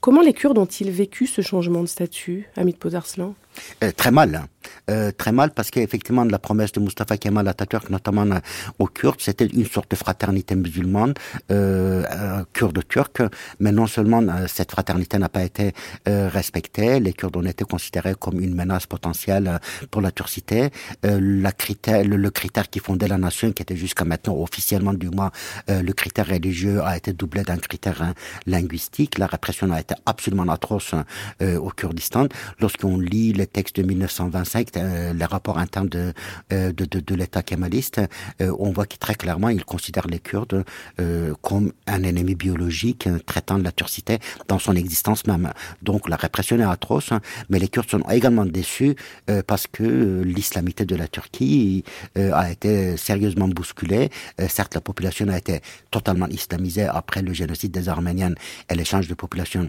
Comment 0.00 0.22
les 0.22 0.32
Kurdes 0.32 0.58
ont-ils 0.58 0.90
vécu 0.90 1.26
ce 1.26 1.42
changement 1.42 1.82
de 1.82 1.86
statut, 1.86 2.48
Amit 2.56 2.74
Pozarslan? 2.74 3.34
Euh, 3.84 3.92
très 3.96 4.10
mal, 4.10 4.34
hein. 4.34 4.46
Euh, 4.88 5.10
très 5.10 5.32
mal 5.32 5.50
parce 5.50 5.70
qu'effectivement 5.70 6.24
la 6.24 6.38
promesse 6.38 6.72
de 6.72 6.80
Mustafa 6.80 7.16
Kemal 7.16 7.48
Atatürk, 7.48 7.90
notamment 7.90 8.26
euh, 8.26 8.38
aux 8.78 8.86
Kurdes, 8.86 9.20
c'était 9.20 9.46
une 9.46 9.66
sorte 9.66 9.90
de 9.90 9.96
fraternité 9.96 10.54
musulmane, 10.54 11.14
euh, 11.50 12.44
kurde-turque, 12.52 13.22
mais 13.60 13.72
non 13.72 13.86
seulement 13.86 14.22
cette 14.46 14.70
fraternité 14.70 15.18
n'a 15.18 15.28
pas 15.28 15.42
été 15.42 15.72
respectée, 16.06 17.00
les 17.00 17.12
Kurdes 17.12 17.36
ont 17.36 17.44
été 17.44 17.64
considérés 17.64 18.14
comme 18.14 18.40
une 18.40 18.54
menace 18.54 18.86
potentielle 18.86 19.60
pour 19.90 20.02
la 20.02 20.10
turcité. 20.10 20.70
le, 21.02 22.28
critère 22.30 22.68
qui 22.68 22.78
fondait 22.78 23.08
la 23.08 23.18
nation, 23.18 23.52
qui 23.52 23.62
était 23.62 23.76
jusqu'à 23.76 24.04
maintenant 24.04 24.36
officiellement 24.36 24.94
du 24.94 25.08
moins 25.10 25.30
le 25.68 25.92
critère 25.92 26.28
religieux, 26.28 26.82
a 26.82 26.96
été 26.96 27.12
doublé 27.12 27.42
d'un 27.42 27.58
critère 27.58 28.02
hein, 28.02 28.14
linguistique. 28.46 29.18
La 29.18 29.26
répression 29.26 29.70
a 29.72 29.80
été 29.80 29.94
absolument 30.06 30.48
atroce 30.48 30.94
au 31.40 31.70
Kurdistan. 31.70 32.26
Lorsqu'on 32.60 32.98
lit 32.98 33.32
les 33.32 33.46
textes 33.46 33.76
de 33.76 33.82
1925, 33.82 34.55
euh, 34.76 35.12
les 35.12 35.24
rapports 35.24 35.58
internes 35.58 35.88
de, 35.88 36.12
euh, 36.52 36.72
de, 36.72 37.14
l'État 37.14 37.42
kémaliste, 37.42 38.00
euh, 38.40 38.54
on 38.58 38.70
voit 38.70 38.86
que 38.86 38.96
très 38.96 39.14
clairement, 39.14 39.48
ils 39.48 39.64
considèrent 39.64 40.06
les 40.06 40.18
Kurdes 40.18 40.64
comme 41.42 41.72
un 41.86 42.02
ennemi 42.02 42.34
biologique 42.34 43.08
traitant 43.26 43.58
de 43.58 43.64
la 43.64 43.72
turcité 43.72 44.18
dans 44.48 44.58
son 44.58 44.74
existence 44.74 45.26
même. 45.26 45.52
Donc 45.82 46.08
la 46.08 46.16
répression 46.16 46.58
est 46.58 46.64
atroce, 46.64 47.12
hein, 47.12 47.20
mais 47.48 47.58
les 47.58 47.68
Kurdes 47.68 47.90
sont 47.90 48.02
également 48.10 48.44
déçus 48.44 48.96
parce 49.46 49.66
que 49.66 50.22
l'islamité 50.22 50.84
de 50.84 50.96
la 50.96 51.08
Turquie 51.08 51.84
a 52.16 52.50
été 52.50 52.96
sérieusement 52.96 53.48
bousculée. 53.48 54.10
certes, 54.48 54.74
la 54.74 54.80
population 54.80 55.28
a 55.28 55.38
été 55.38 55.60
totalement 55.90 56.28
islamisée 56.28 56.84
après 56.84 57.22
le 57.22 57.32
génocide 57.32 57.72
des 57.72 57.88
Arméniennes 57.88 58.36
et 58.70 58.74
l'échange 58.74 59.08
de 59.08 59.14
population 59.14 59.68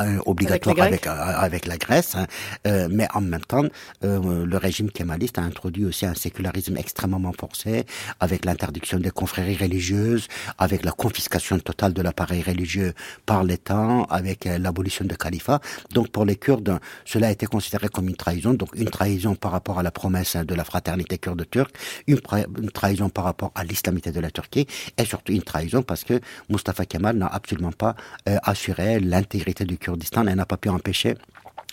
euh, 0.00 0.18
obligatoire 0.26 0.78
avec, 0.80 1.06
euh, 1.06 1.10
avec, 1.10 1.66
la 1.66 1.76
Grèce, 1.76 2.14
hein. 2.14 2.26
euh, 2.66 2.88
mais 2.90 3.08
en 3.14 3.20
même 3.20 3.40
temps, 3.40 3.64
le 4.02 4.56
régime 4.56 4.90
kémaliste 4.90 5.38
a 5.38 5.42
introduit 5.42 5.84
aussi 5.84 6.06
un 6.06 6.14
sécularisme 6.14 6.76
extrêmement 6.76 7.32
forcé, 7.32 7.84
avec 8.20 8.44
l'interdiction 8.44 8.98
des 8.98 9.10
confréries 9.10 9.56
religieuses, 9.56 10.28
avec 10.58 10.84
la 10.84 10.92
confiscation 10.92 11.58
totale 11.58 11.92
de 11.92 12.02
l'appareil 12.02 12.42
religieux 12.42 12.92
par 13.26 13.44
l'État, 13.44 14.06
avec 14.08 14.44
l'abolition 14.44 15.04
du 15.04 15.16
califat. 15.16 15.60
Donc 15.92 16.08
pour 16.08 16.24
les 16.24 16.36
Kurdes, 16.36 16.78
cela 17.04 17.28
a 17.28 17.30
été 17.30 17.46
considéré 17.46 17.88
comme 17.88 18.08
une 18.08 18.16
trahison, 18.16 18.54
donc 18.54 18.70
une 18.74 18.90
trahison 18.90 19.34
par 19.34 19.52
rapport 19.52 19.78
à 19.78 19.82
la 19.82 19.90
promesse 19.90 20.36
de 20.36 20.54
la 20.54 20.64
fraternité 20.64 21.18
kurde-turque, 21.18 21.74
une, 22.06 22.20
une, 22.62 22.70
trahison 22.70 23.08
par 23.08 23.24
rapport 23.24 23.52
à 23.54 23.64
l'islamité 23.64 24.12
de 24.12 24.20
la 24.20 24.30
Turquie, 24.30 24.66
et 24.96 25.04
surtout 25.04 25.32
une 25.32 25.42
trahison 25.42 25.82
parce 25.82 26.04
que 26.04 26.20
Mustafa 26.48 26.84
Kemal 26.86 27.16
n'a 27.16 27.26
absolument 27.26 27.72
pas 27.72 27.96
assuré 28.26 29.00
l'intégrité 29.00 29.64
du 29.64 29.77
Kurdistan, 29.78 30.26
elle 30.26 30.36
n'a 30.36 30.46
pas 30.46 30.56
pu 30.56 30.68
empêcher 30.68 31.14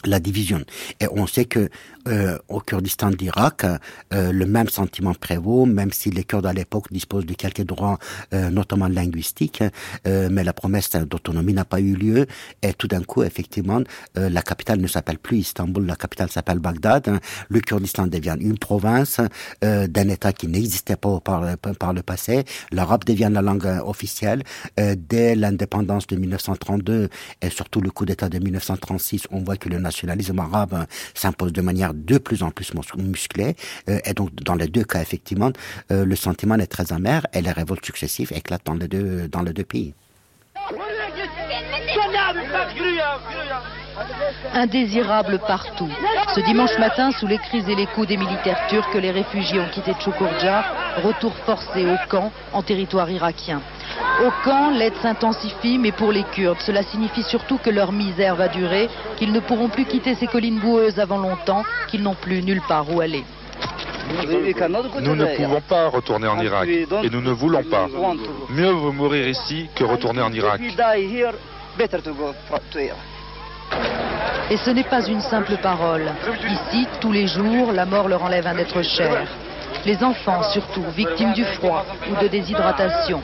la 0.05 0.19
division. 0.19 0.63
Et 0.99 1.07
on 1.11 1.27
sait 1.27 1.45
que 1.45 1.69
euh, 2.07 2.37
au 2.49 2.59
Kurdistan 2.59 3.09
d'Irak, 3.09 3.65
euh, 4.13 4.31
le 4.31 4.45
même 4.45 4.69
sentiment 4.69 5.13
prévaut, 5.13 5.65
même 5.65 5.91
si 5.91 6.11
les 6.11 6.23
Kurdes 6.23 6.45
à 6.45 6.53
l'époque 6.53 6.91
disposent 6.91 7.25
de 7.25 7.33
quelques 7.33 7.63
droits, 7.63 7.97
euh, 8.33 8.49
notamment 8.49 8.87
linguistiques, 8.87 9.63
euh, 10.07 10.29
mais 10.31 10.43
la 10.43 10.53
promesse 10.53 10.91
d'autonomie 10.91 11.53
n'a 11.53 11.65
pas 11.65 11.79
eu 11.79 11.95
lieu. 11.95 12.27
Et 12.61 12.73
tout 12.73 12.87
d'un 12.87 13.01
coup, 13.01 13.23
effectivement, 13.23 13.81
euh, 14.17 14.29
la 14.29 14.41
capitale 14.41 14.79
ne 14.79 14.87
s'appelle 14.87 15.17
plus 15.17 15.39
Istanbul, 15.39 15.85
la 15.85 15.95
capitale 15.95 16.29
s'appelle 16.29 16.59
Bagdad. 16.59 17.19
Le 17.49 17.59
Kurdistan 17.59 18.07
devient 18.07 18.37
une 18.39 18.57
province 18.57 19.19
d'un 19.61 20.09
État 20.09 20.33
qui 20.33 20.47
n'existait 20.47 20.95
pas 20.95 21.19
par, 21.19 21.57
par 21.57 21.93
le 21.93 22.01
passé. 22.01 22.43
L'arabe 22.71 23.03
devient 23.05 23.29
la 23.31 23.41
langue 23.41 23.65
officielle. 23.85 24.43
dès 24.77 25.35
l'indépendance 25.35 26.07
de 26.07 26.15
1932 26.15 27.09
et 27.41 27.49
surtout 27.49 27.81
le 27.81 27.89
coup 27.89 28.05
d'État 28.05 28.29
de 28.29 28.39
1936, 28.39 29.27
on 29.31 29.39
voit 29.41 29.57
que 29.57 29.69
le 29.69 29.79
nationalisme 29.95 30.39
arabe 30.39 30.85
s'impose 31.13 31.53
de 31.53 31.61
manière 31.61 31.93
de 31.93 32.17
plus 32.17 32.43
en 32.43 32.51
plus 32.51 32.73
musclé. 32.97 33.55
Euh, 33.89 33.99
et 34.05 34.13
donc, 34.13 34.35
dans 34.35 34.55
les 34.55 34.67
deux 34.67 34.83
cas, 34.83 35.01
effectivement, 35.01 35.51
euh, 35.91 36.05
le 36.05 36.15
sentiment 36.15 36.55
est 36.55 36.67
très 36.67 36.91
amer 36.91 37.25
et 37.33 37.41
les 37.41 37.51
révoltes 37.51 37.85
successives 37.85 38.31
éclatent 38.33 38.65
dans 38.65 38.73
les 38.73 38.87
deux, 38.87 39.27
dans 39.29 39.41
les 39.41 39.53
deux 39.53 39.63
pays. 39.63 39.93
Indésirable 44.53 45.39
partout. 45.39 45.89
Ce 46.33 46.39
dimanche 46.41 46.77
matin, 46.79 47.11
sous 47.11 47.27
les 47.27 47.37
cris 47.37 47.63
et 47.69 47.75
les 47.75 47.85
coups 47.87 48.07
des 48.07 48.17
militaires 48.17 48.67
turcs, 48.67 48.93
les 48.95 49.11
réfugiés 49.11 49.59
ont 49.59 49.69
quitté 49.69 49.93
Tchoukourja, 49.93 50.63
retour 51.03 51.33
forcé 51.45 51.85
au 51.85 51.95
camp 52.09 52.31
en 52.53 52.61
territoire 52.61 53.09
irakien. 53.09 53.61
Au 54.25 54.31
camp, 54.43 54.71
l'aide 54.71 54.95
s'intensifie, 55.01 55.77
mais 55.77 55.91
pour 55.91 56.11
les 56.11 56.23
Kurdes, 56.23 56.61
cela 56.61 56.83
signifie 56.83 57.23
surtout 57.23 57.57
que 57.57 57.69
leur 57.69 57.91
misère 57.91 58.35
va 58.35 58.47
durer, 58.47 58.89
qu'ils 59.17 59.31
ne 59.31 59.39
pourront 59.39 59.69
plus 59.69 59.85
quitter 59.85 60.15
ces 60.15 60.27
collines 60.27 60.59
boueuses 60.59 60.99
avant 60.99 61.17
longtemps, 61.17 61.63
qu'ils 61.87 62.01
n'ont 62.03 62.15
plus 62.15 62.41
nulle 62.41 62.61
part 62.67 62.89
où 62.93 63.01
aller. 63.01 63.23
Nous 65.01 65.15
ne 65.15 65.35
pouvons 65.35 65.61
pas 65.61 65.87
retourner 65.87 66.27
en 66.27 66.39
Irak 66.39 66.67
et 66.67 67.09
nous 67.09 67.21
ne 67.21 67.31
voulons 67.31 67.63
pas. 67.63 67.87
Mieux 68.49 68.69
vaut 68.69 68.91
mourir 68.91 69.27
ici 69.27 69.67
que 69.75 69.83
retourner 69.83 70.21
en 70.21 70.31
Irak. 70.31 70.61
Et 74.51 74.57
ce 74.57 74.69
n'est 74.69 74.83
pas 74.83 75.03
une 75.07 75.21
simple 75.21 75.57
parole. 75.57 76.11
Ici, 76.47 76.87
tous 77.01 77.11
les 77.11 77.27
jours, 77.27 77.71
la 77.71 77.85
mort 77.85 78.07
leur 78.07 78.23
enlève 78.23 78.45
un 78.45 78.57
être 78.57 78.83
cher. 78.83 79.27
Les 79.85 80.03
enfants, 80.03 80.43
surtout, 80.51 80.83
victimes 80.95 81.33
du 81.33 81.43
froid 81.43 81.83
ou 82.09 82.21
de 82.21 82.27
déshydratation. 82.27 83.21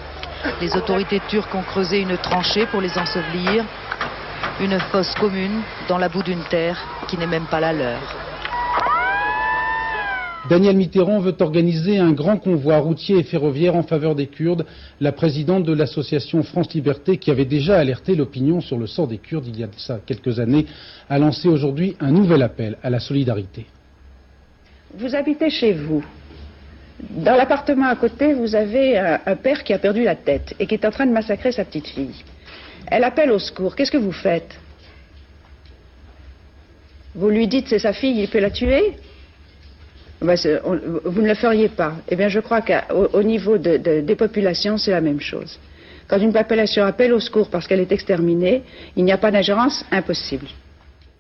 Les 0.59 0.76
autorités 0.76 1.22
turques 1.27 1.53
ont 1.53 1.61
creusé 1.61 1.99
une 1.99 2.18
tranchée 2.18 2.65
pour 2.65 2.81
les 2.81 2.97
ensevelir. 2.97 3.63
Une 4.59 4.80
fosse 4.80 5.13
commune 5.15 5.61
dans 5.88 5.99
la 5.99 6.09
boue 6.09 6.23
d'une 6.23 6.43
terre 6.43 6.77
qui 7.07 7.18
n'est 7.18 7.27
même 7.27 7.45
pas 7.45 7.59
la 7.59 7.73
leur. 7.73 8.31
Daniel 10.49 10.76
Mitterrand 10.76 11.19
veut 11.19 11.35
organiser 11.39 11.99
un 11.99 12.13
grand 12.13 12.38
convoi 12.38 12.80
routier 12.80 13.19
et 13.19 13.23
ferroviaire 13.23 13.76
en 13.76 13.84
faveur 13.84 14.15
des 14.15 14.26
Kurdes. 14.26 14.65
La 14.99 15.11
présidente 15.11 15.63
de 15.63 15.73
l'association 15.73 16.41
France 16.41 16.73
Liberté, 16.73 17.18
qui 17.18 17.30
avait 17.30 17.45
déjà 17.45 17.77
alerté 17.77 18.15
l'opinion 18.15 18.59
sur 18.59 18.77
le 18.77 18.88
sort 18.88 19.07
des 19.07 19.19
Kurdes 19.19 19.45
il 19.47 19.59
y 19.59 19.63
a 19.63 19.69
quelques 20.05 20.39
années, 20.39 20.65
a 21.09 21.19
lancé 21.19 21.47
aujourd'hui 21.47 21.95
un 21.99 22.11
nouvel 22.11 22.41
appel 22.41 22.77
à 22.81 22.89
la 22.89 22.99
solidarité. 22.99 23.68
Vous 24.95 25.15
habitez 25.15 25.51
chez 25.51 25.73
vous. 25.73 26.03
Dans 26.99 27.35
l'appartement 27.35 27.88
à 27.88 27.95
côté, 27.95 28.34
vous 28.34 28.55
avez 28.55 28.97
un, 28.97 29.19
un 29.26 29.35
père 29.35 29.63
qui 29.63 29.73
a 29.73 29.80
perdu 29.80 30.03
la 30.03 30.15
tête 30.15 30.55
et 30.59 30.65
qui 30.65 30.73
est 30.73 30.85
en 30.85 30.91
train 30.91 31.05
de 31.05 31.11
massacrer 31.11 31.51
sa 31.51 31.65
petite 31.65 31.88
fille. 31.88 32.23
Elle 32.88 33.03
appelle 33.03 33.31
au 33.31 33.39
secours. 33.39 33.76
Qu'est-ce 33.76 33.91
que 33.91 33.97
vous 33.97 34.11
faites? 34.11 34.59
Vous 37.13 37.30
lui 37.30 37.47
dites 37.47 37.68
c'est 37.68 37.80
sa 37.80 37.93
fille, 37.93 38.19
il 38.22 38.27
peut 38.27 38.39
la 38.39 38.49
tuer? 38.49 38.95
On, 40.22 40.80
Vous 41.06 41.22
ne 41.22 41.27
le 41.27 41.35
feriez 41.35 41.69
pas. 41.69 41.93
Eh 42.10 42.15
bien, 42.15 42.30
je 42.30 42.39
crois 42.39 42.61
qu'au 42.61 43.10
au 43.14 43.23
niveau 43.23 43.57
de, 43.57 43.77
de, 43.77 44.02
des 44.02 44.15
populations, 44.15 44.77
c'est 44.77 44.91
la 44.91 45.02
même 45.02 45.19
chose. 45.19 45.60
Quand 46.07 46.19
une 46.19 46.34
population 46.34 46.84
appelle 46.84 47.14
au 47.14 47.19
secours 47.19 47.49
parce 47.49 47.68
qu'elle 47.68 47.80
est 47.80 47.91
exterminée, 47.91 48.64
il 48.95 49.06
n'y 49.06 49.11
a 49.11 49.18
pas 49.18 49.31
d'ingérence 49.31 49.85
impossible. 49.91 50.48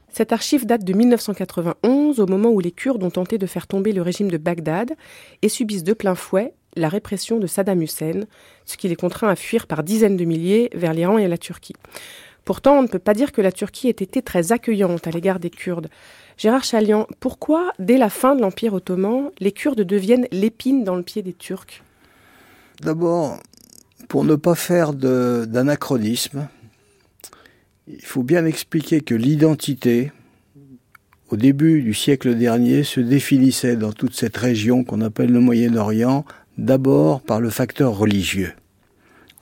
Cette 0.09 0.33
archive 0.33 0.65
date 0.65 0.83
de 0.83 0.91
1991, 0.91 2.19
au 2.19 2.27
moment 2.27 2.49
où 2.49 2.59
les 2.59 2.71
Kurdes 2.71 3.01
ont 3.03 3.09
tenté 3.09 3.37
de 3.37 3.45
faire 3.45 3.67
tomber 3.67 3.93
le 3.93 4.01
régime 4.01 4.29
de 4.29 4.37
Bagdad 4.37 4.91
et 5.41 5.47
subissent 5.47 5.85
de 5.85 5.93
plein 5.93 6.15
fouet 6.15 6.53
la 6.75 6.89
répression 6.89 7.37
de 7.37 7.47
Saddam 7.47 7.81
Hussein, 7.81 8.25
ce 8.65 8.77
qui 8.77 8.87
les 8.87 8.95
contraint 8.95 9.29
à 9.29 9.35
fuir 9.35 9.67
par 9.67 9.83
dizaines 9.83 10.17
de 10.17 10.25
milliers 10.25 10.69
vers 10.73 10.93
l'Iran 10.93 11.17
et 11.17 11.27
la 11.27 11.37
Turquie. 11.37 11.75
Pourtant, 12.45 12.79
on 12.79 12.81
ne 12.81 12.87
peut 12.87 12.99
pas 12.99 13.13
dire 13.13 13.31
que 13.31 13.41
la 13.41 13.51
Turquie 13.51 13.87
ait 13.87 13.91
été 13.91 14.21
très 14.21 14.51
accueillante 14.51 15.05
à 15.07 15.11
l'égard 15.11 15.39
des 15.39 15.49
Kurdes. 15.49 15.89
Gérard 16.37 16.63
Chalian, 16.63 17.07
pourquoi, 17.19 17.73
dès 17.79 17.97
la 17.97 18.09
fin 18.09 18.35
de 18.35 18.41
l'Empire 18.41 18.73
ottoman, 18.73 19.29
les 19.39 19.51
Kurdes 19.51 19.81
deviennent 19.81 20.27
l'épine 20.31 20.83
dans 20.83 20.95
le 20.95 21.03
pied 21.03 21.21
des 21.21 21.33
Turcs? 21.33 21.83
D'abord, 22.81 23.37
pour 24.07 24.23
ne 24.23 24.35
pas 24.35 24.55
faire 24.55 24.93
d'anachronisme, 24.93 26.47
il 27.87 28.03
faut 28.03 28.23
bien 28.23 28.45
expliquer 28.45 29.01
que 29.01 29.15
l'identité, 29.15 30.11
au 31.29 31.37
début 31.37 31.81
du 31.81 31.93
siècle 31.93 32.35
dernier, 32.35 32.83
se 32.83 32.99
définissait 32.99 33.75
dans 33.75 33.93
toute 33.93 34.15
cette 34.15 34.37
région 34.37 34.83
qu'on 34.83 35.01
appelle 35.01 35.31
le 35.31 35.39
Moyen-Orient 35.39 36.25
d'abord 36.57 37.21
par 37.21 37.39
le 37.39 37.49
facteur 37.49 37.97
religieux. 37.97 38.53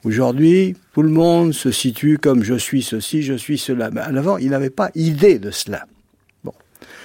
Aujourd'hui, 0.04 0.76
tout 0.94 1.02
le 1.02 1.10
monde 1.10 1.54
se 1.54 1.72
situe 1.72 2.18
comme 2.18 2.44
je 2.44 2.56
suis 2.56 2.84
ceci, 2.84 3.22
je 3.22 3.34
suis 3.34 3.58
cela. 3.58 3.92
Mais 3.92 4.02
à 4.02 4.12
l'avant, 4.12 4.38
il 4.38 4.50
n'avait 4.50 4.70
pas 4.70 4.92
idée 4.96 5.40
de 5.40 5.52
cela. 5.52 5.86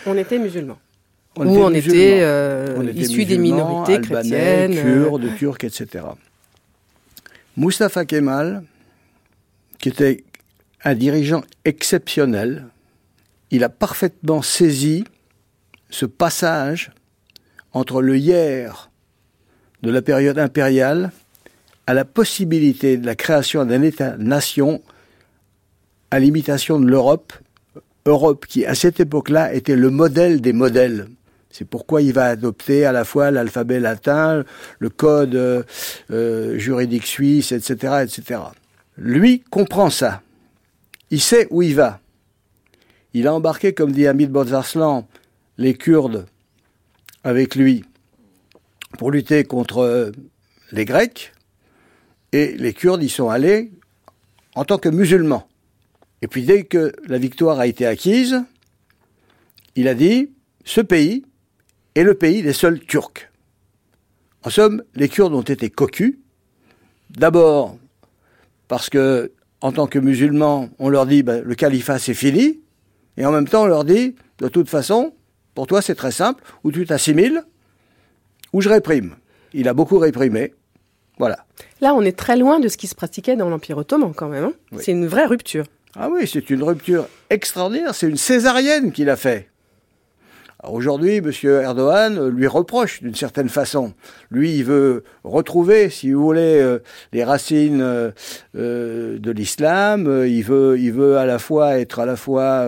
On 0.07 0.17
était 0.17 0.39
musulmans. 0.39 0.79
On 1.37 1.47
Ou 1.47 1.53
était 1.53 1.63
on, 1.63 1.71
musulmans. 1.71 1.95
Était, 1.97 2.21
euh, 2.23 2.75
on 2.77 2.87
était 2.87 2.99
issus 2.99 3.25
des 3.25 3.39
minorités 3.39 3.97
albanais, 3.97 4.69
chrétiennes. 4.69 4.75
kurdes, 4.75 5.37
turcs, 5.37 5.65
etc. 5.65 6.05
Mustafa 7.57 8.05
Kemal, 8.05 8.65
qui 9.79 9.89
était 9.89 10.25
un 10.85 10.95
dirigeant 10.95 11.43
exceptionnel, 11.65 12.67
il 13.51 13.65
a 13.65 13.69
parfaitement 13.69 14.43
saisi 14.43 15.05
ce 15.91 16.07
passage 16.07 16.91
entre 17.73 18.03
le 18.03 18.17
hier 18.17 18.91
de 19.83 19.91
la 19.91 20.03
période 20.03 20.39
impériale 20.39 21.13
à 21.87 21.95
la 21.95 22.05
possibilité 22.05 22.97
de 22.97 23.07
la 23.07 23.15
création 23.15 23.65
d'un 23.65 23.83
État-nation 23.83 24.83
à 26.11 26.19
l'imitation 26.19 26.81
de 26.81 26.87
l'Europe, 26.87 27.33
Europe 28.07 28.47
qui 28.47 28.67
à 28.67 28.75
cette 28.75 29.01
époque-là 29.01 29.55
était 29.55 29.77
le 29.77 29.91
modèle 29.91 30.41
des 30.41 30.53
modèles. 30.53 31.09
C'est 31.51 31.65
pourquoi 31.65 32.03
il 32.03 32.13
va 32.13 32.27
adopter 32.27 32.85
à 32.85 32.93
la 32.93 33.05
fois 33.05 33.31
l'alphabet 33.31 33.79
latin, 33.79 34.45
le 34.79 34.91
code 34.91 35.35
euh, 35.37 36.59
juridique 36.59 37.07
suisse, 37.07 37.53
etc., 37.53 38.05
etc. 38.05 38.41
Lui 38.97 39.45
comprend 39.51 39.89
ça. 39.89 40.23
Il 41.11 41.21
sait 41.21 41.47
où 41.51 41.63
il 41.63 41.75
va. 41.75 42.01
Il 43.13 43.29
a 43.29 43.35
embarqué, 43.35 43.73
comme 43.73 43.93
dit 43.93 44.07
Hamid 44.07 44.31
Bozarslan, 44.31 45.07
les 45.59 45.75
Kurdes 45.75 46.27
avec 47.23 47.55
lui 47.55 47.85
pour 48.99 49.11
lutter 49.11 49.45
contre 49.45 50.13
les 50.73 50.85
Grecs. 50.85 51.33
Et 52.33 52.57
les 52.57 52.73
Kurdes 52.73 53.03
y 53.03 53.09
sont 53.09 53.31
allés 53.31 53.71
en 54.57 54.65
tant 54.65 54.79
que 54.79 54.89
musulmans. 54.89 55.47
Et 56.25 56.27
puis 56.27 56.45
dès 56.45 56.65
que 56.65 56.91
la 57.07 57.19
victoire 57.19 57.61
a 57.61 57.67
été 57.67 57.85
acquise, 57.85 58.43
il 59.77 59.89
a 59.89 59.95
dit, 59.95 60.31
ce 60.65 60.81
pays 60.81 61.27
est 61.97 62.03
le 62.03 62.15
pays 62.15 62.43
des 62.43 62.55
seuls 62.55 62.81
Turcs. 62.81 63.31
En 64.43 64.49
somme, 64.49 64.83
les 64.95 65.11
Kurdes 65.11 65.35
ont 65.35 65.43
été 65.43 65.69
cocus. 65.69 66.17
D'abord 67.11 67.77
parce 68.69 68.89
que 68.89 69.33
en 69.61 69.71
tant 69.71 69.87
que 69.87 69.99
musulmans, 69.99 70.71
on 70.79 70.89
leur 70.89 71.05
dit 71.05 71.23
ben, 71.23 71.45
le 71.45 71.55
califat 71.55 71.99
c'est 71.99 72.15
fini, 72.15 72.59
et 73.19 73.27
en 73.27 73.31
même 73.31 73.47
temps 73.47 73.65
on 73.65 73.67
leur 73.67 73.85
dit 73.85 74.17
de 74.39 74.49
toute 74.49 74.71
façon, 74.71 75.13
pour 75.55 75.67
toi 75.67 75.83
c'est 75.83 75.95
très 75.95 76.11
simple, 76.11 76.43
ou 76.65 76.73
tu 76.73 76.87
t'assimiles, 76.87 77.45
ou 78.55 78.63
je 78.63 78.71
réprime. 78.71 79.17
Il 79.53 79.69
a 79.69 79.75
beaucoup 79.75 79.99
réprimé. 79.99 80.55
Voilà. 81.19 81.45
Là, 81.83 81.95
on 81.95 82.01
est 82.01 82.17
très 82.17 82.39
loin 82.39 82.61
de 82.61 82.69
ce 82.69 82.79
qui 82.79 82.87
se 82.87 82.95
pratiquait 82.95 83.37
dans 83.37 83.51
l'Empire 83.51 83.77
ottoman 83.77 84.15
quand 84.15 84.29
même. 84.29 84.45
Hein 84.45 84.53
oui. 84.73 84.83
C'est 84.83 84.93
une 84.93 85.07
vraie 85.07 85.27
rupture. 85.27 85.67
Ah 85.97 86.09
oui, 86.11 86.27
c'est 86.27 86.51
une 86.51 86.63
rupture 86.63 87.09
extraordinaire. 87.31 87.95
C'est 87.95 88.09
une 88.09 88.17
césarienne 88.17 88.91
qu'il 88.91 89.09
a 89.09 89.17
fait. 89.17 89.49
Aujourd'hui, 90.67 91.17
M. 91.17 91.31
Erdogan 91.45 92.29
lui 92.29 92.47
reproche 92.47 93.03
d'une 93.03 93.15
certaine 93.15 93.49
façon. 93.49 93.93
Lui, 94.31 94.57
il 94.57 94.65
veut 94.65 95.05
retrouver, 95.23 95.91
si 95.91 96.13
vous 96.13 96.23
voulez, 96.23 96.59
euh, 96.59 96.79
les 97.13 97.23
racines 97.23 97.83
euh, 97.83 98.11
euh, 98.57 99.19
de 99.19 99.31
l'islam. 99.31 100.25
Il 100.27 100.43
veut, 100.43 101.19
à 101.19 101.27
la 101.27 101.39
fois 101.39 101.79
être 101.79 101.99
à 101.99 102.07
la 102.07 102.17
fois 102.17 102.67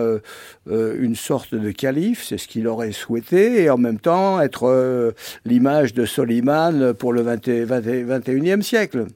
une 0.67 1.15
sorte 1.15 1.55
de 1.55 1.71
calife, 1.71 2.23
c'est 2.23 2.37
ce 2.37 2.47
qu'il 2.47 2.67
aurait 2.67 2.91
souhaité, 2.91 3.63
et 3.63 3.69
en 3.69 3.77
même 3.77 3.99
temps 3.99 4.39
être 4.41 5.13
l'image 5.45 5.93
de 5.93 6.05
Soliman 6.05 6.93
pour 6.93 7.13
le 7.13 7.21
20, 7.21 7.47
20, 7.47 8.19
21e 8.19 8.61
siècle. 8.61 9.07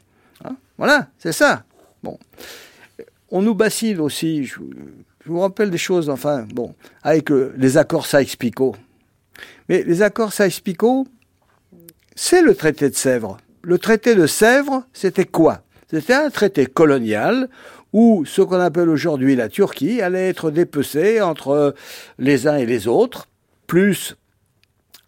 Hein? 0.44 0.56
Voilà, 0.78 1.08
c'est 1.20 1.34
ça. 1.34 1.64
Bon. 2.04 2.18
On 3.32 3.42
nous 3.42 3.56
bassine 3.56 4.00
aussi. 4.00 4.46
Je, 4.46 4.60
vous 5.26 5.40
rappelle 5.40 5.70
des 5.70 5.78
choses, 5.78 6.10
enfin, 6.10 6.46
bon, 6.54 6.76
avec 7.02 7.32
euh, 7.32 7.54
les 7.58 7.78
accords 7.78 8.06
Sykes-Picot. 8.06 8.76
Mais 9.70 9.84
les 9.84 10.02
accords 10.02 10.34
Sykes-Picot, 10.34 11.08
c'est 12.16 12.42
le 12.42 12.54
traité 12.56 12.90
de 12.90 12.96
Sèvres. 12.96 13.38
Le 13.62 13.78
traité 13.78 14.16
de 14.16 14.28
Sèvres, 14.28 14.84
c'était 14.92 15.26
quoi? 15.26 15.62
C'était 15.90 16.14
un 16.14 16.30
traité 16.30 16.66
colonial 16.66 17.50
où 17.94 18.26
ce 18.26 18.42
qu'on 18.42 18.60
appelle 18.60 18.90
aujourd'hui 18.90 19.36
la 19.36 19.50
Turquie 19.50 20.02
allait 20.02 20.30
être 20.30 20.52
dépecée 20.52 21.22
entre 21.22 21.76
les 22.18 22.48
uns 22.48 22.58
et 22.58 22.66
les 22.66 22.88
autres, 22.88 23.28
plus 23.68 24.16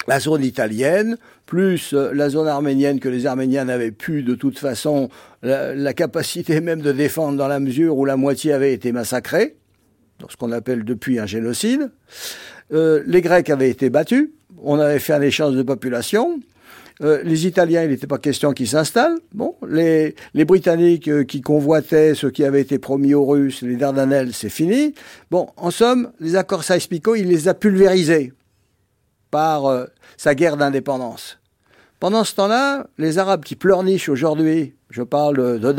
la 0.07 0.19
zone 0.19 0.43
italienne, 0.43 1.17
plus 1.45 1.93
la 1.93 2.29
zone 2.29 2.47
arménienne 2.47 2.99
que 2.99 3.09
les 3.09 3.25
Arméniens 3.25 3.65
n'avaient 3.65 3.91
plus 3.91 4.23
de 4.23 4.35
toute 4.35 4.59
façon 4.59 5.09
la, 5.43 5.75
la, 5.75 5.93
capacité 5.93 6.59
même 6.61 6.81
de 6.81 6.91
défendre 6.91 7.37
dans 7.37 7.47
la 7.47 7.59
mesure 7.59 7.97
où 7.97 8.05
la 8.05 8.17
moitié 8.17 8.53
avait 8.53 8.73
été 8.73 8.91
massacrée 8.91 9.57
ce 10.29 10.37
qu'on 10.37 10.51
appelle 10.51 10.83
depuis 10.83 11.19
un 11.19 11.25
génocide. 11.25 11.91
Euh, 12.71 13.03
les 13.05 13.21
Grecs 13.21 13.49
avaient 13.49 13.69
été 13.69 13.89
battus, 13.89 14.29
on 14.61 14.79
avait 14.79 14.99
fait 14.99 15.13
un 15.13 15.21
échange 15.21 15.55
de 15.55 15.63
population. 15.63 16.39
Euh, 17.01 17.21
les 17.23 17.47
Italiens, 17.47 17.83
il 17.83 17.89
n'était 17.89 18.07
pas 18.07 18.19
question 18.19 18.53
qu'ils 18.53 18.67
s'installent. 18.67 19.17
Bon, 19.33 19.55
les, 19.67 20.15
les 20.33 20.45
Britanniques 20.45 21.07
euh, 21.07 21.23
qui 21.23 21.41
convoitaient 21.41 22.13
ce 22.13 22.27
qui 22.27 22.43
avait 22.43 22.61
été 22.61 22.77
promis 22.77 23.13
aux 23.13 23.25
Russes, 23.25 23.63
les 23.63 23.75
Dardanelles, 23.75 24.33
c'est 24.33 24.49
fini. 24.49 24.93
Bon, 25.31 25.49
en 25.57 25.71
somme, 25.71 26.11
les 26.19 26.35
accords 26.35 26.63
Sykes-Picot, 26.63 27.15
il 27.15 27.27
les 27.27 27.47
a 27.47 27.55
pulvérisés 27.55 28.31
par 29.31 29.65
euh, 29.65 29.85
sa 30.17 30.35
guerre 30.35 30.55
d'indépendance. 30.55 31.39
Pendant 31.99 32.23
ce 32.23 32.35
temps-là, 32.35 32.87
les 32.97 33.17
Arabes 33.17 33.43
qui 33.43 33.55
pleurnichent 33.55 34.09
aujourd'hui, 34.09 34.75
je 34.93 35.01
parle 35.01 35.59
de 35.59 35.73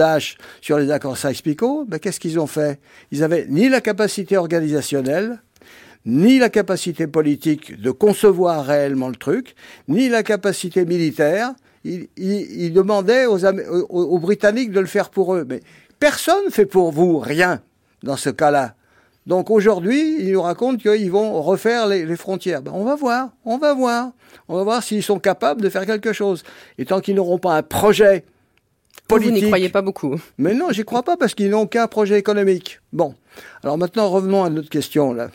sur 0.61 0.77
les 0.77 0.91
accords 0.91 1.16
Sykes-Picot, 1.16 1.85
ben 1.86 1.99
qu'est-ce 1.99 2.19
qu'ils 2.19 2.41
ont 2.41 2.49
fait? 2.49 2.81
Ils 3.12 3.23
avaient 3.23 3.47
ni 3.49 3.69
la 3.69 3.81
capacité 3.81 4.36
organisationnelle, 4.36 5.41
ni 6.05 6.39
la 6.39 6.49
capacité 6.49 7.07
politique 7.07 7.81
de 7.81 7.93
concevoir 7.93 8.66
réellement 8.66 9.09
le 9.09 9.15
truc, 9.15 9.55
ni 9.86 10.09
la 10.09 10.24
capacité 10.24 10.85
militaire. 10.85 11.55
Ils, 11.85 12.09
ils, 12.16 12.65
ils 12.65 12.73
demandaient 12.73 13.27
aux, 13.27 13.45
aux, 13.47 13.86
aux, 13.89 14.19
Britanniques 14.19 14.73
de 14.73 14.81
le 14.81 14.86
faire 14.86 15.11
pour 15.11 15.35
eux. 15.35 15.47
Mais 15.49 15.61
personne 16.01 16.47
ne 16.47 16.51
fait 16.51 16.66
pour 16.66 16.91
vous 16.91 17.19
rien 17.19 17.62
dans 18.03 18.16
ce 18.16 18.31
cas-là. 18.31 18.74
Donc 19.27 19.49
aujourd'hui, 19.51 20.16
ils 20.20 20.32
nous 20.32 20.43
racontent 20.43 20.77
qu'ils 20.77 21.11
vont 21.11 21.41
refaire 21.41 21.86
les, 21.86 22.16
frontières. 22.16 22.62
Ben, 22.62 22.73
on 22.74 22.85
va 22.85 22.97
voir, 22.97 23.31
on 23.45 23.59
va 23.59 23.73
voir. 23.74 24.11
On 24.49 24.57
va 24.57 24.65
voir 24.65 24.82
s'ils 24.82 25.03
sont 25.03 25.20
capables 25.20 25.62
de 25.62 25.69
faire 25.69 25.86
quelque 25.86 26.12
chose. 26.12 26.43
Et 26.78 26.85
tant 26.85 27.01
qu'ils 27.01 27.15
n'auront 27.15 27.39
pas 27.39 27.55
un 27.55 27.62
projet 27.62 28.24
politique... 29.09 29.35
Vous 29.35 29.40
n'y 29.40 29.47
croyez 29.47 29.68
pas 29.68 29.82
beaucoup. 29.82 30.20
Mais 30.39 30.55
non, 30.55 30.68
j'y 30.70 30.85
crois 30.85 31.02
pas 31.02 31.16
parce 31.16 31.35
qu'ils 31.35 31.51
n'ont 31.51 31.66
qu'un 31.66 31.86
projet 31.86 32.18
économique. 32.18 32.81
Bon. 32.93 33.14
Alors 33.62 33.78
maintenant, 33.78 34.09
revenons 34.09 34.44
à 34.44 34.51
notre 34.51 34.70
question, 34.70 35.12
là. 35.12 35.31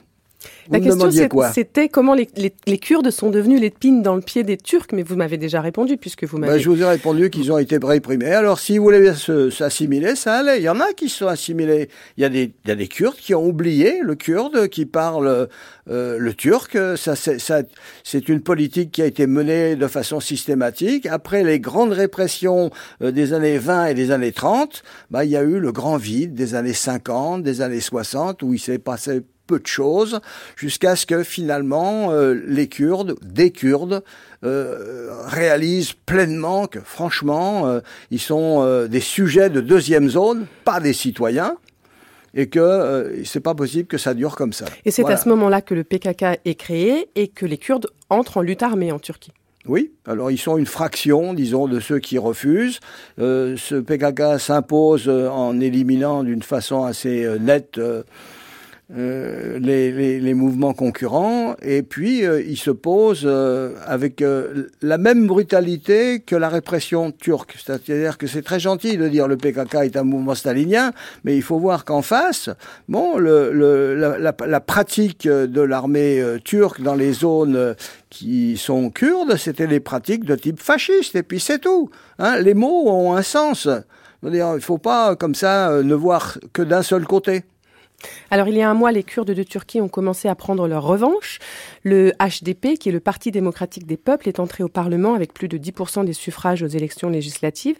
La 0.71 0.79
question, 0.79 1.09
c'était 1.51 1.89
comment 1.89 2.13
les, 2.13 2.77
Kurdes 2.77 3.11
sont 3.11 3.29
devenus 3.29 3.59
l'épine 3.59 4.01
dans 4.01 4.15
le 4.15 4.21
pied 4.21 4.43
des 4.43 4.55
Turcs, 4.55 4.87
mais 4.93 5.03
vous 5.03 5.15
m'avez 5.15 5.37
déjà 5.37 5.61
répondu, 5.61 5.97
puisque 5.97 6.23
vous 6.23 6.37
m'avez... 6.37 6.53
Ben, 6.53 6.59
je 6.59 6.69
vous 6.69 6.81
ai 6.81 6.85
répondu 6.85 7.29
qu'ils 7.29 7.51
ont 7.51 7.57
été 7.57 7.77
réprimés. 7.81 8.31
Alors, 8.31 8.59
si 8.59 8.77
vous 8.77 8.85
voulez 8.85 9.11
s'assimiler, 9.51 10.15
ça 10.15 10.35
allait. 10.35 10.59
Il 10.59 10.63
y 10.63 10.69
en 10.69 10.79
a 10.79 10.93
qui 10.93 11.09
se 11.09 11.17
sont 11.17 11.27
assimilés. 11.27 11.89
Il 12.17 12.21
y 12.21 12.25
a 12.25 12.29
des, 12.29 12.53
il 12.63 12.69
y 12.69 12.71
a 12.71 12.75
des 12.75 12.87
Kurdes 12.87 13.17
qui 13.17 13.33
ont 13.35 13.45
oublié 13.45 13.99
le 14.01 14.15
kurde, 14.15 14.67
qui 14.69 14.85
parlent 14.85 15.47
euh, 15.89 16.17
le 16.17 16.33
turc. 16.33 16.77
Ça, 16.95 17.15
c'est 18.03 18.29
une 18.29 18.41
politique 18.41 18.91
qui 18.91 19.01
a 19.01 19.05
été 19.05 19.27
menée 19.27 19.75
de 19.75 19.87
façon 19.87 20.19
systématique. 20.19 21.05
Après 21.05 21.43
les 21.43 21.59
grandes 21.59 21.93
répressions 21.93 22.69
euh, 23.01 23.11
des 23.11 23.33
années 23.33 23.57
20 23.57 23.87
et 23.87 23.93
des 23.93 24.11
années 24.11 24.31
30, 24.31 24.83
ben, 25.11 25.23
il 25.23 25.31
y 25.31 25.37
a 25.37 25.43
eu 25.43 25.59
le 25.59 25.71
grand 25.71 25.97
vide 25.97 26.33
des 26.33 26.55
années 26.55 26.73
50, 26.73 27.43
des 27.43 27.61
années 27.61 27.81
60, 27.81 28.43
où 28.43 28.53
il 28.53 28.59
s'est 28.59 28.79
passé 28.79 29.21
peu 29.49 29.59
de 29.59 29.67
choses, 29.67 30.21
jusqu'à 30.55 30.95
ce 30.95 31.07
que 31.07 31.23
finalement 31.23 32.11
euh, 32.11 32.39
les 32.47 32.67
Kurdes, 32.67 33.15
des 33.23 33.49
Kurdes, 33.49 34.03
euh, 34.43 35.09
réalisent 35.25 35.93
pleinement 36.05 36.67
que 36.67 36.79
franchement, 36.79 37.67
euh, 37.67 37.79
ils 38.11 38.21
sont 38.21 38.87
des 38.87 38.99
sujets 38.99 39.49
de 39.49 39.59
deuxième 39.59 40.07
zone, 40.07 40.45
pas 40.63 40.79
des 40.79 40.93
citoyens 40.93 41.55
et 42.35 42.47
que 42.47 43.21
c'est 43.25 43.39
pas 43.39 43.55
possible 43.55 43.87
que 43.87 43.97
ça 43.97 44.13
dure 44.13 44.35
comme 44.35 44.53
ça. 44.53 44.65
Et 44.85 44.91
c'est 44.91 45.05
à 45.05 45.17
ce 45.17 45.27
moment-là 45.29 45.61
que 45.61 45.73
le 45.73 45.83
PKK 45.83 46.39
est 46.45 46.55
créé 46.55 47.09
et 47.15 47.27
que 47.27 47.47
les 47.47 47.57
Kurdes 47.57 47.87
entrent 48.11 48.37
en 48.37 48.41
lutte 48.41 48.61
armée 48.61 48.91
en 48.91 48.99
Turquie. 48.99 49.31
Oui, 49.65 49.91
alors 50.05 50.29
ils 50.29 50.37
sont 50.37 50.57
une 50.57 50.67
fraction, 50.67 51.33
disons, 51.33 51.67
de 51.67 51.79
ceux 51.79 51.97
qui 51.99 52.19
refusent. 52.19 52.79
ce 53.17 53.79
PKK 53.79 54.39
s'impose 54.39 55.09
en 55.09 55.59
éliminant 55.59 56.23
d'une 56.23 56.43
façon 56.43 56.83
assez 56.83 57.27
nette 57.39 57.79
euh, 57.79 58.03
les, 58.91 59.91
les, 59.91 60.19
les, 60.19 60.33
mouvements 60.33 60.73
concurrents, 60.73 61.55
et 61.61 61.83
puis 61.83 62.25
euh, 62.25 62.41
il 62.41 62.57
se 62.57 62.71
pose 62.71 63.21
euh, 63.23 63.75
avec 63.85 64.23
la 64.81 64.97
même 64.97 65.27
brutalité 65.27 66.21
que 66.21 66.35
la 66.35 66.49
répression 66.49 67.11
turque. 67.11 67.55
C'est-à-dire 67.63 68.17
que 68.17 68.25
c'est 68.25 68.41
très 68.41 68.59
gentil 68.59 68.97
de 68.97 69.07
dire 69.07 69.27
le 69.27 69.37
PKK 69.37 69.75
est 69.83 69.95
un 69.95 70.03
mouvement 70.03 70.33
stalinien, 70.33 70.91
mais 71.23 71.35
il 71.35 71.43
faut 71.43 71.59
voir 71.59 71.85
qu'en 71.85 72.01
face, 72.01 72.49
bon, 72.87 73.17
le, 73.17 73.51
le, 73.51 73.93
la, 73.93 74.35
la, 74.45 74.59
pratique 74.59 75.27
de 75.27 75.61
l'armée 75.61 76.23
turque 76.43 76.81
dans 76.81 76.95
les 76.95 77.13
zones 77.13 77.75
qui 78.09 78.57
sont 78.57 78.89
kurdes, 78.89 79.35
c'était 79.37 79.67
des 79.67 79.79
pratiques 79.79 80.25
de 80.25 80.35
type 80.35 80.59
fasciste, 80.59 81.15
et 81.15 81.23
puis 81.23 81.39
c'est 81.39 81.59
tout. 81.59 81.91
Hein. 82.17 82.39
Les 82.39 82.55
mots 82.55 82.89
ont 82.89 83.13
un 83.13 83.21
sens. 83.21 83.67
Il 84.23 84.31
ne 84.31 84.59
faut 84.59 84.79
pas, 84.79 85.15
comme 85.15 85.35
ça, 85.35 85.81
ne 85.83 85.93
voir 85.93 86.39
que 86.53 86.63
d'un 86.63 86.81
seul 86.81 87.05
côté. 87.05 87.43
Alors 88.31 88.47
il 88.47 88.55
y 88.55 88.61
a 88.61 88.69
un 88.69 88.73
mois, 88.73 88.91
les 88.91 89.03
Kurdes 89.03 89.31
de 89.31 89.43
Turquie 89.43 89.81
ont 89.81 89.87
commencé 89.87 90.27
à 90.27 90.35
prendre 90.35 90.67
leur 90.67 90.83
revanche. 90.83 91.39
Le 91.83 92.11
HDP, 92.19 92.77
qui 92.77 92.89
est 92.89 92.91
le 92.91 92.99
Parti 92.99 93.31
démocratique 93.31 93.85
des 93.85 93.97
peuples, 93.97 94.27
est 94.27 94.39
entré 94.39 94.63
au 94.63 94.69
Parlement 94.69 95.13
avec 95.13 95.33
plus 95.33 95.47
de 95.47 95.57
10% 95.57 96.05
des 96.05 96.13
suffrages 96.13 96.63
aux 96.63 96.67
élections 96.67 97.09
législatives. 97.09 97.77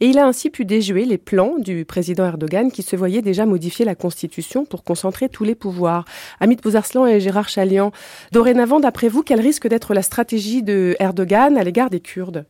Et 0.00 0.06
il 0.06 0.18
a 0.18 0.26
ainsi 0.26 0.50
pu 0.50 0.64
déjouer 0.64 1.04
les 1.04 1.18
plans 1.18 1.58
du 1.58 1.84
président 1.84 2.26
Erdogan 2.26 2.70
qui 2.70 2.82
se 2.82 2.96
voyait 2.96 3.22
déjà 3.22 3.46
modifier 3.46 3.84
la 3.84 3.94
Constitution 3.94 4.64
pour 4.64 4.84
concentrer 4.84 5.28
tous 5.28 5.44
les 5.44 5.54
pouvoirs. 5.54 6.04
Amit 6.40 6.56
Bouzarslan 6.56 7.06
et 7.06 7.20
Gérard 7.20 7.48
Chalian, 7.48 7.92
dorénavant, 8.32 8.80
d'après 8.80 9.08
vous, 9.08 9.22
quelle 9.22 9.40
risque 9.40 9.68
d'être 9.68 9.94
la 9.94 10.02
stratégie 10.02 10.62
de 10.62 10.96
Erdogan 10.98 11.56
à 11.56 11.64
l'égard 11.64 11.90
des 11.90 12.00
Kurdes? 12.00 12.46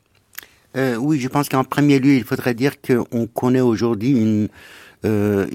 Euh, 0.77 0.97
Oui, 0.97 1.19
je 1.21 1.29
pense 1.29 1.49
qu'en 1.49 1.65
premier 1.65 1.99
lieu, 1.99 2.15
il 2.15 2.25
faudrait 2.25 2.55
dire 2.55 2.81
qu'on 2.81 3.27
connaît 3.27 3.61
aujourd'hui 3.61 4.13
une... 4.13 4.49
Euh, 5.05 5.47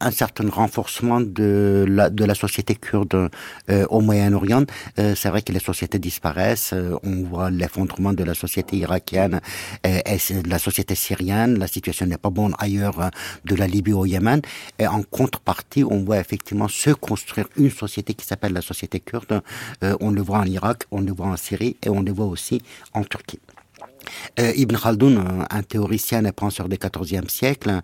un 0.00 0.10
certain 0.10 0.48
renforcement 0.48 1.20
de 1.20 1.84
la, 1.88 2.10
de 2.10 2.24
la 2.24 2.34
société 2.34 2.74
kurde 2.74 3.30
euh, 3.68 3.86
au 3.90 4.00
Moyen-Orient. 4.00 4.64
Euh, 4.98 5.14
c'est 5.14 5.28
vrai 5.28 5.42
que 5.42 5.52
les 5.52 5.60
sociétés 5.60 5.98
disparaissent. 5.98 6.72
Euh, 6.72 6.96
on 7.02 7.22
voit 7.24 7.50
l'effondrement 7.50 8.12
de 8.12 8.24
la 8.24 8.34
société 8.34 8.76
irakienne 8.78 9.40
et, 9.84 10.02
et, 10.06 10.42
de 10.42 10.48
la 10.48 10.58
société 10.58 10.94
syrienne. 10.94 11.58
La 11.58 11.66
situation 11.66 12.06
n'est 12.06 12.18
pas 12.18 12.30
bonne 12.30 12.54
ailleurs 12.58 13.10
de 13.44 13.54
la 13.54 13.66
Libye 13.66 13.92
au 13.92 14.06
Yémen. 14.06 14.40
Et 14.78 14.86
en 14.86 15.02
contrepartie, 15.02 15.84
on 15.84 16.04
voit 16.04 16.18
effectivement 16.18 16.68
se 16.68 16.90
construire 16.90 17.48
une 17.56 17.70
société 17.70 18.14
qui 18.14 18.26
s'appelle 18.26 18.52
la 18.52 18.62
société 18.62 19.00
kurde. 19.00 19.42
on 19.82 20.10
le 20.10 20.22
voit 20.22 20.38
en 20.38 20.44
Irak, 20.44 20.84
on 20.90 21.00
le 21.00 21.12
voit 21.12 21.26
en 21.26 21.36
Syrie 21.36 21.76
et 21.82 21.88
on 21.88 22.02
le 22.02 22.12
voit 22.12 22.26
aussi 22.26 22.62
en 22.94 23.04
Turquie. 23.04 23.40
Euh, 24.40 24.52
Ibn 24.56 24.76
Khaldoun, 24.76 25.46
un 25.50 25.62
théoricien 25.62 26.24
et 26.24 26.32
penseur 26.32 26.68
du 26.68 26.78
XIVe 26.78 27.28
siècle, 27.28 27.80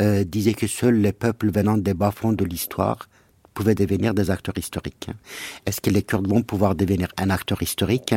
euh, 0.00 0.24
disait 0.24 0.54
que 0.54 0.66
seuls 0.66 0.96
les 0.96 1.12
peuples 1.12 1.50
venant 1.52 1.76
des 1.78 1.94
bas-fonds 1.94 2.32
de 2.32 2.44
l'histoire 2.44 3.08
pouvaient 3.54 3.74
devenir 3.74 4.14
des 4.14 4.30
acteurs 4.30 4.56
historiques. 4.58 5.08
Est-ce 5.66 5.80
que 5.80 5.90
les 5.90 6.02
Kurdes 6.02 6.28
vont 6.28 6.42
pouvoir 6.42 6.74
devenir 6.74 7.08
un 7.16 7.30
acteur 7.30 7.62
historique? 7.62 8.14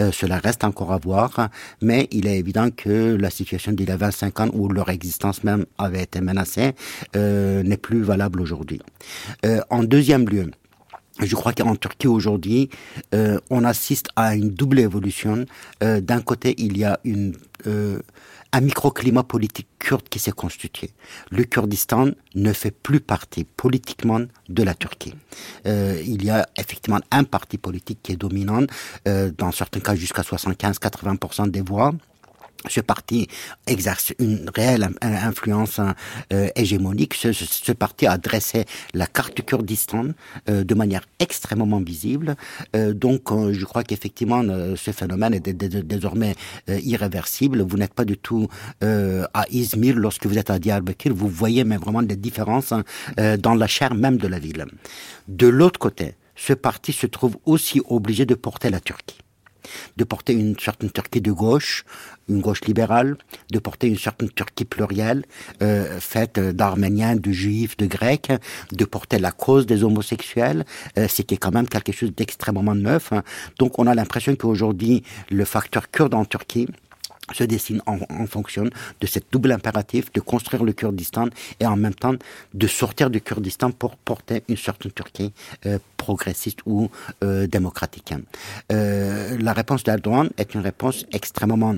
Euh, 0.00 0.10
Cela 0.12 0.38
reste 0.38 0.64
encore 0.64 0.92
à 0.92 0.98
voir, 0.98 1.50
mais 1.80 2.08
il 2.10 2.26
est 2.26 2.38
évident 2.38 2.70
que 2.70 3.16
la 3.16 3.30
situation 3.30 3.72
d'il 3.72 3.88
y 3.88 3.92
a 3.92 3.96
25 3.96 4.40
ans, 4.40 4.50
où 4.52 4.68
leur 4.68 4.88
existence 4.88 5.44
même 5.44 5.66
avait 5.78 6.02
été 6.02 6.20
menacée, 6.20 6.72
n'est 7.14 7.76
plus 7.76 8.02
valable 8.02 8.40
aujourd'hui. 8.40 8.80
en 9.70 9.82
deuxième 9.82 10.28
lieu, 10.28 10.50
je 11.20 11.34
crois 11.34 11.52
qu'en 11.52 11.76
Turquie 11.76 12.08
aujourd'hui, 12.08 12.70
euh, 13.14 13.38
on 13.50 13.64
assiste 13.64 14.08
à 14.16 14.34
une 14.34 14.50
double 14.50 14.80
évolution. 14.80 15.46
Euh, 15.82 16.00
d'un 16.00 16.20
côté, 16.20 16.54
il 16.58 16.76
y 16.76 16.84
a 16.84 17.00
une, 17.04 17.34
euh, 17.66 18.00
un 18.52 18.60
microclimat 18.60 19.22
politique 19.22 19.68
kurde 19.78 20.08
qui 20.08 20.18
s'est 20.18 20.32
constitué. 20.32 20.90
Le 21.30 21.44
Kurdistan 21.44 22.10
ne 22.34 22.52
fait 22.52 22.70
plus 22.70 23.00
partie 23.00 23.44
politiquement 23.44 24.20
de 24.48 24.62
la 24.62 24.74
Turquie. 24.74 25.14
il 25.64 26.24
y 26.24 26.30
a 26.30 26.46
effectivement 26.56 27.00
un 27.10 27.24
parti 27.24 27.58
politique 27.58 27.98
qui 28.02 28.12
est 28.12 28.16
dominant, 28.16 28.64
dans 29.04 29.52
certains 29.52 29.80
cas 29.80 29.94
jusqu'à 29.94 30.22
75-80% 30.22 31.50
des 31.50 31.60
voix 31.60 31.92
ce 32.68 32.80
parti 32.80 33.28
exerce 33.66 34.12
une 34.18 34.50
réelle 34.54 34.88
influence 35.00 35.80
euh, 36.32 36.48
hégémonique. 36.56 37.14
Ce, 37.14 37.72
parti 37.72 38.06
a 38.06 38.18
dressé 38.18 38.64
la 38.94 39.06
carte 39.06 39.42
Kurdistan 39.42 40.08
euh, 40.48 40.64
de 40.64 40.74
manière 40.74 41.02
extrêmement 41.18 41.80
visible. 41.80 42.36
Euh, 42.74 42.92
donc, 42.92 43.30
euh, 43.30 43.52
je 43.52 43.64
crois 43.64 43.84
qu'effectivement, 43.84 44.42
ce 44.76 44.90
phénomène 44.90 45.34
est 45.34 45.48
désormais 45.48 46.34
irréversible. 46.68 47.62
Vous 47.62 47.76
n'êtes 47.76 47.94
pas 47.94 48.04
du 48.04 48.16
tout 48.16 48.48
à 48.80 49.44
Izmir 49.50 49.96
lorsque 49.96 50.26
vous 50.26 50.38
êtes 50.38 50.50
à 50.50 50.58
Diyarbakir. 50.58 51.14
Vous 51.14 51.28
voyez 51.28 51.64
mais 51.64 51.76
vraiment 51.76 52.02
des 52.02 52.16
différences 52.16 52.72
hein, 52.72 52.84
dans 53.38 53.54
la 53.54 53.66
chair 53.66 53.94
même 53.94 54.16
de 54.16 54.28
la 54.28 54.38
ville. 54.38 54.64
De 55.28 55.46
l'autre 55.46 55.78
côté, 55.78 56.14
ce 56.34 56.52
parti 56.52 56.92
se 56.92 57.06
trouve 57.06 57.36
aussi 57.44 57.80
obligé 57.88 58.26
de 58.26 58.34
porter 58.34 58.70
la 58.70 58.80
Turquie 58.80 59.18
de 59.96 60.04
porter 60.04 60.32
une 60.32 60.58
certaine 60.58 60.90
Turquie 60.90 61.20
de 61.20 61.32
gauche, 61.32 61.84
une 62.28 62.40
gauche 62.40 62.62
libérale, 62.62 63.16
de 63.50 63.58
porter 63.58 63.86
une 63.86 63.98
certaine 63.98 64.30
Turquie 64.30 64.64
plurielle, 64.64 65.24
euh, 65.62 66.00
faite 66.00 66.38
d'Arméniens, 66.38 67.16
de 67.16 67.30
Juifs, 67.30 67.76
de 67.76 67.86
Grecs, 67.86 68.32
de 68.72 68.84
porter 68.84 69.18
la 69.18 69.32
cause 69.32 69.66
des 69.66 69.84
homosexuels, 69.84 70.64
euh, 70.98 71.06
c'était 71.08 71.36
quand 71.36 71.52
même 71.52 71.68
quelque 71.68 71.92
chose 71.92 72.12
d'extrêmement 72.14 72.74
neuf. 72.74 73.12
Hein. 73.12 73.22
Donc 73.58 73.78
on 73.78 73.86
a 73.86 73.94
l'impression 73.94 74.34
qu'aujourd'hui, 74.36 75.02
le 75.30 75.44
facteur 75.44 75.90
kurde 75.90 76.14
en 76.14 76.24
Turquie, 76.24 76.68
se 77.32 77.44
dessine 77.44 77.82
en, 77.86 78.26
fonction 78.26 78.64
de 79.00 79.06
cette 79.06 79.26
double 79.32 79.52
impératif 79.52 80.12
de 80.12 80.20
construire 80.20 80.64
le 80.64 80.72
Kurdistan 80.72 81.28
et 81.60 81.66
en 81.66 81.76
même 81.76 81.94
temps 81.94 82.14
de 82.54 82.66
sortir 82.66 83.10
du 83.10 83.20
Kurdistan 83.20 83.70
pour 83.70 83.96
porter 83.96 84.42
une 84.48 84.56
certaine 84.56 84.92
Turquie 84.92 85.32
euh, 85.66 85.78
progressiste 85.96 86.60
ou 86.66 86.90
euh, 87.24 87.46
démocratique. 87.46 88.14
Euh, 88.72 89.36
la 89.40 89.52
réponse 89.52 89.82
d'Erdogan 89.84 90.30
est 90.36 90.54
une 90.54 90.60
réponse 90.60 91.04
extrêmement 91.12 91.74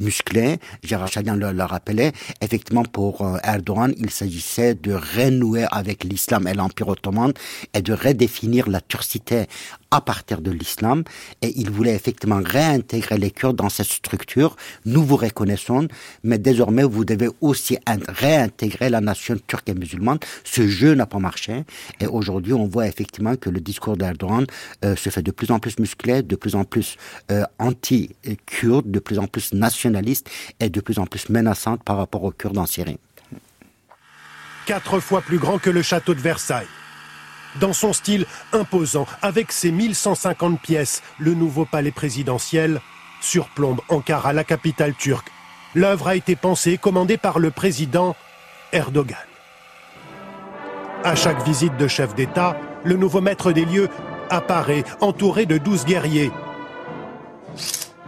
musclé. 0.00 0.58
Gérard 0.82 1.08
Chalian 1.08 1.36
le, 1.36 1.52
le, 1.52 1.62
rappelait. 1.62 2.12
Effectivement, 2.40 2.82
pour 2.82 3.38
Erdogan, 3.44 3.92
il 3.98 4.10
s'agissait 4.10 4.74
de 4.74 4.94
renouer 4.94 5.66
avec 5.70 6.04
l'islam 6.04 6.48
et 6.48 6.54
l'Empire 6.54 6.88
ottoman 6.88 7.32
et 7.72 7.82
de 7.82 7.92
redéfinir 7.92 8.68
la 8.68 8.80
turcité 8.80 9.46
à 9.92 10.00
partir 10.00 10.40
de 10.40 10.50
l'islam. 10.50 11.04
Et 11.40 11.52
il 11.56 11.70
voulait 11.70 11.94
effectivement 11.94 12.40
réintégrer 12.44 13.18
les 13.18 13.30
Kurdes 13.30 13.56
dans 13.56 13.68
cette 13.68 13.86
structure. 13.86 14.56
Nous 14.84 15.04
vous 15.04 15.16
reconnaissons, 15.16 15.86
mais 16.24 16.38
désormais, 16.38 16.82
vous 16.82 17.04
devez 17.04 17.28
aussi 17.40 17.78
réintégrer 18.08 18.90
la 18.90 19.00
nation 19.00 19.36
turque 19.46 19.68
et 19.68 19.74
musulmane. 19.74 20.18
Ce 20.42 20.66
jeu 20.66 20.94
n'a 20.94 21.06
pas 21.06 21.18
marché. 21.18 21.64
Et 22.00 22.06
aujourd'hui, 22.06 22.52
on 22.52 22.66
voit 22.66 22.88
effectivement 22.88 23.36
que 23.36 23.50
le 23.50 23.60
discours 23.60 23.96
d'Erdogan 23.96 24.46
euh, 24.84 24.96
se 24.96 25.10
fait 25.10 25.22
de 25.22 25.30
plus 25.30 25.50
en 25.50 25.58
plus 25.58 25.78
musclé, 25.78 26.22
de 26.22 26.36
plus 26.36 26.56
en 26.56 26.64
plus 26.64 26.96
euh, 27.30 27.44
anti-kurde, 27.58 28.90
de 28.90 28.98
plus 28.98 29.18
en 29.18 29.26
plus 29.26 29.52
national 29.52 29.92
est 30.60 30.70
de 30.70 30.80
plus 30.80 30.98
en 30.98 31.06
plus 31.06 31.28
menaçante 31.28 31.82
par 31.84 31.96
rapport 31.96 32.24
aux 32.24 32.32
Kurdes 32.32 32.58
en 32.58 32.66
Syrie. 32.66 32.98
Quatre 34.66 35.00
fois 35.00 35.20
plus 35.20 35.38
grand 35.38 35.58
que 35.58 35.70
le 35.70 35.82
château 35.82 36.14
de 36.14 36.20
Versailles. 36.20 36.66
Dans 37.60 37.72
son 37.72 37.92
style 37.92 38.26
imposant, 38.52 39.06
avec 39.20 39.52
ses 39.52 39.70
1150 39.70 40.60
pièces, 40.60 41.02
le 41.18 41.34
nouveau 41.34 41.64
palais 41.64 41.90
présidentiel 41.90 42.80
surplombe 43.20 43.80
Ankara, 43.88 44.32
la 44.32 44.44
capitale 44.44 44.94
turque. 44.94 45.28
L'œuvre 45.74 46.08
a 46.08 46.16
été 46.16 46.36
pensée 46.36 46.72
et 46.72 46.78
commandée 46.78 47.16
par 47.16 47.38
le 47.38 47.50
président 47.50 48.14
Erdogan. 48.72 49.16
À 51.04 51.14
chaque 51.14 51.42
visite 51.44 51.76
de 51.76 51.88
chef 51.88 52.14
d'État, 52.14 52.56
le 52.84 52.96
nouveau 52.96 53.20
maître 53.20 53.52
des 53.52 53.64
lieux 53.64 53.88
apparaît 54.30 54.84
entouré 55.00 55.46
de 55.46 55.58
douze 55.58 55.84
guerriers, 55.84 56.30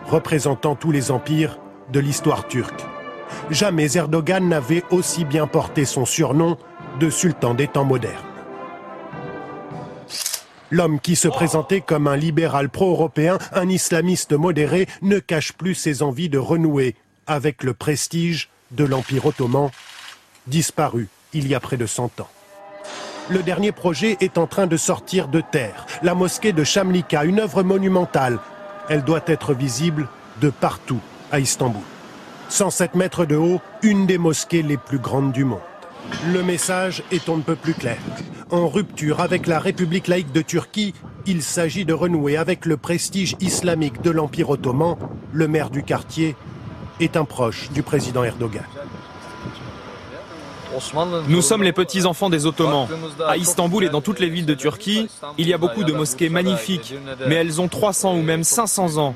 représentant 0.07 0.75
tous 0.75 0.91
les 0.91 1.11
empires 1.11 1.59
de 1.93 2.01
l'histoire 2.01 2.47
turque. 2.47 2.85
Jamais 3.51 3.97
Erdogan 3.97 4.49
n'avait 4.49 4.85
aussi 4.91 5.25
bien 5.25 5.47
porté 5.47 5.85
son 5.85 6.05
surnom 6.05 6.57
de 7.01 7.11
sultan 7.11 7.55
des 7.55 7.69
temps 7.69 7.85
modernes. 7.85 8.34
L'homme 10.75 10.99
qui 10.99 11.15
se 11.15 11.29
présentait 11.29 11.83
comme 11.83 12.09
un 12.09 12.17
libéral 12.17 12.69
pro-européen, 12.69 13.39
un 13.53 13.69
islamiste 13.69 14.33
modéré, 14.33 14.89
ne 15.03 15.21
cache 15.21 15.53
plus 15.53 15.77
ses 15.77 16.03
envies 16.03 16.29
de 16.29 16.37
renouer 16.37 16.97
avec 17.29 17.63
le 17.63 17.75
prestige 17.75 18.49
de 18.73 18.83
l'Empire 18.83 19.25
ottoman, 19.27 19.71
disparu 20.49 21.07
il 21.33 21.47
y 21.47 21.55
a 21.55 21.61
près 21.61 21.77
de 21.77 21.87
100 21.87 22.19
ans. 22.19 22.29
Le 23.29 23.45
dernier 23.45 23.71
projet 23.71 24.17
est 24.21 24.37
en 24.37 24.49
train 24.49 24.67
de 24.67 24.77
sortir 24.77 25.29
de 25.29 25.41
terre. 25.41 25.87
La 26.03 26.17
mosquée 26.17 26.53
de 26.53 26.65
Chamlika, 26.65 27.23
une 27.23 27.39
œuvre 27.39 27.63
monumentale. 27.63 28.41
Elle 28.89 29.05
doit 29.05 29.23
être 29.29 29.55
visible 29.55 30.09
de 30.41 30.51
partout 30.51 31.01
à 31.31 31.39
Istanbul. 31.39 31.83
107 32.49 32.97
mètres 32.97 33.27
de 33.27 33.37
haut, 33.37 33.61
une 33.83 34.07
des 34.07 34.19
mosquées 34.19 34.63
les 34.63 34.77
plus 34.77 34.99
grandes 34.99 35.31
du 35.31 35.45
monde. 35.45 35.61
Le 36.33 36.43
message 36.43 37.03
est 37.11 37.29
on 37.29 37.37
ne 37.37 37.43
peut 37.43 37.57
plus 37.57 37.75
clair. 37.75 37.99
En 38.51 38.69
rupture 38.69 39.21
avec 39.21 39.47
la 39.47 39.59
République 39.59 40.09
laïque 40.09 40.33
de 40.33 40.43
Turquie, 40.43 40.95
il 41.27 41.43
s'agit 41.43 41.85
de 41.85 41.93
renouer 41.93 42.37
avec 42.37 42.67
le 42.67 42.77
prestige 42.77 43.37
islamique 43.41 44.03
de 44.03 44.11
l'Empire 44.11 44.51
ottoman. 44.51 44.97
Le 45.33 45.49
maire 45.49 45.71
du 45.71 45.83
quartier 45.83 46.37
est 47.01 47.17
un 47.17 47.25
proche 47.25 47.71
du 47.73 47.83
président 47.83 48.25
Erdogan. 48.25 48.65
Nous 51.29 51.43
sommes 51.43 51.63
les 51.63 51.73
petits-enfants 51.73 52.31
des 52.31 52.47
Ottomans. 52.47 52.89
À 53.27 53.37
Istanbul 53.37 53.85
et 53.85 53.89
dans 53.89 54.01
toutes 54.01 54.19
les 54.19 54.29
villes 54.29 54.47
de 54.47 54.55
Turquie, 54.55 55.09
il 55.39 55.49
y 55.49 55.55
a 55.55 55.59
beaucoup 55.59 55.85
de 55.85 55.93
mosquées 55.93 56.29
magnifiques, 56.29 56.95
mais 57.27 57.37
elles 57.37 57.61
ont 57.61 57.69
300 57.69 58.17
ou 58.17 58.23
même 58.23 58.45
500 58.45 58.99
ans. 58.99 59.15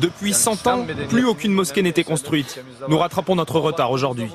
Depuis 0.00 0.34
100 0.34 0.66
ans, 0.66 0.86
plus 1.08 1.24
aucune 1.24 1.52
mosquée 1.52 1.82
n'était 1.82 2.04
construite. 2.04 2.62
Nous 2.88 2.98
rattrapons 2.98 3.36
notre 3.36 3.58
retard 3.58 3.90
aujourd'hui. 3.90 4.28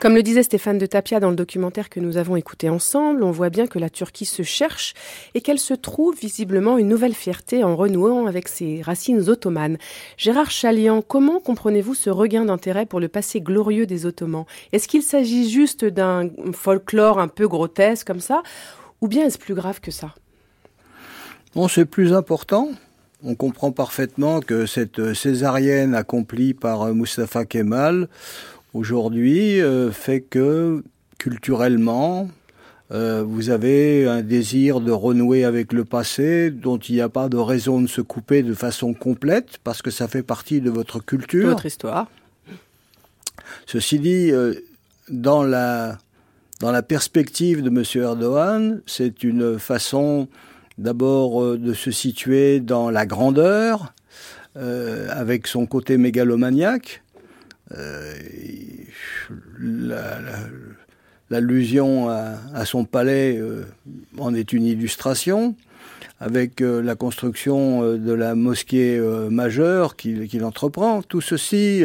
Comme 0.00 0.14
le 0.14 0.22
disait 0.22 0.44
Stéphane 0.44 0.78
de 0.78 0.86
Tapia 0.86 1.18
dans 1.18 1.30
le 1.30 1.34
documentaire 1.34 1.90
que 1.90 1.98
nous 1.98 2.18
avons 2.18 2.36
écouté 2.36 2.68
ensemble, 2.68 3.24
on 3.24 3.32
voit 3.32 3.50
bien 3.50 3.66
que 3.66 3.80
la 3.80 3.90
Turquie 3.90 4.26
se 4.26 4.44
cherche 4.44 4.94
et 5.34 5.40
qu'elle 5.40 5.58
se 5.58 5.74
trouve 5.74 6.16
visiblement 6.16 6.78
une 6.78 6.86
nouvelle 6.86 7.14
fierté 7.14 7.64
en 7.64 7.74
renouant 7.74 8.26
avec 8.28 8.46
ses 8.46 8.80
racines 8.80 9.28
ottomanes. 9.28 9.76
Gérard 10.16 10.52
Chalian, 10.52 11.02
comment 11.02 11.40
comprenez-vous 11.40 11.94
ce 11.94 12.10
regain 12.10 12.44
d'intérêt 12.44 12.86
pour 12.86 13.00
le 13.00 13.08
passé 13.08 13.40
glorieux 13.40 13.86
des 13.86 14.06
Ottomans? 14.06 14.44
Est-ce 14.70 14.86
qu'il 14.86 15.02
s'agit 15.02 15.50
juste 15.50 15.84
d'un 15.84 16.28
folklore 16.52 17.18
un 17.18 17.28
peu 17.28 17.48
grotesque 17.48 18.06
comme 18.06 18.20
ça 18.20 18.44
ou 19.00 19.08
bien 19.08 19.26
est-ce 19.26 19.38
plus 19.38 19.54
grave 19.54 19.80
que 19.80 19.90
ça? 19.90 20.14
Non, 21.56 21.66
c'est 21.66 21.86
plus 21.86 22.12
important. 22.12 22.68
On 23.24 23.34
comprend 23.34 23.72
parfaitement 23.72 24.38
que 24.38 24.64
cette 24.66 25.12
césarienne 25.12 25.96
accomplie 25.96 26.54
par 26.54 26.94
Mustafa 26.94 27.44
Kemal 27.44 28.08
aujourd'hui 28.74 29.60
euh, 29.60 29.90
fait 29.90 30.20
que 30.20 30.82
culturellement, 31.18 32.28
euh, 32.90 33.22
vous 33.26 33.50
avez 33.50 34.06
un 34.06 34.22
désir 34.22 34.80
de 34.80 34.90
renouer 34.90 35.44
avec 35.44 35.72
le 35.72 35.84
passé 35.84 36.50
dont 36.50 36.78
il 36.78 36.94
n'y 36.94 37.00
a 37.00 37.08
pas 37.08 37.28
de 37.28 37.36
raison 37.36 37.80
de 37.80 37.86
se 37.86 38.00
couper 38.00 38.42
de 38.42 38.54
façon 38.54 38.94
complète 38.94 39.58
parce 39.64 39.82
que 39.82 39.90
ça 39.90 40.08
fait 40.08 40.22
partie 40.22 40.60
de 40.60 40.70
votre 40.70 41.00
culture. 41.04 41.48
Votre 41.48 41.66
histoire. 41.66 42.08
Ceci 43.66 43.98
dit, 43.98 44.30
euh, 44.30 44.54
dans 45.10 45.42
la, 45.42 45.98
dans 46.60 46.70
la 46.70 46.82
perspective 46.82 47.62
de 47.62 47.68
M. 47.68 47.82
Erdogan, 48.02 48.80
c'est 48.86 49.22
une 49.22 49.58
façon 49.58 50.28
d'abord 50.78 51.56
de 51.56 51.72
se 51.74 51.90
situer 51.90 52.60
dans 52.60 52.88
la 52.90 53.04
grandeur, 53.04 53.92
avec 54.54 55.46
son 55.46 55.66
côté 55.66 55.98
mégalomaniaque, 55.98 57.02
euh, 57.76 58.14
l'allusion 61.30 62.08
à, 62.08 62.64
son 62.64 62.84
palais 62.84 63.36
euh, 63.36 63.64
en 64.16 64.34
est 64.34 64.52
une 64.52 64.64
illustration, 64.64 65.54
avec 66.20 66.62
euh, 66.62 66.80
la 66.80 66.94
construction 66.94 67.96
de 67.96 68.12
la 68.12 68.34
mosquée 68.34 68.98
majeure 69.30 69.96
qu'il 69.96 70.44
entreprend. 70.44 71.02
Tout 71.02 71.20
ceci 71.20 71.84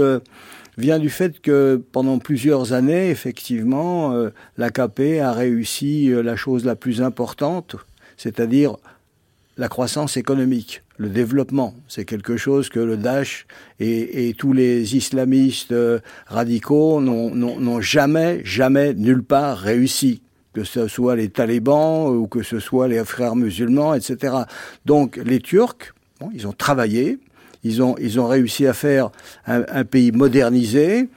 vient 0.77 0.99
du 0.99 1.10
fait 1.10 1.39
que 1.41 1.81
pendant 1.91 2.19
plusieurs 2.19 2.73
années, 2.73 3.10
effectivement, 3.10 4.15
l'AKP 4.57 5.19
a 5.22 5.34
réussi 5.34 6.10
la 6.10 6.35
chose 6.35 6.65
la 6.65 6.76
plus 6.76 7.01
importante, 7.01 7.76
c'est-à-dire 8.18 8.77
la 9.57 9.68
croissance 9.68 10.18
économique, 10.18 10.82
le 10.98 11.10
développement. 11.10 11.74
C'est 11.88 12.06
quelque 12.06 12.38
chose 12.38 12.70
que 12.70 12.80
le 12.80 12.98
Daesh 12.98 13.45
et, 13.80 14.34
tous 14.38 14.53
les 14.53 14.95
islamistes 14.95 15.72
euh, 15.72 15.99
radicaux 16.28 17.02
n'ont 17.02 17.82
jamais, 17.82 18.41
jamais, 18.44 18.94
nulle 18.94 19.24
part 19.24 19.57
réussi. 19.57 20.22
Que 20.53 20.64
ce 20.64 20.88
soit 20.88 21.15
les 21.15 21.30
talibans 21.30 22.15
ou 22.15 22.28
que 22.28 22.44
ce 22.44 22.60
soit 22.60 22.88
les 22.88 23.03
frères 23.03 23.36
musulmans, 23.36 23.95
etc. 23.95 24.36
Donc 24.86 25.18
les 25.18 25.40
Turcs, 25.40 25.94
ils 26.32 26.45
ont 26.45 26.53
travaillé, 26.53 27.18
ils 27.64 27.82
ont, 27.82 27.95
ils 27.99 28.20
ont 28.20 28.28
réussi 28.28 28.68
à 28.68 28.74
faire 28.74 29.10
un 29.48 29.84
pays 29.84 30.11
modernisé, 30.11 31.10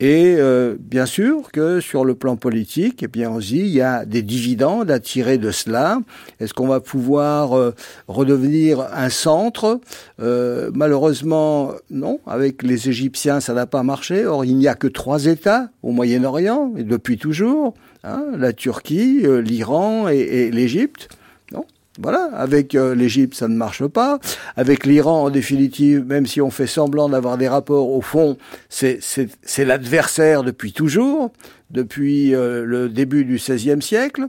et 0.00 0.36
euh, 0.38 0.76
bien 0.80 1.04
sûr 1.04 1.52
que 1.52 1.78
sur 1.80 2.04
le 2.04 2.14
plan 2.14 2.36
politique, 2.36 3.02
eh 3.02 3.08
bien 3.08 3.30
aussi, 3.30 3.58
il 3.58 3.68
y 3.68 3.82
a 3.82 4.06
des 4.06 4.22
dividendes 4.22 4.90
à 4.90 4.98
tirer 4.98 5.36
de 5.36 5.50
cela. 5.50 6.00
Est-ce 6.40 6.54
qu'on 6.54 6.66
va 6.66 6.80
pouvoir 6.80 7.56
euh, 7.56 7.74
redevenir 8.08 8.80
un 8.94 9.10
centre? 9.10 9.80
Euh, 10.20 10.70
Malheureusement, 10.74 11.72
non. 11.90 12.18
Avec 12.26 12.62
les 12.62 12.88
Égyptiens, 12.88 13.40
ça 13.40 13.52
n'a 13.52 13.66
pas 13.66 13.82
marché. 13.82 14.24
Or, 14.24 14.44
il 14.44 14.56
n'y 14.56 14.68
a 14.68 14.74
que 14.74 14.86
trois 14.86 15.26
États 15.26 15.68
au 15.82 15.92
Moyen-Orient, 15.92 16.72
et 16.76 16.82
depuis 16.82 17.18
toujours. 17.18 17.74
Hein, 18.02 18.24
la 18.38 18.54
Turquie, 18.54 19.22
l'Iran 19.42 20.08
et, 20.08 20.16
et 20.16 20.50
l'Égypte. 20.50 21.10
Voilà, 22.02 22.30
avec 22.34 22.74
euh, 22.74 22.94
l'Égypte, 22.94 23.34
ça 23.34 23.46
ne 23.46 23.54
marche 23.54 23.86
pas. 23.86 24.20
Avec 24.56 24.86
l'Iran, 24.86 25.24
en 25.24 25.30
définitive, 25.30 26.04
même 26.06 26.26
si 26.26 26.40
on 26.40 26.50
fait 26.50 26.66
semblant 26.66 27.10
d'avoir 27.10 27.36
des 27.36 27.48
rapports, 27.48 27.90
au 27.90 28.00
fond, 28.00 28.38
c'est 28.70 29.00
l'adversaire 29.58 30.42
depuis 30.42 30.72
toujours, 30.72 31.30
depuis 31.70 32.34
euh, 32.34 32.64
le 32.64 32.88
début 32.88 33.26
du 33.26 33.36
XVIe 33.36 33.82
siècle. 33.82 34.28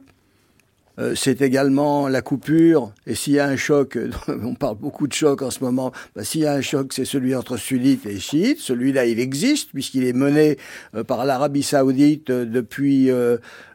Euh, 1.00 1.16
c'est 1.16 1.42
également 1.42 2.08
la 2.08 2.22
coupure. 2.22 2.92
Et 3.08 3.16
s'il 3.16 3.34
y 3.34 3.40
a 3.40 3.48
un 3.48 3.56
choc, 3.56 3.98
on 4.28 4.56
parle 4.56 4.78
beaucoup 4.78 5.08
de 5.08 5.14
choc 5.14 5.42
en 5.42 5.52
ce 5.52 5.64
moment, 5.64 5.92
bah, 6.16 6.24
s'il 6.24 6.42
y 6.42 6.46
a 6.46 6.54
un 6.54 6.62
choc, 6.62 6.94
c'est 6.94 7.06
celui 7.06 7.36
entre 7.36 7.58
sunnites 7.58 8.06
et 8.06 8.20
chiites. 8.20 8.60
Celui-là, 8.60 9.06
il 9.06 9.20
existe 9.20 9.72
puisqu'il 9.72 10.06
est 10.06 10.14
mené 10.14 10.58
euh, 10.96 11.04
par 11.04 11.26
l'Arabie 11.26 11.64
saoudite 11.64 12.30
euh, 12.30 12.46
depuis 12.46 13.10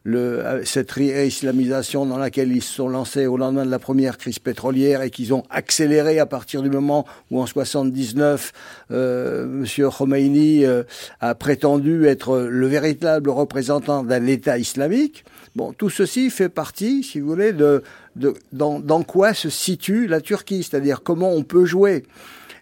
le, 0.05 0.62
cette 0.64 0.90
réislamisation 0.93 2.06
dans 2.06 2.18
laquelle 2.18 2.52
ils 2.52 2.62
se 2.62 2.74
sont 2.74 2.88
lancés 2.88 3.26
au 3.26 3.36
lendemain 3.36 3.64
de 3.64 3.70
la 3.70 3.78
première 3.78 4.18
crise 4.18 4.38
pétrolière 4.38 5.02
et 5.02 5.10
qu'ils 5.10 5.34
ont 5.34 5.43
accéléré 5.51 6.18
à 6.18 6.26
partir 6.26 6.62
du 6.62 6.70
moment 6.70 7.06
où 7.30 7.40
en 7.40 7.47
79, 7.47 8.52
euh, 8.93 9.64
M. 9.64 9.90
Khomeini 9.90 10.64
a 11.20 11.34
prétendu 11.34 12.06
être 12.06 12.38
le 12.38 12.66
véritable 12.66 13.30
représentant 13.30 14.05
d'un 14.05 14.26
État 14.26 14.59
islamique. 14.59 15.24
Bon, 15.57 15.73
tout 15.73 15.89
ceci 15.89 16.28
fait 16.28 16.51
partie, 16.51 17.03
si 17.03 17.19
vous 17.19 17.28
voulez, 17.31 17.55
de, 17.55 17.83
dans, 18.53 19.03
quoi 19.03 19.33
se 19.33 19.49
situe 19.49 20.07
la 20.07 20.20
Turquie, 20.20 20.62
c'est-à-dire 20.62 21.03
comment 21.03 21.33
on 21.33 21.45
peut 21.45 21.65
jouer. 21.65 22.05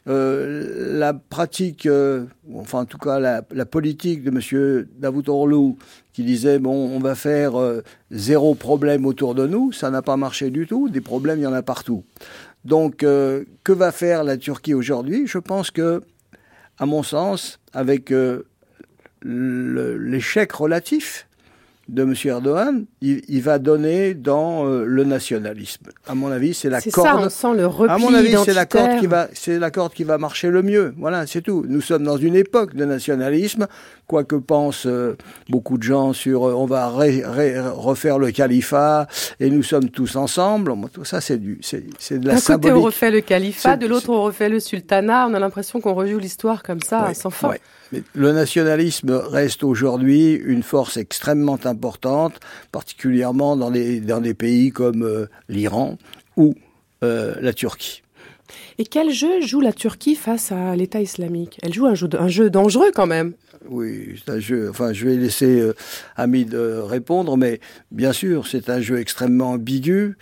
Euh, 0.06 0.96
la 0.96 1.12
pratique, 1.12 1.86
euh, 1.86 2.26
enfin 2.54 2.82
en 2.82 2.84
tout 2.84 2.98
cas 2.98 3.18
la, 3.18 3.42
politique 3.66 4.22
de 4.22 4.30
M. 4.30 4.86
Davutoglu, 4.96 5.74
qui 6.12 6.22
disait 6.22 6.60
bon, 6.60 6.70
on 6.70 7.00
va 7.00 7.16
faire 7.16 7.58
euh, 7.58 7.82
zéro 8.12 8.54
problème 8.54 9.06
autour 9.06 9.34
de 9.34 9.48
nous, 9.48 9.72
ça 9.72 9.90
n'a 9.90 10.02
pas 10.02 10.16
marché 10.16 10.50
du 10.50 10.68
tout. 10.68 10.88
Des 10.88 11.00
problèmes, 11.00 11.40
il 11.40 11.42
y 11.42 11.48
en 11.48 11.52
a 11.52 11.62
partout. 11.62 12.04
Donc, 12.64 12.98
que 12.98 13.44
va 13.72 13.90
faire 13.90 14.22
la 14.22 14.36
Turquie 14.36 14.72
aujourd'hui? 14.72 15.26
Je 15.26 15.38
pense 15.38 15.72
que, 15.72 16.00
à 16.78 16.86
mon 16.86 17.02
sens, 17.02 17.58
avec 17.72 18.14
l'échec 19.24 20.52
relatif 20.52 21.26
de 21.88 22.02
M. 22.02 22.14
Erdogan, 22.24 22.86
il, 23.02 23.42
va 23.42 23.58
donner 23.58 24.14
dans 24.14 24.66
euh, 24.66 24.84
le 24.86 25.04
nationalisme. 25.04 25.86
À 26.06 26.14
mon 26.14 26.30
avis, 26.30 26.54
c'est 26.54 26.70
la 26.70 26.80
corde. 26.80 27.06
Ça, 27.06 27.16
on 27.16 27.28
sent 27.28 27.58
le 27.58 27.66
repli 27.66 27.94
À 27.94 27.98
mon 27.98 28.14
avis, 28.14 28.34
c'est 28.44 28.54
la 28.54 28.64
corde 28.64 29.00
qui 29.00 29.06
va, 29.06 29.28
c'est 29.34 29.58
la 29.58 29.70
corde 29.70 29.92
qui 29.92 30.04
va 30.04 30.16
marcher 30.16 30.50
le 30.50 30.62
mieux. 30.62 30.94
Voilà, 30.96 31.26
c'est 31.26 31.42
tout. 31.42 31.64
Nous 31.68 31.82
sommes 31.82 32.04
dans 32.04 32.16
une 32.16 32.36
époque 32.36 32.74
de 32.74 32.84
nationalisme, 32.84 33.66
quoi 34.06 34.24
que 34.24 34.36
pensent 34.36 34.86
euh, 34.86 35.16
beaucoup 35.48 35.76
de 35.76 35.82
gens 35.82 36.12
sur, 36.12 36.48
euh, 36.48 36.54
on 36.54 36.64
va 36.64 36.88
refaire 36.88 38.18
le 38.18 38.30
califat 38.30 39.06
et 39.40 39.50
nous 39.50 39.62
sommes 39.62 39.90
tous 39.90 40.16
ensemble. 40.16 40.72
Tout 40.92 41.04
ça, 41.04 41.20
c'est 41.20 41.38
du, 41.38 41.58
c'est, 41.60 42.18
de 42.18 42.26
la 42.26 42.38
symbolique. 42.38 42.62
D'un 42.62 42.70
côté, 42.70 42.72
on 42.72 42.82
refait 42.82 43.10
le 43.10 43.20
califat, 43.20 43.76
de 43.76 43.86
l'autre, 43.86 44.08
on 44.08 44.22
refait 44.22 44.48
le 44.48 44.60
sultanat. 44.60 45.26
On 45.28 45.34
a 45.34 45.38
l'impression 45.38 45.80
qu'on 45.80 45.94
rejoue 45.94 46.18
l'histoire 46.18 46.62
comme 46.62 46.80
ça, 46.80 47.12
sans 47.12 47.30
fin 47.30 47.52
le 47.92 48.32
nationalisme 48.32 49.10
reste 49.10 49.62
aujourd'hui 49.62 50.32
une 50.32 50.62
force 50.62 50.96
extrêmement 50.96 51.58
importante, 51.64 52.40
particulièrement 52.72 53.56
dans 53.56 53.70
des, 53.70 54.00
dans 54.00 54.20
des 54.20 54.34
pays 54.34 54.70
comme 54.70 55.02
euh, 55.02 55.26
l'Iran 55.48 55.98
ou 56.36 56.54
euh, 57.02 57.34
la 57.40 57.52
Turquie. 57.52 58.02
Et 58.78 58.84
quel 58.84 59.10
jeu 59.10 59.40
joue 59.40 59.60
la 59.60 59.72
Turquie 59.72 60.14
face 60.14 60.52
à 60.52 60.76
l'État 60.76 61.00
islamique? 61.00 61.58
Elle 61.62 61.72
joue 61.72 61.86
un 61.86 61.94
jeu, 61.94 62.08
un 62.18 62.28
jeu 62.28 62.50
dangereux 62.50 62.90
quand 62.94 63.06
même. 63.06 63.34
Oui, 63.68 64.16
c'est 64.18 64.32
un 64.32 64.40
jeu. 64.40 64.68
Enfin, 64.68 64.92
je 64.92 65.06
vais 65.06 65.16
laisser 65.16 65.60
euh, 65.60 65.74
Hamid 66.16 66.54
répondre, 66.54 67.36
mais 67.36 67.60
bien 67.90 68.12
sûr, 68.12 68.46
c'est 68.46 68.68
un 68.68 68.80
jeu 68.80 68.98
extrêmement 68.98 69.52
ambigu. 69.52 70.16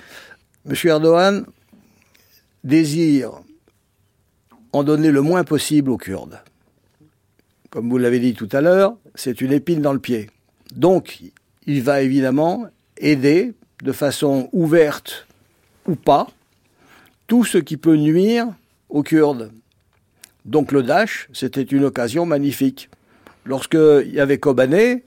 Monsieur 0.64 0.90
Erdogan 0.90 1.44
désire 2.62 3.32
en 4.72 4.84
donner 4.84 5.10
le 5.10 5.20
moins 5.20 5.44
possible 5.44 5.90
aux 5.90 5.98
Kurdes 5.98 6.39
comme 7.73 7.89
vous 7.89 7.97
l'avez 7.97 8.20
dit 8.20 8.35
tout 8.35 8.51
à 8.53 8.61
l'heure, 8.61 8.99
c'est 9.15 9.40
une 9.40 9.51
épine 9.51 9.81
dans 9.81 9.94
le 9.94 9.99
pied. 9.99 10.28
Donc, 10.77 11.23
il 11.66 11.82
va 11.82 12.03
évidemment 12.03 12.66
aider 12.99 13.55
de 13.82 13.93
façon 13.93 14.51
ouverte 14.53 15.27
ou 15.89 15.94
pas 15.94 16.28
tout 17.27 17.47
ce 17.47 17.57
qui 17.57 17.78
peut 17.78 17.97
nuire 17.97 18.47
aux 18.90 19.03
Kurdes. 19.03 19.53
Donc 20.44 20.70
le 20.70 20.82
Daesh, 20.82 21.31
c'était 21.32 21.62
une 21.62 21.85
occasion 21.85 22.27
magnifique. 22.27 22.90
Lorsqu'il 23.47 24.12
y 24.12 24.20
avait 24.20 24.36
Kobané, 24.36 25.03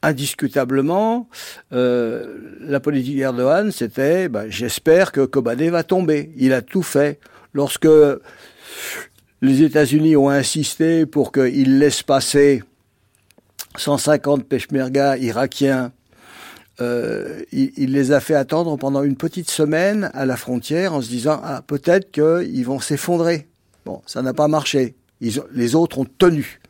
indiscutablement, 0.00 1.28
euh, 1.74 2.56
la 2.60 2.80
politique 2.80 3.16
d'Erdogan, 3.16 3.70
c'était 3.72 4.30
ben, 4.30 4.48
j'espère 4.48 5.12
que 5.12 5.26
Kobané 5.26 5.68
va 5.68 5.82
tomber. 5.82 6.32
Il 6.38 6.54
a 6.54 6.62
tout 6.62 6.82
fait. 6.82 7.20
Lorsque 7.52 7.88
les 9.46 9.62
États-Unis 9.62 10.16
ont 10.16 10.28
insisté 10.28 11.06
pour 11.06 11.32
qu'ils 11.32 11.78
laissent 11.78 12.02
passer 12.02 12.62
150 13.76 14.44
peshmerga 14.44 15.16
irakiens. 15.16 15.92
Euh, 16.80 17.42
il, 17.52 17.92
les 17.92 18.12
a 18.12 18.20
fait 18.20 18.34
attendre 18.34 18.76
pendant 18.76 19.02
une 19.02 19.16
petite 19.16 19.50
semaine 19.50 20.10
à 20.12 20.26
la 20.26 20.36
frontière 20.36 20.92
en 20.92 21.00
se 21.00 21.08
disant 21.08 21.40
ah 21.42 21.62
peut-être 21.66 22.10
qu'ils 22.10 22.66
vont 22.66 22.80
s'effondrer. 22.80 23.48
Bon, 23.86 24.02
ça 24.06 24.20
n'a 24.20 24.34
pas 24.34 24.48
marché. 24.48 24.94
les 25.20 25.74
autres 25.74 25.98
ont 25.98 26.06
tenu. 26.18 26.60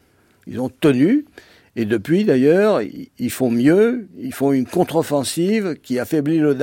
Ils 0.46 0.60
ont 0.60 0.68
tenu. 0.68 1.24
Et 1.78 1.84
depuis, 1.84 2.24
d'ailleurs, 2.24 2.80
ils 3.18 3.30
font 3.30 3.50
mieux. 3.50 4.08
Ils 4.18 4.32
font 4.32 4.52
une 4.52 4.64
contre-offensive 4.64 5.76
qui 5.82 5.98
affaiblit 5.98 6.38
le 6.38 6.56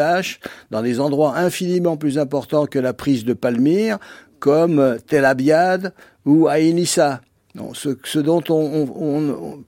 dans 0.71 0.81
des 0.81 0.99
endroits 0.99 1.37
infiniment 1.37 1.97
plus 1.97 2.17
importants 2.17 2.65
que 2.65 2.79
la 2.79 2.93
prise 2.93 3.23
de 3.23 3.33
Palmyre, 3.33 3.99
comme 4.43 4.97
Tel 5.07 5.23
Abyad 5.23 5.93
ou 6.25 6.49
Aïnissa. 6.49 7.21
Non, 7.55 7.73
ce, 7.73 8.19
dont 8.19 8.43
on, 8.49 8.89
on, 8.93 9.63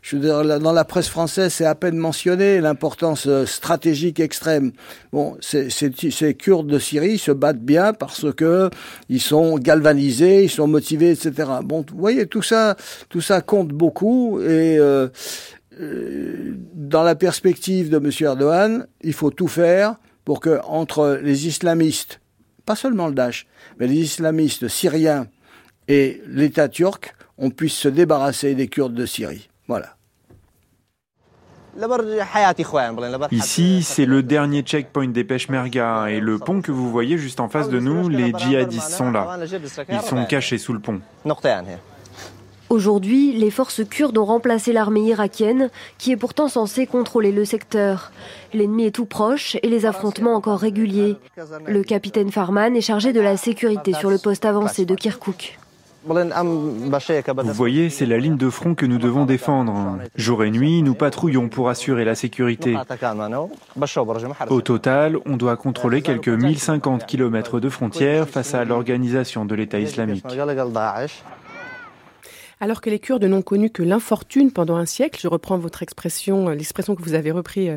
je 0.00 0.14
veux 0.14 0.22
dire, 0.22 0.60
dans 0.60 0.72
la 0.72 0.84
presse 0.84 1.08
française, 1.08 1.52
c'est 1.52 1.64
à 1.64 1.74
peine 1.74 1.96
mentionné 1.96 2.60
l'importance 2.60 3.26
euh, 3.26 3.46
stratégique 3.46 4.20
extrême. 4.20 4.70
Bon, 5.12 5.36
ces, 5.40 5.70
ces, 5.70 6.34
Kurdes 6.34 6.68
de 6.68 6.78
Syrie 6.78 7.18
se 7.18 7.32
battent 7.32 7.64
bien 7.64 7.94
parce 7.94 8.32
que 8.32 8.70
ils 9.08 9.20
sont 9.20 9.58
galvanisés, 9.58 10.44
ils 10.44 10.50
sont 10.50 10.68
motivés, 10.68 11.10
etc. 11.10 11.50
Bon, 11.64 11.84
vous 11.90 11.98
voyez, 11.98 12.26
tout 12.26 12.42
ça, 12.42 12.76
tout 13.08 13.20
ça 13.20 13.40
compte 13.40 13.70
beaucoup 13.70 14.40
et 14.40 14.78
euh, 14.78 15.08
euh, 15.80 16.54
dans 16.74 17.02
la 17.02 17.16
perspective 17.16 17.90
de 17.90 17.96
M. 17.96 18.10
Erdogan, 18.20 18.86
il 19.00 19.14
faut 19.14 19.30
tout 19.32 19.48
faire 19.48 19.96
pour 20.24 20.38
que 20.38 20.60
entre 20.64 21.18
les 21.20 21.48
islamistes 21.48 22.20
pas 22.64 22.76
seulement 22.76 23.08
le 23.08 23.14
Daesh, 23.14 23.46
mais 23.78 23.86
les 23.86 23.96
islamistes 23.96 24.68
syriens 24.68 25.26
et 25.88 26.22
l'État 26.26 26.68
turc, 26.68 27.14
on 27.38 27.50
puisse 27.50 27.74
se 27.74 27.88
débarrasser 27.88 28.54
des 28.54 28.68
Kurdes 28.68 28.94
de 28.94 29.06
Syrie. 29.06 29.48
Voilà. 29.68 29.96
Ici, 33.30 33.82
c'est 33.82 34.04
le 34.04 34.22
dernier 34.22 34.60
checkpoint 34.62 35.08
des 35.08 35.24
Peshmerga 35.24 36.10
et 36.10 36.20
le 36.20 36.38
pont 36.38 36.60
que 36.60 36.70
vous 36.70 36.90
voyez 36.90 37.16
juste 37.16 37.40
en 37.40 37.48
face 37.48 37.70
de 37.70 37.80
nous, 37.80 38.08
les 38.10 38.32
djihadistes 38.36 38.90
sont 38.90 39.10
là. 39.10 39.38
Ils 39.88 40.00
sont 40.02 40.24
cachés 40.26 40.58
sous 40.58 40.74
le 40.74 40.80
pont. 40.80 41.00
Aujourd'hui, 42.72 43.32
les 43.32 43.50
forces 43.50 43.84
kurdes 43.84 44.16
ont 44.16 44.24
remplacé 44.24 44.72
l'armée 44.72 45.02
irakienne, 45.02 45.68
qui 45.98 46.10
est 46.10 46.16
pourtant 46.16 46.48
censée 46.48 46.86
contrôler 46.86 47.30
le 47.30 47.44
secteur. 47.44 48.12
L'ennemi 48.54 48.86
est 48.86 48.92
tout 48.92 49.04
proche 49.04 49.58
et 49.62 49.68
les 49.68 49.84
affrontements 49.84 50.34
encore 50.34 50.58
réguliers. 50.58 51.16
Le 51.66 51.82
capitaine 51.82 52.32
Farman 52.32 52.74
est 52.74 52.80
chargé 52.80 53.12
de 53.12 53.20
la 53.20 53.36
sécurité 53.36 53.92
sur 53.92 54.08
le 54.08 54.16
poste 54.16 54.46
avancé 54.46 54.86
de 54.86 54.94
Kirkuk. 54.94 55.58
Vous 56.06 57.52
voyez, 57.52 57.90
c'est 57.90 58.06
la 58.06 58.16
ligne 58.16 58.38
de 58.38 58.48
front 58.48 58.74
que 58.74 58.86
nous 58.86 58.96
devons 58.96 59.26
défendre. 59.26 59.98
Jour 60.16 60.42
et 60.42 60.50
nuit, 60.50 60.82
nous 60.82 60.94
patrouillons 60.94 61.50
pour 61.50 61.68
assurer 61.68 62.06
la 62.06 62.14
sécurité. 62.14 62.74
Au 64.48 64.60
total, 64.62 65.18
on 65.26 65.36
doit 65.36 65.56
contrôler 65.56 66.00
quelques 66.00 66.28
1050 66.28 67.04
km 67.04 67.60
de 67.60 67.68
frontières 67.68 68.26
face 68.26 68.54
à 68.54 68.64
l'organisation 68.64 69.44
de 69.44 69.54
l'État 69.54 69.78
islamique. 69.78 70.24
Alors 72.62 72.80
que 72.80 72.90
les 72.90 73.00
Kurdes 73.00 73.24
n'ont 73.24 73.42
connu 73.42 73.70
que 73.70 73.82
l'infortune 73.82 74.52
pendant 74.52 74.76
un 74.76 74.86
siècle, 74.86 75.18
je 75.20 75.26
reprends 75.26 75.58
votre 75.58 75.82
expression, 75.82 76.48
euh, 76.48 76.54
l'expression 76.54 76.94
que 76.94 77.02
vous 77.02 77.14
avez 77.14 77.32
repris, 77.32 77.68
euh, 77.68 77.76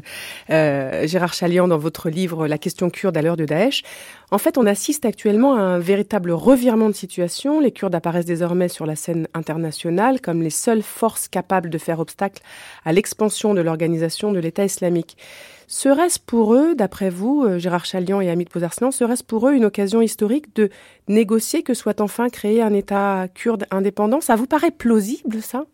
euh, 0.52 1.08
Gérard 1.08 1.34
Chalian, 1.34 1.68
dans 1.68 1.80
votre 1.80 2.08
livre 2.12 2.46
La 2.46 2.60
question 2.60 2.92
kurde 2.92 3.18
à 3.18 3.24
l'heure 3.24 3.36
de 3.36 3.46
Daesh. 3.46 3.82
En 4.30 4.38
fait, 4.38 4.60
on 4.60 4.68
assiste 4.68 5.04
actuellement 5.04 5.56
à 5.56 5.60
un 5.60 5.80
véritable 5.80 6.30
revirement 6.30 6.88
de 6.88 6.94
situation. 6.94 7.60
Les 7.60 7.72
Kurdes 7.72 7.96
apparaissent 7.96 8.28
désormais 8.28 8.68
sur 8.68 8.86
la 8.86 8.96
scène 8.96 9.28
internationale 9.34 10.22
comme 10.22 10.44
les 10.44 10.52
seules 10.52 10.84
forces 10.84 11.28
capables 11.28 11.72
de 11.72 11.80
faire 11.80 12.00
obstacle 12.00 12.44
à 12.86 12.94
l'expansion 12.94 13.56
de 13.56 13.62
l'organisation 13.62 14.32
de 14.32 14.38
l'État 14.38 14.66
islamique. 14.66 15.18
Serait-ce 15.68 16.20
pour 16.20 16.54
eux, 16.54 16.76
d'après 16.76 17.10
vous, 17.10 17.44
euh, 17.44 17.58
Gérard 17.58 17.86
Chalian 17.86 18.22
et 18.22 18.30
Amit 18.30 18.46
Pozarslan, 18.46 18.92
serait-ce 18.92 19.24
pour 19.24 19.48
eux 19.48 19.54
une 19.54 19.66
occasion 19.66 20.02
historique 20.02 20.56
de 20.56 20.70
négocier 21.08 21.64
que 21.64 21.74
soit 21.74 22.02
enfin 22.02 22.30
créé 22.30 22.62
un 22.62 22.74
État 22.74 23.28
kurde 23.34 23.66
indépendant? 23.72 24.22
Ça 24.22 24.36
vous 24.36 24.48
paraît 24.48 24.72
plausible, 24.72 25.42
ça? 25.42 25.66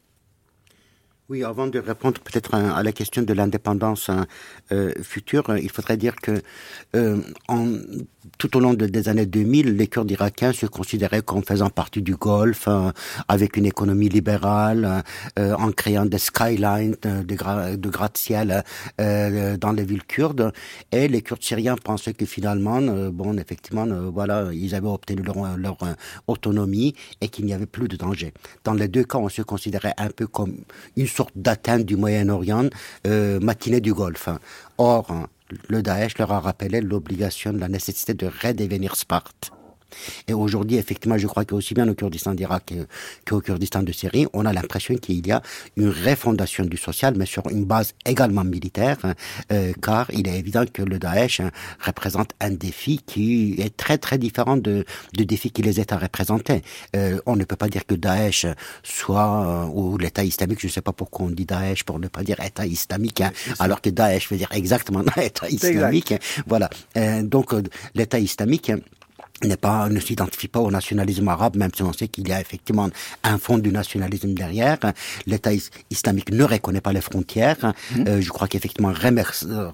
Oui, 1.31 1.45
avant 1.45 1.67
de 1.67 1.79
répondre 1.79 2.19
peut-être 2.19 2.55
à 2.55 2.83
la 2.83 2.91
question 2.91 3.21
de 3.21 3.33
l'indépendance 3.33 4.09
hein, 4.09 4.25
euh, 4.73 4.91
future, 5.01 5.55
il 5.57 5.71
faudrait 5.71 5.95
dire 5.95 6.17
que 6.17 6.41
euh, 6.93 7.21
tout 8.37 8.57
au 8.57 8.59
long 8.59 8.73
des 8.73 9.07
années 9.07 9.25
2000, 9.25 9.77
les 9.77 9.87
Kurdes 9.87 10.11
irakiens 10.11 10.51
se 10.51 10.65
considéraient 10.65 11.21
comme 11.21 11.41
faisant 11.41 11.69
partie 11.69 12.01
du 12.01 12.15
Golfe, 12.17 12.67
hein, 12.67 12.91
avec 13.29 13.55
une 13.55 13.65
économie 13.65 14.09
libérale, 14.09 15.03
euh, 15.39 15.53
en 15.53 15.71
créant 15.71 16.05
des 16.05 16.17
skylines 16.17 16.97
de, 17.01 17.23
de 17.77 17.89
gratte-ciel 17.89 18.63
dans 18.97 19.71
les 19.71 19.85
villes 19.85 20.03
kurdes. 20.03 20.51
Et 20.91 21.07
les 21.07 21.21
Kurdes 21.21 21.43
syriens 21.43 21.77
pensaient 21.77 22.13
que 22.13 22.25
finalement, 22.25 22.81
bon, 23.09 23.37
effectivement, 23.37 23.87
voilà, 24.11 24.49
ils 24.51 24.75
avaient 24.75 24.87
obtenu 24.87 25.23
leur, 25.23 25.57
leur 25.57 25.77
autonomie 26.27 26.93
et 27.21 27.29
qu'il 27.29 27.45
n'y 27.45 27.53
avait 27.53 27.65
plus 27.65 27.87
de 27.87 27.95
danger. 27.95 28.33
Dans 28.65 28.73
les 28.73 28.89
deux 28.89 29.05
cas, 29.05 29.17
on 29.17 29.29
se 29.29 29.43
considérait 29.43 29.93
un 29.97 30.09
peu 30.09 30.27
comme 30.27 30.57
une 30.97 31.07
d'atteinte 31.35 31.85
du 31.85 31.95
Moyen-Orient 31.95 32.69
euh, 33.07 33.39
matinée 33.39 33.81
du 33.81 33.93
Golfe. 33.93 34.29
Or, 34.77 35.27
le 35.69 35.81
Daesh 35.81 36.17
leur 36.17 36.31
a 36.31 36.39
rappelé 36.39 36.81
l'obligation, 36.81 37.51
la 37.53 37.67
nécessité 37.67 38.13
de 38.13 38.27
redevenir 38.27 38.95
Sparte. 38.95 39.51
Et 40.27 40.33
aujourd'hui, 40.33 40.77
effectivement, 40.77 41.17
je 41.17 41.27
crois 41.27 41.45
qu'aussi 41.45 41.73
bien 41.73 41.87
au 41.87 41.93
Kurdistan 41.93 42.33
d'Irak 42.33 42.73
qu'au 43.27 43.41
Kurdistan 43.41 43.83
de 43.83 43.91
Syrie, 43.91 44.27
on 44.33 44.45
a 44.45 44.53
l'impression 44.53 44.95
qu'il 44.95 45.25
y 45.25 45.31
a 45.31 45.41
une 45.77 45.89
refondation 45.89 46.65
du 46.65 46.77
social, 46.77 47.13
mais 47.17 47.25
sur 47.25 47.47
une 47.49 47.65
base 47.65 47.93
également 48.05 48.43
militaire, 48.43 48.97
hein, 49.03 49.13
euh, 49.51 49.73
car 49.81 50.09
il 50.11 50.27
est 50.27 50.37
évident 50.37 50.65
que 50.71 50.81
le 50.81 50.99
Daesh 50.99 51.39
hein, 51.39 51.51
représente 51.79 52.31
un 52.39 52.51
défi 52.51 53.01
qui 53.05 53.55
est 53.59 53.75
très 53.75 53.97
très 53.97 54.17
différent 54.17 54.57
de, 54.57 54.85
de 55.17 55.23
défi 55.23 55.51
qui 55.51 55.61
les 55.61 55.79
États 55.79 55.97
représentaient. 55.97 56.61
Euh, 56.95 57.19
on 57.25 57.35
ne 57.35 57.43
peut 57.43 57.55
pas 57.55 57.69
dire 57.69 57.85
que 57.85 57.95
Daesh 57.95 58.45
soit, 58.83 59.65
euh, 59.65 59.65
ou 59.73 59.97
l'État 59.97 60.23
islamique, 60.23 60.59
je 60.61 60.67
ne 60.67 60.71
sais 60.71 60.81
pas 60.81 60.93
pourquoi 60.93 61.27
on 61.27 61.29
dit 61.29 61.45
Daesh 61.45 61.83
pour 61.83 61.99
ne 61.99 62.07
pas 62.07 62.23
dire 62.23 62.39
État 62.39 62.65
islamique, 62.65 63.21
hein, 63.21 63.31
alors 63.59 63.81
que 63.81 63.89
Daesh 63.89 64.29
veut 64.29 64.37
dire 64.37 64.51
exactement 64.51 65.03
État 65.17 65.49
islamique. 65.49 66.13
Voilà. 66.47 66.69
donc 67.23 67.53
l'État 67.95 68.19
islamique 68.19 68.71
n'est 69.43 69.57
pas, 69.57 69.89
ne 69.89 69.99
s'identifie 69.99 70.47
pas 70.47 70.59
au 70.59 70.71
nationalisme 70.71 71.27
arabe, 71.27 71.55
même 71.55 71.71
si 71.75 71.83
on 71.83 71.93
sait 71.93 72.07
qu'il 72.07 72.27
y 72.27 72.33
a 72.33 72.41
effectivement 72.41 72.89
un 73.23 73.37
fond 73.37 73.57
du 73.57 73.71
nationalisme 73.71 74.33
derrière. 74.33 74.77
L'État 75.25 75.51
islamique 75.89 76.31
ne 76.31 76.43
reconnaît 76.43 76.81
pas 76.81 76.93
les 76.93 77.01
frontières. 77.01 77.73
Mmh. 77.95 78.03
Euh, 78.07 78.21
je 78.21 78.29
crois 78.29 78.47
qu'effectivement 78.47 78.93
remet 78.93 79.23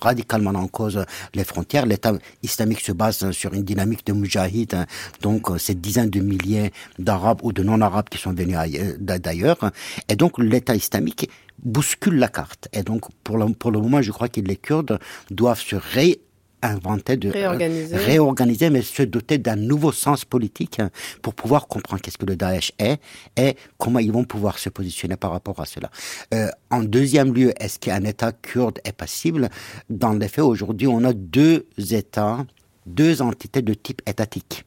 radicalement 0.02 0.52
en 0.52 0.68
cause 0.68 1.04
les 1.34 1.44
frontières. 1.44 1.86
L'État 1.86 2.14
islamique 2.44 2.82
se 2.82 2.92
base 2.92 3.32
sur 3.32 3.54
une 3.54 3.64
dynamique 3.64 4.06
de 4.06 4.14
mujahid, 4.14 4.76
donc 5.22 5.48
ces 5.58 5.76
dizaines 5.76 6.10
de 6.10 6.20
milliers 6.20 6.72
d'Arabes 7.00 7.40
ou 7.44 7.52
de 7.52 7.64
non-Arabes 7.64 8.10
qui 8.10 8.18
sont 8.18 8.34
venus 8.34 8.58
d'ailleurs. 9.00 9.72
Et 10.10 10.16
donc 10.16 10.38
l'État 10.40 10.76
islamique 10.76 11.30
bouscule 11.64 12.18
la 12.18 12.28
carte. 12.28 12.68
Et 12.74 12.84
donc, 12.84 13.06
pour 13.24 13.38
le, 13.38 13.54
pour 13.54 13.72
le 13.72 13.80
moment, 13.80 14.02
je 14.02 14.12
crois 14.12 14.30
que 14.30 14.40
les 14.42 14.56
Kurdes 14.56 15.00
doivent 15.32 15.62
se 15.62 15.76
ré 15.76 16.20
inventer, 16.62 17.18
de 17.18 17.30
réorganiser. 17.30 17.96
réorganiser, 17.96 18.70
mais 18.70 18.82
se 18.82 19.04
doter 19.04 19.38
d'un 19.38 19.56
nouveau 19.56 19.92
sens 19.92 20.26
politique 20.26 20.80
hein, 20.80 20.90
pour 21.22 21.34
pouvoir 21.34 21.68
comprendre 21.68 22.02
qu'est-ce 22.02 22.18
que 22.18 22.26
le 22.26 22.36
Daesh 22.36 22.72
est 22.80 23.00
et 23.38 23.56
comment 23.78 24.00
ils 24.00 24.12
vont 24.12 24.24
pouvoir 24.24 24.60
se 24.60 24.70
positionner 24.70 25.16
par 25.16 25.32
rapport 25.32 25.60
à 25.60 25.66
cela. 25.66 25.90
Euh, 26.34 26.50
en 26.70 26.84
deuxième 26.84 27.34
lieu, 27.34 27.54
est-ce 27.62 27.80
qu'un 27.80 28.04
État 28.04 28.32
kurde 28.32 28.80
est 28.84 28.94
passible 28.94 29.50
Dans 29.90 30.14
les 30.14 30.28
faits, 30.28 30.46
aujourd'hui, 30.46 30.88
on 30.88 31.04
a 31.04 31.14
deux 31.14 31.66
États, 31.78 32.46
deux 32.86 33.22
entités 33.22 33.62
de 33.62 33.74
type 33.74 34.02
étatique 34.08 34.67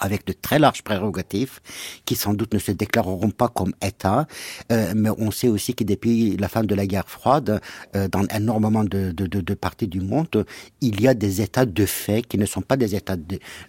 avec 0.00 0.26
de 0.26 0.32
très 0.32 0.58
larges 0.58 0.82
prérogatives 0.82 1.60
qui 2.04 2.14
sans 2.14 2.34
doute 2.34 2.54
ne 2.54 2.58
se 2.58 2.72
déclareront 2.72 3.30
pas 3.30 3.48
comme 3.48 3.72
État, 3.82 4.26
euh, 4.72 4.92
mais 4.94 5.10
on 5.18 5.30
sait 5.30 5.48
aussi 5.48 5.74
que 5.74 5.84
depuis 5.84 6.36
la 6.36 6.48
fin 6.48 6.64
de 6.64 6.74
la 6.74 6.86
guerre 6.86 7.08
froide, 7.08 7.60
euh, 7.94 8.08
dans 8.08 8.26
énormément 8.28 8.84
de, 8.84 9.12
de, 9.12 9.26
de, 9.26 9.40
de, 9.40 9.54
parties 9.54 9.88
du 9.88 10.00
monde, 10.00 10.44
il 10.80 11.00
y 11.00 11.08
a 11.08 11.14
des 11.14 11.40
États 11.40 11.66
de 11.66 11.86
fait 11.86 12.22
qui 12.22 12.38
ne 12.38 12.46
sont 12.46 12.62
pas 12.62 12.76
des 12.76 12.94
États 12.94 13.16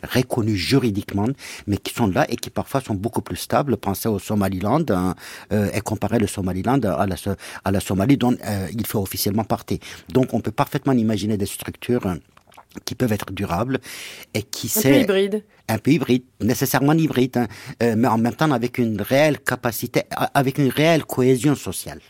reconnus 0.04 0.58
juridiquement, 0.58 1.28
mais 1.66 1.78
qui 1.78 1.94
sont 1.94 2.08
là 2.08 2.26
et 2.30 2.36
qui 2.36 2.50
parfois 2.50 2.82
sont 2.82 2.94
beaucoup 2.96 3.22
plus 3.22 3.36
stables. 3.38 3.78
Pensez 3.78 4.10
au 4.10 4.20
Somaliland 4.20 4.86
hein, 4.90 5.16
euh, 5.52 5.70
et 5.74 5.82
comparer 5.82 6.20
le 6.20 6.28
Somaliland 6.28 6.80
à 6.84 7.06
la, 7.06 7.16
à 7.64 7.72
la 7.72 7.80
Somalie 7.80 8.18
dont 8.18 8.36
euh, 8.46 8.68
il 8.72 8.86
fait 8.86 8.98
officiellement 8.98 9.44
partie. 9.44 9.80
Donc 10.10 10.34
on 10.34 10.42
peut 10.42 10.52
parfaitement 10.52 10.94
imaginer 10.94 11.38
des 11.38 11.46
structures 11.46 12.16
qui 12.86 12.96
peuvent 12.96 13.14
être 13.14 13.32
durables 13.32 13.80
et 14.34 14.44
qui 14.44 14.72
un 14.78 14.82
peu 14.82 15.00
hybride 15.00 15.44
un 15.68 15.78
peu 15.78 15.92
hybride 15.92 16.24
nécessairement 16.42 16.94
hybride 16.94 17.38
hein, 17.38 17.48
euh, 17.84 17.96
mais 17.98 18.08
en 18.08 18.18
même 18.18 18.36
temps 18.36 18.52
avec 18.52 18.78
une 18.78 19.02
réelle 19.02 19.40
capacité 19.40 20.04
avec 20.34 20.58
une 20.58 20.70
réelle 20.70 21.06
cohésion 21.06 21.56
sociale 21.56 22.02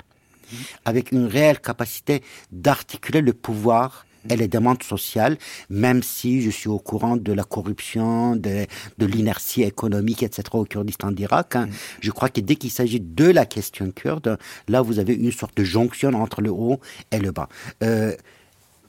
avec 0.86 1.12
une 1.12 1.26
réelle 1.26 1.60
capacité 1.60 2.22
d'articuler 2.52 3.22
le 3.22 3.34
pouvoir 3.34 4.06
et 4.30 4.36
les 4.36 4.48
demandes 4.48 4.84
sociales, 4.84 5.38
même 5.70 6.04
si 6.04 6.42
je 6.42 6.50
suis 6.50 6.70
au 6.70 6.80
courant 6.80 7.18
de 7.18 7.34
la 7.34 7.44
corruption, 7.44 8.36
de, 8.36 8.66
de 8.98 9.06
l'inertie 9.06 9.64
économique, 9.64 10.24
etc. 10.24 10.44
au 10.54 10.66
Kurdistan 10.66 11.12
d'Irak. 11.12 11.56
Hein. 11.56 11.70
Je 12.02 12.12
crois 12.12 12.30
que 12.30 12.42
dès 12.42 12.56
qu'il 12.56 12.72
s'agit 12.72 13.00
de 13.00 13.26
la 13.26 13.46
question 13.46 13.92
kurde, 13.92 14.38
là, 14.68 14.82
vous 14.82 15.00
avez 15.00 15.14
une 15.14 15.32
sorte 15.32 15.56
de 15.58 15.64
jonction 15.64 16.14
entre 16.14 16.42
le 16.42 16.52
haut 16.52 16.80
et 17.12 17.20
le 17.20 17.32
bas. 17.32 17.48
Euh, 17.84 18.16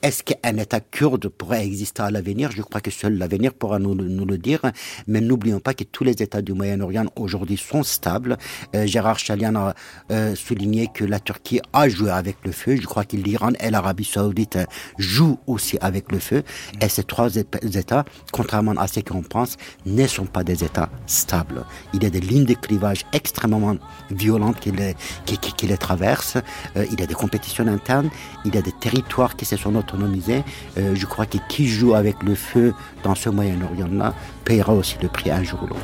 est-ce 0.03 0.23
qu'un 0.23 0.57
État 0.57 0.81
kurde 0.81 1.29
pourrait 1.29 1.65
exister 1.65 2.03
à 2.03 2.11
l'avenir? 2.11 2.51
Je 2.53 2.63
crois 2.63 2.81
que 2.81 2.91
seul 2.91 3.19
l'avenir 3.19 3.53
pourra 3.55 3.79
nous, 3.79 3.95
le 3.95 4.39
dire. 4.39 4.61
Mais 5.07 5.21
n'oublions 5.21 5.61
pas 5.61 5.75
que 5.75 5.85
tous 5.85 6.05
les 6.05 6.23
États 6.23 6.43
du 6.43 6.53
Moyen-Orient 6.53 7.07
aujourd'hui 7.17 7.57
sont 7.57 7.83
stables. 7.83 8.37
Euh, 8.75 8.87
Gérard 8.87 9.19
Chalian 9.19 9.57
a 9.57 9.75
euh, 10.11 10.35
souligné 10.35 10.89
que 10.93 11.05
la 11.05 11.21
Turquie 11.21 11.61
a 11.73 11.89
joué 11.89 12.11
avec 12.11 12.37
le 12.45 12.53
feu. 12.53 12.77
Je 12.77 12.87
crois 12.87 13.05
que 13.05 13.17
l'Iran 13.17 13.53
et 13.61 13.71
l'Arabie 13.71 14.05
saoudite 14.05 14.59
jouent 14.99 15.39
aussi 15.47 15.79
avec 15.81 16.13
le 16.13 16.19
feu. 16.19 16.43
Et 16.81 16.89
ces 16.89 17.05
trois 17.05 17.35
États, 17.37 18.05
contrairement 18.33 18.77
à 18.77 18.87
ce 18.87 19.01
qu'on 19.01 19.23
pense, 19.23 19.57
ne 19.87 20.07
sont 20.07 20.27
pas 20.27 20.45
des 20.45 20.63
États 20.65 20.91
stables. 21.07 21.65
Il 21.93 22.03
y 22.03 22.07
a 22.07 22.11
des 22.11 22.21
lignes 22.21 22.45
de 22.45 22.55
clivage 22.55 23.05
extrêmement 23.13 23.77
violentes 24.11 24.61
qui 24.61 24.71
les, 24.73 25.77
traversent. 25.77 26.39
Euh, 26.77 26.87
il 26.91 27.01
y 27.01 27.03
a 27.03 27.07
des 27.07 27.15
compétitions 27.15 27.67
internes. 27.67 28.11
Il 28.45 28.55
y 28.55 28.59
a 28.59 28.63
des 28.63 28.73
territoires 28.73 29.37
qui 29.37 29.45
se 29.45 29.57
sont 29.57 29.75
euh, 29.95 30.95
je 30.95 31.07
crois 31.07 31.27
que 31.27 31.39
qui 31.49 31.67
joue 31.67 31.95
avec 31.95 32.23
le 32.23 32.35
feu 32.35 32.75
dans 33.03 33.15
ce 33.15 33.29
Moyen-Orient-là 33.29 34.15
payera 34.45 34.75
aussi 34.75 34.97
le 35.03 35.09
prix 35.09 35.31
un 35.31 35.43
jour 35.43 35.61
ou 35.63 35.67
l'autre. 35.67 35.81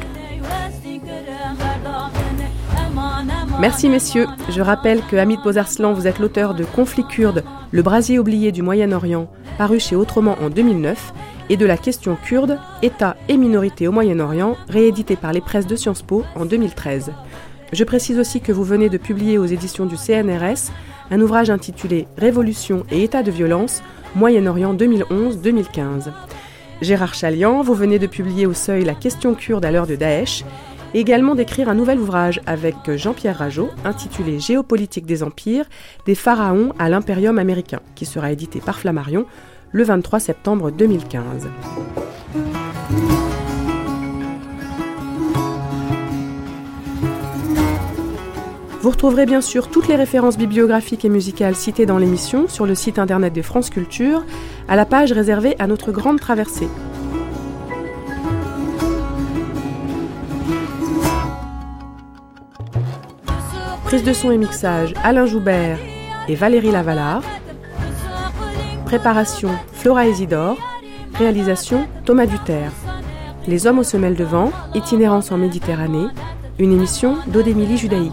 Merci 3.60 3.88
messieurs. 3.88 4.26
Je 4.50 4.60
rappelle 4.60 5.00
que 5.10 5.16
Hamid 5.16 5.40
Bozarslan, 5.42 5.92
vous 5.92 6.06
êtes 6.06 6.18
l'auteur 6.18 6.54
de 6.54 6.64
Conflit 6.64 7.06
kurde, 7.06 7.44
le 7.70 7.82
brasier 7.82 8.18
oublié 8.18 8.52
du 8.52 8.62
Moyen-Orient, 8.62 9.30
paru 9.58 9.78
chez 9.78 9.96
Autrement 9.96 10.36
en 10.42 10.50
2009, 10.50 11.12
et 11.50 11.56
de 11.56 11.66
la 11.66 11.76
question 11.76 12.16
kurde, 12.16 12.58
État 12.82 13.16
et 13.28 13.36
minorité 13.36 13.86
au 13.86 13.92
Moyen-Orient, 13.92 14.56
réédité 14.68 15.16
par 15.16 15.32
les 15.32 15.40
presses 15.40 15.66
de 15.66 15.76
Sciences 15.76 16.02
Po 16.02 16.24
en 16.34 16.46
2013. 16.46 17.12
Je 17.72 17.84
précise 17.84 18.18
aussi 18.18 18.40
que 18.40 18.52
vous 18.52 18.64
venez 18.64 18.88
de 18.88 18.98
publier 18.98 19.38
aux 19.38 19.46
éditions 19.46 19.86
du 19.86 19.96
CNRS 19.96 20.70
un 21.10 21.20
ouvrage 21.20 21.50
intitulé 21.50 22.06
Révolution 22.16 22.84
et 22.90 23.02
état 23.02 23.22
de 23.22 23.30
violence, 23.30 23.82
Moyen-Orient 24.14 24.74
2011-2015. 24.74 26.10
Gérard 26.80 27.14
Chalian, 27.14 27.62
vous 27.62 27.74
venez 27.74 27.98
de 27.98 28.06
publier 28.06 28.46
au 28.46 28.52
seuil 28.52 28.84
La 28.84 28.94
question 28.94 29.34
kurde 29.34 29.64
à 29.64 29.70
l'heure 29.70 29.86
de 29.86 29.96
Daesh, 29.96 30.44
et 30.94 31.00
également 31.00 31.34
d'écrire 31.34 31.68
un 31.68 31.74
nouvel 31.74 31.98
ouvrage 31.98 32.40
avec 32.46 32.76
Jean-Pierre 32.96 33.38
Rajot 33.38 33.70
intitulé 33.84 34.38
Géopolitique 34.38 35.06
des 35.06 35.22
empires, 35.22 35.66
des 36.06 36.14
pharaons 36.14 36.72
à 36.78 36.88
l'impérium 36.88 37.38
américain, 37.38 37.80
qui 37.94 38.06
sera 38.06 38.30
édité 38.30 38.60
par 38.60 38.78
Flammarion 38.78 39.26
le 39.72 39.82
23 39.82 40.20
septembre 40.20 40.70
2015. 40.70 41.48
Vous 48.84 48.90
retrouverez 48.90 49.24
bien 49.24 49.40
sûr 49.40 49.68
toutes 49.70 49.88
les 49.88 49.96
références 49.96 50.36
bibliographiques 50.36 51.06
et 51.06 51.08
musicales 51.08 51.56
citées 51.56 51.86
dans 51.86 51.96
l'émission 51.96 52.48
sur 52.48 52.66
le 52.66 52.74
site 52.74 52.98
internet 52.98 53.32
de 53.32 53.40
France 53.40 53.70
Culture, 53.70 54.22
à 54.68 54.76
la 54.76 54.84
page 54.84 55.10
réservée 55.10 55.56
à 55.58 55.66
notre 55.66 55.90
grande 55.90 56.20
traversée. 56.20 56.68
Prise 63.84 64.04
de 64.04 64.12
son 64.12 64.30
et 64.30 64.36
mixage 64.36 64.92
Alain 65.02 65.24
Joubert 65.24 65.78
et 66.28 66.34
Valérie 66.34 66.70
Lavalard. 66.70 67.22
Préparation 68.84 69.48
Flora 69.72 70.08
Isidore. 70.08 70.58
Réalisation 71.14 71.86
Thomas 72.04 72.26
Duterre. 72.26 72.72
Les 73.46 73.66
hommes 73.66 73.78
aux 73.78 73.82
semelles 73.82 74.14
de 74.14 74.24
vent, 74.24 74.52
itinérance 74.74 75.32
en 75.32 75.38
Méditerranée, 75.38 76.08
une 76.58 76.72
émission 76.72 77.16
d'Odémilie 77.26 77.76
Judaïque. 77.76 78.12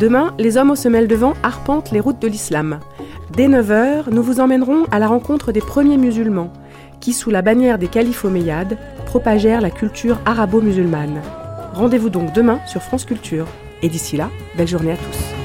Demain, 0.00 0.34
les 0.38 0.56
hommes 0.56 0.70
aux 0.70 0.76
semelles 0.76 1.08
de 1.08 1.14
vent 1.14 1.34
arpentent 1.42 1.92
les 1.92 2.00
routes 2.00 2.20
de 2.20 2.28
l'islam. 2.28 2.80
Dès 3.32 3.48
9h, 3.48 4.10
nous 4.10 4.22
vous 4.22 4.40
emmènerons 4.40 4.84
à 4.90 4.98
la 4.98 5.06
rencontre 5.06 5.50
des 5.50 5.60
premiers 5.60 5.96
musulmans, 5.96 6.52
qui, 7.00 7.12
sous 7.12 7.30
la 7.30 7.42
bannière 7.42 7.78
des 7.78 7.88
califes 7.88 8.24
omeyyades, 8.24 8.76
propagèrent 9.06 9.60
la 9.60 9.70
culture 9.70 10.18
arabo-musulmane. 10.26 11.22
Rendez-vous 11.72 12.10
donc 12.10 12.32
demain 12.32 12.60
sur 12.66 12.82
France 12.82 13.04
Culture. 13.04 13.46
Et 13.82 13.88
d'ici 13.88 14.16
là, 14.16 14.30
belle 14.56 14.68
journée 14.68 14.92
à 14.92 14.96
tous. 14.96 15.44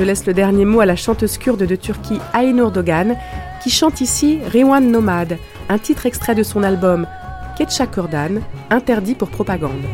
Je 0.00 0.04
laisse 0.06 0.24
le 0.24 0.32
dernier 0.32 0.64
mot 0.64 0.80
à 0.80 0.86
la 0.86 0.96
chanteuse 0.96 1.36
kurde 1.36 1.66
de 1.66 1.76
Turquie 1.76 2.20
Aynur 2.32 2.70
Dogan, 2.70 3.16
qui 3.62 3.70
chante 3.70 4.00
ici 4.00 4.38
Rewan 4.52 4.90
Nomad, 4.90 5.38
un 5.68 5.78
titre 5.78 6.06
extrait 6.06 6.34
de 6.34 6.42
son 6.42 6.62
album 6.62 7.06
Ketcha 7.56 7.86
Kurdan, 7.86 8.40
interdit 8.70 9.14
pour 9.14 9.28
propagande. 9.28 9.84